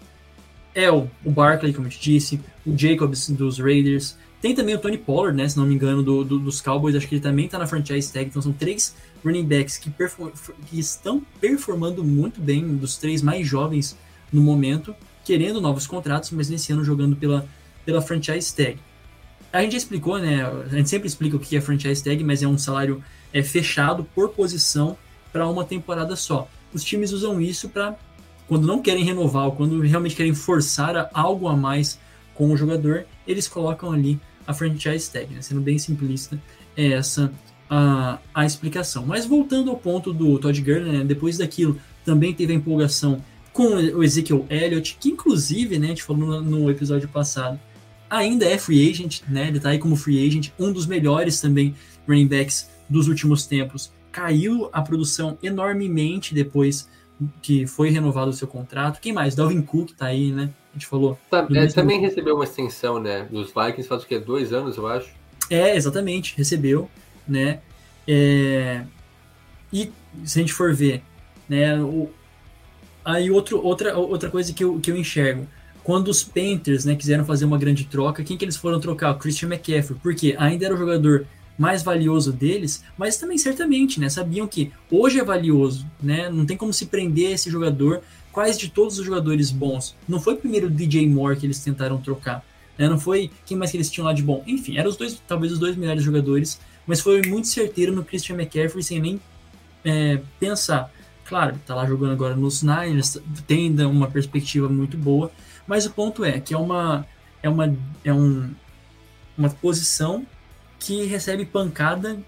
É 0.76 0.92
o, 0.92 1.08
o 1.24 1.32
Barkley, 1.32 1.74
como 1.74 1.88
eu 1.88 1.92
te 1.92 2.00
disse, 2.00 2.40
o 2.66 2.78
Jacobs 2.78 3.30
dos 3.30 3.58
Raiders. 3.60 4.18
Tem 4.42 4.54
também 4.54 4.76
o 4.76 4.78
Tony 4.80 4.98
Pollard, 4.98 5.36
né, 5.36 5.48
se 5.50 5.58
não 5.58 5.66
me 5.66 5.74
engano, 5.74 6.04
do, 6.04 6.24
do- 6.24 6.40
dos 6.40 6.62
Cowboys. 6.62 6.96
Acho 6.96 7.08
que 7.08 7.16
ele 7.16 7.22
também 7.22 7.46
está 7.46 7.58
na 7.58 7.66
franchise 7.66 8.12
tag. 8.12 8.28
Então 8.28 8.42
são 8.42 8.54
três 8.54 8.96
running 9.24 9.46
backs 9.46 9.78
que, 9.78 9.92
que 10.68 10.80
estão 10.80 11.22
performando 11.40 12.04
muito 12.04 12.40
bem, 12.40 12.76
dos 12.78 12.98
três 12.98 13.22
mais 13.22 13.48
jovens 13.48 13.98
no 14.32 14.42
momento, 14.42 14.94
querendo 15.26 15.60
novos 15.60 15.88
contratos, 15.88 16.30
mas 16.32 16.50
nesse 16.50 16.72
ano 16.72 16.84
jogando 16.84 17.16
pela, 17.16 17.48
pela 17.86 18.02
franchise 18.02 18.54
tag. 18.56 18.78
A 19.52 19.62
gente 19.64 19.72
já 19.72 19.78
explicou, 19.78 20.20
né? 20.20 20.46
A 20.46 20.76
gente 20.76 20.90
sempre 20.90 21.08
explica 21.08 21.36
o 21.38 21.40
que 21.40 21.56
é 21.58 21.62
franchise 21.62 22.04
tag, 22.04 22.24
mas 22.24 22.44
é 22.44 22.48
um 22.48 22.58
salário 22.58 23.04
é, 23.34 23.42
fechado 23.42 24.04
por 24.14 24.30
posição 24.30 24.96
para 25.34 25.48
uma 25.48 25.64
temporada 25.66 26.16
só. 26.16 26.48
Os 26.74 26.84
times 26.84 27.12
usam 27.12 27.42
isso 27.42 27.70
para 27.70 27.96
quando 28.48 28.66
não 28.66 28.82
querem 28.82 29.04
renovar 29.04 29.46
ou 29.46 29.52
quando 29.52 29.80
realmente 29.82 30.16
querem 30.16 30.34
forçar 30.34 31.10
algo 31.14 31.48
a 31.48 31.56
mais 31.56 32.00
com 32.34 32.52
o 32.52 32.58
jogador, 32.58 33.06
eles 33.28 33.48
colocam 33.48 33.92
ali 33.92 34.20
a 34.46 34.54
franchise 34.54 35.12
tag, 35.12 35.34
né? 35.34 35.42
sendo 35.42 35.60
bem 35.60 35.78
simplista, 35.78 36.42
é 36.76 36.92
essa 36.94 37.32
a, 37.70 38.20
a 38.34 38.46
explicação. 38.46 39.06
Mas 39.06 39.26
voltando 39.26 39.70
ao 39.70 39.78
ponto 39.78 40.14
do 40.14 40.40
Todd 40.40 40.62
Gurley, 40.62 41.00
né? 41.00 41.04
depois 41.04 41.38
daquilo 41.38 41.78
também 42.06 42.34
teve 42.34 42.54
a 42.54 42.56
empolgação 42.56 43.22
com 43.52 43.70
o 43.70 44.04
Ezekiel 44.04 44.46
Elliott, 44.50 44.98
que 45.00 45.10
inclusive, 45.10 45.80
né, 45.80 45.88
a 45.88 45.90
gente 45.90 46.04
falou 46.04 46.42
no, 46.42 46.70
episódio 46.70 47.10
passado, 47.10 47.60
ainda 48.08 48.46
é 48.46 48.56
free 48.56 48.88
agent, 48.88 49.22
né? 49.28 49.48
Ele 49.48 49.60
tá 49.60 49.70
aí 49.70 49.80
como 49.80 49.96
free 49.96 50.26
agent, 50.26 50.52
um 50.60 50.72
dos 50.72 50.86
melhores 50.86 51.42
também 51.42 51.74
running 52.08 52.28
backs 52.28 52.70
dos 52.88 53.08
últimos 53.08 53.48
tempos. 53.48 53.92
Caiu 54.12 54.70
a 54.72 54.80
produção 54.82 55.40
enormemente 55.42 56.36
depois 56.36 56.88
que 57.42 57.66
foi 57.66 57.90
renovado 57.90 58.30
o 58.30 58.34
seu 58.34 58.48
contrato. 58.48 59.00
Quem 59.00 59.14
mais? 59.14 59.36
Dalvin 59.36 59.62
Cook 59.62 59.92
tá 59.92 60.08
aí, 60.08 60.32
né? 60.32 60.50
A 60.72 60.78
gente 60.78 60.88
falou. 60.88 61.18
Tá- 61.30 61.48
é, 61.52 61.68
também 61.68 62.00
recebeu 62.00 62.36
uma 62.36 62.44
extensão, 62.44 63.00
né? 63.00 63.28
Dos 63.32 63.48
Vikings 63.48 63.88
faz 63.88 64.04
o 64.04 64.08
quê? 64.08 64.20
Dois 64.20 64.54
anos, 64.54 64.78
eu 64.78 64.88
acho. 64.88 65.10
É, 65.50 65.76
exatamente, 65.76 66.36
recebeu, 66.38 66.90
né? 67.28 67.60
É, 68.08 68.84
E 69.72 69.92
se 70.24 70.40
a 70.40 70.42
gente 70.42 70.54
for 70.54 70.74
ver, 70.74 71.02
né? 71.50 71.80
O... 71.82 72.10
Aí 73.04 73.32
outro, 73.32 73.64
outra, 73.64 73.98
outra 73.98 74.30
coisa 74.30 74.54
que 74.54 74.64
eu, 74.64 74.80
que 74.80 74.92
eu 74.92 74.98
enxergo. 74.98 75.48
Quando 75.84 76.10
os 76.10 76.22
Panthers 76.22 76.84
né, 76.84 76.96
quiseram 76.96 77.24
fazer 77.24 77.46
uma 77.46 77.58
grande 77.58 77.86
troca, 77.86 78.24
quem 78.24 78.38
que 78.38 78.44
eles 78.44 78.58
foram 78.58 78.80
trocar? 78.80 79.12
O 79.12 79.18
Christian 79.18 79.48
McCaffrey. 79.48 79.98
Porque 80.04 80.36
ainda 80.38 80.66
era 80.66 80.76
o 80.76 80.78
jogador 80.78 81.26
mais 81.58 81.82
valioso 81.82 82.32
deles, 82.32 82.84
mas 82.98 83.18
também 83.18 83.38
certamente, 83.38 84.00
né? 84.00 84.10
Sabiam 84.10 84.48
que 84.48 84.72
hoje 84.92 85.20
é 85.20 85.24
valioso, 85.24 85.86
né? 86.02 86.30
Não 86.30 86.46
tem 86.46 86.56
como 86.56 86.72
se 86.72 86.86
prender 86.86 87.30
a 87.30 87.32
esse 87.32 87.50
jogador. 87.50 88.02
Quais 88.32 88.58
de 88.58 88.70
todos 88.70 89.00
os 89.00 89.06
jogadores 89.06 89.50
bons? 89.50 89.96
Não 90.08 90.20
foi 90.20 90.36
primeiro 90.36 90.68
o 90.68 90.70
DJ 90.70 91.08
Moore 91.10 91.38
que 91.38 91.46
eles 91.46 91.60
tentaram 91.60 91.98
trocar, 91.98 92.46
né? 92.78 92.88
Não 92.88 93.00
foi 93.00 93.32
quem 93.46 93.58
mais 93.58 93.72
que 93.72 93.78
eles 93.78 93.90
tinham 93.90 94.06
lá 94.06 94.14
de 94.14 94.22
bom. 94.22 94.44
Enfim, 94.46 94.78
eram 94.78 94.90
os 94.90 94.96
dois, 94.96 95.20
talvez 95.28 95.52
os 95.52 95.60
dois 95.60 95.76
melhores 95.76 96.04
jogadores, 96.04 96.60
mas 96.86 97.02
foi 97.02 97.22
muito 97.24 97.48
certeiro 97.48 97.92
no 97.92 98.04
Christian 98.04 98.36
McCaffrey 98.36 98.84
sem 98.84 99.00
nem 99.00 99.20
é, 99.84 100.22
pensar. 100.40 100.92
Claro, 101.26 101.60
tá 101.66 101.74
lá 101.76 101.86
jogando 101.86 102.12
agora 102.12 102.36
nos 102.36 102.62
Niners, 102.62 103.18
tem 103.46 103.76
uma 103.82 104.08
perspectiva 104.08 104.70
muito 104.70 104.98
boa, 104.98 105.32
mas 105.66 105.86
o 105.86 105.92
ponto 105.92 106.24
é 106.24 106.40
que 106.40 106.54
é 106.54 106.58
uma 106.58 107.06
é 107.44 107.50
uma 107.50 107.76
é 108.04 108.14
um, 108.14 108.50
uma 109.38 109.50
posição 109.50 110.26
que 110.80 111.06
recebe 111.06 111.46
pancada 111.46 112.20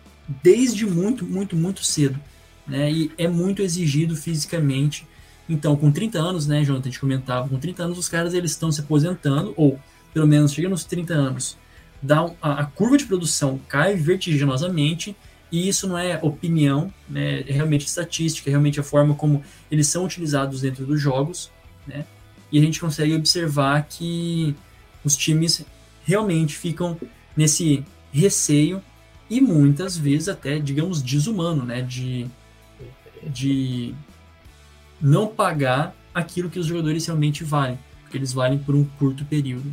desde 0.44 0.86
muito, 0.86 1.26
muito, 1.26 1.56
muito 1.56 1.84
cedo, 1.84 2.20
né? 2.68 2.92
E 2.92 3.12
é 3.18 3.28
muito 3.28 3.62
exigido 3.62 4.16
fisicamente. 4.16 5.08
Então, 5.48 5.76
com 5.76 5.92
30 5.92 6.20
anos, 6.20 6.46
né, 6.46 6.64
Jonathan, 6.64 6.90
a 6.90 6.92
gente 6.92 7.00
comentava, 7.00 7.50
com 7.50 7.58
30 7.58 7.84
anos 7.84 7.98
os 7.98 8.08
caras 8.08 8.34
eles 8.34 8.52
estão 8.52 8.72
se 8.72 8.82
aposentando 8.82 9.54
ou 9.58 9.80
pelo 10.14 10.28
menos 10.28 10.54
chegando 10.54 10.72
nos 10.72 10.84
30 10.86 11.14
anos, 11.14 11.58
dá 12.02 12.26
um, 12.26 12.36
a, 12.42 12.62
a, 12.62 12.66
curva 12.66 12.98
de 12.98 13.06
produção 13.06 13.60
cai 13.68 13.96
vertiginosamente 13.96 15.16
e 15.52 15.68
isso 15.68 15.88
não 15.88 15.98
é 15.98 16.20
opinião, 16.22 16.94
né, 17.10 17.42
é 17.42 17.52
realmente 17.52 17.86
estatística, 17.86 18.50
é 18.50 18.52
realmente 18.52 18.80
a 18.80 18.84
forma 18.84 19.16
como 19.16 19.44
eles 19.72 19.88
são 19.88 20.06
utilizados 20.06 20.62
dentro 20.62 20.86
dos 20.86 21.02
jogos, 21.02 21.52
né, 21.88 22.06
e 22.52 22.60
a 22.60 22.62
gente 22.62 22.80
consegue 22.80 23.16
observar 23.16 23.88
que 23.88 24.56
os 25.04 25.16
times 25.16 25.66
realmente 26.04 26.56
ficam 26.56 26.98
nesse 27.36 27.84
receio 28.12 28.82
e 29.30 29.40
muitas 29.40 29.98
vezes 29.98 30.28
até, 30.28 30.60
digamos, 30.60 31.02
desumano, 31.02 31.64
né, 31.64 31.82
de, 31.82 32.28
de 33.28 33.94
não 35.00 35.28
pagar 35.28 35.96
aquilo 36.14 36.50
que 36.50 36.60
os 36.60 36.66
jogadores 36.66 37.06
realmente 37.06 37.44
valem, 37.44 37.78
porque 38.02 38.18
eles 38.18 38.34
valem 38.34 38.58
por 38.58 38.76
um 38.76 38.84
curto 38.84 39.24
período, 39.26 39.72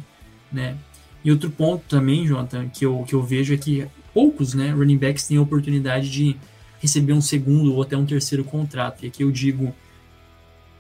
né. 0.53 0.77
E 1.25 1.31
outro 1.31 1.51
ponto 1.51 1.83
também, 1.89 2.25
Jonathan, 2.27 2.69
que 2.69 2.87
eu, 2.87 3.03
que 3.07 3.15
eu 3.15 3.23
vejo 3.23 3.53
é 3.53 3.57
que 3.57 3.87
poucos 4.15 4.55
né, 4.55 4.71
running 4.71 4.97
backs 4.97 5.27
têm 5.27 5.39
a 5.39 5.43
oportunidade 5.43 6.09
de 6.09 6.37
receber 6.81 7.13
um 7.13 7.21
segundo 7.21 7.75
ou 7.75 7.83
até 7.83 7.97
um 7.97 8.07
terceiro 8.07 8.45
contrato. 8.45 9.05
E 9.05 9.09
aqui 9.09 9.25
eu 9.25 9.33
digo 9.33 9.75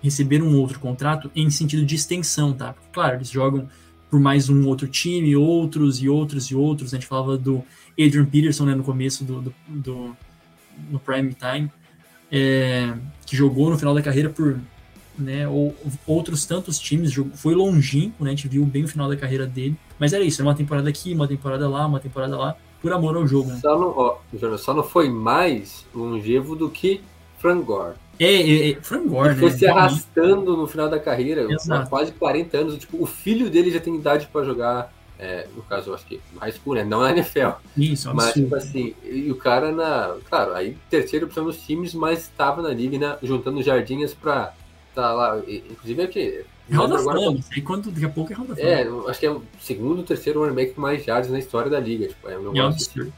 receber 0.00 0.42
um 0.42 0.56
outro 0.56 0.78
contrato 0.78 1.30
em 1.34 1.50
sentido 1.50 1.84
de 1.84 1.96
extensão, 1.96 2.52
tá? 2.52 2.72
Porque, 2.72 2.88
claro, 2.92 3.16
eles 3.16 3.28
jogam 3.28 3.68
por 4.10 4.20
mais 4.20 4.48
um 4.48 4.66
outro 4.66 4.86
time, 4.86 5.34
outros 5.36 6.02
e 6.02 6.08
outros 6.08 6.46
e 6.46 6.54
outros. 6.54 6.92
A 6.92 6.96
gente 6.96 7.06
falava 7.06 7.36
do 7.36 7.62
Adrian 7.92 8.24
Peterson 8.24 8.64
né, 8.64 8.74
no 8.74 8.84
começo 8.84 9.24
do, 9.24 9.42
do, 9.42 9.54
do 9.68 10.16
no 10.90 10.98
prime 10.98 11.34
time, 11.34 11.70
é, 12.30 12.92
que 13.24 13.34
jogou 13.36 13.70
no 13.70 13.78
final 13.78 13.94
da 13.94 14.02
carreira 14.02 14.28
por 14.28 14.58
né, 15.18 15.48
ou, 15.48 15.74
outros 16.06 16.44
tantos 16.44 16.78
times, 16.78 17.14
foi 17.34 17.54
longínquo, 17.54 18.22
né, 18.22 18.30
a 18.30 18.34
gente 18.34 18.48
viu 18.48 18.64
bem 18.64 18.84
o 18.84 18.88
final 18.88 19.08
da 19.08 19.16
carreira 19.16 19.46
dele, 19.46 19.76
mas 19.98 20.12
era 20.12 20.22
isso, 20.22 20.40
era 20.40 20.48
uma 20.48 20.54
temporada 20.54 20.88
aqui, 20.88 21.14
uma 21.14 21.26
temporada 21.26 21.68
lá, 21.68 21.86
uma 21.86 22.00
temporada 22.00 22.36
lá, 22.36 22.56
por 22.82 22.92
amor 22.92 23.16
ao 23.16 23.26
jogo. 23.26 23.48
Né? 23.48 23.58
Só, 23.60 23.78
não, 23.78 23.88
ó, 23.96 24.18
só 24.58 24.74
não 24.74 24.82
foi 24.82 25.08
mais 25.08 25.86
longevo 25.94 26.54
do 26.54 26.68
que 26.68 27.00
Frank 27.38 27.64
Gore. 27.64 27.94
É, 28.18 28.24
é, 28.24 28.70
é 28.70 28.74
Frank 28.80 29.08
Gore, 29.08 29.34
né? 29.34 29.40
Foi 29.40 29.50
se 29.50 29.66
arrastando 29.66 30.56
no 30.56 30.66
final 30.66 30.88
da 30.88 30.98
carreira, 30.98 31.46
quase 31.88 32.12
40 32.12 32.56
anos, 32.56 32.78
tipo, 32.78 33.02
o 33.02 33.06
filho 33.06 33.50
dele 33.50 33.70
já 33.70 33.80
tem 33.80 33.94
idade 33.94 34.28
para 34.32 34.44
jogar 34.44 34.92
é, 35.18 35.48
no 35.56 35.62
caso, 35.62 35.90
eu 35.90 35.94
acho 35.94 36.04
que 36.04 36.20
high 36.38 36.52
school, 36.52 36.74
né? 36.74 36.84
Não 36.84 37.00
na 37.00 37.10
NFL. 37.10 37.52
Isso, 37.76 38.14
Mas, 38.14 38.34
tipo 38.34 38.54
assim, 38.54 38.94
e 39.02 39.30
o 39.30 39.36
cara 39.36 39.72
na. 39.72 40.16
Claro, 40.28 40.52
aí 40.52 40.76
terceiro 40.90 41.26
opção 41.26 41.44
dos 41.44 41.58
times, 41.62 41.94
mas 41.94 42.20
estava 42.20 42.60
na 42.60 42.68
liga, 42.68 42.98
né, 42.98 43.16
juntando 43.22 43.62
jardinhas 43.62 44.12
pra 44.12 44.52
tá 44.94 45.12
lá. 45.12 45.38
Inclusive 45.48 46.02
é 46.02 46.06
que. 46.06 46.44
É 46.68 46.74
Hall 46.74 46.88
da 46.88 46.98
Fama, 46.98 47.38
sei 47.42 47.62
daqui 47.62 48.04
a 48.04 48.08
pouco 48.08 48.32
é 48.32 48.36
Hall 48.36 48.46
da 48.46 48.56
Fama. 48.56 48.68
É, 48.68 49.10
acho 49.10 49.20
que 49.20 49.26
é 49.26 49.30
o 49.30 49.42
segundo 49.60 50.02
terceiro 50.02 50.40
running 50.40 50.54
back 50.54 50.72
com 50.72 50.80
mais 50.80 51.06
yards 51.06 51.30
na 51.30 51.38
história 51.38 51.70
da 51.70 51.80
liga. 51.80 52.08
Tipo, 52.08 52.28
é 52.28 52.38
um 52.38 52.52
negócio 52.52 52.90
assim. 53.00 53.12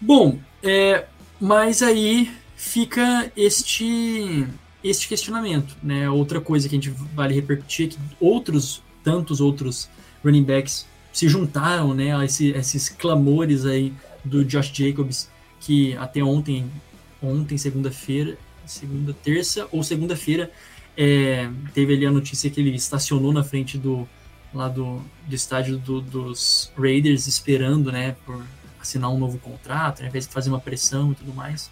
Bom, 0.00 0.38
é, 0.62 1.04
mas 1.40 1.82
aí 1.82 2.32
fica 2.62 3.30
este, 3.36 4.46
este 4.84 5.08
questionamento, 5.08 5.76
né? 5.82 6.08
Outra 6.08 6.40
coisa 6.40 6.68
que 6.68 6.76
a 6.76 6.80
gente 6.80 6.90
vale 7.12 7.34
repercutir 7.34 7.88
é 7.88 7.90
que 7.90 7.98
outros, 8.20 8.80
tantos 9.02 9.40
outros 9.40 9.90
running 10.24 10.44
backs 10.44 10.86
se 11.12 11.28
juntaram, 11.28 11.92
né, 11.92 12.16
a 12.16 12.24
esse, 12.24 12.50
esses 12.52 12.88
clamores 12.88 13.66
aí 13.66 13.92
do 14.24 14.44
Josh 14.44 14.70
Jacobs, 14.72 15.28
que 15.60 15.94
até 15.96 16.22
ontem, 16.22 16.64
ontem, 17.20 17.58
segunda-feira, 17.58 18.38
segunda, 18.64 19.12
terça 19.12 19.66
ou 19.72 19.82
segunda-feira, 19.82 20.50
é, 20.96 21.50
teve 21.74 21.94
ali 21.94 22.06
a 22.06 22.12
notícia 22.12 22.48
que 22.48 22.60
ele 22.60 22.74
estacionou 22.76 23.32
na 23.32 23.42
frente 23.42 23.76
do 23.76 24.08
lá 24.54 24.68
do, 24.68 25.02
do 25.26 25.34
estádio 25.34 25.78
do, 25.78 26.00
dos 26.00 26.70
Raiders 26.78 27.26
esperando, 27.26 27.90
né, 27.90 28.14
por 28.24 28.40
assinar 28.80 29.10
um 29.10 29.18
novo 29.18 29.38
contrato, 29.38 30.00
né, 30.00 30.10
fazer 30.30 30.48
uma 30.48 30.60
pressão 30.60 31.10
e 31.10 31.14
tudo 31.16 31.34
mais. 31.34 31.68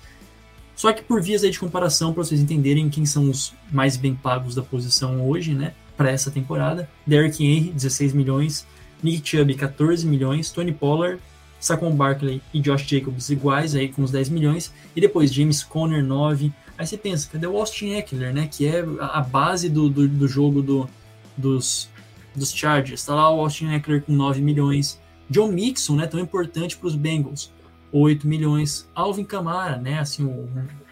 Só 0.81 0.95
que 0.95 1.03
por 1.03 1.21
vias 1.21 1.45
aí 1.45 1.51
de 1.51 1.61
comparação, 1.61 2.15
para 2.15 2.25
vocês 2.25 2.41
entenderem 2.41 2.89
quem 2.89 3.05
são 3.05 3.29
os 3.29 3.53
mais 3.71 3.99
bem 3.99 4.15
pagos 4.15 4.55
da 4.55 4.63
posição 4.63 5.29
hoje, 5.29 5.53
né, 5.53 5.75
para 5.95 6.11
essa 6.11 6.31
temporada, 6.31 6.89
Derrick 7.07 7.45
Henry, 7.45 7.71
16 7.71 8.15
milhões, 8.15 8.67
Nick 9.03 9.29
Chubb, 9.29 9.55
14 9.57 10.07
milhões, 10.07 10.51
Tony 10.51 10.73
Pollard, 10.73 11.21
Saquon 11.61 11.95
Barkley 11.95 12.41
e 12.55 12.61
Josh 12.61 12.87
Jacobs 12.87 13.29
iguais 13.29 13.75
aí 13.75 13.91
com 13.91 14.03
os 14.03 14.11
10 14.11 14.31
milhões, 14.31 14.73
e 14.97 15.03
depois 15.03 15.31
James 15.31 15.63
Conner, 15.63 16.03
9, 16.03 16.51
Aí 16.79 16.87
você 16.87 16.97
pensa, 16.97 17.29
cadê 17.31 17.47
o 17.47 17.59
Austin 17.59 17.91
Eckler, 17.91 18.33
né? 18.33 18.49
Que 18.51 18.67
é 18.67 18.83
a 19.01 19.21
base 19.21 19.69
do, 19.69 19.91
do, 19.91 20.09
do 20.09 20.27
jogo 20.27 20.63
do, 20.63 20.89
dos, 21.37 21.91
dos 22.35 22.53
Chargers. 22.53 23.05
Tá 23.05 23.15
lá 23.15 23.31
o 23.31 23.39
Austin 23.39 23.71
Eckler 23.75 24.01
com 24.01 24.15
9 24.15 24.41
milhões. 24.41 24.99
John 25.29 25.49
Mixon, 25.49 25.97
né? 25.97 26.07
Tão 26.07 26.19
importante 26.19 26.79
para 26.79 26.87
os 26.87 26.95
Bengals. 26.95 27.53
8 27.93 28.27
milhões. 28.27 28.89
Alvin 28.95 29.25
Kamara, 29.25 29.77
né? 29.77 29.99
Assim, 29.99 30.25
o, 30.25 30.49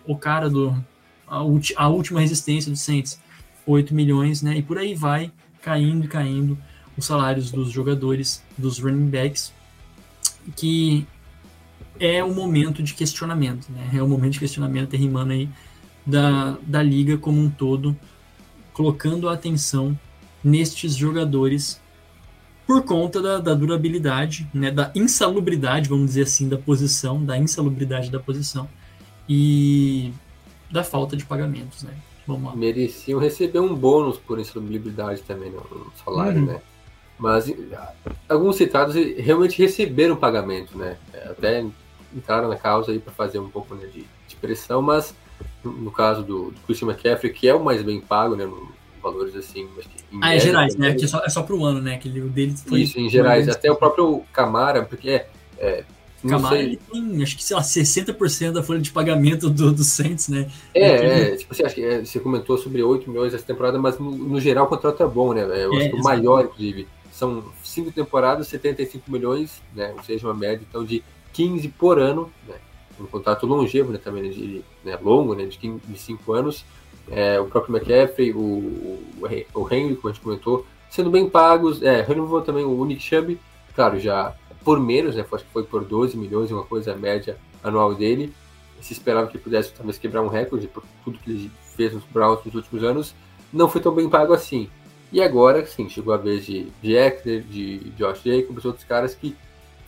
o 0.06 0.16
cara 0.16 0.48
do. 0.48 0.70
A, 1.26 1.38
a 1.76 1.88
última 1.88 2.20
resistência 2.20 2.70
do 2.70 2.76
Saints. 2.76 3.20
8 3.66 3.94
milhões, 3.94 4.40
né? 4.42 4.56
E 4.56 4.62
por 4.62 4.78
aí 4.78 4.94
vai, 4.94 5.30
caindo 5.60 6.06
e 6.06 6.08
caindo 6.08 6.56
os 6.96 7.04
salários 7.04 7.50
dos 7.50 7.70
jogadores, 7.70 8.42
dos 8.56 8.78
running 8.78 9.08
backs, 9.08 9.52
que 10.56 11.06
é 12.00 12.24
o 12.24 12.34
momento 12.34 12.82
de 12.82 12.94
questionamento, 12.94 13.70
né? 13.70 13.90
É 13.94 14.02
o 14.02 14.08
momento 14.08 14.32
de 14.32 14.38
questionamento, 14.40 14.96
rimando 14.96 15.32
aí 15.32 15.48
da, 16.04 16.56
da 16.62 16.82
liga 16.82 17.18
como 17.18 17.40
um 17.40 17.50
todo, 17.50 17.96
colocando 18.72 19.28
a 19.28 19.34
atenção 19.34 19.98
nestes 20.42 20.96
jogadores 20.96 21.80
por 22.68 22.82
conta 22.82 23.22
da, 23.22 23.38
da, 23.38 23.54
durabilidade, 23.54 24.46
né, 24.52 24.70
da 24.70 24.92
insalubridade, 24.94 25.88
vamos 25.88 26.08
dizer 26.08 26.24
assim, 26.24 26.50
da 26.50 26.58
posição, 26.58 27.24
da 27.24 27.38
insalubridade 27.38 28.10
da 28.10 28.20
posição 28.20 28.68
e 29.26 30.12
da 30.70 30.84
falta 30.84 31.16
de 31.16 31.24
pagamentos, 31.24 31.82
né? 31.82 31.94
Vamos 32.26 32.50
lá. 32.50 32.54
Mereciam 32.54 33.18
receber 33.18 33.58
um 33.58 33.74
bônus 33.74 34.18
por 34.18 34.38
insalubridade 34.38 35.22
também 35.22 35.50
no, 35.50 35.60
no 35.60 35.90
salário, 36.04 36.40
uhum. 36.40 36.46
né? 36.46 36.60
Mas 37.18 37.50
alguns 38.28 38.56
citados 38.56 38.94
realmente 38.94 39.56
receberam 39.56 40.14
pagamento, 40.14 40.76
né? 40.76 40.98
Até 41.24 41.64
entraram 42.14 42.50
na 42.50 42.56
causa 42.56 42.92
aí 42.92 42.98
para 42.98 43.14
fazer 43.14 43.38
um 43.38 43.48
pouco 43.48 43.74
né, 43.74 43.86
de, 43.86 44.04
de 44.28 44.36
pressão, 44.36 44.82
mas 44.82 45.14
no 45.64 45.90
caso 45.90 46.22
do, 46.22 46.50
do 46.50 46.60
Christian 46.66 46.88
McCaffrey, 46.88 47.32
que 47.32 47.48
é 47.48 47.54
o 47.54 47.64
mais 47.64 47.82
bem 47.82 47.98
pago, 47.98 48.36
né? 48.36 48.44
No, 48.44 48.70
valores 49.02 49.34
assim. 49.36 49.68
ah, 50.20 50.34
é 50.34 50.40
gerais, 50.40 50.76
né? 50.76 50.94
Que 50.94 51.04
é 51.04 51.08
só, 51.08 51.20
é 51.24 51.28
só 51.28 51.42
pro 51.42 51.64
ano, 51.64 51.80
né? 51.80 51.98
Que 51.98 52.08
o 52.08 52.28
dele 52.28 52.54
foi. 52.56 52.82
Isso, 52.82 52.98
em 52.98 53.08
gerais. 53.08 53.48
Até 53.48 53.70
o 53.70 53.76
próprio 53.76 54.22
Camara, 54.32 54.84
porque 54.84 55.10
é. 55.10 55.26
é 55.58 55.84
Camara 56.28 56.58
ele 56.58 56.76
tem, 56.90 57.22
acho 57.22 57.36
que, 57.36 57.44
sei 57.44 57.54
lá, 57.56 57.62
60% 57.62 58.52
da 58.52 58.62
folha 58.62 58.80
de 58.80 58.90
pagamento 58.90 59.48
do, 59.48 59.72
do 59.72 59.84
Saints, 59.84 60.28
né? 60.28 60.50
É, 60.74 61.32
é 61.32 61.36
tipo, 61.36 61.54
você, 61.54 61.64
acha 61.64 61.74
que, 61.74 61.84
é, 61.84 62.04
você 62.04 62.18
comentou 62.18 62.58
sobre 62.58 62.82
8 62.82 63.08
milhões 63.08 63.32
essa 63.32 63.44
temporada, 63.44 63.78
mas 63.78 63.98
no, 63.98 64.10
no 64.10 64.40
geral 64.40 64.66
o 64.66 64.68
contrato 64.68 65.02
é 65.02 65.06
bom, 65.06 65.32
né? 65.32 65.42
Eu 65.42 65.72
é, 65.74 65.76
acho 65.76 65.90
que 65.90 65.96
o 65.96 66.02
maior, 66.02 66.44
inclusive. 66.44 66.88
São 67.12 67.44
cinco 67.64 67.90
temporadas, 67.90 68.46
75 68.46 69.10
milhões, 69.10 69.60
né? 69.74 69.92
Ou 69.96 70.04
seja, 70.04 70.26
uma 70.26 70.34
média 70.34 70.64
então 70.68 70.84
de 70.84 71.02
15 71.32 71.68
por 71.68 71.98
ano, 71.98 72.30
né? 72.46 72.54
um 73.00 73.06
contrato 73.06 73.46
longevo 73.46 73.92
né, 73.92 73.98
também, 74.02 74.24
né, 74.24 74.28
de, 74.30 74.64
né, 74.84 74.98
longo, 75.00 75.34
né, 75.34 75.44
de, 75.44 75.58
5 75.58 75.80
de 75.86 75.98
cinco 75.98 76.32
anos. 76.32 76.64
É, 77.10 77.40
o 77.40 77.46
próprio 77.46 77.76
McCaffrey, 77.76 78.32
o, 78.32 78.98
o, 79.54 79.68
Henry, 79.70 79.96
como 79.96 80.08
a 80.08 80.12
gente 80.12 80.22
comentou, 80.22 80.66
sendo 80.90 81.10
bem 81.10 81.28
pagos. 81.28 81.82
É, 81.82 82.02
renovou 82.02 82.40
também 82.42 82.64
o 82.64 82.84
Nick 82.84 83.02
Chubb, 83.02 83.38
claro, 83.74 83.98
já 83.98 84.34
por 84.64 84.78
menos, 84.78 85.14
né, 85.14 85.24
acho 85.30 85.44
que 85.44 85.50
foi 85.52 85.62
por 85.62 85.84
12 85.84 86.16
milhões, 86.16 86.50
uma 86.50 86.64
coisa 86.64 86.94
média 86.94 87.38
anual 87.62 87.94
dele. 87.94 88.32
Se 88.80 88.92
esperava 88.92 89.26
que 89.26 89.38
pudesse 89.38 89.72
talvez 89.72 89.98
quebrar 89.98 90.22
um 90.22 90.28
recorde 90.28 90.68
por 90.68 90.82
tudo 91.04 91.18
que 91.18 91.30
ele 91.30 91.50
fez 91.74 91.92
nos 91.92 92.04
Browns 92.04 92.44
nos 92.44 92.54
últimos 92.54 92.84
anos. 92.84 93.14
Não 93.52 93.68
foi 93.68 93.80
tão 93.80 93.94
bem 93.94 94.08
pago 94.08 94.32
assim. 94.32 94.68
E 95.10 95.22
agora, 95.22 95.64
sim, 95.66 95.88
chegou 95.88 96.12
a 96.12 96.18
vez 96.18 96.44
de, 96.44 96.68
de 96.82 96.94
Eckler, 96.94 97.42
de 97.42 97.78
Josh 97.96 98.22
Jacobs, 98.22 98.64
outros 98.64 98.84
caras 98.84 99.14
que 99.14 99.34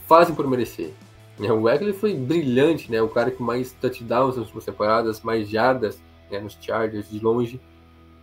fazem 0.09 0.35
por 0.35 0.49
merecer. 0.49 0.93
É, 1.41 1.53
o 1.53 1.69
Eckler 1.69 1.95
foi 1.95 2.15
brilhante, 2.15 2.91
né? 2.91 3.01
O 3.03 3.09
cara 3.09 3.31
que 3.31 3.43
mais 3.43 3.73
touchdowns 3.73 4.37
nas 4.37 4.47
últimas 4.47 4.65
temporadas, 4.65 5.21
mais 5.23 5.49
jardas 5.49 6.01
né, 6.31 6.41
nos 6.41 6.57
Chargers 6.61 7.11
de 7.11 7.19
longe. 7.19 7.61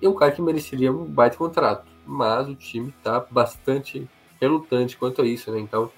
É 0.01 0.07
um 0.07 0.13
cara 0.13 0.31
que 0.31 0.41
mereceria 0.41 0.91
um 0.91 1.05
baita 1.05 1.37
contrato. 1.37 1.85
Mas 2.05 2.47
o 2.47 2.55
time 2.55 2.93
está 2.97 3.19
bastante 3.29 4.07
relutante 4.39 4.97
quanto 4.97 5.21
a 5.21 5.25
isso, 5.25 5.51
né? 5.51 5.59
Então, 5.59 5.91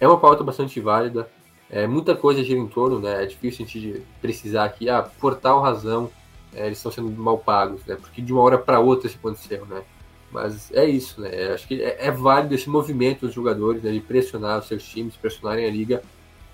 é 0.00 0.08
uma 0.08 0.18
pauta 0.18 0.42
bastante 0.42 0.80
válida. 0.80 1.30
É, 1.70 1.86
muita 1.86 2.16
coisa 2.16 2.42
gira 2.42 2.58
em 2.58 2.66
torno, 2.66 2.98
né? 2.98 3.22
É 3.22 3.26
difícil 3.26 3.64
a 3.64 3.68
gente 3.68 4.02
precisar 4.20 4.64
aqui, 4.64 4.88
ah, 4.88 5.02
por 5.02 5.36
tal 5.36 5.60
razão, 5.60 6.10
é, 6.54 6.66
eles 6.66 6.78
estão 6.78 6.92
sendo 6.92 7.10
mal 7.10 7.38
pagos, 7.38 7.84
né? 7.86 7.96
Porque 7.96 8.22
de 8.22 8.32
uma 8.32 8.42
hora 8.42 8.58
para 8.58 8.80
outra 8.80 9.06
isso 9.06 9.18
aconteceu, 9.18 9.66
né? 9.66 9.82
Mas 10.30 10.72
é 10.72 10.84
isso, 10.84 11.20
né? 11.20 11.52
Acho 11.52 11.66
que 11.68 11.80
é, 11.82 12.06
é 12.06 12.10
válido 12.10 12.54
esse 12.54 12.68
movimento 12.68 13.26
dos 13.26 13.34
jogadores, 13.34 13.82
né? 13.82 13.92
De 13.92 14.00
pressionar 14.00 14.58
os 14.58 14.66
seus 14.66 14.84
times, 14.84 15.16
pressionarem 15.16 15.66
a 15.66 15.70
liga 15.70 16.02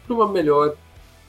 para 0.06 0.14
uma 0.14 0.28
melhor, 0.28 0.76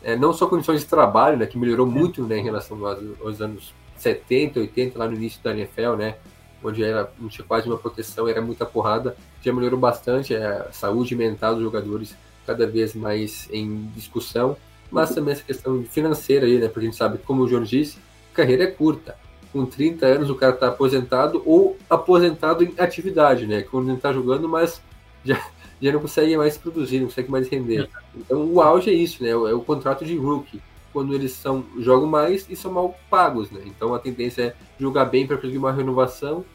é, 0.03 0.15
não 0.15 0.33
só 0.33 0.47
condições 0.47 0.81
de 0.81 0.87
trabalho, 0.87 1.37
né, 1.37 1.45
que 1.45 1.57
melhorou 1.57 1.85
muito 1.85 2.23
né, 2.23 2.37
em 2.37 2.43
relação 2.43 2.85
aos, 2.85 2.99
aos, 3.21 3.41
anos 3.41 3.73
70, 3.97 4.59
80, 4.59 4.97
lá 4.97 5.07
no 5.07 5.13
início 5.13 5.41
da 5.43 5.51
NFL, 5.51 5.95
né, 5.97 6.15
onde 6.63 6.83
era, 6.83 7.11
não 7.19 7.29
tinha 7.29 7.45
quase 7.45 7.67
uma 7.67 7.77
proteção, 7.77 8.27
era 8.27 8.41
muita 8.41 8.65
porrada, 8.65 9.15
já 9.41 9.53
melhorou 9.53 9.79
bastante 9.79 10.35
a 10.35 10.71
saúde 10.71 11.15
mental 11.15 11.55
dos 11.55 11.63
jogadores, 11.63 12.15
cada 12.45 12.65
vez 12.65 12.95
mais 12.95 13.47
em 13.51 13.85
discussão, 13.95 14.57
mas 14.91 15.13
também 15.15 15.31
essa 15.33 15.43
questão 15.43 15.83
financeira 15.83 16.45
aí, 16.45 16.59
né? 16.59 16.67
Porque 16.67 16.81
a 16.81 16.83
gente 16.83 16.97
sabe, 16.97 17.17
como 17.19 17.43
o 17.43 17.47
João 17.47 17.63
disse, 17.63 17.97
carreira 18.33 18.65
é 18.65 18.67
curta. 18.67 19.15
Com 19.53 19.65
30 19.65 20.05
anos 20.05 20.29
o 20.29 20.35
cara 20.35 20.53
está 20.53 20.67
aposentado 20.67 21.41
ou 21.45 21.77
aposentado 21.89 22.63
em 22.63 22.73
atividade, 22.77 23.47
né? 23.47 23.61
Quando 23.61 23.87
ele 23.87 23.97
está 23.97 24.11
jogando, 24.11 24.49
mas 24.49 24.81
já, 25.23 25.41
já 25.81 25.91
não 25.91 25.99
consegue 25.99 26.37
mais 26.37 26.57
produzir, 26.57 26.99
não 26.99 27.07
consegue 27.07 27.31
mais 27.31 27.47
render. 27.49 27.89
Então 28.15 28.45
o 28.45 28.61
auge 28.61 28.89
é 28.89 28.93
isso, 28.93 29.23
né? 29.23 29.29
É 29.29 29.35
o 29.35 29.61
contrato 29.61 30.05
de 30.05 30.15
rookie. 30.17 30.61
Quando 30.93 31.13
eles 31.15 31.31
são 31.31 31.65
jogam 31.79 32.07
mais 32.07 32.45
e 32.49 32.55
são 32.55 32.71
mal 32.71 32.97
pagos, 33.09 33.49
né? 33.49 33.61
Então 33.65 33.93
a 33.93 33.99
tendência 33.99 34.41
é 34.43 34.55
jogar 34.79 35.05
bem 35.05 35.25
para 35.25 35.37
conseguir 35.37 35.57
uma 35.57 35.71
renovação. 35.71 36.45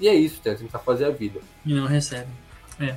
E 0.00 0.06
é 0.06 0.14
isso, 0.14 0.40
né? 0.44 0.54
tentar 0.54 0.78
fazer 0.78 1.06
a 1.06 1.10
vida. 1.10 1.40
E 1.66 1.74
não 1.74 1.86
recebe. 1.86 2.28
É. 2.78 2.96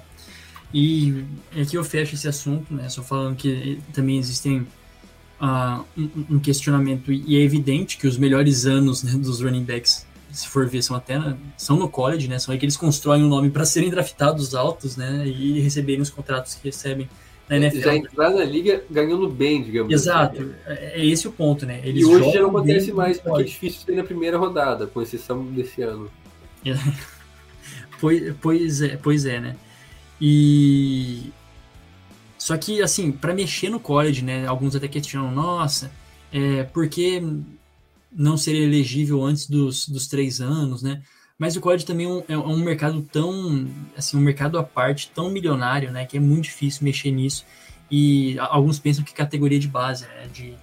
E 0.74 1.26
aqui 1.60 1.76
eu 1.76 1.84
fecho 1.84 2.16
esse 2.16 2.28
assunto, 2.28 2.74
né? 2.74 2.88
Só 2.90 3.02
falando 3.02 3.36
que 3.36 3.82
também 3.94 4.18
existem 4.18 4.68
uh, 5.42 5.84
um, 5.98 6.36
um, 6.36 6.40
questionamento, 6.40 7.12
e 7.12 7.36
é 7.36 7.42
evidente 7.42 7.98
que 7.98 8.08
os 8.08 8.18
melhores 8.18 8.66
anos 8.66 9.04
né, 9.04 9.12
dos 9.14 9.42
running 9.42 9.64
backs, 9.64 10.06
se 10.32 10.48
for 10.48 10.68
ver, 10.68 10.82
são 10.82 10.96
até 10.96 11.20
são 11.58 11.78
no 11.78 11.90
college, 11.90 12.28
né? 12.28 12.40
São 12.40 12.52
aí 12.52 12.60
que 12.60 12.66
eles 12.66 12.78
constroem 12.78 13.24
um 13.24 13.28
nome 13.28 13.50
para 13.50 13.66
serem 13.66 13.90
draftados 13.90 14.56
altos, 14.56 14.98
né? 14.98 15.26
E 15.26 15.60
receberem 15.60 16.02
os 16.02 16.10
contratos 16.10 16.56
que 16.56 16.68
recebem 16.68 17.10
na 17.50 17.58
NFL. 17.58 17.82
Já 17.82 17.96
entrar 17.96 18.30
na 18.30 18.44
liga 18.44 18.84
ganhando 18.90 19.30
bem, 19.30 19.62
digamos 19.62 19.92
Exato, 19.92 20.42
assim. 20.42 20.54
é, 20.66 21.02
é 21.02 21.06
esse 21.06 21.28
o 21.28 21.32
ponto, 21.32 21.66
né? 21.66 21.82
Eles 21.84 22.04
e 22.04 22.06
hoje 22.06 22.32
já 22.32 22.42
não 22.42 22.50
acontece 22.50 22.92
mais, 22.92 23.20
porque 23.20 23.42
é 23.42 23.46
difícil 23.46 23.86
ter 23.86 23.96
na 23.96 24.04
primeira 24.04 24.38
rodada, 24.38 24.88
com 24.88 25.02
exceção 25.02 25.44
desse 25.46 25.82
ano. 25.82 26.10
pois, 28.00 28.34
pois, 28.42 28.82
é, 28.82 28.98
pois 28.98 29.26
é, 29.26 29.40
né? 29.40 29.56
E 30.20 31.32
só 32.42 32.58
que, 32.58 32.82
assim, 32.82 33.12
para 33.12 33.36
mexer 33.36 33.70
no 33.70 33.80
college, 33.80 34.24
né, 34.24 34.48
alguns 34.48 34.76
até 34.76 34.88
questionam, 34.88 35.32
nossa, 35.32 35.92
é, 36.34 36.64
por 36.64 36.88
que 36.90 37.22
não 38.12 38.38
seria 38.38 38.64
elegível 38.64 39.24
antes 39.24 39.48
dos, 39.48 39.88
dos 39.88 40.08
três 40.08 40.42
anos, 40.42 40.82
né? 40.82 41.02
Mas 41.38 41.56
o 41.56 41.62
college 41.62 41.86
também 41.86 42.06
é 42.06 42.10
um, 42.10 42.24
é 42.28 42.38
um 42.38 42.58
mercado 42.58 43.02
tão, 43.02 43.68
assim, 43.98 44.16
um 44.16 44.22
mercado 44.22 44.60
à 44.60 44.64
parte, 44.64 45.12
tão 45.14 45.30
milionário, 45.30 45.92
né, 45.92 46.06
que 46.06 46.18
é 46.18 46.20
muito 46.20 46.44
difícil 46.44 46.84
mexer 46.84 47.10
nisso. 47.10 47.46
E 47.90 48.38
alguns 48.40 48.78
pensam 48.78 49.04
que 49.04 49.12
categoria 49.12 49.60
de 49.60 49.68
base, 49.68 50.04
né, 50.04 50.28
de, 50.32 50.54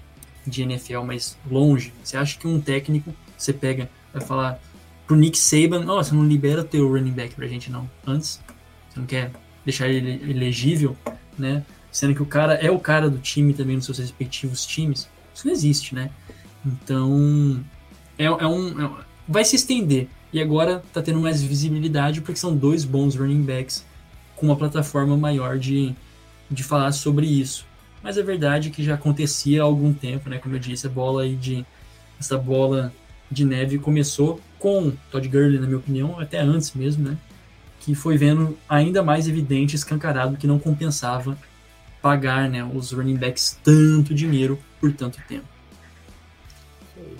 de 0.46 0.62
NFL, 0.62 1.00
mas 1.00 1.36
longe. 1.50 1.92
Você 2.04 2.16
acha 2.16 2.38
que 2.38 2.46
um 2.46 2.60
técnico, 2.60 3.12
você 3.36 3.52
pega, 3.52 3.90
vai 4.12 4.22
falar 4.22 4.60
pro 5.04 5.16
Nick 5.16 5.36
Saban, 5.36 5.80
nossa, 5.80 6.14
não 6.14 6.24
libera 6.24 6.62
teu 6.62 6.88
running 6.88 7.10
back 7.10 7.34
pra 7.34 7.48
gente 7.48 7.70
não, 7.70 7.90
antes. 8.06 8.40
Você 8.88 9.00
não 9.00 9.06
quer 9.06 9.32
deixar 9.64 9.88
ele 9.88 10.30
elegível? 10.30 10.96
né? 11.38 11.64
Sendo 11.90 12.14
que 12.14 12.22
o 12.22 12.26
cara 12.26 12.54
é 12.54 12.70
o 12.70 12.78
cara 12.78 13.08
do 13.08 13.18
time 13.18 13.54
também 13.54 13.76
nos 13.76 13.84
seus 13.84 13.98
respectivos 13.98 14.66
times. 14.66 15.08
Isso 15.34 15.46
não 15.46 15.52
existe, 15.54 15.94
né? 15.94 16.10
Então, 16.82 17.64
é, 18.18 18.24
é, 18.24 18.46
um, 18.46 18.84
é 18.84 18.90
vai 19.26 19.44
se 19.44 19.56
estender. 19.56 20.08
E 20.32 20.40
agora 20.40 20.82
tá 20.92 21.00
tendo 21.00 21.20
mais 21.20 21.42
visibilidade 21.42 22.20
porque 22.20 22.38
são 22.38 22.54
dois 22.54 22.84
bons 22.84 23.14
running 23.16 23.42
backs 23.42 23.84
com 24.36 24.46
uma 24.46 24.56
plataforma 24.56 25.16
maior 25.16 25.58
de, 25.58 25.94
de 26.50 26.62
falar 26.62 26.92
sobre 26.92 27.26
isso. 27.26 27.66
Mas 28.02 28.18
é 28.18 28.22
verdade 28.22 28.70
que 28.70 28.84
já 28.84 28.94
acontecia 28.94 29.62
há 29.62 29.64
algum 29.64 29.92
tempo, 29.92 30.28
né? 30.28 30.38
Como 30.38 30.54
eu 30.54 30.58
disse, 30.58 30.86
a 30.86 30.90
bola 30.90 31.22
aí 31.22 31.34
de 31.34 31.64
essa 32.20 32.36
bola 32.36 32.92
de 33.30 33.44
neve 33.44 33.78
começou 33.78 34.40
com 34.58 34.92
Todd 35.10 35.26
Gurley, 35.28 35.58
na 35.58 35.66
minha 35.66 35.78
opinião, 35.78 36.18
até 36.18 36.40
antes 36.40 36.72
mesmo, 36.74 37.08
né? 37.08 37.16
que 37.88 37.94
foi 37.94 38.18
vendo 38.18 38.58
ainda 38.68 39.02
mais 39.02 39.28
evidente, 39.28 39.74
escancarado, 39.74 40.36
que 40.36 40.46
não 40.46 40.58
compensava 40.58 41.38
pagar 42.02 42.48
né, 42.48 42.62
os 42.62 42.92
running 42.92 43.16
backs 43.16 43.58
tanto 43.64 44.12
dinheiro 44.12 44.58
por 44.80 44.92
tanto 44.92 45.18
tempo. 45.26 45.46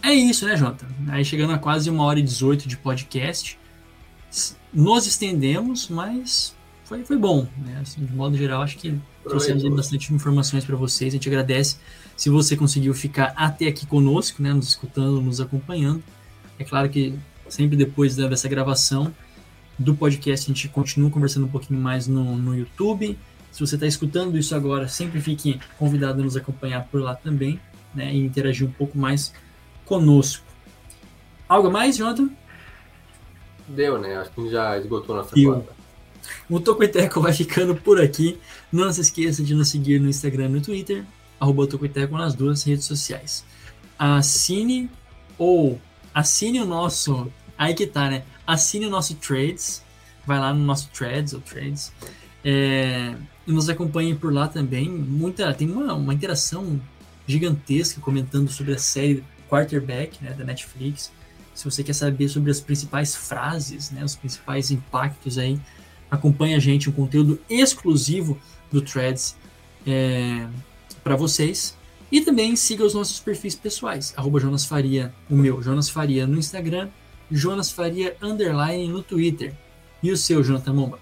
É 0.03 0.12
isso, 0.12 0.47
né, 0.47 0.57
Jota? 0.57 0.87
Aí 1.09 1.25
chegando 1.25 1.53
a 1.53 1.59
quase 1.59 1.91
uma 1.91 2.05
hora 2.05 2.19
e 2.19 2.23
18 2.23 2.69
de 2.69 2.77
podcast, 2.77 3.59
nos 4.73 5.07
estendemos, 5.07 5.89
mas 5.89 6.55
foi, 6.85 7.05
foi 7.05 7.16
bom, 7.16 7.47
né? 7.59 7.79
Assim, 7.83 8.05
de 8.05 8.12
modo 8.12 8.37
geral, 8.37 8.62
acho 8.62 8.79
que 8.79 8.99
trouxemos 9.25 9.62
bastante 9.69 10.12
informações 10.15 10.65
para 10.65 10.77
vocês. 10.77 11.12
A 11.12 11.16
gente 11.16 11.29
agradece 11.29 11.77
se 12.16 12.31
você 12.31 12.57
conseguiu 12.57 12.95
ficar 12.95 13.33
até 13.37 13.66
aqui 13.66 13.87
conosco, 13.87 14.43
né, 14.43 14.53
nos 14.53 14.69
escutando, 14.69 15.20
nos 15.20 15.41
acompanhando. 15.41 16.03
É 16.59 16.65
claro 16.65 16.89
que 16.89 17.15
sempre 17.49 17.77
depois 17.77 18.16
dessa 18.16 18.49
gravação 18.49 19.15
do 19.79 19.95
podcast, 19.95 20.51
a 20.51 20.55
gente 20.55 20.69
continua 20.69 21.11
conversando 21.11 21.47
um 21.47 21.49
pouquinho 21.49 21.81
mais 21.81 22.09
no, 22.09 22.37
no 22.37 22.57
YouTube. 22.57 23.16
Se 23.53 23.61
você 23.61 23.77
está 23.77 23.87
escutando 23.87 24.37
isso 24.37 24.55
agora, 24.55 24.89
sempre 24.89 25.20
fique 25.20 25.61
convidado 25.79 26.20
a 26.20 26.25
nos 26.25 26.37
acompanhar 26.37 26.85
por 26.87 27.01
lá 27.01 27.15
também, 27.15 27.61
né? 27.95 28.12
E 28.12 28.19
interagir 28.19 28.66
um 28.66 28.73
pouco 28.73 28.99
mais 28.99 29.33
conosco. 29.89 30.44
Algo 31.48 31.70
mais, 31.70 31.97
Jonathan? 31.97 32.31
Deu, 33.66 33.98
né? 33.98 34.16
Acho 34.16 34.31
que 34.31 34.51
já 34.51 34.78
esgotou 34.78 35.16
nossa 35.16 35.35
Deu. 35.35 35.66
O 36.48 36.60
Tocoiteco 36.60 37.20
vai 37.20 37.32
ficando 37.32 37.74
por 37.74 38.01
aqui. 38.01 38.39
Não 38.70 38.93
se 38.93 39.01
esqueça 39.01 39.43
de 39.43 39.55
nos 39.55 39.69
seguir 39.69 39.98
no 40.01 40.09
Instagram 40.09 40.47
e 40.47 40.48
no 40.48 40.60
Twitter, 40.60 41.05
arroba 41.40 41.66
Tocoiteco 41.66 42.16
nas 42.16 42.35
duas 42.35 42.62
redes 42.62 42.85
sociais. 42.85 43.44
Assine 43.98 44.90
ou 45.39 45.81
assine 46.15 46.60
o 46.60 46.66
nosso. 46.66 47.32
Aí 47.56 47.74
que 47.74 47.86
tá, 47.86 48.10
né? 48.10 48.24
assine 48.48 48.86
o 48.86 48.90
nosso 48.90 49.15
Trades, 49.16 49.85
vai 50.27 50.40
lá 50.40 50.55
no 50.55 50.65
nosso 50.65 50.89
Threads 50.89 51.35
ou 51.35 51.40
Trades, 51.40 51.93
é, 52.43 53.15
e 53.47 53.52
nos 53.52 53.69
acompanhe 53.69 54.15
por 54.15 54.32
lá 54.32 54.48
também. 54.48 54.89
Muita, 54.89 55.52
tem 55.52 55.70
uma, 55.70 55.93
uma 55.93 56.15
interação 56.15 56.81
gigantesca 57.27 58.01
comentando 58.01 58.51
sobre 58.51 58.73
a 58.73 58.78
série 58.78 59.23
Quarterback 59.49 60.23
né, 60.23 60.33
da 60.33 60.45
Netflix. 60.45 61.12
Se 61.55 61.65
você 61.65 61.83
quer 61.83 61.93
saber 61.93 62.29
sobre 62.29 62.51
as 62.51 62.61
principais 62.61 63.16
frases, 63.16 63.91
né, 63.91 64.05
os 64.05 64.15
principais 64.15 64.70
impactos 64.70 65.39
aí, 65.39 65.59
acompanhe 66.11 66.55
a 66.55 66.59
gente, 66.59 66.89
um 66.89 66.93
conteúdo 66.93 67.41
exclusivo 67.49 68.39
do 68.70 68.81
Threads 68.81 69.37
é, 69.87 70.47
para 71.03 71.16
vocês. 71.16 71.77
E 72.11 72.20
também 72.20 72.57
siga 72.57 72.85
os 72.85 72.95
nossos 72.95 73.20
perfis 73.20 73.55
pessoais, 73.55 74.15
arroba 74.16 74.41
Jonas 74.41 74.65
Faria, 74.65 75.12
o 75.29 75.35
meu, 75.35 75.61
Jonas 75.62 75.91
Faria 75.91 76.27
no 76.27 76.39
Instagram 76.39 76.89
Jonas 77.31 77.70
Faria 77.70 78.16
Underline 78.23 78.89
no 78.89 79.03
Twitter. 79.03 79.55
E 80.03 80.11
o 80.11 80.16
seu, 80.16 80.43
Jonathan 80.43 80.73
Momba? 80.73 80.99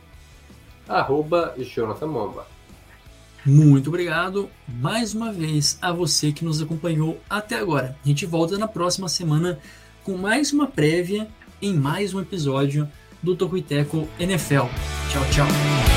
Arroba 0.89 1.55
Jonathan 1.59 2.06
Momba. 2.06 2.47
Muito 3.47 3.89
obrigado 3.89 4.51
mais 4.66 5.14
uma 5.14 5.32
vez 5.32 5.78
a 5.81 5.93
você 5.93 6.32
que 6.32 6.44
nos 6.44 6.60
acompanhou 6.60 7.20
até 7.31 7.56
agora. 7.56 7.97
A 8.05 8.09
gente 8.09 8.27
volta 8.27 8.59
na 8.59 8.66
próxima 8.66 9.09
semana 9.09 9.59
com 10.02 10.16
mais 10.16 10.52
uma 10.52 10.66
prévia 10.66 11.28
em 11.62 11.73
mais 11.73 12.12
um 12.12 12.20
episódio 12.20 12.89
do 13.23 13.36
Tocuiteco 13.36 14.09
NFL. 14.18 14.66
Tchau, 15.10 15.24
tchau. 15.31 15.95